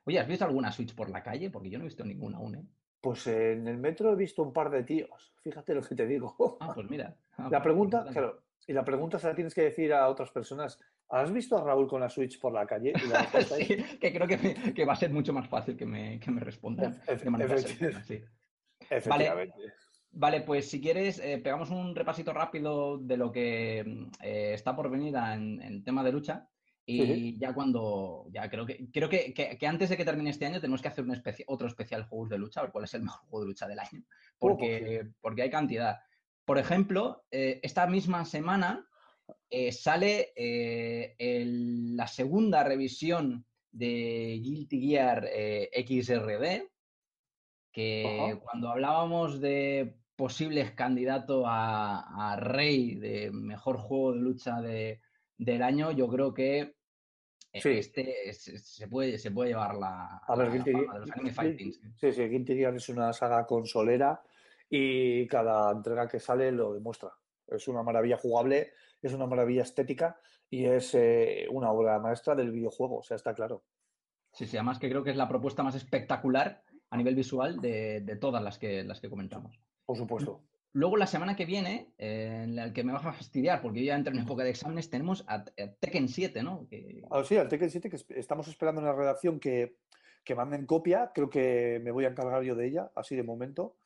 Oye, 0.04 0.18
¿has 0.18 0.26
visto 0.26 0.44
alguna 0.44 0.72
Switch 0.72 0.94
por 0.94 1.10
la 1.10 1.22
calle? 1.22 1.50
Porque 1.50 1.68
yo 1.68 1.78
no 1.78 1.84
he 1.84 1.88
visto 1.88 2.04
ninguna 2.04 2.38
aún, 2.38 2.54
¿eh? 2.54 2.66
Pues 3.00 3.26
en 3.26 3.68
el 3.68 3.76
metro 3.78 4.12
he 4.12 4.16
visto 4.16 4.42
un 4.42 4.52
par 4.52 4.70
de 4.70 4.82
tíos, 4.82 5.34
fíjate 5.42 5.74
lo 5.74 5.82
que 5.82 5.94
te 5.94 6.06
digo. 6.06 6.56
Ah, 6.60 6.72
pues 6.74 6.88
mira. 6.90 7.16
Ah, 7.32 7.44
La 7.44 7.48
pues 7.50 7.62
pregunta, 7.62 8.06
claro, 8.10 8.42
Y 8.66 8.72
la 8.72 8.84
pregunta 8.84 9.18
se 9.18 9.28
la 9.28 9.34
tienes 9.34 9.54
que 9.54 9.62
decir 9.62 9.92
a 9.92 10.08
otras 10.08 10.30
personas. 10.30 10.80
¿Has 11.11 11.32
visto 11.32 11.56
a 11.56 11.64
Raúl 11.64 11.88
con 11.88 12.00
la 12.00 12.09
Switch 12.11 12.38
por 12.38 12.52
la 12.52 12.66
calle? 12.66 12.92
Y 12.94 13.09
la 13.09 13.24
Sí, 13.42 13.76
que 14.00 14.12
creo 14.12 14.26
que, 14.26 14.36
me- 14.38 14.74
que 14.74 14.84
va 14.84 14.92
a 14.92 14.96
ser 14.96 15.11
mucho 15.11 15.32
más 15.32 15.48
fácil 15.48 15.76
que 15.76 15.86
me, 15.86 16.20
que 16.20 16.30
me 16.30 16.40
respondan. 16.40 17.00
Sí. 18.06 18.22
Efectivamente. 18.90 19.54
Vale, 20.11 20.40
pues 20.40 20.68
si 20.70 20.80
quieres, 20.80 21.18
eh, 21.18 21.38
pegamos 21.38 21.70
un 21.70 21.94
repasito 21.94 22.32
rápido 22.32 22.98
de 22.98 23.16
lo 23.16 23.30
que 23.30 23.80
eh, 24.22 24.52
está 24.54 24.74
por 24.74 24.90
venir 24.90 25.14
en, 25.16 25.61
en 25.61 25.84
tema 25.84 26.02
de 26.02 26.12
lucha. 26.12 26.48
Y 26.86 27.02
Sí. 27.02 27.36
ya 27.38 27.52
cuando, 27.52 28.26
ya 28.30 28.48
creo 28.48 28.64
que 28.64 28.88
creo 28.90 29.11
que, 29.11 29.34
que- 29.34 29.66
antes 29.66 29.90
de 29.90 29.96
que 29.98 30.06
termine 30.06 30.30
este 30.30 30.46
año 30.46 30.59
tenemos 30.59 30.80
que 30.80 30.88
hacer 30.88 31.04
un 31.04 31.12
especia- 31.12 31.44
otro 31.48 31.68
especial 31.68 32.04
juegos 32.04 32.30
de 32.30 32.38
lucha, 32.38 32.61
a 32.61 32.62
ver 32.62 32.72
cuál 32.72 32.84
es 32.84 32.94
el 32.94 33.02
mejor 33.02 33.20
juego 33.28 33.44
de 33.44 33.48
lucha 33.48 33.68
del 33.68 33.78
año. 33.78 34.02
Porque, 34.38 35.06
porque 35.20 35.42
hay 35.42 35.50
cantidad. 35.50 35.98
Por 36.46 36.56
ejemplo, 36.56 37.26
eh, 37.30 37.61
esta 37.62 37.86
misma 37.86 38.24
semana 38.24 38.88
eh, 39.51 39.72
sale 39.72 40.33
eh, 40.37 41.14
el- 41.18 41.97
la 41.97 42.07
segunda 42.07 42.62
revisión 42.64 43.45
de 43.70 44.39
Guilty 44.43 44.81
Gear 44.81 45.29
eh, 45.33 45.70
XRD, 45.87 46.68
que 47.72 48.39
cuando 48.43 48.70
hablábamos 48.70 49.41
de 49.41 49.95
posibles 50.16 50.72
candidatos 50.72 51.45
a, 51.47 52.33
a 52.33 52.37
rey 52.37 52.95
de 52.97 53.31
mejor 53.31 53.79
juego 53.79 54.12
de 54.12 54.20
lucha 54.20 54.61
de- 54.61 55.01
del 55.37 55.62
año, 55.62 55.93
yo 55.93 56.09
creo 56.09 56.35
que 56.35 56.74
eh, 57.53 57.61
Sí. 57.62 57.70
este 57.70 58.33
se, 58.35 58.59
se 58.59 58.89
puede, 58.89 59.16
se 59.16 59.31
puede 59.31 59.51
llevar 59.51 59.76
la, 59.76 60.18
A 60.26 60.37
ver, 60.37 60.49
la 60.49 60.53
Guilty 60.55 60.72
palma 60.72 60.87
Gear- 60.87 60.95
de 60.95 61.01
los 61.01 61.11
Anime 61.12 61.31
Guilty- 61.31 61.35
Fighting. 61.35 61.72
sí. 61.72 61.81
Sí, 61.97 62.12
sí, 62.12 62.22
Guilty 62.29 62.55
Gear 62.57 62.74
es 62.74 62.89
una 62.89 63.12
saga 63.12 63.47
consolera 63.47 64.20
y 64.68 65.26
cada 65.29 65.70
entrega 65.72 66.09
que 66.09 66.18
sale 66.20 66.51
lo 66.53 66.74
demuestra. 66.74 67.11
Es 67.47 67.66
una 67.68 67.83
maravilla 67.83 68.18
jugable, 68.18 68.72
es 69.07 69.12
una 69.14 69.26
maravilla 69.26 69.62
estética 69.62 70.20
y 70.51 70.64
es 70.64 70.94
eh, 70.94 71.46
una 71.51 71.70
obra 71.70 71.99
maestra 72.01 72.34
del 72.34 72.51
videojuego, 72.53 72.99
o 72.99 73.03
sea, 73.03 73.16
está 73.16 73.34
claro. 73.34 73.64
Sí, 74.32 74.46
sí, 74.46 74.57
además 74.57 74.78
que 74.78 74.88
creo 74.90 75.03
que 75.05 75.11
es 75.11 75.16
la 75.16 75.28
propuesta 75.28 75.62
más 75.62 75.74
espectacular 75.74 76.62
a 76.90 76.96
nivel 76.96 77.14
visual 77.14 77.61
de, 77.61 78.01
de 78.01 78.16
todas 78.16 78.42
las 78.42 78.59
que, 78.59 78.84
las 78.84 79.01
que 79.01 79.11
comentamos. 79.11 79.61
Por 79.84 79.96
supuesto. 79.96 80.44
Luego, 80.72 80.96
la 80.99 81.07
semana 81.07 81.34
que 81.34 81.46
viene, 81.46 81.94
eh, 81.96 82.42
en 82.44 82.55
la 82.55 82.72
que 82.72 82.84
me 82.84 82.92
vas 82.92 83.05
a 83.05 83.12
fastidiar, 83.12 83.62
porque 83.62 83.80
yo 83.80 83.86
ya 83.86 83.96
entro 83.96 84.12
en 84.12 84.20
época 84.20 84.44
de 84.44 84.51
exámenes, 84.51 84.90
tenemos 84.90 85.24
a, 85.26 85.36
a 85.36 85.44
Tekken 85.80 86.09
7, 86.09 86.42
¿no? 86.42 86.66
Que- 86.68 87.03
Ah, 87.11 87.24
sí, 87.24 87.36
al 87.36 87.49
Tekken 87.49 87.70
7 87.70 87.88
que 87.90 87.96
estamos 88.20 88.49
esperando 88.49 88.80
en 88.82 88.86
la 88.86 88.92
redacción 88.94 89.40
que, 89.40 89.76
que 90.24 90.34
manden 90.34 90.66
copia, 90.66 91.11
creo 91.14 91.30
que 91.30 91.80
me 91.82 91.90
voy 91.90 92.05
a 92.05 92.09
encargar 92.09 92.42
yo 92.42 92.55
de 92.55 92.66
ella, 92.66 92.90
así 92.94 93.16
de 93.16 93.22
momento. 93.22 93.76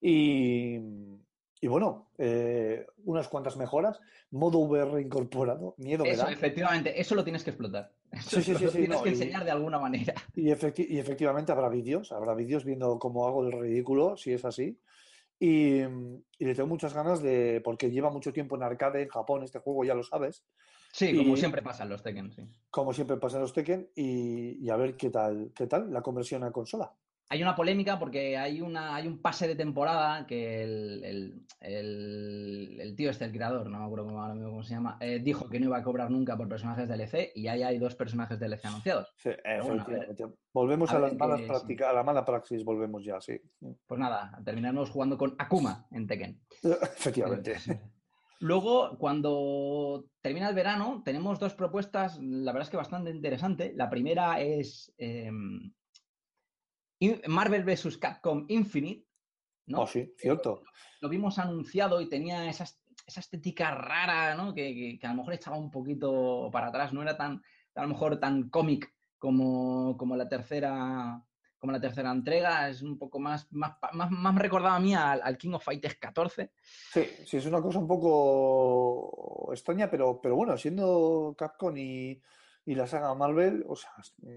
Y, 0.00 0.78
y 1.66 1.68
bueno, 1.68 2.06
eh, 2.16 2.86
unas 3.06 3.26
cuantas 3.26 3.56
mejoras, 3.56 4.00
modo 4.30 4.60
VR 4.60 5.00
incorporado, 5.02 5.74
miedo 5.78 6.04
me 6.04 6.10
Eso, 6.12 6.22
da. 6.26 6.30
efectivamente, 6.30 7.00
eso 7.00 7.16
lo 7.16 7.24
tienes 7.24 7.42
que 7.42 7.50
explotar. 7.50 7.90
Eso 8.12 8.36
Sí, 8.40 8.42
sí, 8.44 8.52
lo 8.52 8.58
sí, 8.70 8.78
tienes 8.78 8.96
no, 8.98 9.02
que 9.02 9.08
y- 9.08 9.12
enseñar 9.14 9.44
de 9.44 9.50
alguna 9.50 9.80
manera. 9.80 10.14
Y, 10.36 10.44
efecti- 10.50 10.86
y 10.88 11.00
efectivamente 11.00 11.50
habrá 11.50 11.68
vídeos, 11.68 12.12
habrá 12.12 12.34
vídeos 12.34 12.64
viendo 12.64 13.00
cómo 13.00 13.26
hago 13.26 13.44
el 13.44 13.50
ridículo, 13.50 14.16
si 14.16 14.32
es 14.32 14.44
así. 14.44 14.78
Y, 15.40 15.80
y 15.80 16.44
le 16.44 16.54
tengo 16.54 16.68
muchas 16.68 16.94
ganas 16.94 17.20
de, 17.20 17.60
porque 17.64 17.90
lleva 17.90 18.10
mucho 18.10 18.32
tiempo 18.32 18.54
en 18.54 18.62
arcade 18.62 19.02
en 19.02 19.08
Japón 19.08 19.42
este 19.42 19.58
juego, 19.58 19.84
ya 19.84 19.94
lo 19.94 20.04
sabes, 20.04 20.44
Sí, 20.92 21.16
como 21.16 21.34
Y- 21.34 21.36
siempre 21.36 21.62
pasa 21.62 21.82
en 21.82 21.88
los 21.90 22.02
Tekken, 22.04 22.30
sí. 22.32 22.42
como 22.70 22.92
siempre 22.94 23.16
pasa 23.16 23.38
en 23.38 23.42
los 23.42 23.52
Tekken, 23.52 23.90
y, 23.96 24.64
y 24.64 24.70
a 24.70 24.76
ver 24.76 24.96
qué 24.96 25.10
tal, 25.10 25.50
qué 25.52 25.66
tal 25.66 25.92
la 25.92 26.00
conversión 26.00 26.44
a 26.44 26.52
consola. 26.52 26.92
Hay 27.28 27.42
una 27.42 27.56
polémica 27.56 27.98
porque 27.98 28.38
hay, 28.38 28.60
una, 28.60 28.94
hay 28.94 29.08
un 29.08 29.20
pase 29.20 29.48
de 29.48 29.56
temporada 29.56 30.26
que 30.26 30.62
el, 30.62 31.04
el- 31.04 31.46
el- 31.60 32.78
el 32.80 32.94
tío 32.94 33.10
este, 33.10 33.24
el 33.24 33.32
creador, 33.32 33.68
no 33.68 33.78
me 33.80 33.84
acuerdo 33.84 34.06
cómo, 34.06 34.18
cómo 34.50 34.62
se 34.62 34.74
llama, 34.74 34.96
eh, 35.00 35.18
dijo 35.18 35.48
que 35.48 35.58
no 35.58 35.66
iba 35.66 35.78
a 35.78 35.82
cobrar 35.82 36.10
nunca 36.10 36.36
por 36.36 36.48
personajes 36.48 36.88
DLC 36.88 37.32
y 37.34 37.48
ahí 37.48 37.62
hay 37.64 37.78
dos 37.78 37.96
personajes 37.96 38.38
DLC 38.38 38.64
anunciados. 38.66 39.12
Sí, 39.16 39.30
bueno, 39.64 39.82
a. 39.82 40.30
Volvemos 40.52 40.90
A 40.92 40.98
las 41.00 41.16
malas 41.16 41.40
prácticas, 41.42 41.88
a 41.88 41.92
la 41.92 42.02
mala 42.04 42.24
praxis, 42.24 42.64
volvemos 42.64 43.04
ya, 43.04 43.20
sí. 43.20 43.40
Pues 43.86 43.98
nada, 44.00 44.38
terminaremos 44.44 44.90
jugando 44.90 45.18
con 45.18 45.34
Akuma 45.38 45.86
en 45.90 46.06
Tekken. 46.06 46.40
Efectivamente. 46.62 47.56
Luego, 48.38 48.96
cuando 48.98 50.04
termina 50.20 50.48
el 50.48 50.54
verano, 50.54 51.02
tenemos 51.04 51.38
dos 51.40 51.54
propuestas, 51.54 52.18
la 52.20 52.52
verdad 52.52 52.66
es 52.66 52.70
que 52.70 52.76
bastante 52.76 53.10
interesante. 53.10 53.72
La 53.74 53.88
primera 53.88 54.40
es 54.40 54.92
em, 54.98 55.72
Marvel 57.28 57.64
vs. 57.64 57.98
Capcom 57.98 58.44
Infinite, 58.48 59.06
¿no? 59.66 59.82
Oh, 59.82 59.86
sí, 59.86 60.12
cierto. 60.16 60.62
Lo 61.00 61.08
vimos 61.08 61.38
anunciado 61.38 62.00
y 62.00 62.08
tenía 62.08 62.48
esa, 62.48 62.64
esa 63.06 63.20
estética 63.20 63.72
rara, 63.74 64.34
¿no? 64.34 64.54
Que, 64.54 64.74
que- 64.74 64.98
que 64.98 65.06
a 65.06 65.10
lo 65.10 65.16
mejor 65.16 65.34
echaba 65.34 65.56
un 65.56 65.70
poquito 65.70 66.48
para 66.52 66.68
atrás, 66.68 66.92
no 66.92 67.02
era 67.02 67.16
tan, 67.16 67.42
a 67.74 67.82
lo 67.82 67.88
mejor 67.88 68.18
tan 68.18 68.48
cómic 68.48 68.92
como, 69.18 69.96
como 69.96 70.16
la 70.16 70.28
tercera 70.28 71.22
como 71.58 71.72
la 71.72 71.80
tercera 71.80 72.12
entrega, 72.12 72.68
es 72.68 72.82
un 72.82 72.98
poco 72.98 73.18
más, 73.18 73.50
más, 73.50 73.72
más, 73.94 74.10
más 74.10 74.34
me 74.34 74.40
recordaba 74.42 74.76
a 74.76 74.78
mí 74.80 74.94
al, 74.94 75.20
al 75.22 75.38
King 75.38 75.54
of 75.54 75.64
Fighters 75.64 75.96
14. 75.96 76.52
Sí, 76.92 77.02
sí, 77.24 77.38
es 77.38 77.46
una 77.46 77.62
cosa 77.62 77.78
un 77.78 77.88
poco 77.88 79.48
extraña, 79.52 79.90
pero, 79.90 80.20
pero 80.20 80.36
bueno, 80.36 80.56
siendo 80.58 81.34
Capcom 81.36 81.76
y, 81.76 82.20
y 82.66 82.74
la 82.74 82.86
saga 82.86 83.14
Marvel, 83.14 83.64
o 83.66 83.74
sea, 83.74 83.90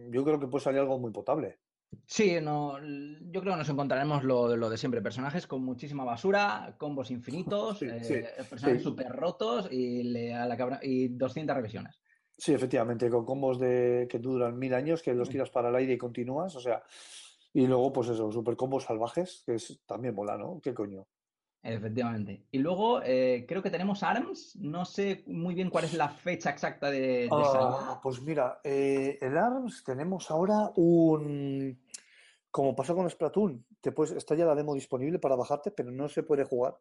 yo 0.09 0.23
creo 0.23 0.39
que 0.39 0.47
puede 0.47 0.63
salir 0.63 0.79
algo 0.79 0.97
muy 0.97 1.11
potable. 1.11 1.59
Sí, 2.05 2.37
no, 2.41 2.79
yo 2.79 3.41
creo 3.41 3.53
que 3.53 3.59
nos 3.59 3.69
encontraremos 3.69 4.23
lo, 4.23 4.55
lo 4.55 4.69
de 4.69 4.77
siempre, 4.77 5.01
personajes 5.01 5.45
con 5.47 5.63
muchísima 5.63 6.03
basura, 6.03 6.75
combos 6.77 7.11
infinitos, 7.11 7.79
Sí, 7.79 7.85
eh, 7.87 8.33
sí, 8.37 8.49
personajes 8.49 8.81
sí. 8.83 8.89
súper 8.89 9.11
rotos 9.11 9.69
y, 9.71 10.03
le- 10.03 10.33
a 10.33 10.45
la 10.47 10.57
cabra- 10.57 10.79
y 10.81 11.09
200 11.09 11.55
revisiones. 11.55 11.99
Sí, 12.37 12.53
efectivamente, 12.53 13.09
con 13.09 13.25
combos 13.25 13.59
de 13.59 14.07
que 14.09 14.17
duran 14.17 14.57
mil 14.57 14.73
años, 14.73 15.03
que 15.03 15.13
los 15.13 15.29
tiras 15.29 15.49
para 15.49 15.69
el 15.69 15.75
aire 15.75 15.93
y 15.93 15.97
continúas, 15.97 16.55
o 16.55 16.59
sea, 16.59 16.83
y 17.53 17.67
luego, 17.67 17.91
pues 17.91 18.09
eso, 18.09 18.31
super 18.31 18.55
combos 18.55 18.83
salvajes, 18.85 19.43
que 19.45 19.55
es, 19.55 19.81
también 19.85 20.15
mola, 20.15 20.37
¿no? 20.37 20.59
¿Qué 20.61 20.73
coño? 20.73 21.07
Efectivamente. 21.61 22.45
Y 22.51 22.59
luego 22.59 23.01
eh, 23.03 23.45
creo 23.47 23.61
que 23.61 23.69
tenemos 23.69 24.01
ARMS, 24.03 24.55
no 24.57 24.85
sé 24.85 25.23
muy 25.27 25.55
bien 25.55 25.69
cuál 25.69 25.85
es 25.85 25.93
la 25.93 26.09
fecha 26.09 26.49
exacta 26.49 26.89
de, 26.89 27.23
de 27.23 27.29
salida. 27.29 27.99
pues 28.01 28.21
mira, 28.21 28.61
eh, 28.63 29.17
en 29.21 29.37
ARMS 29.37 29.83
tenemos 29.83 30.31
ahora 30.31 30.71
un... 30.75 31.79
Como 32.51 32.75
pasó 32.75 32.95
con 32.95 33.09
Splatoon, 33.09 33.63
te 33.79 33.91
puedes, 33.91 34.13
está 34.13 34.33
ya 34.33 34.45
la 34.45 34.55
demo 34.55 34.73
disponible 34.73 35.19
para 35.19 35.35
bajarte, 35.35 35.69
pero 35.69 35.91
no 35.91 36.09
se 36.09 36.23
puede 36.23 36.45
jugar 36.45 36.75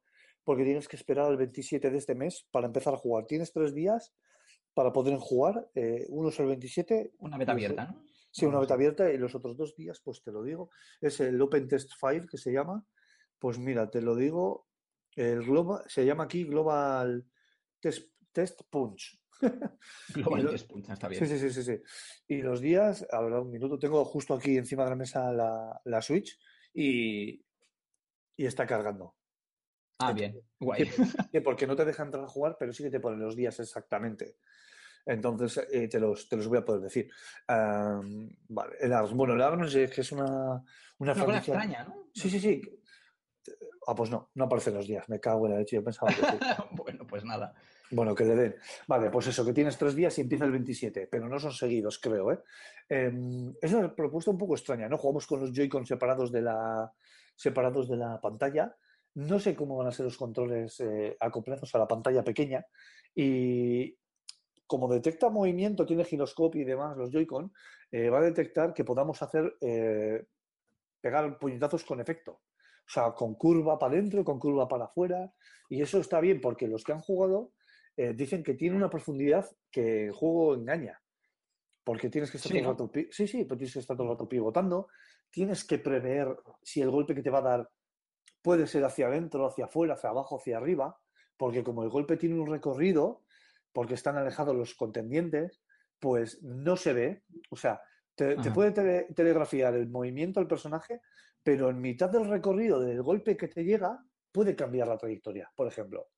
porque 0.48 0.64
tienes 0.64 0.88
que 0.88 0.96
esperar 0.96 1.26
al 1.26 1.36
27 1.36 1.90
de 1.90 1.98
este 1.98 2.14
mes 2.14 2.46
para 2.50 2.66
empezar 2.66 2.94
a 2.94 2.96
jugar. 2.96 3.26
Tienes 3.26 3.52
tres 3.52 3.74
días 3.74 4.14
para 4.72 4.94
poder 4.94 5.18
jugar, 5.18 5.68
eh, 5.74 6.06
uno 6.08 6.30
es 6.30 6.40
el 6.40 6.46
27. 6.46 7.12
Una 7.18 7.36
beta 7.36 7.52
abierta, 7.52 7.84
¿no? 7.84 8.02
Sí, 8.30 8.46
una 8.46 8.58
beta 8.58 8.72
abierta 8.72 9.12
y 9.12 9.18
los 9.18 9.34
otros 9.34 9.58
dos 9.58 9.74
días, 9.76 10.00
pues 10.02 10.22
te 10.22 10.32
lo 10.32 10.42
digo, 10.42 10.70
es 11.02 11.20
el 11.20 11.38
Open 11.42 11.68
Test 11.68 11.92
File 12.00 12.26
que 12.26 12.38
se 12.38 12.50
llama. 12.52 12.82
Pues 13.38 13.58
mira, 13.58 13.90
te 13.90 14.00
lo 14.00 14.16
digo, 14.16 14.67
el 15.20 15.42
global, 15.44 15.82
se 15.86 16.04
llama 16.06 16.24
aquí 16.24 16.44
Global 16.44 17.24
Test, 17.80 18.08
Test 18.32 18.62
Punch. 18.70 19.20
Global 20.14 20.48
Test 20.50 20.68
Punch, 20.68 20.88
está 20.90 21.08
Sí, 21.08 21.14
bien. 21.14 21.26
sí, 21.28 21.38
sí, 21.38 21.50
sí, 21.50 21.62
sí. 21.62 21.82
Y 22.28 22.42
los 22.42 22.60
días, 22.60 23.06
a 23.10 23.20
ver, 23.20 23.32
un 23.34 23.50
minuto, 23.50 23.78
tengo 23.78 24.04
justo 24.04 24.34
aquí 24.34 24.56
encima 24.56 24.84
de 24.84 24.90
la 24.90 24.96
mesa 24.96 25.32
la, 25.32 25.80
la 25.84 26.02
Switch 26.02 26.38
y, 26.74 27.44
y 28.36 28.46
está 28.46 28.66
cargando. 28.66 29.16
Ah, 30.00 30.12
bien, 30.12 30.40
guay. 30.60 30.84
Porque 31.44 31.66
no 31.66 31.74
te 31.74 31.84
deja 31.84 32.04
entrar 32.04 32.22
a 32.24 32.28
jugar, 32.28 32.56
pero 32.58 32.72
sí 32.72 32.84
que 32.84 32.90
te 32.90 33.00
ponen 33.00 33.18
los 33.20 33.34
días 33.34 33.58
exactamente. 33.58 34.36
Entonces, 35.04 35.66
eh, 35.72 35.88
te, 35.88 35.98
los, 35.98 36.28
te 36.28 36.36
los 36.36 36.46
voy 36.46 36.58
a 36.58 36.64
poder 36.64 36.82
decir. 36.82 37.10
Vale, 37.48 38.76
el 38.80 38.92
ARMS. 38.92 39.14
Bueno, 39.14 39.34
el 39.34 39.40
ARMS 39.42 39.74
es 39.74 39.90
que 39.90 40.02
es 40.02 40.12
una, 40.12 40.24
una 40.26 40.62
Una 40.98 41.14
franquicia- 41.14 41.54
extraña, 41.54 41.84
¿no? 41.84 42.10
Sí, 42.14 42.28
sí, 42.30 42.38
sí. 42.38 42.60
Ah, 43.90 43.94
pues 43.94 44.10
no, 44.10 44.28
no 44.34 44.44
aparecen 44.44 44.74
los 44.74 44.86
días. 44.86 45.08
Me 45.08 45.18
cago 45.18 45.46
en 45.46 45.52
la 45.52 45.58
leche, 45.60 45.76
yo 45.76 45.82
pensaba 45.82 46.12
que 46.12 46.20
sí. 46.20 46.38
bueno, 46.72 47.06
pues 47.06 47.24
nada. 47.24 47.54
Bueno, 47.90 48.14
que 48.14 48.26
le 48.26 48.36
den. 48.36 48.56
Vale, 48.86 49.08
pues 49.08 49.28
eso, 49.28 49.46
que 49.46 49.54
tienes 49.54 49.78
tres 49.78 49.94
días 49.94 50.18
y 50.18 50.20
empieza 50.20 50.44
el 50.44 50.50
27, 50.50 51.08
pero 51.10 51.26
no 51.26 51.38
son 51.40 51.52
seguidos, 51.52 51.98
creo, 51.98 52.30
¿eh? 52.32 52.38
Em, 52.86 53.54
es 53.62 53.72
una 53.72 53.94
propuesta 53.94 54.30
un 54.30 54.36
poco 54.36 54.56
extraña, 54.56 54.90
¿no? 54.90 54.98
Jugamos 54.98 55.26
con 55.26 55.40
los 55.40 55.52
Joy-Con 55.54 55.86
separados 55.86 56.30
de 56.30 56.42
la, 56.42 56.92
separados 57.34 57.88
de 57.88 57.96
la 57.96 58.20
pantalla. 58.20 58.76
No 59.14 59.38
sé 59.38 59.56
cómo 59.56 59.78
van 59.78 59.86
a 59.86 59.92
ser 59.92 60.04
los 60.04 60.18
controles 60.18 60.78
eh, 60.80 61.16
acoplados 61.18 61.74
a 61.74 61.78
la 61.78 61.88
pantalla 61.88 62.22
pequeña. 62.22 62.66
Y 63.14 63.96
como 64.66 64.92
detecta 64.92 65.30
movimiento, 65.30 65.86
tiene 65.86 66.04
giroscopio 66.04 66.60
y 66.60 66.66
demás, 66.66 66.94
los 66.98 67.10
Joy-Con, 67.10 67.54
eh, 67.90 68.10
va 68.10 68.18
a 68.18 68.22
detectar 68.22 68.74
que 68.74 68.84
podamos 68.84 69.22
hacer 69.22 69.56
eh, 69.62 70.26
pegar 71.00 71.38
puñetazos 71.38 71.84
con 71.84 72.00
efecto. 72.00 72.42
O 72.88 72.90
sea, 72.90 73.12
con 73.12 73.34
curva 73.34 73.78
para 73.78 73.92
adentro, 73.92 74.24
con 74.24 74.38
curva 74.38 74.66
para 74.66 74.86
afuera. 74.86 75.30
Y 75.68 75.82
eso 75.82 75.98
está 75.98 76.20
bien 76.20 76.40
porque 76.40 76.66
los 76.66 76.82
que 76.84 76.92
han 76.92 77.00
jugado 77.00 77.52
eh, 77.96 78.14
dicen 78.14 78.42
que 78.42 78.54
tiene 78.54 78.76
una 78.76 78.88
profundidad 78.88 79.46
que 79.70 80.06
el 80.06 80.12
juego 80.12 80.54
engaña. 80.54 81.00
Porque 81.84 82.08
tienes 82.08 82.30
que 82.30 82.38
estar 82.38 82.50
Sí, 82.50 82.58
todo 82.60 82.70
el 82.70 82.78
rato, 82.78 82.90
sí, 83.10 83.26
sí, 83.28 83.44
pero 83.44 83.58
tienes 83.58 83.72
que 83.74 83.80
estar 83.80 83.96
todo 83.96 84.06
el 84.06 84.12
rato 84.14 84.28
pivotando. 84.28 84.88
Tienes 85.30 85.64
que 85.64 85.78
prever 85.78 86.36
si 86.62 86.80
el 86.80 86.90
golpe 86.90 87.14
que 87.14 87.22
te 87.22 87.30
va 87.30 87.38
a 87.38 87.42
dar 87.42 87.70
puede 88.42 88.66
ser 88.66 88.84
hacia 88.84 89.06
adentro, 89.08 89.46
hacia 89.46 89.66
afuera, 89.66 89.94
hacia 89.94 90.10
abajo, 90.10 90.38
hacia 90.38 90.56
arriba, 90.56 90.98
porque 91.36 91.62
como 91.62 91.82
el 91.82 91.90
golpe 91.90 92.16
tiene 92.16 92.38
un 92.40 92.46
recorrido, 92.46 93.24
porque 93.72 93.94
están 93.94 94.16
alejados 94.16 94.56
los 94.56 94.74
contendientes, 94.74 95.62
pues 95.98 96.42
no 96.42 96.76
se 96.76 96.92
ve. 96.94 97.22
O 97.50 97.56
sea, 97.56 97.80
te, 98.14 98.36
puede 98.52 98.72
tele- 98.72 99.06
telegrafiar 99.14 99.74
el 99.74 99.88
movimiento 99.88 100.40
del 100.40 100.48
personaje, 100.48 101.00
pero 101.42 101.70
en 101.70 101.80
mitad 101.80 102.10
del 102.10 102.28
recorrido 102.28 102.80
del 102.80 103.02
golpe 103.02 103.36
que 103.36 103.48
te 103.48 103.64
llega, 103.64 104.04
puede 104.32 104.54
cambiar 104.54 104.88
la 104.88 104.98
trayectoria, 104.98 105.50
por 105.54 105.66
ejemplo. 105.66 106.08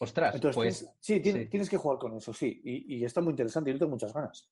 Ostras, 0.00 0.34
Entonces, 0.34 0.56
pues, 0.56 0.78
tienes- 0.80 0.96
sí, 1.00 1.20
tienes, 1.20 1.42
sí. 1.44 1.48
tienes 1.48 1.70
que 1.70 1.76
jugar 1.76 1.98
con 1.98 2.16
eso, 2.16 2.32
sí. 2.32 2.60
Y, 2.64 2.96
y 2.96 3.04
está 3.04 3.20
muy 3.20 3.30
interesante, 3.30 3.72
yo 3.72 3.78
tengo 3.78 3.92
muchas 3.92 4.12
ganas. 4.12 4.50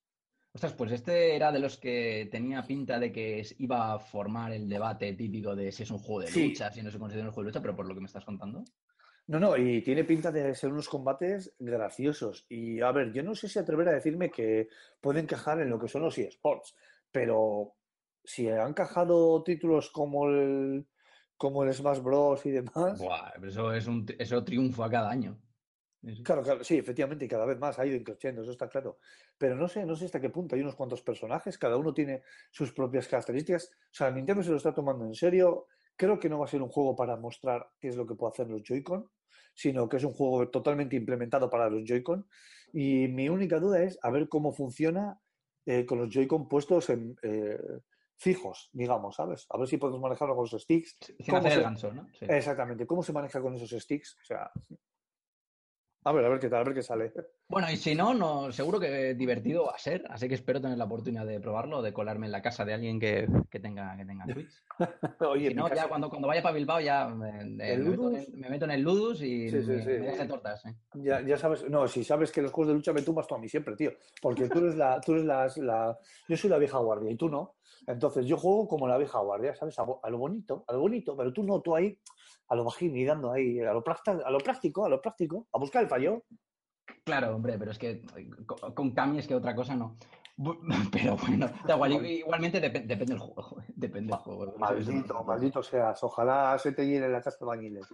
ostras, 0.54 0.74
pues 0.74 0.92
este 0.92 1.34
era 1.34 1.50
de 1.50 1.58
los 1.58 1.78
que 1.78 2.28
tenía 2.30 2.62
pinta 2.66 2.98
de 2.98 3.10
que 3.10 3.42
iba 3.58 3.94
a 3.94 3.98
formar 3.98 4.52
el 4.52 4.68
debate 4.68 5.14
típico 5.14 5.56
de 5.56 5.72
si 5.72 5.82
es 5.84 5.90
un 5.90 5.98
juego 5.98 6.20
de 6.20 6.26
Sí. 6.28 6.48
lucha, 6.48 6.70
si 6.70 6.82
no 6.82 6.90
se 6.90 6.98
considera 6.98 7.26
un 7.26 7.32
juego 7.32 7.46
de 7.46 7.48
lucha, 7.52 7.62
pero 7.62 7.74
por 7.74 7.86
lo 7.86 7.94
que 7.94 8.00
me 8.00 8.06
estás 8.06 8.24
contando. 8.26 8.62
No, 9.28 9.40
no, 9.40 9.56
y 9.56 9.80
tiene 9.82 10.04
pinta 10.04 10.30
de 10.30 10.54
ser 10.54 10.70
unos 10.70 10.88
combates 10.90 11.54
graciosos. 11.58 12.44
Y 12.50 12.80
a 12.82 12.92
ver, 12.92 13.12
yo 13.12 13.22
no 13.22 13.34
sé 13.34 13.48
si 13.48 13.58
atrever 13.58 13.88
a 13.88 13.92
decirme 13.92 14.30
que 14.30 14.68
pueden 15.00 15.24
encajar 15.24 15.58
en 15.60 15.70
lo 15.70 15.78
que 15.78 15.88
son 15.88 16.02
los 16.02 16.18
eSports, 16.18 16.74
pero 17.10 17.74
si 18.24 18.48
han 18.48 18.70
encajado 18.70 19.42
títulos 19.42 19.90
como 19.90 20.28
el, 20.28 20.86
como 21.36 21.64
el 21.64 21.72
Smash 21.72 22.00
Bros. 22.00 22.46
y 22.46 22.50
demás, 22.50 22.98
Buah, 22.98 23.32
eso 23.42 23.72
es 23.72 23.86
un 23.86 24.06
eso 24.18 24.44
triunfa 24.44 24.88
cada 24.88 25.10
año. 25.10 25.38
Claro, 26.24 26.42
claro, 26.42 26.64
sí, 26.64 26.78
efectivamente, 26.78 27.26
y 27.26 27.28
cada 27.28 27.46
vez 27.46 27.58
más 27.60 27.78
ha 27.78 27.86
ido 27.86 27.96
increciendo, 27.96 28.42
eso 28.42 28.50
está 28.50 28.68
claro. 28.68 28.98
Pero 29.38 29.54
no 29.54 29.68
sé, 29.68 29.86
no 29.86 29.94
sé 29.94 30.06
hasta 30.06 30.20
qué 30.20 30.30
punto. 30.30 30.56
Hay 30.56 30.60
unos 30.60 30.74
cuantos 30.74 31.00
personajes, 31.00 31.58
cada 31.58 31.76
uno 31.76 31.94
tiene 31.94 32.22
sus 32.50 32.72
propias 32.72 33.06
características. 33.06 33.70
O 33.72 33.94
sea, 33.94 34.10
Nintendo 34.10 34.42
se 34.42 34.50
lo 34.50 34.56
está 34.56 34.74
tomando 34.74 35.04
en 35.04 35.14
serio. 35.14 35.68
Creo 35.96 36.18
que 36.18 36.28
no 36.28 36.40
va 36.40 36.46
a 36.46 36.48
ser 36.48 36.60
un 36.60 36.70
juego 36.70 36.96
para 36.96 37.16
mostrar 37.16 37.68
qué 37.78 37.88
es 37.88 37.96
lo 37.96 38.04
que 38.04 38.16
puede 38.16 38.32
hacer 38.32 38.48
los 38.48 38.62
Joy-Con, 38.64 39.08
sino 39.54 39.88
que 39.88 39.98
es 39.98 40.04
un 40.04 40.12
juego 40.12 40.48
totalmente 40.48 40.96
implementado 40.96 41.48
para 41.48 41.70
los 41.70 41.84
Joy-Con. 41.84 42.26
Y 42.72 43.06
mi 43.06 43.28
única 43.28 43.60
duda 43.60 43.84
es 43.84 43.96
a 44.02 44.10
ver 44.10 44.28
cómo 44.28 44.52
funciona 44.52 45.20
eh, 45.66 45.86
con 45.86 45.98
los 45.98 46.08
Joy-Con 46.12 46.48
puestos 46.48 46.90
en, 46.90 47.16
eh, 47.22 47.60
fijos, 48.22 48.70
digamos, 48.72 49.16
¿sabes? 49.16 49.46
A 49.50 49.58
ver 49.58 49.66
si 49.66 49.78
podemos 49.78 50.00
manejarlo 50.00 50.36
con 50.36 50.46
los 50.50 50.62
sticks. 50.62 50.96
Sin 51.00 51.26
¿Cómo 51.26 51.38
hacer 51.38 51.52
el 51.52 51.58
se- 51.58 51.62
ganso, 51.62 51.92
¿no? 51.92 52.06
Sí. 52.18 52.26
Exactamente, 52.28 52.86
¿cómo 52.86 53.02
se 53.02 53.12
maneja 53.12 53.40
con 53.40 53.54
esos 53.56 53.70
sticks? 53.82 54.16
O 54.22 54.24
sea, 54.24 54.50
a 56.04 56.12
ver, 56.12 56.24
a 56.24 56.28
ver 56.28 56.40
qué 56.40 56.48
tal, 56.48 56.60
a 56.60 56.64
ver 56.64 56.74
qué 56.74 56.82
sale. 56.82 57.12
Bueno, 57.48 57.70
y 57.70 57.76
si 57.76 57.94
no, 57.94 58.12
no, 58.14 58.50
seguro 58.50 58.80
que 58.80 59.14
divertido 59.14 59.66
va 59.66 59.72
a 59.74 59.78
ser, 59.78 60.04
así 60.08 60.26
que 60.28 60.34
espero 60.34 60.60
tener 60.60 60.76
la 60.78 60.84
oportunidad 60.84 61.26
de 61.26 61.38
probarlo, 61.40 61.82
de 61.82 61.92
colarme 61.92 62.26
en 62.26 62.32
la 62.32 62.42
casa 62.42 62.64
de 62.64 62.74
alguien 62.74 62.98
que, 62.98 63.28
que 63.50 63.60
tenga, 63.60 63.96
que 63.96 64.04
tenga 64.04 64.24
Switch. 64.26 64.52
Oye, 65.20 65.48
Si 65.50 65.54
no, 65.54 65.68
ya 65.72 65.86
cuando, 65.88 66.08
cuando 66.08 66.26
vaya 66.28 66.42
para 66.42 66.54
Bilbao 66.54 66.80
ya 66.80 67.08
me, 67.08 67.44
me 67.44 67.72
¿El 67.72 67.84
meto, 67.84 68.02
Ludus? 68.10 68.18
en, 68.28 68.40
me 68.40 68.48
meto 68.50 68.64
en 68.64 68.70
el 68.72 68.80
Ludus 68.82 69.22
y 69.22 69.48
Sí, 69.50 69.62
sí, 69.62 69.70
me, 69.70 69.82
sí. 69.84 69.90
me 69.90 70.26
tortas. 70.26 70.64
¿eh? 70.66 70.74
Ya, 70.94 71.20
ya 71.20 71.36
sabes, 71.36 71.68
no, 71.68 71.86
si 71.86 72.02
sabes 72.04 72.32
que 72.32 72.40
los 72.42 72.50
juegos 72.52 72.68
de 72.68 72.74
lucha 72.74 72.92
me 72.92 73.02
tumbas 73.02 73.26
tú 73.26 73.34
a 73.34 73.38
mí 73.38 73.48
siempre, 73.48 73.76
tío. 73.76 73.92
Porque 74.20 74.48
tú 74.48 74.58
eres 74.60 74.74
la, 74.76 75.00
tú 75.00 75.12
eres 75.12 75.24
la, 75.24 75.46
la- 75.56 75.98
yo 76.28 76.36
soy 76.36 76.50
la 76.50 76.58
vieja 76.58 76.78
guardia 76.78 77.10
y 77.10 77.16
tú 77.16 77.28
no. 77.28 77.54
Entonces 77.86 78.26
yo 78.26 78.36
juego 78.36 78.68
como 78.68 78.86
la 78.86 78.96
vieja 78.98 79.18
guardia, 79.20 79.54
¿sabes? 79.54 79.78
A, 79.78 80.10
lo 80.10 80.18
bonito, 80.18 80.64
a 80.68 80.72
lo 80.72 80.80
bonito, 80.80 81.16
pero 81.16 81.32
tú 81.32 81.42
no, 81.42 81.60
tú 81.60 81.74
ahí, 81.74 81.98
a 82.48 82.54
lo 82.54 82.64
bajín 82.64 82.96
y 82.96 83.04
dando 83.04 83.32
ahí, 83.32 83.60
a 83.60 83.72
lo, 83.72 83.82
práctico, 83.82 84.24
a 84.24 84.30
lo 84.30 84.38
práctico, 84.38 84.84
a 84.84 84.88
lo 84.88 85.00
práctico, 85.00 85.46
a 85.52 85.58
buscar 85.58 85.82
el 85.82 85.88
fallo. 85.88 86.22
Claro, 87.04 87.34
hombre, 87.34 87.58
pero 87.58 87.70
es 87.72 87.78
que 87.78 88.02
con, 88.46 88.72
con 88.74 88.90
Cami 88.92 89.18
es 89.18 89.26
que 89.26 89.34
otra 89.34 89.54
cosa 89.54 89.74
no. 89.74 89.96
Pero 90.92 91.16
bueno, 91.16 91.46
da 91.66 91.74
igual, 91.74 92.06
igualmente 92.06 92.58
depe- 92.58 92.86
depende 92.86 93.12
del 93.12 93.18
juego, 93.18 93.62
depende 93.76 94.12
del 94.12 94.18
juego. 94.18 94.54
Maldito, 94.58 95.22
maldito 95.24 95.62
seas. 95.62 96.02
Ojalá 96.02 96.58
se 96.58 96.72
te 96.72 96.86
llene 96.86 97.08
la 97.08 97.20
casa 97.20 97.36
de 97.38 97.46
bañiles. 97.46 97.86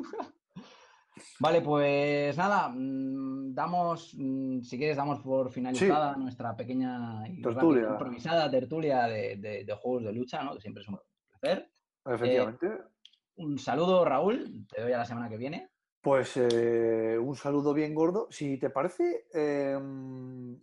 Vale, 1.40 1.60
pues 1.62 2.36
nada, 2.36 2.68
mm, 2.68 3.54
damos, 3.54 4.14
mm, 4.16 4.60
si 4.60 4.76
quieres, 4.78 4.96
damos 4.96 5.20
por 5.20 5.50
finalizada 5.50 6.16
nuestra 6.16 6.56
pequeña 6.56 7.26
y 7.28 7.40
Tertulia. 7.42 7.88
improvisada 7.90 8.50
tertulia 8.50 9.02
de, 9.06 9.36
de- 9.36 9.64
de 9.64 9.74
juegos 9.74 10.04
de 10.04 10.12
lucha, 10.12 10.42
¿no? 10.42 10.54
Que 10.54 10.60
siempre 10.60 10.82
es 10.82 10.88
un 10.88 10.98
placer. 11.40 11.70
Efectivamente. 12.04 12.66
Un 13.36 13.58
saludo, 13.58 14.04
Raúl, 14.04 14.66
te 14.68 14.82
doy 14.82 14.92
a 14.92 14.98
la 14.98 15.04
semana 15.04 15.28
que 15.28 15.36
viene. 15.36 15.70
Pues 16.00 16.36
eh, 16.36 17.18
un 17.20 17.34
saludo 17.34 17.74
bien 17.74 17.92
gordo. 17.94 18.28
Si 18.30 18.56
te 18.56 18.70
parece, 18.70 19.26
eh, 19.34 19.76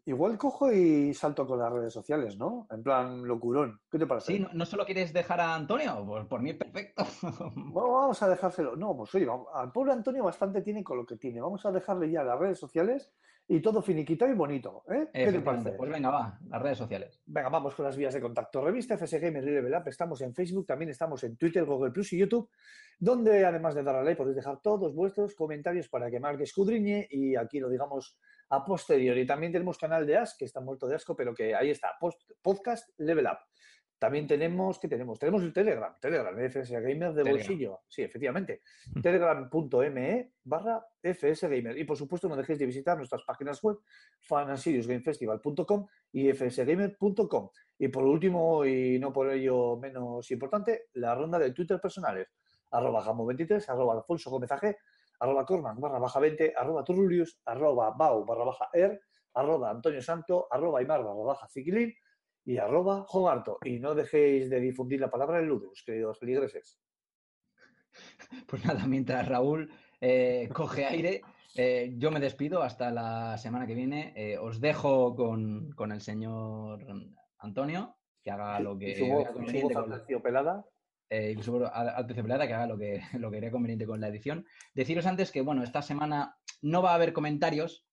igual 0.05 0.37
cojo 0.37 0.71
y 0.71 1.13
salto 1.13 1.45
con 1.45 1.59
las 1.59 1.71
redes 1.71 1.93
sociales, 1.93 2.37
¿no? 2.37 2.67
En 2.71 2.81
plan 2.81 3.21
locurón. 3.27 3.81
¿Qué 3.91 3.99
te 3.99 4.07
parece? 4.07 4.33
Sí, 4.33 4.39
no, 4.39 4.49
no 4.53 4.65
solo 4.65 4.85
quieres 4.85 5.11
dejar 5.11 5.41
a 5.41 5.53
Antonio, 5.53 6.03
pues 6.07 6.25
por 6.25 6.41
mí 6.41 6.53
perfecto. 6.53 7.03
Bueno, 7.55 7.91
vamos 7.91 8.23
a 8.23 8.29
dejárselo. 8.29 8.75
No, 8.77 8.95
pues 8.95 9.13
oye, 9.15 9.25
vamos- 9.25 9.47
al 9.53 9.71
pobre 9.73 9.91
Antonio 9.91 10.23
bastante 10.23 10.61
tiene 10.61 10.83
con 10.83 10.97
lo 10.97 11.05
que 11.05 11.17
tiene. 11.17 11.41
Vamos 11.41 11.65
a 11.65 11.71
dejarle 11.71 12.09
ya 12.09 12.23
las 12.23 12.39
redes 12.39 12.57
sociales 12.57 13.11
y 13.47 13.59
todo 13.59 13.81
finiquitado 13.81 14.31
y 14.31 14.35
bonito. 14.35 14.83
¿eh? 14.89 15.07
¿Qué 15.13 15.31
te 15.31 15.39
parece? 15.41 15.73
Pues 15.73 15.91
venga, 15.91 16.09
va, 16.09 16.39
las 16.47 16.61
redes 16.61 16.77
sociales. 16.77 17.21
Venga, 17.25 17.49
vamos 17.49 17.75
con 17.75 17.85
las 17.85 17.95
vías 17.97 18.13
de 18.13 18.21
contacto. 18.21 18.63
Revista 18.63 18.95
FS 18.95 19.19
Gamer 19.19 19.43
y 19.43 19.51
Level 19.51 19.73
Up. 19.75 19.87
Estamos 19.87 20.21
en 20.21 20.33
Facebook, 20.33 20.65
también 20.65 20.89
estamos 20.89 21.23
en 21.25 21.35
Twitter, 21.37 21.63
Google 21.65 21.91
Plus 21.91 22.13
y 22.13 22.17
YouTube, 22.19 22.49
donde 22.99 23.45
además 23.45 23.75
de 23.75 23.83
dar 23.83 23.95
a 23.95 24.03
like 24.03 24.17
podéis 24.17 24.35
dejar 24.37 24.61
todos 24.61 24.93
vuestros 24.95 25.35
comentarios 25.35 25.89
para 25.89 26.09
que 26.09 26.19
Mark 26.19 26.41
escudriñe 26.41 27.07
y 27.09 27.35
aquí 27.35 27.59
lo 27.59 27.69
digamos 27.69 28.17
a 28.49 28.63
posteriori. 28.63 29.25
También 29.25 29.51
tenemos 29.51 29.77
canal 29.77 30.05
de 30.05 30.17
As, 30.17 30.35
que 30.37 30.45
está 30.45 30.61
muerto 30.61 30.87
de 30.87 30.95
asco, 30.95 31.15
pero 31.15 31.33
que 31.33 31.55
ahí 31.55 31.69
está, 31.71 31.89
post- 31.99 32.31
podcast 32.41 32.89
Level 32.97 33.25
Up. 33.25 33.39
También 33.97 34.27
tenemos, 34.27 34.77
¿qué 34.77 34.89
tenemos? 34.89 35.17
Tenemos 35.17 35.41
el 35.41 35.53
Telegram, 35.53 35.95
Telegram, 36.01 36.37
FS 36.37 36.73
Gamer 36.73 37.13
de 37.13 37.23
Telegram. 37.23 37.33
bolsillo. 37.33 37.79
Sí, 37.87 38.01
efectivamente. 38.03 38.61
Telegram.me 39.01 40.33
barra 40.43 40.85
FS 41.01 41.47
Gamer. 41.47 41.77
Y 41.77 41.85
por 41.85 41.95
supuesto, 41.97 42.27
no 42.27 42.35
dejéis 42.35 42.59
de 42.59 42.65
visitar 42.65 42.97
nuestras 42.97 43.23
páginas 43.23 43.63
web, 43.63 43.77
fanasiriusgamefestival.com 44.21 45.87
y 46.11 46.31
fsgamer.com. 46.33 47.49
Y 47.79 47.87
por 47.87 48.03
último, 48.03 48.65
y 48.65 48.99
no 48.99 49.11
por 49.13 49.31
ello 49.31 49.77
menos 49.77 50.29
importante, 50.31 50.87
la 50.93 51.15
ronda 51.15 51.39
de 51.39 51.51
Twitter 51.53 51.79
personales. 51.79 52.27
Arroba 52.77 53.03
Gamo23, 53.03 53.69
arroba 53.69 53.93
Alfonso 53.93 54.29
Gómez 54.29 54.51
AG, 54.51 54.75
arroba 55.19 55.45
Corman 55.45 55.79
barra 55.79 55.99
baja 55.99 56.19
20, 56.19 56.53
arroba 56.55 56.83
Turrulius, 56.83 57.41
arroba 57.45 57.91
Bau 57.91 58.25
barra 58.25 58.45
baja 58.45 58.69
Er, 58.73 59.01
arroba 59.33 59.71
Antonio 59.71 60.01
Santo, 60.01 60.47
arroba 60.51 60.79
Aymar 60.79 61.03
barra 61.03 61.23
baja 61.23 61.47
Ziquilín 61.47 61.93
y 62.45 62.57
arroba 62.57 63.05
Jogarto. 63.07 63.57
Y 63.63 63.79
no 63.79 63.95
dejéis 63.95 64.49
de 64.49 64.59
difundir 64.59 64.99
la 64.99 65.09
palabra 65.09 65.39
en 65.39 65.47
Ludus, 65.47 65.83
queridos 65.85 66.19
feligreses. 66.19 66.79
Pues 68.47 68.65
nada, 68.65 68.85
mientras 68.87 69.25
Raúl 69.25 69.71
eh, 70.01 70.49
coge 70.53 70.85
aire, 70.85 71.21
eh, 71.55 71.93
yo 71.97 72.11
me 72.11 72.19
despido 72.19 72.61
hasta 72.61 72.91
la 72.91 73.37
semana 73.37 73.65
que 73.65 73.73
viene. 73.73 74.11
Eh, 74.17 74.37
os 74.37 74.59
dejo 74.59 75.15
con, 75.15 75.71
con 75.71 75.93
el 75.93 76.01
señor 76.01 76.85
Antonio, 77.37 77.95
que 78.21 78.31
haga 78.31 78.59
lo 78.59 78.77
que 78.77 78.89
y 78.89 78.95
su 78.95 79.05
voz, 79.05 79.29
su 79.29 79.61
voz 79.61 79.75
aterciopelada. 79.77 80.65
Eh, 81.09 81.35
su 81.41 81.51
voz 81.51 81.69
al- 81.73 81.89
aterciopelada, 81.89 82.47
que 82.47 82.53
haga 82.53 82.67
lo 82.67 82.77
que, 82.77 83.01
lo 83.19 83.31
que 83.31 83.37
crea 83.39 83.51
conveniente 83.51 83.85
con 83.85 84.01
la 84.01 84.07
edición. 84.07 84.45
Deciros 84.73 85.05
antes 85.05 85.31
que, 85.31 85.41
bueno, 85.41 85.63
esta 85.63 85.81
semana 85.81 86.37
no 86.61 86.81
va 86.81 86.91
a 86.91 86.95
haber 86.95 87.13
comentarios 87.13 87.85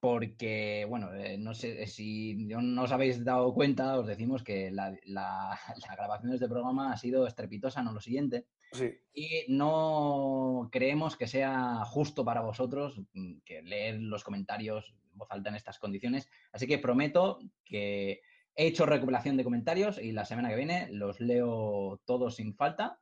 porque, 0.00 0.86
bueno, 0.88 1.12
eh, 1.14 1.38
no 1.38 1.54
sé 1.54 1.86
si 1.86 2.34
no 2.48 2.82
os 2.82 2.92
habéis 2.92 3.24
dado 3.24 3.52
cuenta, 3.52 3.98
os 3.98 4.06
decimos 4.06 4.42
que 4.42 4.70
la, 4.70 4.96
la, 5.04 5.58
la 5.88 5.96
grabación 5.96 6.30
de 6.30 6.36
este 6.36 6.48
programa 6.48 6.92
ha 6.92 6.96
sido 6.96 7.26
estrepitosa, 7.26 7.82
no 7.82 7.92
lo 7.92 8.00
siguiente. 8.00 8.46
Sí. 8.72 8.90
Y 9.14 9.44
no 9.48 10.68
creemos 10.70 11.16
que 11.16 11.26
sea 11.26 11.84
justo 11.86 12.24
para 12.24 12.42
vosotros 12.42 13.00
mm, 13.12 13.38
que 13.44 13.62
leer 13.62 14.00
los 14.00 14.22
comentarios 14.22 14.94
en 15.10 15.18
voz 15.18 15.28
alta 15.30 15.48
en 15.48 15.56
estas 15.56 15.78
condiciones. 15.78 16.28
Así 16.52 16.66
que 16.66 16.78
prometo 16.78 17.38
que 17.64 18.20
he 18.58 18.66
hecho 18.66 18.86
recopilación 18.86 19.36
de 19.36 19.44
comentarios 19.44 19.98
y 19.98 20.10
la 20.10 20.24
semana 20.24 20.48
que 20.48 20.56
viene 20.56 20.88
los 20.90 21.20
leo 21.20 22.00
todos 22.04 22.34
sin 22.34 22.56
falta. 22.56 22.98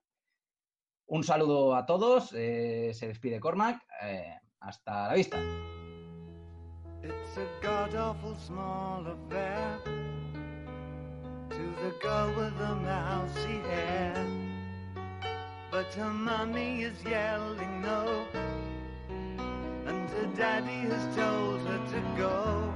Un 1.07 1.25
saludo 1.25 1.75
a 1.75 1.87
todos. 1.87 2.33
eh, 2.35 2.93
se 2.93 3.09
despide 3.09 3.41
Cormac. 3.41 3.83
eh, 4.03 4.35
hasta 4.61 5.09
la 5.09 5.15
vista. 5.15 5.39
It's 7.03 7.39
a 7.39 7.47
god 7.63 7.95
awful 7.95 8.35
small 8.37 9.07
affair 9.07 9.79
to 11.51 11.65
the 11.83 11.93
girl 12.03 12.29
with 12.37 12.57
the 12.59 12.75
mousy 12.75 13.61
hair. 13.71 14.27
But 15.71 15.87
her 15.95 16.13
mummy 16.13 16.83
is 16.83 17.03
yelling 17.03 17.81
no, 17.81 18.27
and 19.87 20.11
her 20.11 20.27
daddy 20.37 20.89
has 20.91 21.17
told 21.17 21.61
her 21.67 21.81
to 21.93 22.01
go. 22.19 22.76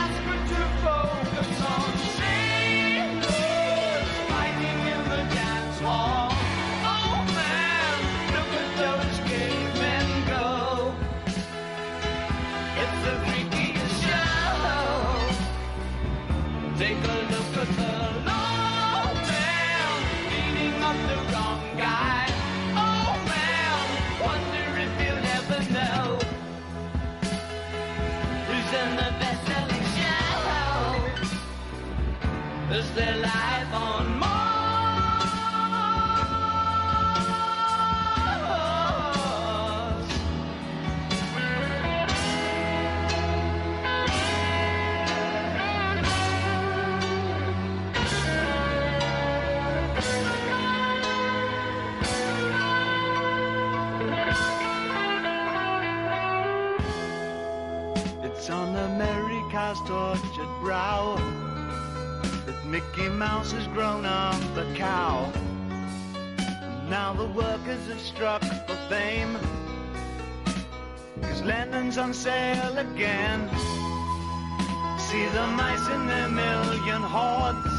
Mice 75.51 75.87
in 75.89 76.07
their 76.07 76.29
million 76.29 77.01
hordes. 77.01 77.73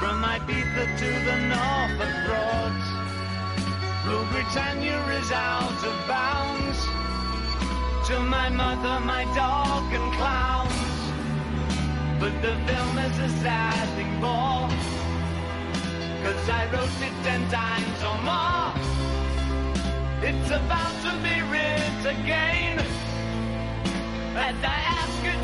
From 0.00 0.22
Ibiza 0.22 0.84
to 1.00 1.10
the 1.28 1.36
Norfolk 1.52 2.14
Broads. 2.26 2.86
Rule 4.06 4.26
Britannia 4.32 5.00
is 5.20 5.30
out 5.32 5.80
of 5.90 5.96
bounds 6.08 6.78
to 8.08 8.20
my 8.20 8.48
mother, 8.50 9.00
my 9.04 9.24
dog, 9.34 9.84
and 9.92 10.12
clowns. 10.14 10.94
But 12.20 12.34
the 12.42 12.54
film 12.66 12.98
is 12.98 13.18
a 13.18 13.28
sad 13.42 13.88
thing 13.96 14.12
more. 14.20 14.68
Cause 16.22 16.48
I 16.48 16.62
wrote 16.72 17.00
it 17.08 17.14
ten 17.22 17.42
times 17.50 17.98
or 18.08 18.18
more. 18.28 18.72
It's 20.28 20.50
about 20.50 20.94
to 21.04 21.12
be 21.24 21.36
writ 21.50 22.04
again. 22.16 22.78
And 24.36 24.66
I 24.66 24.78
ask 24.98 25.16
you 25.24 25.43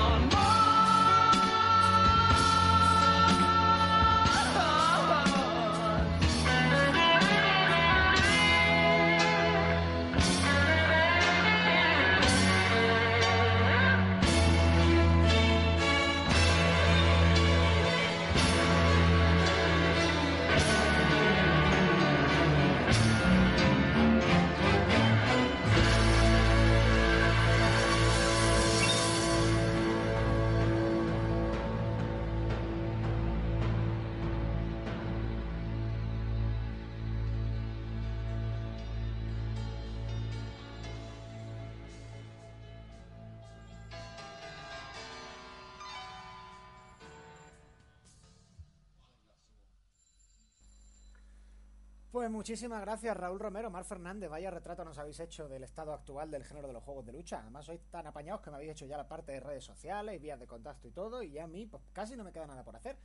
Pues 52.11 52.29
muchísimas 52.29 52.81
gracias 52.81 53.15
Raúl 53.15 53.39
Romero, 53.39 53.71
Mar 53.71 53.85
Fernández, 53.85 54.29
vaya 54.29 54.51
retrato 54.51 54.83
nos 54.83 54.97
habéis 54.97 55.17
hecho 55.21 55.47
del 55.47 55.63
estado 55.63 55.93
actual 55.93 56.29
del 56.29 56.43
género 56.43 56.67
de 56.67 56.73
los 56.73 56.83
juegos 56.83 57.05
de 57.05 57.13
lucha. 57.13 57.39
Además 57.39 57.63
sois 57.63 57.79
tan 57.89 58.05
apañados 58.05 58.41
que 58.41 58.49
me 58.49 58.57
habéis 58.57 58.73
hecho 58.73 58.85
ya 58.85 58.97
la 58.97 59.07
parte 59.07 59.31
de 59.31 59.39
redes 59.39 59.63
sociales 59.63 60.21
vías 60.21 60.37
de 60.37 60.45
contacto 60.45 60.89
y 60.89 60.91
todo 60.91 61.23
y 61.23 61.31
ya 61.31 61.45
a 61.45 61.47
mí 61.47 61.65
pues 61.65 61.81
casi 61.93 62.17
no 62.17 62.25
me 62.25 62.33
queda 62.33 62.47
nada 62.47 62.65
por 62.65 62.75
hacer. 62.75 62.97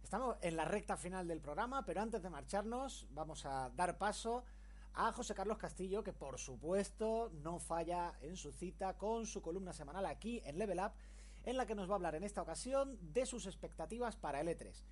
Estamos 0.00 0.36
en 0.42 0.56
la 0.56 0.64
recta 0.64 0.96
final 0.96 1.26
del 1.26 1.40
programa, 1.40 1.84
pero 1.84 2.02
antes 2.02 2.22
de 2.22 2.30
marcharnos 2.30 3.08
vamos 3.10 3.44
a 3.46 3.68
dar 3.74 3.98
paso 3.98 4.44
a 4.94 5.10
José 5.10 5.34
Carlos 5.34 5.58
Castillo, 5.58 6.04
que 6.04 6.12
por 6.12 6.38
supuesto 6.38 7.32
no 7.42 7.58
falla 7.58 8.14
en 8.20 8.36
su 8.36 8.52
cita 8.52 8.96
con 8.96 9.26
su 9.26 9.42
columna 9.42 9.72
semanal 9.72 10.06
aquí 10.06 10.40
en 10.44 10.58
Level 10.58 10.78
Up, 10.78 10.92
en 11.42 11.56
la 11.56 11.66
que 11.66 11.74
nos 11.74 11.88
va 11.88 11.94
a 11.94 11.96
hablar 11.96 12.14
en 12.14 12.22
esta 12.22 12.42
ocasión 12.42 12.96
de 13.12 13.26
sus 13.26 13.46
expectativas 13.46 14.14
para 14.14 14.40
el 14.40 14.46
E3. 14.46 14.84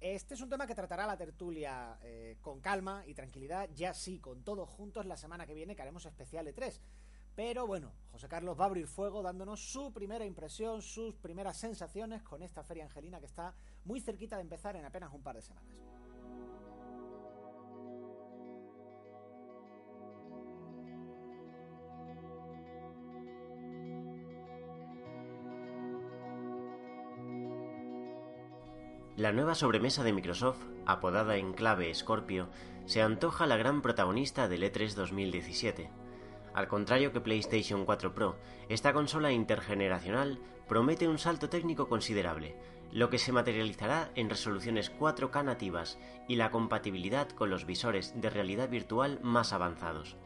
Este 0.00 0.34
es 0.34 0.40
un 0.40 0.48
tema 0.48 0.66
que 0.66 0.74
tratará 0.74 1.06
la 1.06 1.16
tertulia 1.16 1.98
eh, 2.02 2.36
con 2.40 2.60
calma 2.60 3.04
y 3.06 3.14
tranquilidad, 3.14 3.68
ya 3.74 3.92
sí, 3.92 4.20
con 4.20 4.44
todos 4.44 4.68
juntos 4.68 5.06
la 5.06 5.16
semana 5.16 5.46
que 5.46 5.54
viene 5.54 5.74
que 5.74 5.82
haremos 5.82 6.06
especial 6.06 6.46
E3. 6.46 6.80
Pero 7.34 7.66
bueno, 7.66 7.92
José 8.12 8.28
Carlos 8.28 8.58
va 8.58 8.64
a 8.64 8.66
abrir 8.68 8.86
fuego 8.86 9.22
dándonos 9.22 9.60
su 9.72 9.92
primera 9.92 10.24
impresión, 10.24 10.82
sus 10.82 11.16
primeras 11.16 11.56
sensaciones 11.56 12.22
con 12.22 12.42
esta 12.42 12.62
feria 12.62 12.84
angelina 12.84 13.18
que 13.18 13.26
está 13.26 13.54
muy 13.84 14.00
cerquita 14.00 14.36
de 14.36 14.42
empezar 14.42 14.76
en 14.76 14.84
apenas 14.84 15.12
un 15.12 15.22
par 15.22 15.34
de 15.34 15.42
semanas. 15.42 15.74
La 29.24 29.32
nueva 29.32 29.54
sobremesa 29.54 30.04
de 30.04 30.12
Microsoft, 30.12 30.58
apodada 30.84 31.36
en 31.36 31.54
clave 31.54 31.94
Scorpio, 31.94 32.50
se 32.84 33.00
antoja 33.00 33.46
la 33.46 33.56
gran 33.56 33.80
protagonista 33.80 34.48
del 34.48 34.64
E3 34.64 34.92
2017. 34.92 35.88
Al 36.52 36.68
contrario 36.68 37.10
que 37.10 37.22
PlayStation 37.22 37.86
4 37.86 38.14
Pro, 38.14 38.36
esta 38.68 38.92
consola 38.92 39.32
intergeneracional 39.32 40.40
promete 40.68 41.08
un 41.08 41.16
salto 41.16 41.48
técnico 41.48 41.88
considerable, 41.88 42.54
lo 42.92 43.08
que 43.08 43.18
se 43.18 43.32
materializará 43.32 44.10
en 44.14 44.28
resoluciones 44.28 44.92
4K 44.94 45.42
nativas 45.42 45.98
y 46.28 46.36
la 46.36 46.50
compatibilidad 46.50 47.26
con 47.30 47.48
los 47.48 47.64
visores 47.64 48.12
de 48.20 48.28
realidad 48.28 48.68
virtual 48.68 49.20
más 49.22 49.54
avanzados. 49.54 50.18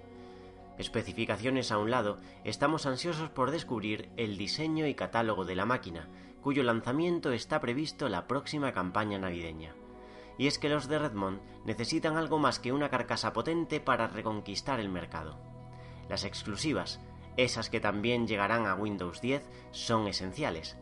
Especificaciones 0.77 1.71
a 1.71 1.79
un 1.79 1.93
lado, 1.93 2.19
estamos 2.43 2.85
ansiosos 2.85 3.31
por 3.31 3.53
descubrir 3.53 4.11
el 4.17 4.37
diseño 4.37 4.89
y 4.89 4.95
catálogo 4.95 5.45
de 5.45 5.55
la 5.55 5.67
máquina, 5.67 6.09
cuyo 6.43 6.63
lanzamiento 6.63 7.33
está 7.33 7.61
previsto 7.61 8.09
la 8.09 8.27
próxima 8.27 8.73
campaña 8.73 9.19
navideña. 9.19 9.75
Y 10.37 10.47
es 10.47 10.59
que 10.59 10.69
los 10.69 10.89
de 10.89 10.99
Redmond 10.99 11.41
necesitan 11.65 12.17
algo 12.17 12.39
más 12.39 12.59
que 12.59 12.73
una 12.73 12.91
carcasa 12.91 13.33
potente 13.33 13.81
para 13.81 14.07
reconquistar 14.07 14.81
el 14.81 14.89
mercado. 14.89 15.37
Las 16.09 16.25
exclusivas, 16.25 17.01
esas 17.37 17.71
que 17.71 17.81
también 17.81 18.27
llegarán 18.27 18.67
a 18.67 18.75
Windows 18.75 19.21
10, 19.21 19.49
son 19.73 20.07
esenciales. 20.07 20.77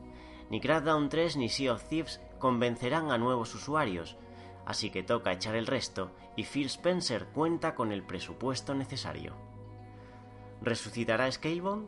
Ni 0.51 0.61
Crackdown 0.61 1.09
3 1.09 1.37
ni 1.37 1.49
Sea 1.49 1.73
of 1.73 1.89
Thieves 1.89 2.21
convencerán 2.39 3.11
a 3.11 3.19
nuevos 3.19 3.55
usuarios, 3.55 4.17
así 4.65 4.91
que 4.91 5.03
toca 5.03 5.33
echar 5.33 5.57
el 5.57 5.67
resto 5.67 6.13
y 6.37 6.45
Phil 6.45 6.67
Spencer 6.67 7.27
cuenta 7.27 7.75
con 7.75 7.93
el 7.93 8.03
presupuesto 8.03 8.75
necesario. 8.75 9.35
¿Resucitará 10.61 11.31
Scalebone? 11.31 11.87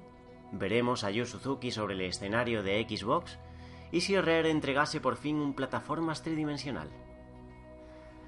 ¿Veremos 0.52 1.04
a 1.04 1.10
Yu 1.10 1.26
Suzuki 1.26 1.70
sobre 1.70 1.94
el 1.94 2.00
escenario 2.02 2.62
de 2.62 2.86
Xbox? 2.88 3.38
¿Y 3.90 4.02
si 4.02 4.18
Rare 4.18 4.50
entregase 4.50 5.00
por 5.00 5.16
fin 5.16 5.36
un 5.36 5.54
plataformas 5.54 6.22
tridimensional? 6.22 6.90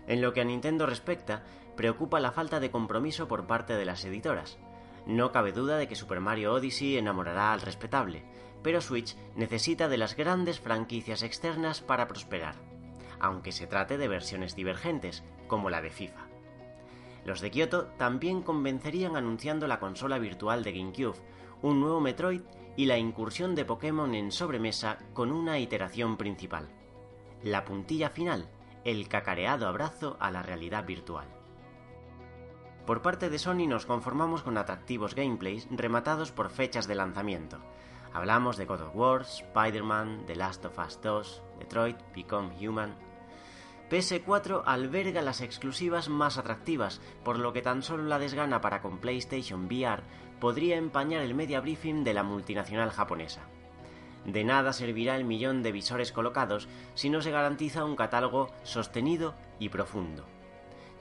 En 0.06 0.20
lo 0.20 0.32
que 0.32 0.40
a 0.40 0.44
Nintendo 0.44 0.86
respecta, 0.86 1.42
preocupa 1.76 2.20
la 2.20 2.32
falta 2.32 2.60
de 2.60 2.70
compromiso 2.70 3.28
por 3.28 3.46
parte 3.46 3.74
de 3.74 3.84
las 3.84 4.04
editoras. 4.04 4.58
No 5.06 5.32
cabe 5.32 5.52
duda 5.52 5.76
de 5.76 5.88
que 5.88 5.96
Super 5.96 6.20
Mario 6.20 6.52
Odyssey 6.52 6.96
enamorará 6.96 7.52
al 7.52 7.60
respetable, 7.60 8.24
pero 8.62 8.80
Switch 8.80 9.16
necesita 9.36 9.88
de 9.88 9.98
las 9.98 10.16
grandes 10.16 10.60
franquicias 10.60 11.22
externas 11.22 11.80
para 11.80 12.08
prosperar, 12.08 12.54
aunque 13.18 13.52
se 13.52 13.66
trate 13.66 13.98
de 13.98 14.08
versiones 14.08 14.56
divergentes, 14.56 15.22
como 15.46 15.70
la 15.70 15.80
de 15.80 15.90
FIFA. 15.90 16.26
Los 17.24 17.40
de 17.40 17.50
Kyoto 17.50 17.86
también 17.98 18.42
convencerían 18.42 19.16
anunciando 19.16 19.66
la 19.66 19.78
consola 19.78 20.18
virtual 20.18 20.64
de 20.64 20.72
GameCube, 20.72 21.18
un 21.62 21.80
nuevo 21.80 22.00
Metroid 22.00 22.42
y 22.76 22.86
la 22.86 22.98
incursión 22.98 23.54
de 23.54 23.64
Pokémon 23.64 24.14
en 24.14 24.32
sobremesa 24.32 24.98
con 25.12 25.32
una 25.32 25.58
iteración 25.58 26.16
principal. 26.16 26.68
La 27.42 27.64
puntilla 27.64 28.10
final, 28.10 28.48
el 28.84 29.08
cacareado 29.08 29.68
abrazo 29.68 30.16
a 30.20 30.30
la 30.30 30.42
realidad 30.42 30.84
virtual. 30.84 31.28
Por 32.86 33.02
parte 33.02 33.30
de 33.30 33.38
Sony 33.38 33.66
nos 33.68 33.86
conformamos 33.86 34.42
con 34.42 34.58
atractivos 34.58 35.14
gameplays 35.14 35.68
rematados 35.70 36.32
por 36.32 36.50
fechas 36.50 36.86
de 36.86 36.94
lanzamiento. 36.94 37.58
Hablamos 38.12 38.56
de 38.56 38.64
God 38.64 38.80
of 38.80 38.96
War, 38.96 39.22
Spider-Man, 39.22 40.24
The 40.26 40.34
Last 40.36 40.64
of 40.64 40.78
Us 40.78 41.00
2, 41.00 41.42
Detroit, 41.60 41.96
Become 42.14 42.54
Human. 42.66 42.96
PS4 43.90 44.62
alberga 44.66 45.20
las 45.20 45.40
exclusivas 45.40 46.08
más 46.08 46.38
atractivas, 46.38 47.00
por 47.24 47.38
lo 47.38 47.52
que 47.52 47.62
tan 47.62 47.82
solo 47.82 48.04
la 48.04 48.18
desgana 48.18 48.60
para 48.60 48.80
con 48.82 48.98
PlayStation 48.98 49.66
VR 49.66 50.02
podría 50.40 50.76
empañar 50.76 51.22
el 51.22 51.34
media 51.34 51.60
briefing 51.60 52.02
de 52.02 52.14
la 52.14 52.22
multinacional 52.22 52.90
japonesa. 52.90 53.42
De 54.24 54.44
nada 54.44 54.72
servirá 54.72 55.16
el 55.16 55.24
millón 55.24 55.62
de 55.62 55.72
visores 55.72 56.12
colocados 56.12 56.68
si 56.94 57.10
no 57.10 57.22
se 57.22 57.30
garantiza 57.30 57.84
un 57.84 57.96
catálogo 57.96 58.50
sostenido 58.64 59.34
y 59.58 59.68
profundo. 59.68 60.24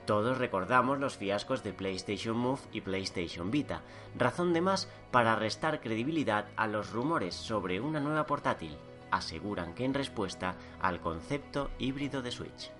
Todos 0.06 0.38
recordamos 0.38 0.98
los 0.98 1.16
fiascos 1.16 1.62
de 1.62 1.72
PlayStation 1.72 2.36
Move 2.36 2.60
y 2.72 2.80
PlayStation 2.80 3.50
Vita, 3.50 3.82
razón 4.16 4.52
de 4.52 4.60
más 4.60 4.88
para 5.10 5.36
restar 5.36 5.80
credibilidad 5.80 6.46
a 6.56 6.66
los 6.66 6.90
rumores 6.90 7.34
sobre 7.34 7.80
una 7.80 8.00
nueva 8.00 8.26
portátil, 8.26 8.76
aseguran 9.10 9.74
que 9.74 9.84
en 9.84 9.94
respuesta 9.94 10.56
al 10.80 11.00
concepto 11.00 11.70
híbrido 11.78 12.22
de 12.22 12.30
Switch. 12.30 12.70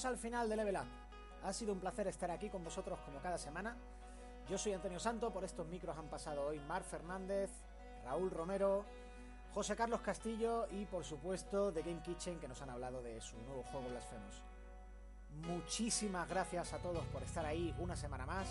Llegamos 0.00 0.16
al 0.16 0.30
final 0.30 0.48
de 0.48 0.56
Level 0.56 0.76
Up. 0.76 0.86
Ha 1.44 1.52
sido 1.52 1.74
un 1.74 1.78
placer 1.78 2.06
estar 2.06 2.30
aquí 2.30 2.48
con 2.48 2.64
vosotros 2.64 2.98
como 3.00 3.20
cada 3.20 3.36
semana. 3.36 3.76
Yo 4.48 4.56
soy 4.56 4.72
Antonio 4.72 4.98
Santo, 4.98 5.30
por 5.30 5.44
estos 5.44 5.66
micros 5.66 5.94
han 5.98 6.08
pasado 6.08 6.46
hoy 6.46 6.58
Mar 6.60 6.82
Fernández, 6.84 7.50
Raúl 8.02 8.30
Romero, 8.30 8.86
José 9.52 9.76
Carlos 9.76 10.00
Castillo 10.00 10.68
y 10.70 10.86
por 10.86 11.04
supuesto 11.04 11.70
The 11.70 11.82
Game 11.82 12.00
Kitchen 12.00 12.40
que 12.40 12.48
nos 12.48 12.62
han 12.62 12.70
hablado 12.70 13.02
de 13.02 13.20
su 13.20 13.36
nuevo 13.42 13.62
juego 13.64 13.90
Blasphemous. 13.90 14.42
Muchísimas 15.46 16.26
gracias 16.30 16.72
a 16.72 16.78
todos 16.78 17.04
por 17.08 17.22
estar 17.22 17.44
ahí 17.44 17.74
una 17.78 17.94
semana 17.94 18.24
más 18.24 18.48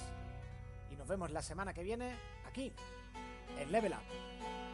y 0.92 0.96
nos 0.98 1.08
vemos 1.08 1.32
la 1.32 1.42
semana 1.42 1.74
que 1.74 1.82
viene 1.82 2.16
aquí 2.48 2.72
en 3.58 3.72
Level 3.72 3.94
Up. 3.94 4.69